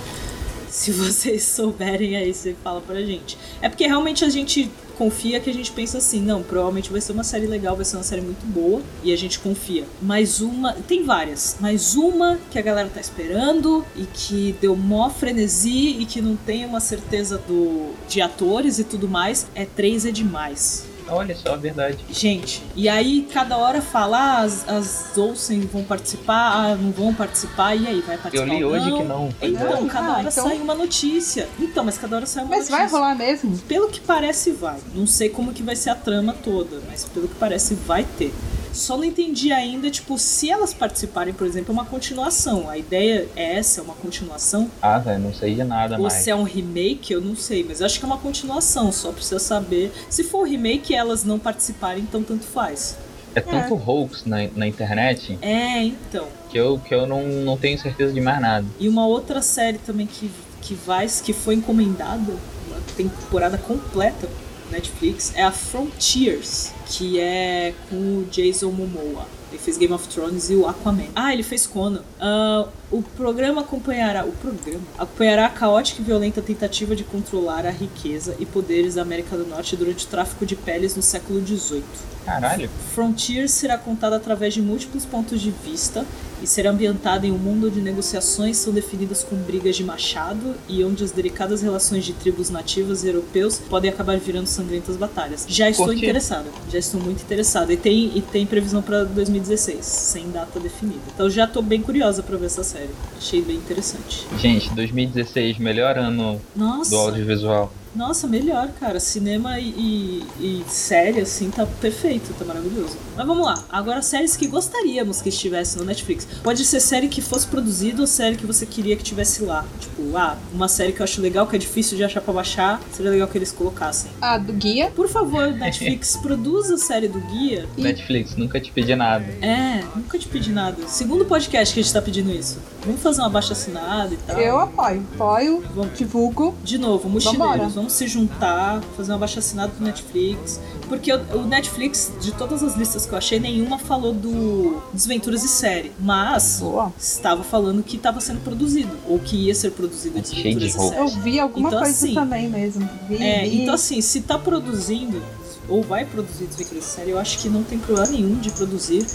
Se 0.69 0.93
vocês 0.93 1.43
souberem 1.45 2.17
aí, 2.17 2.33
você 2.33 2.55
fala 2.63 2.81
pra 2.81 3.01
gente. 3.03 3.37
É 3.61 3.69
porque 3.69 3.87
realmente 3.87 4.25
a 4.25 4.29
gente 4.29 4.71
confia 5.01 5.41
que 5.41 5.49
a 5.49 5.55
gente 5.55 5.73
pensa 5.73 5.97
assim, 5.97 6.21
não, 6.21 6.43
provavelmente 6.43 6.93
vai 6.93 7.01
ser 7.01 7.13
uma 7.13 7.25
série 7.25 7.47
legal, 7.47 7.75
vai 7.75 7.87
ser 7.87 7.97
uma 7.97 8.03
série 8.03 8.21
muito 8.21 8.45
boa, 8.45 8.83
e 9.03 9.11
a 9.11 9.17
gente 9.17 9.39
confia. 9.39 9.87
Mas 10.03 10.43
uma, 10.43 10.75
tem 10.75 11.05
várias, 11.05 11.57
mas 11.59 11.97
uma 11.97 12.39
que 12.51 12.59
a 12.59 12.63
galera 12.63 12.91
tá 12.91 13.01
esperando 13.01 13.83
e 13.97 14.05
que 14.05 14.55
deu 14.61 14.77
mó 14.77 15.09
frenesi 15.09 15.97
e 15.99 16.05
que 16.05 16.21
não 16.21 16.37
tem 16.37 16.67
uma 16.67 16.81
certeza 16.81 17.39
do 17.39 17.95
de 18.07 18.21
atores 18.21 18.79
e 18.79 18.85
tudo 18.85 19.09
mais, 19.09 19.47
é 19.55 19.65
três 19.65 20.05
é 20.05 20.11
demais. 20.11 20.85
Olha 21.11 21.35
só 21.37 21.55
a 21.55 21.57
verdade. 21.57 21.99
Gente, 22.11 22.63
e 22.77 22.89
aí 22.89 23.29
cada 23.33 23.57
hora 23.57 23.81
fala, 23.83 24.19
ah, 24.19 24.39
as, 24.43 24.69
as 24.69 25.19
Olsen 25.19 25.61
vão 25.63 25.83
participar, 25.85 26.53
ah, 26.53 26.75
não 26.77 26.91
vão 26.91 27.13
participar, 27.15 27.75
e 27.75 27.87
aí, 27.87 28.01
vai 28.01 28.17
Eu 28.17 28.21
participar 28.21 28.55
li 28.55 28.65
ou 28.65 28.73
hoje 28.73 28.91
não? 28.91 28.99
que 28.99 29.05
não. 29.05 29.29
Pois 29.39 29.53
Então, 29.53 29.67
é. 29.87 29.89
cada 29.89 30.07
Ah, 30.07 30.11
hora 30.19 30.21
então- 30.29 30.45
sai 30.49 30.57
uma 30.59 30.75
notícia. 30.75 31.49
Então, 31.59 31.85
mas 31.85 31.99
cada 31.99 32.17
hora 32.17 32.27
sai 32.27 32.45
uma 32.45 32.51
Mas 32.57 32.69
notícia. 32.69 32.79
vai 32.79 32.89
rolar 32.89 33.15
mesmo? 33.15 33.59
Pelo 33.69 33.89
que 33.89 34.01
parece, 34.01 34.51
vai. 34.53 34.79
Não 34.95 35.07
sei 35.07 35.29
como 35.29 35.53
que 35.53 35.63
vai 35.63 35.77
ser 35.77 35.91
a 35.91 35.95
trama 35.95 36.33
toda, 36.45 36.81
mas 36.89 37.05
pelo 37.05 37.29
que 37.29 37.35
parece, 37.35 37.75
vai 37.75 38.05
ter. 38.19 38.33
Só 38.73 38.97
não 38.97 39.05
entendi 39.05 39.53
ainda, 39.53 39.91
tipo, 39.91 40.19
se 40.19 40.51
elas 40.51 40.73
participarem, 40.73 41.35
por 41.35 41.47
exemplo, 41.47 41.71
é 41.71 41.73
uma 41.73 41.85
continuação. 41.85 42.69
A 42.69 42.79
ideia 42.79 43.29
é 43.37 43.57
essa, 43.57 43.81
é 43.81 43.85
uma 43.85 43.95
continuação. 43.95 44.71
Ah, 44.81 44.99
velho, 44.99 45.21
não 45.21 45.35
sei 45.35 45.55
de 45.55 45.65
nada 45.65 45.97
Ou 45.97 46.03
mais. 46.03 46.15
se 46.15 46.31
é 46.31 46.35
um 46.35 46.43
remake, 46.45 47.13
eu 47.13 47.21
não 47.21 47.35
sei. 47.35 47.65
Mas 47.65 47.83
acho 47.83 47.99
que 47.99 48.05
é 48.05 48.09
uma 48.09 48.19
continuação, 48.19 48.93
só 48.93 49.13
precisa 49.13 49.39
saber. 49.39 49.93
Se 50.09 50.23
for 50.25 50.49
remake 50.49 50.93
e 50.93 50.97
elas 50.97 51.25
não 51.25 51.39
participarem, 51.39 52.03
então 52.03 52.23
tanto 52.23 52.45
faz. 52.45 52.97
É 53.35 53.41
tanto 53.41 53.75
hoax 53.75 54.25
na, 54.25 54.49
na 54.57 54.67
internet 54.67 55.39
É, 55.41 55.85
então. 55.85 56.27
que 56.51 56.59
eu, 56.59 56.81
que 56.81 56.93
eu 56.93 57.07
não, 57.07 57.23
não 57.23 57.57
tenho 57.57 57.79
certeza 57.79 58.13
de 58.13 58.21
mais 58.21 58.41
nada. 58.41 58.67
E 58.79 58.89
uma 58.89 59.07
outra 59.07 59.41
série 59.41 59.79
também 59.79 60.07
que, 60.07 60.29
que 60.61 60.75
vai, 60.75 61.07
que 61.07 61.33
foi 61.33 61.55
encomendada, 61.55 62.33
uma 62.69 62.81
temporada 62.97 63.57
completa 63.57 64.29
Netflix, 64.71 65.33
é 65.35 65.43
a 65.43 65.53
Frontiers, 65.53 66.73
que 66.87 67.19
é 67.21 67.75
com 67.89 67.97
o 67.97 68.29
Jason 68.31 68.71
Momoa. 68.71 69.27
Ele 69.51 69.59
fez 69.59 69.77
Game 69.77 69.93
of 69.93 70.07
Thrones 70.09 70.49
e 70.49 70.55
o 70.55 70.67
Aquaman. 70.67 71.09
Ah, 71.15 71.33
ele 71.33 71.43
fez 71.43 71.67
Conan. 71.67 72.03
Ah, 72.21 72.69
o 72.91 73.03
programa 73.03 73.63
acompanhará. 73.63 74.25
O 74.25 74.33
programa 74.33 74.83
acompanhará 74.97 75.47
a 75.47 75.49
caótica 75.49 76.01
e 76.01 76.05
violenta 76.05 76.41
tentativa 76.41 76.95
de 76.95 77.03
controlar 77.03 77.67
a 77.67 77.71
riqueza 77.71 78.37
e 78.39 78.47
poderes 78.47 78.95
da 78.95 79.03
América 79.03 79.37
do 79.37 79.45
Norte 79.45 79.75
durante 79.77 80.07
o 80.07 80.09
tráfico 80.09 80.47
de 80.47 80.55
peles 80.55 80.95
no 80.95 81.03
século 81.03 81.45
XVIII. 81.45 81.83
Caralho. 82.25 82.71
Frontier 82.95 83.49
será 83.49 83.77
contada 83.77 84.17
através 84.17 84.55
de 84.55 84.63
múltiplos 84.63 85.05
pontos 85.05 85.41
de 85.41 85.51
vista 85.51 86.07
e 86.43 86.47
ser 86.47 86.67
ambientada 86.67 87.27
em 87.27 87.33
um 87.33 87.39
mundo 87.39 87.67
onde 87.69 87.81
negociações 87.81 88.57
são 88.57 88.73
definidas 88.73 89.23
com 89.23 89.37
brigas 89.37 89.77
de 89.77 89.85
machado 89.85 90.55
e 90.69 90.85
onde 90.85 91.05
as 91.05 91.11
delicadas 91.11 91.63
relações 91.63 92.05
de 92.05 92.13
tribos 92.13 92.51
nativas 92.51 93.05
e 93.05 93.09
europeus 93.09 93.59
podem 93.59 93.91
acabar 93.91 94.19
virando 94.19 94.47
sangrentas 94.47 94.97
batalhas. 94.97 95.47
Já 95.49 95.69
estou 95.69 95.93
interessada, 95.93 96.47
já 96.71 96.79
estou 96.79 97.01
muito 97.01 97.23
interessada. 97.23 97.73
E 97.73 97.77
tem, 97.77 98.13
e 98.15 98.23
tem 98.23 98.47
previsão 98.47 98.83
pra 98.83 99.05
2016, 99.05 99.85
sem 99.85 100.31
data 100.31 100.59
definida. 100.59 101.01
Então 101.15 101.29
já 101.29 101.47
tô 101.47 101.63
bem 101.63 101.81
curiosa 101.81 102.23
pra 102.23 102.37
ver 102.37 102.47
essa 102.47 102.65
série. 102.65 102.91
Achei 103.17 103.43
bem 103.43 103.57
interessante. 103.57 104.27
Gente, 104.39 104.71
2016, 104.75 105.59
melhor 105.59 105.99
ano 105.99 106.41
Nossa, 106.55 106.91
do 106.91 106.97
audiovisual. 106.97 107.73
Nossa, 107.95 108.27
melhor, 108.27 108.69
cara. 108.79 109.01
Cinema 109.01 109.59
e, 109.59 109.69
e, 109.69 110.25
e 110.41 110.65
série, 110.69 111.21
assim, 111.21 111.51
tá 111.51 111.67
perfeito, 111.67 112.33
tá 112.39 112.45
maravilhoso. 112.45 112.97
Mas 113.17 113.27
vamos 113.27 113.45
lá. 113.45 113.65
Agora, 113.69 114.01
séries 114.03 114.37
que 114.37 114.47
gostaríamos 114.47 115.21
que 115.21 115.29
estivesse 115.29 115.77
no 115.79 115.85
Netflix. 115.85 116.27
Pode 116.43 116.65
ser 116.65 116.81
série 116.81 117.09
que 117.09 117.21
fosse 117.21 117.47
produzida 117.47 118.01
ou 118.01 118.07
série 118.07 118.37
que 118.37 118.47
você 118.47 118.65
queria 118.65 118.97
que 118.97 119.03
tivesse 119.03 119.43
lá. 119.43 119.65
Tipo, 119.81 120.17
ah, 120.17 120.37
uma 120.53 120.69
série 120.69 120.93
que 120.93 121.01
eu 121.01 121.05
acho 121.05 121.21
legal, 121.21 121.47
que 121.47 121.57
é 121.57 121.59
difícil 121.59 121.97
de 121.97 122.05
achar 122.05 122.21
pra 122.21 122.33
baixar, 122.33 122.81
seria 122.93 123.11
legal 123.11 123.27
que 123.29 123.37
eles 123.37 123.51
colocassem. 123.53 124.11
Ah, 124.21 124.39
do 124.39 124.53
guia. 124.53 124.91
Por 124.95 125.09
favor, 125.09 125.49
Netflix, 125.53 126.17
produza 126.23 126.75
a 126.75 126.79
série 126.79 127.09
do 127.09 127.21
Guia. 127.21 127.67
E- 127.77 127.83
Netflix, 127.83 128.37
nunca 128.37 128.61
te 128.61 128.71
pedi 128.71 128.95
nada. 128.95 129.25
É, 129.43 129.83
nunca 129.97 130.19
te 130.19 130.29
pedi 130.29 130.51
nada. 130.53 130.87
Segundo 130.87 131.25
podcast 131.25 131.75
que 131.75 131.81
a 131.81 131.83
gente 131.83 131.93
tá 131.93 132.01
pedindo 132.01 132.31
isso. 132.31 132.59
Vamos 132.85 133.03
fazer 133.03 133.21
uma 133.21 133.29
baixa 133.29 133.53
assinada 133.53 134.15
e 134.15 134.17
tal. 134.17 134.39
Eu 134.39 134.59
apoio. 134.59 135.05
Apoio, 135.15 135.65
Vamos. 135.75 135.99
divulgo. 135.99 136.55
De 136.65 136.79
novo, 136.79 137.09
mochileiros, 137.09 137.75
Vambora. 137.75 137.80
Vamos 137.81 137.93
se 137.95 138.07
juntar, 138.07 138.81
fazer 138.97 139.13
uma 139.13 139.19
baixa 139.19 139.41
assinada 139.41 139.73
pro 139.77 139.85
Netflix. 139.85 140.61
Porque 140.89 141.13
o 141.13 141.43
Netflix, 141.47 142.13
de 142.21 142.33
todas 142.33 142.63
as 142.63 142.77
listas 142.77 143.07
que 143.07 143.13
eu 143.13 143.19
achei, 143.19 143.39
nenhuma 143.41 143.79
falou 143.79 144.13
do 144.13 144.81
Desventuras 144.93 145.43
e 145.45 145.49
Série. 145.49 145.93
Mas 145.99 146.59
Boa. 146.61 146.93
estava 146.99 147.43
falando 147.43 147.83
que 147.83 147.97
estava 147.97 148.21
sendo 148.21 148.41
produzido, 148.43 148.97
ou 149.07 149.19
que 149.19 149.37
ia 149.47 149.55
ser 149.55 149.71
produzido 149.73 150.21
de 150.21 150.31
Desventuras 150.31 150.75
e 150.75 150.77
roupa. 150.79 150.97
Eu 150.97 151.09
Série. 151.09 151.21
vi 151.21 151.41
alguma 151.41 151.69
Então, 151.69 151.81
coisa 151.81 151.95
assim, 151.95 152.15
também 152.15 152.49
mesmo. 152.49 152.89
Vi, 153.09 153.17
É, 153.23 153.43
vi. 153.49 153.63
então 153.63 153.75
assim, 153.75 154.01
se 154.01 154.21
tá 154.21 154.39
produzindo, 154.39 155.23
ou 155.69 155.83
vai 155.83 156.05
produzir 156.05 156.47
Desventuras 156.47 156.85
e 156.85 156.89
Série, 156.89 157.11
eu 157.11 157.19
acho 157.19 157.39
que 157.39 157.49
não 157.49 157.63
tem 157.63 157.79
problema 157.79 158.09
nenhum 158.11 158.35
de 158.39 158.51
produzir 158.51 159.07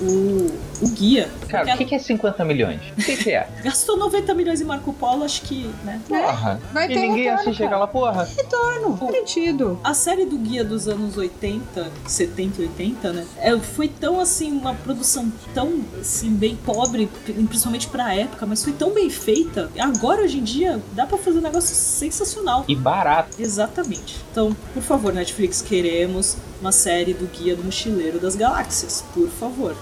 o, 0.00 0.50
o 0.82 0.88
guia. 0.90 1.30
Cara, 1.48 1.74
o 1.74 1.76
que 1.76 1.84
que 1.84 1.94
é 1.94 1.98
50 1.98 2.44
milhões? 2.44 2.80
O 2.96 3.02
que 3.02 3.16
que 3.16 3.30
é? 3.30 3.48
Gastou 3.62 3.96
90 3.96 4.34
milhões 4.34 4.60
em 4.60 4.64
Marco 4.64 4.92
Polo, 4.92 5.24
acho 5.24 5.42
que, 5.42 5.70
né? 5.84 6.00
Porra. 6.08 6.60
Vai 6.72 6.86
e 6.86 6.88
ter 6.88 7.00
ninguém 7.00 7.24
retorno, 7.24 7.40
assiste 7.40 7.58
cara. 7.58 7.70
aquela 7.70 7.86
porra. 7.86 8.28
Retorno, 8.36 8.92
garantido. 8.94 9.80
A 9.84 9.94
série 9.94 10.24
do 10.24 10.38
Guia 10.38 10.64
dos 10.64 10.88
anos 10.88 11.16
80, 11.16 11.90
70 12.06 12.62
e 12.62 12.64
80, 12.66 13.12
né? 13.12 13.26
É, 13.38 13.58
foi 13.58 13.88
tão 13.88 14.20
assim, 14.20 14.52
uma 14.52 14.74
produção 14.74 15.30
tão 15.54 15.80
assim, 16.00 16.30
bem 16.30 16.56
pobre, 16.56 17.08
principalmente 17.24 17.88
pra 17.88 18.14
época, 18.14 18.46
mas 18.46 18.64
foi 18.64 18.72
tão 18.72 18.92
bem 18.92 19.10
feita. 19.10 19.70
Agora, 19.78 20.22
hoje 20.22 20.38
em 20.38 20.44
dia, 20.44 20.80
dá 20.92 21.06
pra 21.06 21.18
fazer 21.18 21.38
um 21.38 21.42
negócio 21.42 21.74
sensacional. 21.74 22.64
E 22.66 22.74
barato. 22.74 23.36
Exatamente. 23.38 24.16
Então, 24.30 24.56
por 24.72 24.82
favor, 24.82 25.12
Netflix, 25.12 25.62
queremos 25.62 26.36
uma 26.60 26.72
série 26.72 27.14
do 27.14 27.26
Guia 27.26 27.56
do 27.56 27.64
Mochileiro 27.64 28.18
das 28.18 28.36
Galáxias. 28.36 29.02
Por 29.14 29.28
favor. 29.28 29.74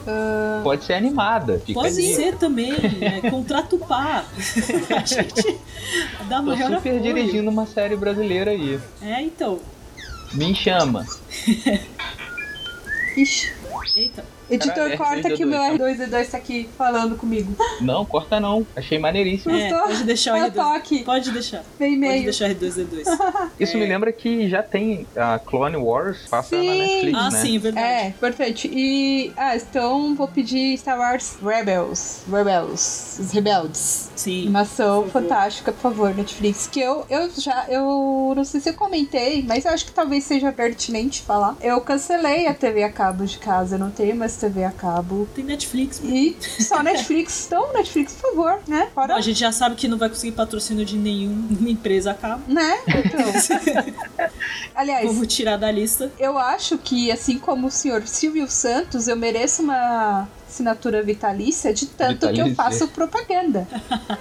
Pode 0.62 0.84
ser 0.84 0.94
animada. 0.94 1.60
Pode 1.72 1.94
ali. 1.94 2.14
ser 2.14 2.36
também, 2.36 2.72
né? 2.72 3.20
Contrata 3.30 3.76
o 3.76 3.78
pá. 3.78 4.24
A 4.94 5.04
gente 5.04 5.58
dá 6.28 6.42
Tô 6.42 6.56
super 6.56 6.74
apoio. 6.76 7.00
dirigindo 7.00 7.50
uma 7.50 7.66
série 7.66 7.96
brasileira 7.96 8.50
aí. 8.50 8.78
É, 9.02 9.20
então. 9.22 9.58
Me 10.34 10.54
chama. 10.54 11.06
Ixi. 13.16 13.52
Eita. 13.96 14.24
Editor, 14.50 14.74
Caralho, 14.74 14.98
corta 14.98 15.28
R2D2, 15.28 15.36
que 15.36 15.44
o 15.44 15.46
meu 15.46 15.58
tá? 15.58 15.70
R2D2 15.72 16.30
tá 16.30 16.38
aqui 16.38 16.68
falando 16.76 17.16
comigo. 17.16 17.54
Não, 17.80 18.04
corta 18.04 18.40
não. 18.40 18.66
Achei 18.74 18.98
maneiríssimo. 18.98 19.54
É, 19.54 19.68
Gostou? 19.68 19.88
pode 19.88 20.04
deixar 20.04 20.34
o 20.34 20.36
Eu 20.38 20.46
R2. 20.46 20.54
tô 20.54 20.60
aqui. 20.60 21.04
Pode 21.04 21.30
deixar. 21.30 21.62
Vem 21.78 21.90
Pode 21.90 22.00
meio. 22.00 22.24
deixar 22.24 22.48
R2D2. 22.50 23.04
Isso 23.60 23.76
É. 23.76 23.80
me 23.80 23.86
lembra 23.86 24.12
que 24.12 24.48
já 24.48 24.62
tem 24.62 25.06
a 25.16 25.38
Clone 25.38 25.76
Wars, 25.76 26.26
passa 26.30 26.56
na 26.56 26.62
Sim. 26.62 26.78
Netflix, 26.78 27.18
ah, 27.18 27.30
né? 27.30 27.40
sim, 27.42 27.58
verdade. 27.58 27.86
É, 27.86 28.10
perfeito. 28.18 28.66
E. 28.66 29.32
Ah, 29.36 29.56
então 29.56 30.14
vou 30.14 30.28
pedir 30.28 30.76
Star 30.78 30.98
Wars 30.98 31.36
Rebels. 31.42 32.22
Rebels. 32.30 33.18
Os 33.20 33.32
Rebeldes. 33.32 34.10
Sim. 34.16 34.42
Animação 34.42 35.02
por 35.04 35.10
favor. 35.12 35.28
fantástica, 35.28 35.72
por 35.72 35.80
favor, 35.80 36.14
Netflix. 36.14 36.66
Que 36.66 36.80
eu, 36.80 37.04
eu 37.10 37.30
já. 37.36 37.66
Eu 37.68 38.32
não 38.36 38.44
sei 38.44 38.60
se 38.60 38.70
eu 38.70 38.74
comentei, 38.74 39.42
mas 39.46 39.64
eu 39.64 39.72
acho 39.72 39.84
que 39.84 39.92
talvez 39.92 40.24
seja 40.24 40.50
pertinente 40.52 41.22
falar. 41.22 41.56
Eu 41.60 41.80
cancelei 41.80 42.46
a 42.46 42.54
TV 42.54 42.82
a 42.82 42.90
cabo 42.92 43.24
de 43.24 43.38
casa. 43.38 43.74
Eu 43.76 43.78
não 43.80 43.90
tenho 43.90 44.16
mais 44.16 44.37
TV 44.38 44.64
a 44.64 44.70
cabo. 44.70 45.28
Tem 45.34 45.44
Netflix. 45.44 46.00
E 46.02 46.36
só 46.60 46.82
Netflix. 46.82 47.48
Então, 47.48 47.72
Netflix, 47.72 48.12
por 48.12 48.30
favor, 48.30 48.60
né? 48.66 48.88
Fora. 48.94 49.14
a 49.14 49.20
gente 49.20 49.38
já 49.38 49.50
sabe 49.50 49.74
que 49.74 49.88
não 49.88 49.96
vai 49.96 50.08
conseguir 50.08 50.32
patrocínio 50.32 50.84
de 50.84 50.96
nenhuma 50.96 51.70
empresa 51.70 52.10
a 52.10 52.14
cabo. 52.14 52.42
Né? 52.46 52.78
Então. 52.86 54.28
Aliás, 54.74 55.06
Vamos 55.06 55.26
tirar 55.28 55.56
da 55.56 55.70
lista. 55.70 56.12
Eu 56.18 56.36
acho 56.38 56.76
que, 56.78 57.10
assim 57.10 57.38
como 57.38 57.68
o 57.68 57.70
senhor 57.70 58.06
Silvio 58.06 58.48
Santos, 58.48 59.08
eu 59.08 59.16
mereço 59.16 59.62
uma 59.62 60.28
assinatura 60.48 61.02
vitalícia 61.02 61.72
de 61.74 61.86
tanto 61.86 62.20
que 62.20 62.40
eu 62.40 62.46
Vitalícia. 62.46 62.54
faço 62.56 62.88
propaganda. 62.88 63.68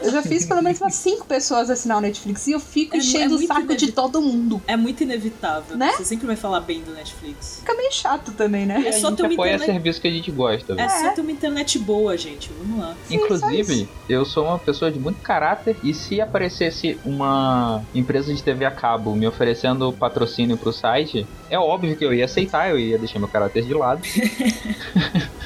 Eu 0.02 0.12
já 0.12 0.22
fiz 0.22 0.46
pelo 0.46 0.62
menos 0.62 0.80
umas 0.82 0.94
cinco 0.96 1.26
pessoas 1.26 1.70
assinar 1.70 1.98
o 1.98 2.02
Netflix 2.02 2.46
e 2.48 2.52
eu 2.52 2.60
fico 2.60 2.96
É- 2.96 3.00
enchendo 3.00 3.36
é 3.36 3.38
o 3.44 3.48
saco 3.48 3.76
de 3.76 3.92
todo 3.92 4.22
mundo. 4.22 4.62
É 4.68 4.76
muito 4.76 5.02
inevitável. 5.04 5.78
Né? 5.78 5.92
Você 5.94 6.04
sempre 6.06 6.28
vai 6.28 6.36
falar 6.36 6.60
bem 6.60 6.82
do 6.82 6.92
Netflix. 6.92 7.60
Fica 7.60 7.74
meio 7.76 7.92
chato 7.94 8.32
também, 8.34 8.66
né? 8.66 8.84
É 8.86 8.90
a 8.90 8.94
só 9.00 9.12
ter 9.12 9.24
uma 9.24 9.34
apoia 9.34 9.56
internet. 9.56 9.66
serviço 9.74 10.02
que 10.02 10.08
a 10.08 10.12
gente 10.12 10.30
gosta. 10.32 10.76
É 10.78 10.90
só 10.90 11.10
ter 11.14 11.22
uma 11.22 11.32
internet 11.32 11.80
boa, 11.80 12.18
gente. 12.18 12.52
Vamos 12.60 12.80
lá. 12.80 12.96
Sim, 13.08 13.16
Inclusive, 13.16 13.90
eu 14.10 14.26
sou 14.26 14.46
uma 14.46 14.60
pessoa 14.60 14.92
de 14.92 15.00
muito 15.00 15.22
caráter 15.22 15.78
e 15.84 15.94
se 15.94 16.20
aparecesse 16.20 17.00
uma 17.06 17.82
empresa 17.96 18.34
de 18.34 18.44
TV 18.44 18.66
a 18.66 18.72
cabo 18.72 19.16
me 19.16 19.26
oferecendo 19.28 19.92
patrocínio 19.94 20.58
pro 20.58 20.74
site, 20.74 21.26
é 21.50 21.58
óbvio 21.58 21.96
que 21.96 22.04
eu 22.04 22.14
ia 22.14 22.26
aceitar, 22.26 22.70
eu 22.70 22.78
ia 22.78 22.98
deixar 22.98 23.20
meu 23.20 23.28
caráter 23.28 23.64
de 23.66 23.74
lado. 23.74 24.02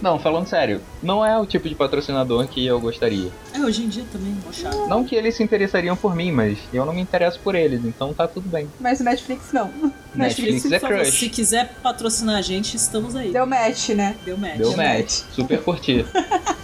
Não, 0.00 0.18
falando 0.18 0.46
sério, 0.46 0.80
não 1.02 1.24
é 1.24 1.38
o 1.38 1.44
tipo 1.44 1.68
de 1.68 1.74
patrocinador 1.74 2.46
que 2.46 2.64
eu 2.64 2.80
gostaria. 2.80 3.30
É, 3.52 3.60
hoje 3.60 3.82
em 3.82 3.88
dia 3.88 4.04
também, 4.12 4.36
chato. 4.52 4.86
Não 4.86 5.04
que 5.04 5.14
eles 5.14 5.34
se 5.34 5.42
interessariam 5.42 5.96
por 5.96 6.14
mim, 6.14 6.30
mas 6.30 6.58
eu 6.72 6.84
não 6.84 6.92
me 6.92 7.00
interesso 7.00 7.40
por 7.40 7.54
eles, 7.54 7.84
então 7.84 8.14
tá 8.14 8.26
tudo 8.28 8.48
bem. 8.48 8.68
Mas 8.80 9.00
o 9.00 9.04
Netflix 9.04 9.52
não. 9.52 9.70
Netflix 10.14 10.62
por 10.62 10.72
é 10.72 10.78
crush. 10.78 11.18
Se 11.18 11.28
quiser 11.28 11.74
patrocinar 11.82 12.36
a 12.36 12.42
gente, 12.42 12.76
estamos 12.76 13.16
aí. 13.16 13.32
Deu 13.32 13.46
match, 13.46 13.90
né? 13.90 14.16
Deu 14.24 14.36
match. 14.36 14.56
Deu 14.56 14.68
Deu 14.68 14.76
match. 14.76 14.98
match. 14.98 15.12
Super 15.32 15.62
curti. 15.62 16.04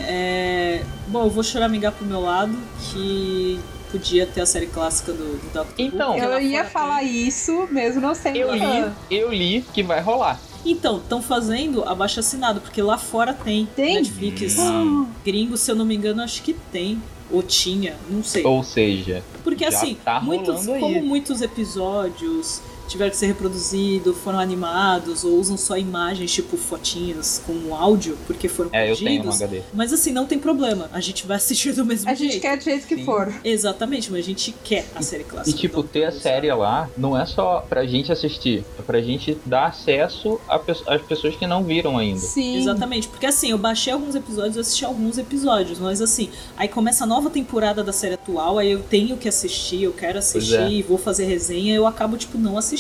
É... 0.07 0.83
Bom, 1.09 1.25
eu 1.25 1.31
vou 1.31 1.43
choramingar 1.43 1.91
pro 1.93 2.05
meu 2.05 2.21
lado 2.21 2.55
que 2.93 3.59
podia 3.91 4.27
ter 4.27 4.41
a 4.41 4.47
série 4.47 4.67
clássica 4.67 5.13
do, 5.13 5.39
do 5.39 5.53
Doctor 5.53 5.73
Who, 5.79 5.87
Então, 5.87 6.19
Eu 6.19 6.41
ia 6.41 6.65
falar 6.65 7.03
isso, 7.05 7.69
mesmo 7.71 8.01
não 8.01 8.15
sendo 8.15 8.37
Eu 8.37 8.55
li, 8.55 8.93
eu 9.11 9.33
li 9.33 9.65
que 9.73 9.83
vai 9.83 10.01
rolar. 10.01 10.39
Então, 10.65 10.99
estão 10.99 11.21
fazendo 11.21 11.83
abaixo 11.85 12.21
assinado, 12.21 12.61
porque 12.61 12.81
lá 12.81 12.97
fora 12.97 13.33
tem. 13.35 13.67
Tem? 13.77 13.97
Netflix 13.97 14.59
Ah. 14.59 15.07
gringo, 15.25 15.57
se 15.57 15.71
eu 15.71 15.77
não 15.77 15.85
me 15.85 15.95
engano, 15.95 16.23
acho 16.23 16.43
que 16.43 16.55
tem. 16.73 17.01
Ou 17.31 17.43
tinha, 17.43 17.97
não 18.09 18.23
sei. 18.23 18.45
Ou 18.45 18.63
seja, 18.63 19.23
Porque 19.43 19.65
já 19.65 19.77
assim, 19.77 19.95
tá 20.05 20.21
muitos, 20.21 20.67
como 20.67 21.03
muitos 21.03 21.41
episódios 21.41 22.61
tiveram 22.89 23.11
que 23.11 23.17
ser 23.17 23.27
reproduzidos, 23.27 24.17
foram 24.19 24.39
animados, 24.39 25.25
ou 25.25 25.39
usam 25.39 25.57
só 25.57 25.77
imagens, 25.77 26.33
tipo 26.33 26.57
fotinhas 26.57 27.43
com 27.47 27.75
áudio, 27.75 28.17
porque 28.27 28.49
foram 28.49 28.71
é, 28.73 28.91
eu 28.91 28.97
tenho 28.97 29.25
um. 29.25 29.33
HD. 29.33 29.63
Mas 29.73 29.93
assim, 29.93 30.13
não 30.13 30.27
tem 30.27 30.39
problema. 30.39 30.89
A 30.93 31.01
gente 31.01 31.27
vai 31.27 31.37
assistir 31.37 31.73
do 31.73 31.85
mesmo 31.85 32.09
A 32.11 32.15
jeito. 32.15 32.33
gente 32.33 32.41
quer 32.43 32.57
do 32.59 32.65
jeito 32.65 32.87
que 32.87 32.97
Sim. 32.97 33.05
for. 33.05 33.33
Exatamente, 33.45 34.11
mas 34.11 34.21
a 34.21 34.29
gente 34.29 34.55
quer 34.65 34.87
a 34.95 35.03
série 35.03 35.23
E 35.23 35.27
clássica. 35.27 35.59
tipo, 35.59 35.81
Então, 35.81 35.91
ter 35.91 36.05
a 36.05 36.13
série 36.13 36.53
lá 36.53 36.89
não 36.97 37.19
é 37.19 37.25
só 37.27 37.61
pra 37.69 37.85
gente 37.87 38.13
assistir, 38.13 38.65
é 38.79 38.83
pra 38.83 39.01
gente 39.01 39.37
dar 39.47 39.67
acesso 39.67 40.41
a 40.49 40.59
pe- 40.59 40.73
às 40.87 41.03
pessoas 41.03 41.37
que 41.37 41.47
não 41.47 41.63
viram 41.65 41.97
ainda. 41.99 42.21
Sim. 42.21 42.57
Exatamente, 42.59 43.09
porque 43.09 43.27
assim, 43.27 43.51
eu 43.51 43.59
baixei 43.59 43.93
alguns 43.93 44.15
episódios, 44.15 44.57
eu 44.57 44.61
assisti 44.63 44.85
alguns 44.85 45.19
episódios, 45.19 45.79
mas 45.79 46.01
assim, 46.01 46.29
aí 46.57 46.69
começa 46.69 47.05
a 47.05 47.07
nova 47.07 47.31
temporada 47.31 47.83
da 47.83 47.93
série 47.93 48.15
atual, 48.15 48.59
aí 48.59 48.71
eu 48.71 48.81
tenho 48.83 49.17
que 49.17 49.29
assistir, 49.29 49.83
eu 49.83 49.93
quero 49.93 50.19
assistir 50.19 50.57
é. 50.57 50.69
e 50.71 50.83
vou 50.83 50.99
fazer 50.99 51.25
resenha, 51.25 51.75
eu 51.75 51.87
acabo, 51.87 52.17
tipo, 52.17 52.37
não 52.39 52.57
assistindo. 52.59 52.74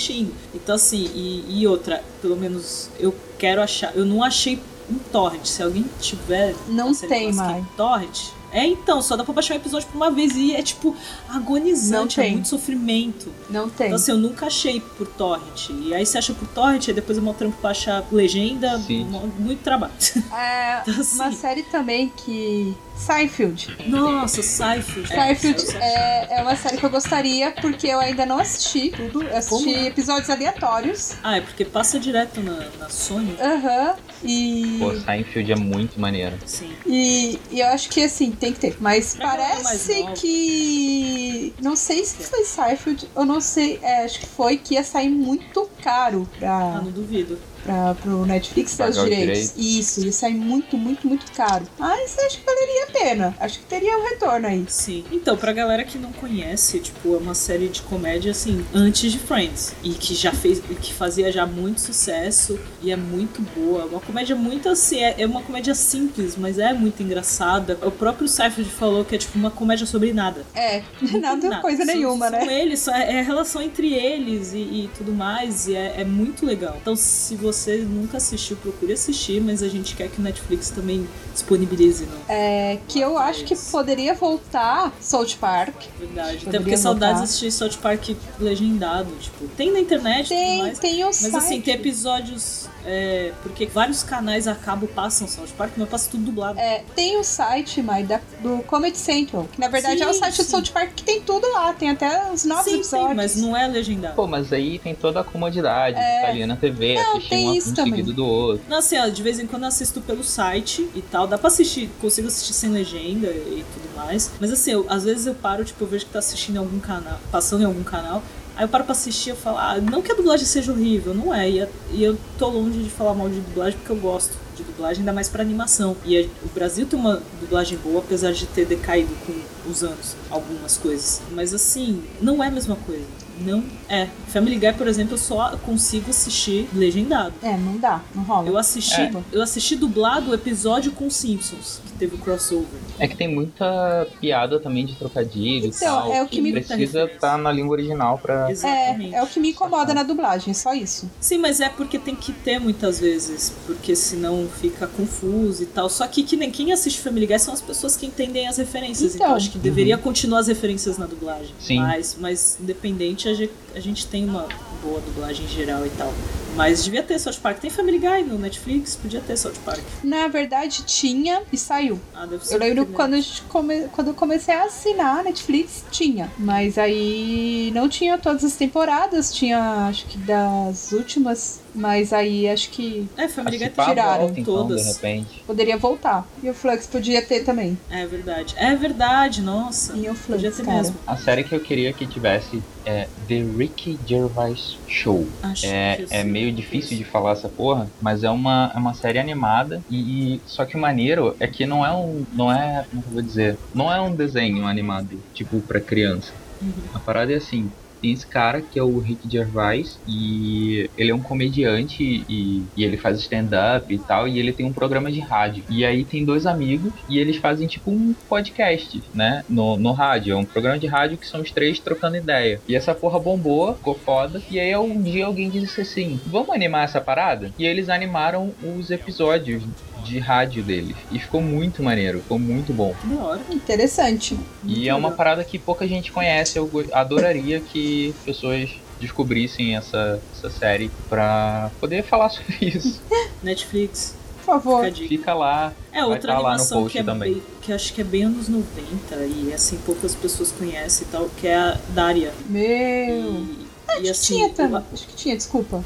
Então, 0.55 0.75
assim, 0.75 1.11
e, 1.15 1.61
e 1.61 1.66
outra, 1.66 2.03
pelo 2.23 2.37
menos 2.37 2.89
eu 2.99 3.15
quero 3.39 3.61
achar, 3.62 3.95
eu 3.97 4.05
não 4.05 4.23
achei 4.23 4.61
um 4.91 4.99
torrent, 5.11 5.45
se 5.47 5.62
alguém 5.62 5.85
tiver 6.01 6.55
Não 6.69 6.95
tem 6.95 7.09
clássica 7.33 7.45
mais. 7.45 7.62
em 7.65 7.69
torrent. 7.77 8.21
É 8.53 8.65
então, 8.65 9.03
só 9.03 9.16
dá 9.16 9.25
pra 9.25 9.35
baixar 9.35 9.55
um 9.55 9.57
episódio 9.57 9.89
por 9.89 9.97
uma 9.97 10.12
vez 10.12 10.37
e 10.37 10.55
é 10.55 10.62
tipo 10.62 10.95
agonizante, 11.29 12.19
Não 12.19 12.25
é 12.25 12.31
muito 12.31 12.47
sofrimento. 12.49 13.33
Não 13.51 13.69
tem. 13.69 13.87
Então 13.87 13.97
assim, 13.97 14.12
eu 14.12 14.19
nunca 14.19 14.47
achei 14.47 14.81
por 14.81 15.09
torrent. 15.09 15.71
E 15.71 15.93
aí 15.93 16.07
você 16.07 16.19
acha 16.19 16.33
por 16.35 16.47
torrent, 16.49 16.87
aí 16.89 16.95
depois 16.95 17.19
é 17.19 17.21
mó 17.21 17.33
trampo 17.33 17.57
pra 17.61 17.71
achar 17.71 18.05
legenda, 18.12 18.79
Sim. 18.79 19.05
muito 19.41 19.61
trabalho. 19.62 19.93
É, 20.33 20.83
Então, 20.87 21.01
assim, 21.01 21.16
uma 21.16 21.33
série 21.33 21.62
também 21.65 22.12
que 22.16 22.77
Seinfeld. 22.97 23.77
Nossa, 23.89 24.43
Seinfeld. 24.43 25.09
Seinfeld 25.09 25.61
Seinfeld. 25.61 25.77
é, 25.85 26.39
é 26.39 26.43
uma 26.43 26.57
série 26.57 26.77
que 26.79 26.85
eu 26.87 26.91
gostaria, 26.91 27.51
porque 27.53 27.87
eu 27.89 27.99
ainda 28.01 28.25
não 28.25 28.39
assisti 28.39 28.91
tudo. 28.91 29.23
Eu 29.23 29.37
assisti 29.37 29.73
Como? 29.75 29.87
episódios 29.87 30.31
aleatórios. 30.31 31.15
Ah, 31.23 31.37
é 31.37 31.41
porque 31.41 31.65
passa 31.65 31.99
direto 31.99 32.41
na, 32.41 32.66
na 32.79 32.89
Sony. 32.89 33.37
Aham. 33.41 33.95
E. 34.23 34.77
Pô, 34.79 34.95
Seinfeld 35.01 35.53
é 35.53 35.57
muito 35.57 36.01
maneiro. 36.01 36.37
Sim. 36.47 36.73
E, 36.87 37.39
e 37.51 37.61
eu 37.61 37.66
acho 37.69 37.89
que 37.91 38.03
assim, 38.03 38.31
tem 38.31 38.53
que 38.53 38.61
ter. 38.61 38.77
Mas 38.81 39.15
Pra 39.16 39.29
parece 39.31 40.05
que. 40.15 41.53
Não 41.61 41.77
sei 41.77 42.05
se 42.05 42.23
foi 42.25 42.45
Seinfeld, 42.45 43.09
eu 43.15 43.25
não 43.25 43.41
sei. 43.41 43.79
é, 43.83 44.05
acho 44.05 44.21
que 44.21 44.27
foi 44.27 44.57
que 44.57 44.75
ia 44.75 44.85
sair 44.85 45.09
muito 45.09 45.69
caro 45.83 46.29
Ah, 46.37 46.39
pra, 46.39 46.81
não 46.83 46.91
duvido. 46.91 47.39
Pra, 47.65 47.95
pro 47.95 48.24
Netflix 48.27 48.73
os 48.73 48.77
Pagar 48.78 48.91
os 48.91 49.05
direitos. 49.05 49.55
Isso, 49.57 50.05
ia 50.05 50.12
sair 50.12 50.35
muito, 50.35 50.77
muito, 50.77 51.07
muito 51.09 51.31
caro. 51.32 51.65
Mas 51.78 52.16
acho 52.19 52.39
que 52.39 52.45
valeria 52.47 52.85
a 52.85 52.86
pena. 52.86 53.36
Acho 53.41 53.59
que 53.59 53.65
teria 53.66 53.99
um 53.99 54.05
retorno 54.05 54.47
aí. 54.47 54.65
Sim. 54.69 55.05
Então, 55.11 55.36
pra 55.36 55.53
galera 55.53 55.82
que 55.85 55.99
não 55.99 56.12
conhece, 56.12 56.78
tipo, 56.81 57.15
é 57.15 57.19
uma 57.19 57.35
série 57.35 57.69
de 57.69 57.82
comédia, 57.82 58.31
assim, 58.31 58.65
antes 58.74 59.11
de 59.11 59.19
Friends. 59.19 59.74
E 59.82 59.91
que 59.91 60.15
já 60.15 60.32
fez, 60.32 60.59
e 60.70 60.74
que 60.74 60.93
fazia 60.93 61.32
já 61.32 61.47
muito 61.47 61.81
sucesso 61.81 62.59
e 62.82 62.91
é 62.93 62.97
muito 62.97 63.41
boa. 63.57 63.86
Uma 63.86 64.01
comédia 64.01 64.36
muito 64.36 64.69
assim, 64.69 65.01
é, 65.03 65.23
é 65.23 65.27
uma 65.27 65.43
comédia 65.43 65.74
simples, 65.74 66.36
mas 66.36 66.59
é 66.59 66.73
muito 66.73 67.03
engraçada. 67.03 67.78
O 67.82 67.91
próprio 67.91 68.28
Seinfeld 68.28 68.70
falou 68.70 69.05
que 69.05 69.15
é 69.15 69.19
tipo 69.19 69.39
uma 69.39 69.51
comédia 69.51 69.86
sobre 69.86 70.12
nada. 70.12 70.45
É, 70.55 70.82
nada, 71.20 71.41
tem 71.51 71.61
coisa 71.61 71.85
São- 71.85 71.95
nenhuma, 71.95 72.28
são 72.31 72.45
né? 72.47 72.61
eles, 72.62 72.81
só- 72.81 72.93
é 72.95 73.20
a 73.20 73.23
relação 73.23 73.62
entre 73.62 73.93
eles 73.95 74.53
e, 74.53 74.59
e 74.59 74.91
tudo 74.97 75.12
mais, 75.12 75.66
e 75.69 75.74
é, 75.74 76.01
é 76.01 76.05
muito 76.05 76.45
legal. 76.45 76.77
Então, 76.81 76.95
se 76.97 77.35
você 77.36 77.54
nunca 77.89 78.17
assistiu, 78.19 78.57
procure 78.57 78.93
assistir, 78.93 79.41
mas 79.41 79.63
a 79.63 79.69
gente 79.69 79.95
quer 79.95 80.09
que 80.09 80.19
o 80.21 80.23
Netflix 80.23 80.71
também 80.71 81.07
disponibilize, 81.33 82.07
não? 82.07 82.19
É, 82.35 82.79
que 82.89 83.01
eu 83.01 83.17
acho 83.19 83.45
que 83.45 83.55
poderia 83.57 84.15
voltar 84.15 84.93
South 85.01 85.37
Park. 85.41 85.75
Verdade. 85.99 86.45
Até 86.47 86.59
porque 86.59 86.77
saudades 86.77 87.19
voltar. 87.19 87.19
de 87.19 87.25
assistir 87.25 87.51
South 87.53 87.79
Park 87.83 88.11
legendado. 88.39 89.11
Tipo, 89.21 89.47
tem 89.49 89.73
na 89.73 89.81
internet 89.81 90.29
tudo 90.29 90.37
Tem, 90.37 90.59
mais. 90.59 90.79
tem 90.79 91.03
um 91.03 91.07
Mas 91.07 91.17
site. 91.17 91.37
assim, 91.37 91.61
tem 91.61 91.75
episódios. 91.75 92.69
é, 92.87 93.33
porque 93.43 93.67
vários 93.67 94.03
canais 94.03 94.47
a 94.47 94.55
cabo 94.55 94.87
passam 94.87 95.27
South 95.27 95.49
Park, 95.57 95.73
mas 95.77 95.89
passa 95.89 96.11
tudo 96.11 96.25
dublado. 96.25 96.59
É, 96.59 96.83
tem 96.95 97.19
o 97.19 97.25
site, 97.25 97.81
Mai, 97.83 98.03
da, 98.03 98.21
do 98.41 98.59
Comedy 98.65 98.97
Central, 98.99 99.49
que 99.53 99.59
na 99.61 99.69
verdade 99.69 100.03
é 100.03 100.07
o 100.07 100.13
Sim, 100.13 100.19
site 100.21 100.37
do 100.37 100.43
sim. 100.45 100.51
South 100.51 100.73
Park 100.73 100.91
que 100.95 101.03
tem 101.03 101.21
tudo 101.21 101.51
lá, 101.53 101.73
tem 101.73 101.91
até 101.91 102.31
os 102.33 102.45
novos 102.45 102.65
sim, 102.65 102.75
episódios. 102.77 103.09
sim, 103.11 103.15
mas 103.15 103.37
não 103.37 103.57
é 103.57 103.67
legendado. 103.67 104.15
Pô, 104.15 104.27
mas 104.27 104.53
aí 104.53 104.79
tem 104.79 104.95
toda 104.95 105.21
a 105.21 105.25
comodidade 105.25 105.97
de 105.97 106.03
estar 106.03 106.29
ali 106.29 106.47
na 106.47 106.57
TV, 106.57 106.95
Não, 106.95 107.13
assistir 107.13 107.29
tem 107.31 107.44
um, 107.49 107.53
um 107.53 107.55
isso 107.55 107.75
também. 107.75 107.93
seguido 107.93 108.12
do 108.12 108.25
outro. 108.27 108.65
Não, 108.69 108.79
assim, 108.79 108.99
ó, 108.99 109.09
de 109.09 109.23
vez 109.23 109.39
em 109.39 109.47
quando 109.47 109.62
eu 109.62 109.69
assisto 109.69 110.01
pelo 110.01 110.23
site 110.25 110.89
e 110.95 111.03
tal. 111.03 111.27
Dá 111.27 111.37
pra 111.39 111.49
assistir, 111.49 111.89
consigo 112.01 112.29
assistir 112.29 112.53
sem 112.53 112.71
legenda 112.71 113.29
e 113.29 113.65
tudo 113.75 113.97
mais. 113.97 114.31
Mas 114.41 114.51
assim, 114.53 114.73
eu- 114.73 114.87
às 114.89 115.05
vezes 115.05 115.27
eu 115.27 115.35
paro, 115.35 115.65
tipo, 115.65 115.83
eu 115.85 115.89
vejo 115.89 116.07
que 116.07 116.12
tá 116.12 116.19
assistindo 116.19 116.57
em 116.57 116.59
algum 116.59 116.81
canal, 116.81 117.19
passando 117.31 117.62
em 117.62 117.66
algum 117.66 117.83
canal. 117.85 118.23
Aí 118.57 118.65
eu 118.65 118.69
paro 118.69 118.85
pra 118.85 118.93
assistir 118.93 119.31
e 119.31 119.37
falo, 119.37 119.59
ah, 119.59 119.79
não 119.81 120.01
que 120.01 120.12
a 120.12 120.15
dublagem 120.15 120.47
seja 120.47 120.71
horrível, 120.71 121.12
não 121.12 121.35
é. 121.35 121.51
E, 121.51 121.61
a- 121.62 121.69
e 121.93 122.03
eu 122.05 122.16
tô 122.39 122.49
longe 122.49 122.83
de 122.83 122.91
falar 122.91 123.12
mal 123.15 123.29
de 123.29 123.41
dublagem 123.41 123.77
porque 123.79 123.91
eu 123.91 123.97
gosto 123.97 124.33
de 124.57 124.62
dublagem, 124.62 125.01
ainda 125.01 125.12
mais 125.12 125.29
pra 125.29 125.43
animação. 125.43 125.97
E 126.05 126.16
a- 126.16 126.27
o 126.45 126.49
Brasil 126.55 126.87
tem 126.87 126.97
uma 126.97 127.21
dublagem 127.41 127.77
boa, 127.79 127.99
apesar 127.99 128.33
de 128.33 128.47
ter 128.47 128.65
decaído 128.65 129.12
com 129.27 129.35
os 129.69 129.83
anos 129.83 130.15
algumas 130.31 130.77
coisas. 130.77 131.21
Mas 131.33 131.53
assim, 131.53 132.01
não 132.23 132.41
é 132.45 132.47
a 132.47 132.51
mesma 132.53 132.77
coisa. 132.77 133.03
Não 133.40 133.65
é. 133.89 134.09
Family 134.28 134.56
Guy, 134.56 134.73
por 134.74 134.86
exemplo, 134.89 135.15
eu 135.15 135.19
só 135.19 135.56
consigo 135.59 136.11
assistir 136.11 136.69
legendado. 136.74 137.35
É, 137.43 137.56
não 137.56 137.77
dá, 137.78 138.02
não 138.15 138.23
rola. 138.24 138.48
Eu 138.48 138.56
assisti, 138.59 139.01
É. 139.01 139.12
eu 139.32 139.43
assisti 139.43 139.77
dublado 139.77 140.31
o 140.31 140.35
episódio 140.35 140.93
com 140.93 141.06
os 141.06 141.16
Simpsons, 141.16 141.81
que 141.86 141.93
teve 141.93 142.15
o 142.15 142.19
crossover. 142.19 142.66
É 142.98 143.06
que 143.09 143.16
tem 143.16 143.28
muita 143.28 144.06
piada 144.20 144.59
também 144.61 144.86
de 144.86 144.94
trocadilho 144.97 145.66
Então, 145.66 145.77
e 145.77 145.81
tal. 146.02 146.12
é 146.12 146.23
o 146.23 146.27
que 146.27 146.36
que 146.36 146.43
me- 146.43 146.52
precisa 146.52 147.05
estar 147.05 147.36
na 147.39 147.51
língua 147.52 147.73
original 147.73 148.19
pra. 148.19 148.51
Exatamente. 148.51 149.15
É, 149.15 149.19
é 149.19 149.23
o 149.23 149.27
que 149.27 149.40
me 149.40 149.51
incomoda 149.51 149.93
na 149.94 150.02
dublagem, 150.02 150.52
só 150.55 150.73
isso. 150.74 151.11
Sim, 151.20 151.39
mas 151.39 151.61
é 151.61 151.69
porque 151.69 151.98
tem 151.98 152.15
que 152.15 152.32
ter 152.32 152.59
muitas 152.59 152.98
vezes, 153.01 153.52
porque 153.66 153.94
senão 153.97 154.47
fica 154.61 154.86
confuso 154.86 155.62
e 155.62 155.66
tal. 155.66 155.89
Só 155.89 156.06
que, 156.06 156.23
que 156.23 156.36
nem 156.36 156.51
quem 156.51 156.73
assiste 156.73 157.01
Family 157.01 157.27
Guy 157.27 157.39
são 157.39 157.52
as 157.55 157.61
pessoas 157.61 157.97
que 157.97 158.06
entendem 158.06 158.47
as 158.48 158.56
referências. 158.59 159.15
Então, 159.15 159.27
Então. 159.27 159.36
acho 159.36 159.51
que 159.51 159.59
deveria 159.59 159.97
continuar 159.98 160.39
as 160.40 160.47
referências 160.48 160.98
na 160.98 161.06
dublagem. 161.06 161.55
Sim. 161.59 161.78
Mas, 161.81 162.16
mas 162.20 162.59
independente, 162.61 163.24
gente, 163.33 163.53
a 163.75 163.81
gente 163.81 164.07
tem 164.07 164.29
uma 164.29 164.47
boa 164.83 165.01
dublagem 165.01 165.47
geral 165.49 165.87
e 165.87 165.91
tal. 165.91 166.13
Mas 166.57 166.85
devia 166.85 167.03
ter 167.03 167.19
South 167.19 167.41
Park. 167.43 167.59
Tem 167.59 167.69
Family 167.71 167.99
Guy 167.99 168.23
no 168.25 168.39
Netflix, 168.39 168.95
podia 168.95 169.21
ter 169.21 169.37
South 169.37 169.55
Park. 169.65 169.81
Na 170.05 170.29
verdade, 170.29 170.85
tinha 170.85 171.43
e 171.53 171.57
saiu. 171.57 171.99
Ah, 172.15 172.27
deve 172.27 172.47
ser 172.47 172.55
Eu 172.55 172.59
lembro 172.61 172.87
quando, 172.87 173.17
come- 173.49 173.89
quando 173.93 174.09
eu 174.09 174.15
comecei 174.15 174.55
a 174.55 174.65
assinar 174.65 175.21
a 175.21 175.23
Netflix, 175.25 175.85
tinha. 175.91 176.31
Mas 176.39 176.79
aí 176.79 177.73
não 177.75 177.89
tinha 177.89 178.19
todas 178.19 178.45
as 178.45 178.55
temporadas, 178.55 179.33
tinha 179.35 179.87
acho 179.89 180.07
que 180.07 180.19
das 180.19 180.93
últimas. 180.93 181.61
Mas 181.75 182.13
aí 182.13 182.49
acho 182.49 182.71
que 182.71 183.09
É, 183.17 183.27
Family 183.29 183.59
Guy 183.59 183.71
tiraram 183.71 184.27
volta, 184.27 184.41
então, 184.41 184.55
todas. 184.55 184.83
de 184.83 184.93
repente. 184.93 185.43
poderia 185.47 185.77
voltar. 185.77 186.27
E 186.43 186.49
o 186.49 186.55
Flux 186.55 186.87
podia 186.87 187.21
ter 187.21 187.45
também. 187.45 187.77
É 187.91 188.07
verdade. 188.07 188.55
É 188.57 188.75
verdade, 188.77 189.43
nossa. 189.43 189.93
E 189.97 190.09
o 190.09 190.15
Podia 190.15 190.51
Flux, 190.53 190.57
ter 190.57 190.65
cara. 190.65 190.77
mesmo. 190.79 190.97
A 191.07 191.17
série 191.17 191.43
que 191.45 191.55
eu 191.55 191.61
queria 191.61 191.93
que 191.93 192.07
tivesse 192.07 192.63
é 192.87 193.09
The 193.27 193.43
Ricky 193.57 193.99
Gervais 194.07 194.77
Show. 194.87 195.27
Acho 195.43 195.67
É, 195.67 195.97
que 195.97 196.07
é 196.15 196.23
meio 196.23 196.51
que 196.51 196.63
difícil 196.63 196.97
é 196.97 196.99
de 196.99 197.05
falar 197.05 197.33
essa 197.33 197.49
porra, 197.49 197.91
mas 198.01 198.23
é 198.23 198.31
uma, 198.31 198.71
é 198.75 198.79
uma 198.79 198.95
série 198.95 199.19
animada 199.19 199.83
e, 199.91 200.35
e- 200.37 200.41
só 200.47 200.65
que 200.65 200.77
o 200.77 200.81
maneiro 200.81 201.35
é 201.41 201.47
que 201.47 201.67
não 201.67 201.85
é 201.85 201.93
um, 201.93 202.25
não 202.33 202.53
é, 202.53 202.85
como 202.91 203.03
que 203.03 203.09
eu 203.09 203.13
vou 203.15 203.23
dizer, 203.23 203.59
não 203.75 203.91
é 203.93 204.01
um 204.01 204.15
desenho 204.15 204.67
animado 204.67 205.19
tipo 205.33 205.61
pra 205.63 205.81
criança. 205.81 206.33
Uhum. 206.63 206.73
A 206.95 206.99
parada 207.01 207.33
é 207.33 207.37
assim, 207.37 207.71
tem 208.05 208.13
esse 208.13 208.27
cara 208.27 208.61
que 208.61 208.79
é 208.79 208.83
o 208.83 208.99
Rick 208.99 209.27
Gervais 209.27 209.99
e 210.07 210.91
ele 210.99 211.11
é 211.11 211.15
um 211.15 211.23
comediante 211.23 212.23
e, 212.29 212.63
e 212.77 212.85
ele 212.85 212.99
faz 212.99 213.19
stand-up 213.21 213.93
e 213.93 213.99
tal 213.99 214.29
e 214.29 214.39
ele 214.39 214.53
tem 214.53 214.67
um 214.67 214.73
programa 214.75 215.11
de 215.11 215.21
rádio. 215.21 215.65
E 215.71 215.87
aí 215.87 216.05
tem 216.05 216.23
dois 216.23 216.45
amigos 216.45 216.93
e 217.09 217.19
eles 217.19 217.39
fazem 217.39 217.67
tipo 217.67 217.91
um 217.91 218.15
podcast, 218.29 219.03
né, 219.15 219.43
no, 219.49 219.79
no 219.79 219.93
rádio. 219.93 220.35
É 220.35 220.37
um 220.37 220.45
programa 220.45 220.79
de 220.79 220.87
rádio 220.87 221.17
que 221.17 221.27
são 221.27 221.41
os 221.41 221.51
três 221.51 221.79
trocando 221.79 222.19
ideia. 222.19 222.61
E 222.69 222.77
essa 222.77 222.95
porra 222.95 223.19
bombou, 223.19 223.75
ficou 223.75 223.95
foda. 223.95 224.43
E 224.51 224.61
aí 224.61 224.77
um 224.77 225.01
dia 225.01 225.25
alguém 225.25 225.49
disse 225.49 225.81
assim, 225.81 226.21
vamos 226.27 226.51
animar 226.51 226.85
essa 226.85 227.01
parada? 227.01 227.53
E 227.59 227.65
eles 227.65 227.89
animaram 227.89 228.53
os 228.63 228.91
episódios 228.91 229.63
de 230.05 230.19
rádio 230.19 230.63
deles. 230.63 230.97
E 231.11 231.19
ficou 231.19 231.41
muito 231.43 231.83
maneiro, 231.83 232.21
ficou 232.21 232.39
muito 232.39 232.73
bom. 232.73 232.95
Da 233.05 233.23
hora. 233.23 233.41
Interessante. 233.51 234.39
E 234.65 234.89
é 234.89 234.95
uma 234.95 235.11
parada 235.13 235.43
que 235.45 235.59
pouca 235.59 235.87
gente 235.87 236.13
conhece. 236.13 236.59
Eu 236.59 236.71
adoraria 236.93 237.61
que 237.61 238.15
pessoas 238.25 238.71
descobrissem 239.01 239.77
essa, 239.77 240.21
essa 240.37 240.51
série 240.51 240.91
pra 241.09 241.71
poder 241.81 242.03
falar 242.05 242.29
sobre 242.31 242.57
isso. 242.69 243.01
Netflix, 243.43 244.15
Por 244.39 244.45
favor. 244.45 244.85
fica. 244.85 245.09
Fica 245.09 245.35
lá. 245.35 245.73
É 245.93 246.01
Vai 246.01 246.11
outra 246.11 246.33
tá 246.33 246.39
lá 246.39 246.41
no 246.43 246.47
animação 246.49 246.83
post 246.83 246.93
que 246.93 246.99
é 246.99 247.03
também. 247.03 247.35
bem, 247.35 247.43
que 247.63 247.73
acho 247.73 247.93
que 247.93 248.01
é 248.01 248.05
bem 248.05 248.25
anos 248.25 248.49
90 248.49 249.17
e 249.27 249.53
assim 249.55 249.79
poucas 249.85 250.15
pessoas 250.15 250.53
conhecem 250.53 251.07
e 251.07 251.11
tal, 251.11 251.29
que 251.41 251.47
é 251.47 251.57
a 251.57 251.79
Daria. 251.91 252.33
Meu. 252.49 252.65
E, 252.65 253.67
e 254.01 254.01
Acho 254.01 254.11
assim, 254.11 254.35
que 254.35 254.35
tinha 254.41 254.49
também. 254.51 254.83
Acho 254.93 255.07
que 255.07 255.15
tinha, 255.15 255.37
desculpa. 255.37 255.85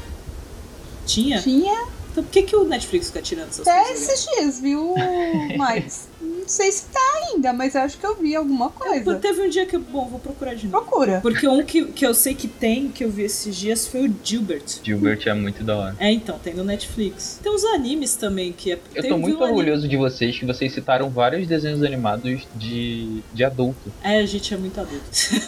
tinha? 1.05 1.41
Tinha 1.41 1.87
Então 2.11 2.23
por 2.23 2.31
que, 2.31 2.43
que 2.43 2.55
o 2.55 2.63
Netflix 2.63 3.07
fica 3.07 3.21
tirando 3.21 3.49
essas 3.49 3.67
até 3.67 3.83
coisas? 3.83 4.09
esses 4.09 4.25
dias, 4.25 4.59
viu? 4.59 4.95
Não 5.57 6.08
sei 6.49 6.71
se 6.71 6.83
tá 6.85 6.99
ainda, 7.31 7.53
mas 7.53 7.75
eu 7.75 7.81
acho 7.81 7.97
que 7.97 8.05
eu 8.05 8.15
vi 8.15 8.35
alguma 8.35 8.69
coisa. 8.69 9.15
Teve 9.15 9.41
um 9.43 9.49
dia 9.49 9.65
que 9.65 9.75
eu, 9.75 9.79
bom, 9.81 10.07
vou 10.07 10.19
procurar 10.19 10.55
de 10.55 10.67
novo. 10.67 10.83
Procura. 10.85 11.19
Porque 11.21 11.47
um 11.47 11.63
que, 11.63 11.85
que 11.85 12.05
eu 12.05 12.13
sei 12.13 12.33
que 12.33 12.47
tem, 12.47 12.89
que 12.89 13.03
eu 13.03 13.09
vi 13.11 13.23
esses 13.23 13.55
dias, 13.55 13.87
foi 13.87 14.07
o 14.07 14.15
Gilbert. 14.23 14.63
Gilbert 14.83 15.21
é 15.27 15.33
muito 15.33 15.63
da 15.63 15.77
hora. 15.77 15.95
É, 15.99 16.11
então, 16.11 16.37
tem 16.39 16.53
no 16.53 16.63
Netflix. 16.63 17.39
Tem 17.41 17.53
os 17.53 17.63
animes 17.65 18.15
também, 18.15 18.51
que 18.51 18.71
é. 18.73 18.79
Eu 18.95 19.07
tô 19.07 19.15
um- 19.15 19.19
muito 19.19 19.39
um 19.39 19.43
anime- 19.43 19.59
orgulhoso 19.59 19.87
de 19.87 19.95
vocês 19.97 20.37
que 20.37 20.45
vocês 20.45 20.73
citaram 20.73 21.09
vários 21.09 21.47
desenhos 21.47 21.83
animados 21.83 22.41
de, 22.55 23.21
de 23.33 23.43
adulto. 23.43 23.91
É, 24.03 24.19
a 24.19 24.25
gente 24.25 24.53
é 24.53 24.57
muito 24.57 24.79
adulto. 24.79 25.05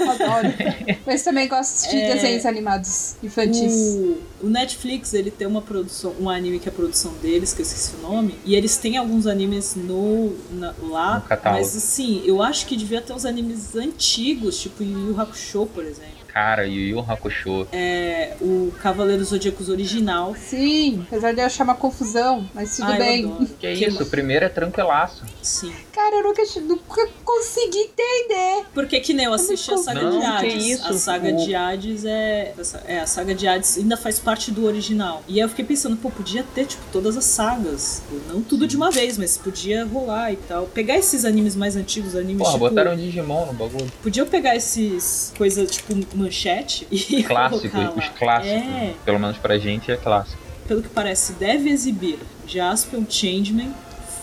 Adoro. 0.09 0.47
Mas 1.05 1.23
também 1.23 1.47
gosto 1.47 1.89
de 1.89 1.97
É. 1.97 2.13
desenhos 2.13 2.45
animados 2.45 3.15
infantis. 3.23 3.73
O, 3.95 4.17
o 4.43 4.49
Netflix, 4.49 5.13
ele 5.13 5.31
tem 5.31 5.47
uma 5.47 5.61
produção, 5.61 6.13
um 6.19 6.29
anime 6.29 6.59
que 6.59 6.67
é 6.69 6.71
a 6.71 6.75
produção 6.75 7.13
deles, 7.21 7.53
que 7.53 7.61
eu 7.61 7.65
esqueci 7.65 7.95
o 7.95 8.01
nome, 8.01 8.35
e 8.45 8.55
eles 8.55 8.77
têm 8.77 8.97
alguns 8.97 9.25
animes 9.27 9.75
no, 9.75 10.35
na- 10.51 10.73
lá, 10.91 11.23
mas 11.43 11.76
assim, 11.76 12.22
eu 12.26 12.41
acho 12.41 12.65
que 12.68 12.76
devia 12.76 13.01
ter 13.01 13.13
uns 13.13 13.26
animes 13.26 13.76
antigos, 13.76 14.59
tipo 14.59 14.84
Yu 14.84 15.07
Yu 15.09 15.19
Hakusho, 15.19 15.65
por 15.68 15.84
exemplo. 15.84 16.20
Cara, 16.33 16.65
Yu 16.65 16.81
Yu 16.97 16.99
Hakusho. 16.99 17.67
É, 17.73 18.35
o 18.39 18.71
Cavaleiros 18.81 19.29
Zodíacos 19.29 19.69
original. 19.69 20.35
Sim, 20.35 21.03
apesar 21.07 21.33
de 21.33 21.41
eu 21.41 21.45
achar 21.45 21.63
uma 21.63 21.75
confusão, 21.75 22.49
mas 22.53 22.75
tudo 22.77 22.91
Ah, 22.91 22.95
eu 22.95 22.99
bem. 22.99 23.47
Que 23.59 23.69
isso, 23.69 24.01
o 24.03 24.05
primeiro 24.05 24.45
é 24.45 24.49
tranquilaço. 24.49 25.23
Sim. 25.41 25.73
Cara, 25.91 26.15
eu 26.17 26.23
nunca, 26.23 26.41
nunca 26.61 27.09
consegui 27.25 27.79
entender. 27.79 28.65
Porque 28.73 28.99
que 28.99 29.13
nem 29.13 29.25
eu 29.25 29.33
assisti 29.33 29.73
a 29.73 29.77
saga 29.77 30.01
Não, 30.03 30.11
de 30.11 30.19
que 30.19 30.25
Hades. 30.25 30.65
isso, 30.65 30.87
a 30.87 30.93
saga 30.93 31.29
o- 31.29 31.45
de 31.45 31.53
Hades 31.55 32.05
é. 32.05 32.53
É, 32.87 32.99
a 32.99 33.07
saga 33.07 33.35
de 33.35 33.47
Hades 33.47 33.77
ainda 33.77 33.97
faz 33.97 34.17
parte 34.19 34.51
do 34.51 34.65
original. 34.65 35.21
E 35.27 35.33
aí 35.35 35.39
eu 35.41 35.49
fiquei 35.49 35.65
pensando, 35.65 35.97
pô, 35.97 36.09
podia 36.09 36.43
ter, 36.55 36.65
tipo, 36.65 36.81
todas 36.91 37.17
as 37.17 37.25
sagas. 37.25 38.01
Não 38.29 38.41
tudo 38.41 38.65
de 38.65 38.75
uma 38.77 38.89
vez, 38.89 39.17
mas 39.17 39.37
podia 39.37 39.85
rolar 39.85 40.31
e 40.31 40.37
tal. 40.37 40.65
Pegar 40.67 40.97
esses 40.97 41.25
animes 41.25 41.55
mais 41.55 41.75
antigos, 41.75 42.15
animes 42.15 42.37
Porra, 42.39 42.53
tipo. 42.53 42.69
botaram 42.69 42.95
Digimon 42.95 43.45
no 43.47 43.53
bagulho. 43.53 43.91
Podia 44.01 44.25
pegar 44.25 44.55
esses 44.55 45.33
coisas 45.37 45.69
tipo 45.69 45.93
manchete 46.22 46.88
e 46.91 47.23
Clássicos, 47.23 47.69
colocar 47.72 47.89
os 47.91 48.06
lá. 48.06 48.14
clássicos. 48.18 48.52
É, 48.61 48.93
Pelo 49.06 49.19
menos 49.19 49.38
pra 49.38 49.57
gente 49.57 49.91
é 49.91 49.98
clássico. 49.98 50.41
pelo 50.68 50.81
que 50.81 50.89
parece, 50.89 51.34
deve 51.34 51.69
exibir 51.69 52.19
Jaspion, 52.48 53.03
Changeman, 53.10 53.73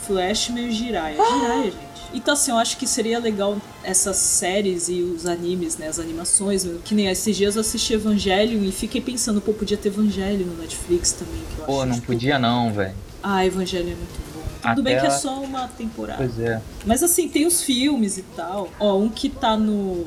Flashman 0.06 0.68
e 0.68 0.72
Jiraiya. 0.72 1.16
Jiraiya, 1.22 1.62
gente. 1.64 1.88
Então, 2.14 2.32
assim, 2.32 2.50
eu 2.50 2.56
acho 2.56 2.78
que 2.78 2.86
seria 2.86 3.18
legal 3.18 3.58
essas 3.84 4.16
séries 4.16 4.88
e 4.88 5.02
os 5.02 5.26
animes, 5.26 5.76
né? 5.76 5.88
As 5.88 5.98
animações. 5.98 6.66
Que 6.82 6.94
nem 6.94 7.06
esses 7.08 7.36
dias 7.36 7.54
eu 7.54 7.60
assisti 7.60 7.92
Evangelion 7.92 8.64
e 8.64 8.72
fiquei 8.72 8.98
pensando, 9.00 9.42
pô, 9.42 9.52
podia 9.52 9.76
ter 9.76 9.88
Evangelion 9.90 10.46
no 10.46 10.56
Netflix 10.56 11.12
também. 11.12 11.42
Que 11.54 11.60
eu 11.60 11.66
Pô, 11.66 11.76
acho, 11.80 11.86
não 11.86 11.94
tipo, 11.96 12.06
podia 12.06 12.38
não, 12.38 12.72
velho. 12.72 12.94
Ah, 13.22 13.44
Evangelion 13.44 13.92
é 13.92 13.94
muito 13.94 14.34
bom. 14.34 14.70
Tudo 14.70 14.82
bem 14.82 14.96
Até 14.96 15.06
que 15.06 15.12
é 15.12 15.16
só 15.18 15.38
uma 15.42 15.68
temporada. 15.68 16.16
Pois 16.18 16.38
é. 16.40 16.62
Mas 16.86 17.02
assim, 17.02 17.28
tem 17.28 17.46
os 17.46 17.62
filmes 17.62 18.16
e 18.16 18.22
tal. 18.34 18.70
Ó, 18.80 18.96
um 18.98 19.10
que 19.10 19.28
tá 19.28 19.54
no, 19.54 20.06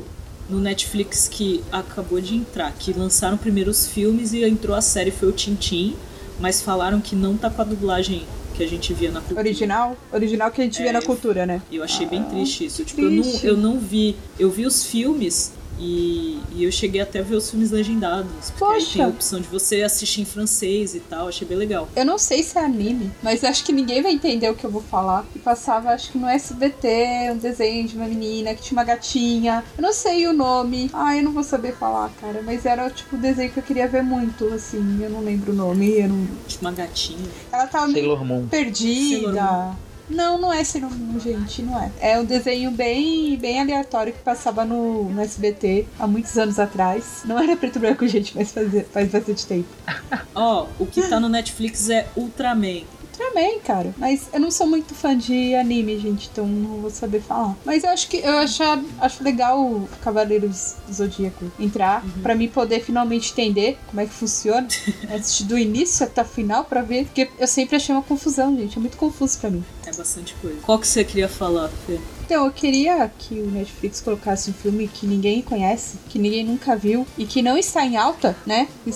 no 0.50 0.60
Netflix 0.60 1.28
que 1.28 1.64
acabou 1.72 2.20
de 2.20 2.36
entrar, 2.36 2.72
que 2.74 2.92
lançaram 2.94 3.38
primeiro 3.38 3.72
os 3.72 3.88
filmes 3.88 4.34
e 4.34 4.44
entrou 4.44 4.76
a 4.76 4.82
série, 4.82 5.12
foi 5.12 5.30
o 5.30 5.32
Tintin, 5.32 5.96
mas 6.40 6.62
falaram 6.62 7.00
que 7.00 7.16
não 7.16 7.38
tá 7.38 7.50
com 7.50 7.62
a 7.62 7.66
dublagem 7.66 8.24
que 8.56 8.64
a 8.64 8.68
gente 8.68 8.94
via 8.94 9.12
na 9.12 9.22
cultura. 9.22 9.40
Original? 9.42 9.98
Original 10.12 10.52
que 10.52 10.62
a 10.62 10.64
gente 10.66 10.82
É, 10.82 10.92
na 10.92 11.02
cultura, 11.02 11.46
né? 11.46 11.62
Eu 11.72 11.84
achei 11.84 12.06
bem 12.06 12.22
Ah, 12.22 12.26
triste 12.26 12.66
isso. 12.66 12.84
Tipo, 12.84 13.02
eu 13.02 13.10
não, 13.12 13.22
triste. 13.24 13.46
eu 13.48 13.56
não 13.58 13.80
vi. 13.80 14.16
Eu 14.38 14.52
vi 14.52 14.66
os 14.66 14.84
filmes 14.84 15.54
e, 15.82 16.40
e 16.53 16.64
eu 16.64 16.72
cheguei 16.72 17.02
até 17.02 17.20
a 17.20 17.24
ver 17.24 17.36
os 17.36 17.49
filmes 17.49 17.72
legendados. 17.72 18.52
Porque 18.52 18.64
aí 18.76 18.80
Poxa. 18.82 18.94
tem 18.94 19.03
a 19.03 19.08
opção 19.08 19.41
de 19.41 19.48
você 19.48 19.82
assistir 19.82 20.22
em 20.22 20.26
francês 20.26 20.94
e 20.94 20.99
tal. 20.99 21.28
Achei 21.28 21.48
bem 21.48 21.58
legal. 21.58 21.90
Eu 21.95 22.06
não 22.06 22.20
sei 22.20 22.44
se 22.44 22.58
é 22.58 22.64
anime, 22.64 23.12
mas 23.24 23.44
acho 23.44 23.64
que 23.64 23.72
ninguém 23.74 24.02
vai 24.02 24.12
entender 24.14 24.49
o 24.49 24.56
que 24.56 24.64
eu 24.64 24.70
vou 24.70 24.82
falar. 24.84 25.26
E 25.36 25.40
passava, 25.40 25.90
acho 25.90 26.12
que 26.12 26.18
no 26.20 26.28
SBT, 26.28 27.32
um 27.32 27.38
desenho 27.38 27.88
de 27.88 27.95
uma 27.95 28.06
menina 28.06 28.53
que 28.53 28.62
tinha 28.62 28.78
uma 28.78 28.84
gatinha. 28.86 29.64
Eu 29.76 29.82
não 29.82 29.94
sei 29.94 30.28
o 30.28 30.34
nome. 30.34 30.90
Ah, 30.94 31.18
eu 31.18 31.24
não 31.24 31.32
vou 31.32 31.44
saber 31.44 31.74
falar, 31.76 32.12
cara. 32.22 32.41
Mas 32.44 32.66
era 32.66 32.90
tipo 32.91 33.16
o 33.16 33.20
desenho 33.20 33.52
que 33.52 33.58
eu 33.58 33.64
queria 33.64 33.88
ver 33.88 34.03
muito, 34.03 34.45
assim. 34.53 34.99
Eu 35.02 35.10
não 35.10 35.22
lembro 35.22 35.52
o 35.52 35.56
nome. 35.56 35.99
Eu 35.99 36.10
não... 36.10 36.28
Tipo, 36.48 36.66
uma 36.66 36.72
gatinha. 36.72 37.28
Ela 37.52 37.66
tava 37.66 37.88
meio 37.88 38.06
Sailor 38.06 38.26
Moon. 38.26 38.48
perdida. 38.48 39.32
Sailor 39.32 39.76
Não, 40.12 40.38
não 40.38 40.52
é 40.52 40.62
Moon, 40.82 41.20
gente, 41.20 41.62
não 41.62 41.82
é. 41.82 41.92
É 42.00 42.20
um 42.20 42.26
desenho 42.26 42.70
bem, 42.72 43.38
bem 43.38 43.62
aleatório 43.62 44.12
que 44.12 44.20
passava 44.20 44.66
no, 44.66 45.10
no 45.10 45.22
SBT 45.22 45.88
há 45.98 46.06
muitos 46.06 46.38
anos 46.38 46.60
atrás. 46.60 47.22
Não 47.26 47.40
era 47.40 47.56
preto 47.56 47.78
e 47.78 47.80
branco, 47.80 48.08
gente, 48.08 48.36
mas 48.36 48.52
fazia, 48.52 48.86
faz 48.92 49.10
bastante 49.10 49.46
tempo. 49.48 49.70
Ó, 50.36 50.68
o 50.78 50.86
que 50.86 51.02
tá 51.04 51.20
no 51.20 51.30
Netflix 51.30 51.90
é 51.90 52.08
Ultraman. 52.16 52.84
Também, 53.22 53.60
cara. 53.60 53.93
Mas 53.98 54.27
eu 54.34 54.39
não 54.39 54.49
sou 54.49 54.65
muito 54.65 54.95
fã 54.95 55.15
de 55.15 55.53
anime, 55.53 55.98
gente, 55.99 56.30
então 56.31 56.45
não 56.45 56.81
vou 56.81 56.89
saber 56.89 57.22
falar. 57.22 57.56
Mas 57.64 57.84
eu 57.84 57.91
acho 57.91 58.07
que 58.07 58.18
eu 58.18 58.38
acho, 58.39 58.64
acho 58.99 59.23
legal 59.23 59.61
o 59.61 59.88
Cavaleiros 60.02 60.76
do 60.88 60.93
Zodíaco 60.93 61.52
entrar, 61.60 62.03
pra 62.23 62.34
mim 62.34 62.48
poder 62.48 62.81
finalmente 62.81 63.31
entender 63.31 63.77
como 63.88 64.02
é 64.02 64.06
que 64.06 64.14
funciona. 64.14 64.68
Assistir 65.14 65.43
do 65.43 65.57
início 65.57 66.03
até 66.03 66.23
o 66.23 66.26
final 66.26 66.65
pra 66.65 66.81
ver. 66.81 67.06
Porque 67.06 67.30
eu 67.38 67.48
sempre 67.48 67.76
achei 67.76 67.93
uma 67.93 68.02
confusão, 68.02 68.57
gente. 68.57 68.77
É 68.77 68.81
muito 68.81 68.98
confuso 68.98 69.38
pra 69.38 69.52
mim. 69.52 69.64
É 69.85 69.93
bastante 69.93 70.34
coisa. 70.41 70.57
Qual 70.64 70.80
que 70.80 70.88
você 70.88 71.03
queria 71.03 71.30
falar, 71.30 71.69
Fê? 71.85 71.99
Então, 72.26 72.45
eu 72.45 72.52
queria 72.52 73.11
que 73.19 73.35
o 73.35 73.52
Netflix 73.52 74.02
colocasse 74.02 74.49
um 74.49 74.53
filme 74.53 74.88
que 74.88 75.06
ninguém 75.06 75.41
conhece, 75.41 75.98
que 76.10 76.18
ninguém 76.18 76.45
nunca 76.45 76.76
viu 76.76 77.06
e 77.18 77.26
que 77.26 77.41
não 77.41 77.57
está 77.57 77.85
em 77.85 77.98
alta, 77.98 78.35
né? 78.45 78.68
Que, 78.84 78.91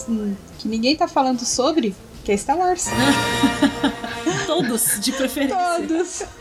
que 0.57 0.68
ninguém 0.68 0.95
tá 0.95 1.07
falando 1.07 1.45
sobre, 1.45 1.93
que 2.26 2.31
é 2.31 2.38
Star 2.38 2.57
Wars. 2.57 2.88
Todos, 4.47 4.99
de 4.99 5.11
preferência. 5.11 5.56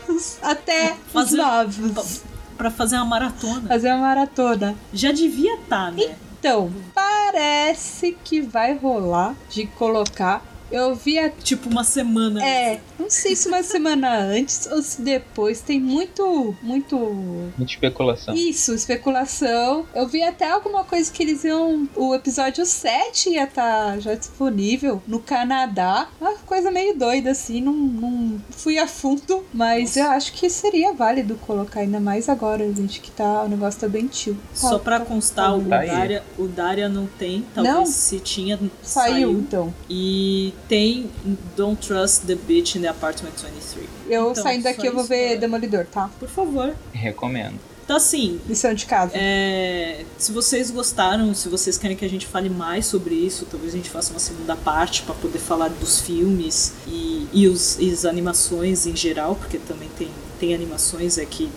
Todos, 0.07 0.37
até 0.41 0.93
os 1.07 1.11
Fazer- 1.13 1.37
novos. 1.37 2.21
Pra 2.57 2.71
fazer 2.71 2.95
uma 2.95 3.05
maratona. 3.05 3.67
Fazer 3.67 3.89
uma 3.89 3.97
maratona. 3.97 4.75
Já 4.93 5.11
devia 5.11 5.55
estar, 5.55 5.91
né? 5.91 6.15
Então, 6.39 6.71
parece 6.93 8.17
que 8.23 8.39
vai 8.41 8.75
rolar 8.77 9.35
de 9.49 9.65
colocar. 9.67 10.41
Eu 10.71 10.95
vi 10.95 11.19
a 11.19 11.29
Tipo 11.29 11.69
uma 11.69 11.83
semana. 11.83 12.43
É, 12.45 12.79
não 12.97 13.09
sei 13.09 13.35
se 13.35 13.47
uma 13.47 13.61
semana 13.61 14.17
antes 14.17 14.67
ou 14.71 14.81
se 14.81 15.01
depois. 15.01 15.61
Tem 15.61 15.79
muito, 15.79 16.55
muito. 16.61 16.97
Muita 16.97 17.71
especulação. 17.71 18.33
Isso, 18.33 18.73
especulação. 18.73 19.85
Eu 19.93 20.07
vi 20.07 20.23
até 20.23 20.49
alguma 20.49 20.83
coisa 20.83 21.11
que 21.11 21.21
eles 21.23 21.43
iam. 21.43 21.87
O 21.95 22.15
episódio 22.15 22.65
7 22.65 23.29
ia 23.31 23.43
estar 23.43 23.99
já 23.99 24.15
disponível 24.15 25.01
no 25.07 25.19
Canadá. 25.19 26.07
Uma 26.19 26.33
coisa 26.45 26.71
meio 26.71 26.97
doida, 26.97 27.31
assim. 27.31 27.61
Não, 27.61 27.73
não 27.73 28.41
fui 28.49 28.77
a 28.77 28.87
fundo. 28.87 29.43
Mas 29.53 29.95
eu 29.97 30.09
acho 30.09 30.33
que 30.33 30.49
seria 30.49 30.93
válido 30.93 31.35
colocar, 31.35 31.81
ainda 31.81 31.99
mais 31.99 32.27
agora, 32.29 32.65
gente, 32.73 32.99
que 33.01 33.11
tá. 33.11 33.43
O 33.43 33.47
negócio 33.47 33.79
tá 33.79 33.87
bem 33.87 34.07
tio. 34.07 34.37
Só 34.53 34.79
pra 34.79 34.99
constar, 34.99 35.55
o 35.55 35.63
Tá 35.65 35.79
aí. 35.79 35.87
Daria, 35.89 36.23
o 36.37 36.47
Daria 36.47 36.89
não 36.89 37.05
tem. 37.07 37.45
Talvez 37.53 37.75
Não? 37.75 37.85
se 37.85 38.19
tinha, 38.19 38.57
Saiu, 38.81 39.13
saiu. 39.13 39.31
então. 39.31 39.73
E 39.89 40.53
tem 40.67 41.09
Don't 41.55 41.85
Trust 41.87 42.25
the 42.25 42.35
Bitch 42.35 42.75
in 42.75 42.81
the 42.81 42.87
Apartment 42.87 43.31
23. 43.31 43.87
Eu 44.09 44.31
Então, 44.31 44.43
saindo 44.43 44.63
daqui, 44.63 44.85
eu 44.87 44.93
vou 44.93 45.03
ver 45.03 45.31
pra- 45.31 45.39
Demolidor, 45.41 45.85
tá? 45.85 46.09
Por 46.19 46.29
favor. 46.29 46.75
Recomendo. 46.93 47.59
Então, 47.83 47.97
assim, 47.97 48.41
Lição 48.47 48.73
de 48.73 48.85
casa. 48.87 49.11
É, 49.13 50.03
se 50.17 50.31
vocês 50.31 50.71
gostaram, 50.71 51.35
se 51.35 51.47
vocês 51.49 51.77
querem 51.77 51.95
que 51.95 52.03
a 52.03 52.09
gente 52.09 52.25
fale 52.25 52.49
mais 52.49 52.87
sobre 52.87 53.13
isso, 53.13 53.45
talvez 53.49 53.73
a 53.73 53.77
gente 53.77 53.91
faça 53.91 54.09
uma 54.11 54.19
segunda 54.19 54.55
parte 54.55 55.03
para 55.03 55.13
poder 55.13 55.37
falar 55.37 55.67
dos 55.69 56.01
filmes 56.01 56.73
e, 56.87 57.27
e, 57.31 57.47
os, 57.47 57.77
e 57.79 57.91
as 57.91 58.03
animações 58.03 58.87
em 58.87 58.95
geral, 58.95 59.35
porque 59.35 59.59
também 59.59 59.87
tem, 59.99 60.09
tem 60.39 60.55
animações 60.55 61.19
aqui 61.19 61.47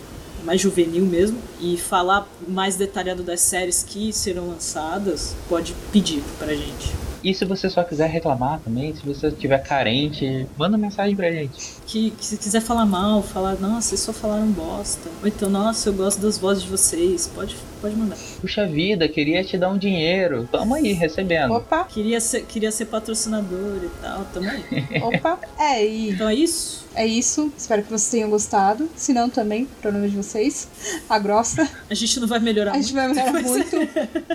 mais 0.45 0.61
juvenil 0.61 1.03
mesmo, 1.05 1.37
e 1.59 1.75
falar 1.77 2.25
mais 2.47 2.75
detalhado 2.75 3.23
das 3.23 3.41
séries 3.41 3.83
que 3.83 4.13
serão 4.13 4.47
lançadas, 4.49 5.35
pode 5.49 5.73
pedir 5.91 6.23
pra 6.37 6.53
gente. 6.55 6.93
E 7.23 7.33
se 7.33 7.45
você 7.45 7.69
só 7.69 7.83
quiser 7.83 8.09
reclamar 8.09 8.59
também, 8.59 8.95
se 8.95 9.05
você 9.05 9.27
estiver 9.27 9.59
carente, 9.59 10.47
manda 10.57 10.77
mensagem 10.77 11.15
pra 11.15 11.31
gente. 11.31 11.75
Que, 11.85 12.11
que 12.11 12.25
se 12.25 12.37
quiser 12.37 12.61
falar 12.61 12.85
mal, 12.85 13.21
falar, 13.21 13.55
nossa, 13.55 13.89
vocês 13.89 14.01
só 14.01 14.13
falaram 14.13 14.47
bosta. 14.47 15.09
Ou 15.21 15.27
então, 15.27 15.49
nossa, 15.49 15.89
eu 15.89 15.93
gosto 15.93 16.21
das 16.21 16.37
vozes 16.37 16.63
de 16.63 16.69
vocês. 16.69 17.29
Pode, 17.33 17.55
pode 17.79 17.95
mandar. 17.95 18.17
Puxa 18.41 18.65
vida, 18.67 19.07
queria 19.07 19.43
te 19.43 19.57
dar 19.57 19.69
um 19.69 19.77
dinheiro. 19.77 20.47
Tamo 20.51 20.75
aí, 20.75 20.93
recebendo. 20.93 21.53
Opa, 21.53 21.85
Queria 21.85 22.19
ser, 22.21 22.45
queria 22.45 22.71
ser 22.71 22.85
patrocinador 22.85 23.79
e 23.83 23.89
tal, 24.01 24.25
tamo 24.33 24.49
aí. 24.49 24.63
opa. 25.01 25.39
É, 25.57 25.85
e 25.85 26.09
Então 26.11 26.27
é 26.29 26.35
isso. 26.35 26.85
é 26.95 27.05
isso. 27.05 27.51
Espero 27.57 27.83
que 27.83 27.89
vocês 27.89 28.09
tenham 28.11 28.29
gostado. 28.29 28.89
Se 28.95 29.13
não, 29.13 29.29
também, 29.29 29.65
problema 29.81 30.07
de 30.07 30.15
vocês. 30.15 30.67
A 31.09 31.17
grossa. 31.19 31.67
A 31.89 31.93
gente 31.93 32.19
não 32.19 32.27
vai 32.27 32.39
melhorar 32.39 32.71
A 32.73 32.81
gente 32.81 32.93
vai 32.93 33.07
melhorar 33.07 33.33
muito. 33.41 33.75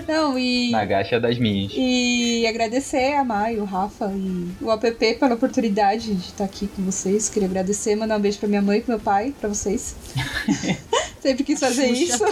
Não, 0.07 0.37
e. 0.37 0.71
Na 0.71 0.85
gacha 0.85 1.19
das 1.19 1.37
minhas. 1.37 1.71
E 1.75 2.45
agradecer 2.47 3.13
a 3.15 3.23
Mai, 3.23 3.57
o 3.57 3.63
Rafa 3.65 4.11
e 4.15 4.63
o 4.63 4.69
APP 4.71 5.15
pela 5.15 5.35
oportunidade 5.35 6.13
de 6.13 6.27
estar 6.27 6.43
aqui 6.45 6.67
com 6.67 6.83
vocês. 6.83 7.29
Queria 7.29 7.47
agradecer, 7.47 7.95
mandar 7.95 8.17
um 8.17 8.21
beijo 8.21 8.37
pra 8.39 8.47
minha 8.47 8.61
mãe 8.61 8.79
e 8.79 8.81
pro 8.81 8.91
meu 8.91 8.99
pai, 8.99 9.33
pra 9.39 9.49
vocês. 9.49 9.95
Sempre 11.25 11.43
quis 11.43 11.59
fazer 11.59 11.87
isso. 11.87 12.23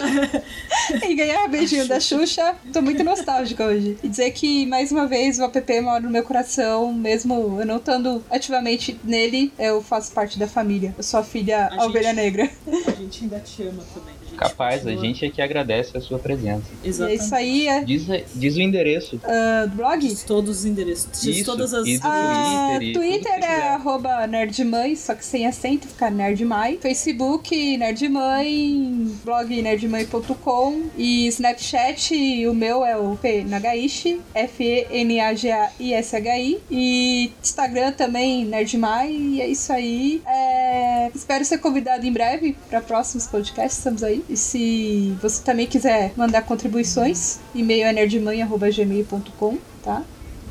e 1.10 1.16
ganhar 1.16 1.48
beijinho 1.48 1.88
da 1.88 2.00
Xuxa. 2.00 2.56
Tô 2.72 2.80
muito 2.80 3.04
nostálgica 3.04 3.66
hoje. 3.66 3.98
E 4.04 4.08
dizer 4.08 4.30
que, 4.30 4.68
mais 4.68 4.92
uma 4.92 5.08
vez, 5.08 5.40
o 5.40 5.44
app 5.46 5.82
mora 5.82 6.00
no 6.00 6.12
meu 6.12 6.22
coração, 6.22 6.94
mesmo 6.94 7.58
eu 7.60 7.66
não 7.66 7.78
estando 7.78 8.24
ativamente 8.30 9.00
nele, 9.04 9.52
eu 9.58 9.82
faço 9.82 10.12
parte 10.12 10.38
da 10.38 10.48
família. 10.48 10.94
Eu 10.96 11.04
sou 11.04 11.20
a 11.22 11.24
filha 11.24 11.70
A 11.72 11.82
a 11.82 11.86
ovelha 11.88 12.10
gente- 12.10 12.16
negra. 12.18 12.52
A 12.88 12.92
gente 12.92 13.24
ainda 13.24 13.40
te 13.40 13.64
ama 13.64 13.84
também. 13.96 14.14
Capaz, 14.38 14.86
a 14.88 14.96
gente 14.96 15.26
é 15.26 15.30
que 15.30 15.42
agradece 15.42 15.98
a 15.98 16.02
sua 16.02 16.20
presença. 16.20 16.64
E 16.84 16.88
é 16.88 16.90
Exatamente. 16.90 17.22
isso 17.24 17.36
aí, 17.36 17.68
é 17.68 17.84
Diz, 17.84 18.06
diz 18.36 18.56
o 18.56 18.62
endereço. 18.62 19.18
do 19.18 19.76
blog? 19.76 20.00
Diz 20.08 20.24
todos 20.24 20.60
os 20.60 20.66
endereços. 20.66 21.08
Diz 21.22 21.38
Isso, 21.38 21.46
todas 21.46 21.74
as. 21.74 21.86
e 21.88 21.98
do 21.98 22.08
Ah, 22.08 22.76
Twitter 22.80 22.94
Twitter 23.02 23.44
é 23.44 23.70
arroba 23.70 24.26
nerdmãe, 24.28 24.96
só 24.96 25.14
que 25.16 25.26
sem 25.26 25.46
acento, 25.46 25.88
fica 25.88 26.10
nerdmãe. 26.10 26.78
Facebook, 26.82 27.78
nerdmãe, 27.78 29.08
blog 29.24 29.62
nerdmãe.com 29.62 30.84
e 30.98 31.28
Snapchat, 31.28 32.14
o 32.48 32.54
meu 32.54 32.86
é 32.86 32.98
o 32.98 33.16
P 33.16 33.44
Nagaishi, 33.44 34.20
F-E-N-A-G-A-I-S-H-I 34.34 36.60
e 36.70 37.32
Instagram 37.42 37.92
também, 37.94 38.46
nerdmãe, 38.46 39.12
e 39.36 39.42
é 39.42 39.48
isso 39.48 39.72
aí. 39.72 40.22
É, 40.26 41.12
Espero 41.14 41.46
ser 41.46 41.58
convidado 41.60 42.06
em 42.06 42.12
breve 42.12 42.56
para 42.70 42.82
próximos 42.82 43.28
podcasts, 43.28 43.78
estamos 43.78 44.04
aí. 44.04 44.23
E 44.30 44.38
se 44.38 45.16
você 45.22 45.44
também 45.44 45.68
quiser 45.68 46.14
mandar 46.16 46.44
contribuições, 46.44 47.40
e-mail 47.54 47.86
é 47.86 47.94
nerdmãe.gmail.com, 47.94 49.58
tá? 49.84 50.04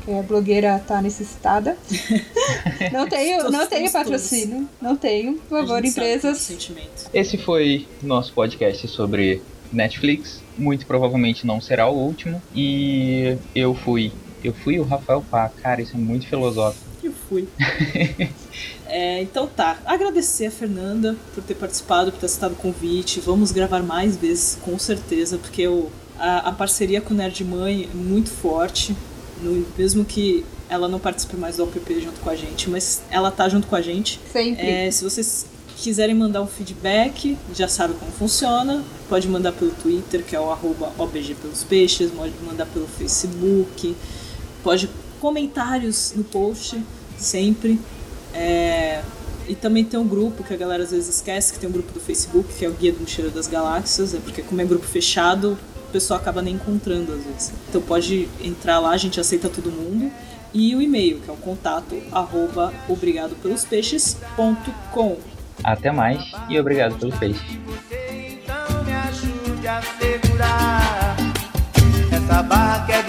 que 0.03 0.11
a 0.11 0.21
blogueira 0.21 0.79
tá 0.85 1.01
necessitada. 1.01 1.77
não 2.91 3.07
tenho, 3.07 3.37
Todos 3.37 3.51
não 3.51 3.67
tenho 3.67 3.91
patrocínio. 3.91 4.69
Não 4.81 4.95
tenho. 4.95 5.35
Por 5.35 5.59
favor, 5.59 5.75
sabe 5.75 5.87
empresas. 5.87 6.39
Esse 7.13 7.37
foi 7.37 7.87
nosso 8.01 8.33
podcast 8.33 8.87
sobre 8.87 9.41
Netflix. 9.71 10.41
Muito 10.57 10.85
provavelmente 10.85 11.47
não 11.47 11.59
será 11.61 11.89
o 11.89 11.97
último. 11.97 12.41
E 12.55 13.37
eu 13.55 13.73
fui. 13.73 14.11
Eu 14.43 14.53
fui 14.53 14.79
o 14.79 14.83
Rafael 14.83 15.23
Pá. 15.29 15.49
Cara, 15.61 15.81
isso 15.81 15.95
é 15.95 15.99
muito 15.99 16.27
filosófico. 16.27 16.83
Que 17.01 17.09
fui. 17.09 17.47
É, 18.87 19.21
então 19.21 19.47
tá. 19.47 19.77
Agradecer 19.85 20.47
a 20.47 20.51
Fernanda 20.51 21.15
por 21.33 21.43
ter 21.43 21.55
participado, 21.55 22.11
por 22.11 22.19
ter 22.19 22.25
aceitado 22.27 22.51
o 22.53 22.55
convite. 22.55 23.19
Vamos 23.19 23.51
gravar 23.51 23.81
mais 23.81 24.15
vezes, 24.15 24.57
com 24.61 24.77
certeza, 24.77 25.37
porque 25.37 25.67
o, 25.67 25.89
a, 26.17 26.49
a 26.49 26.51
parceria 26.51 27.01
com 27.01 27.13
o 27.13 27.17
Nerd 27.17 27.43
Mãe 27.43 27.89
é 27.91 27.95
muito 27.95 28.29
forte. 28.29 28.95
No- 29.41 29.65
mesmo 29.77 30.05
que 30.05 30.45
ela 30.69 30.87
não 30.87 30.99
participe 30.99 31.35
mais 31.35 31.57
do 31.57 31.63
OPP 31.63 32.01
junto 32.01 32.19
com 32.21 32.29
a 32.29 32.35
gente, 32.35 32.69
mas 32.69 33.01
ela 33.09 33.31
tá 33.31 33.47
junto 33.49 33.67
com 33.67 33.75
a 33.75 33.81
gente. 33.81 34.19
Sempre. 34.31 34.65
É, 34.65 34.91
se 34.91 35.03
vocês 35.03 35.45
quiserem 35.77 36.15
mandar 36.15 36.41
um 36.41 36.47
feedback, 36.47 37.37
já 37.53 37.67
sabe 37.67 37.93
como 37.95 38.11
funciona. 38.11 38.83
Pode 39.09 39.27
mandar 39.27 39.51
pelo 39.51 39.71
Twitter, 39.71 40.23
que 40.23 40.35
é 40.35 40.39
o 40.39 40.49
arroba 40.51 40.91
OBG 40.97 41.35
pelos 41.35 41.63
peixes, 41.63 42.11
pode 42.11 42.33
mandar 42.45 42.65
pelo 42.67 42.87
Facebook, 42.87 43.95
pode 44.63 44.89
comentários 45.19 46.13
no 46.15 46.23
post, 46.23 46.81
sempre. 47.17 47.79
É, 48.33 49.01
e 49.47 49.55
também 49.55 49.83
tem 49.83 49.99
um 49.99 50.07
grupo 50.07 50.43
que 50.43 50.53
a 50.53 50.57
galera 50.57 50.83
às 50.83 50.91
vezes 50.91 51.15
esquece, 51.15 51.53
que 51.53 51.59
tem 51.59 51.67
um 51.69 51.71
grupo 51.71 51.91
do 51.93 51.99
Facebook, 51.99 52.53
que 52.53 52.65
é 52.65 52.69
o 52.69 52.71
Guia 52.71 52.93
do 52.93 53.01
Mochileiro 53.01 53.35
das 53.35 53.47
Galáxias, 53.47 54.13
é 54.13 54.19
porque 54.19 54.41
como 54.41 54.61
é 54.61 54.65
grupo 54.65 54.85
fechado, 54.85 55.57
o 55.87 55.91
pessoal 55.91 56.19
acaba 56.19 56.41
nem 56.41 56.55
encontrando 56.55 57.13
às 57.13 57.23
vezes. 57.23 57.53
Então 57.69 57.81
pode 57.81 58.27
entrar 58.41 58.79
lá, 58.79 58.89
a 58.91 58.97
gente 58.97 59.19
aceita 59.19 59.49
todo 59.49 59.71
mundo. 59.71 60.09
E 60.53 60.75
o 60.75 60.81
e-mail, 60.81 61.19
que 61.19 61.29
é 61.29 61.33
o 61.33 61.37
contato 61.37 62.01
arroba 62.11 62.73
obrigadopelospeixes.com. 62.87 65.17
Até 65.63 65.91
mais 65.91 66.23
e 66.49 66.59
obrigado 66.59 66.97
pelo 66.97 67.15
peixe. 67.17 67.59
Então 67.89 68.83
me 68.83 68.93
ajude 68.93 69.67
a 69.67 69.81
segurar 69.81 71.15
essa 72.11 72.43
barca 72.43 72.93
é 72.93 73.01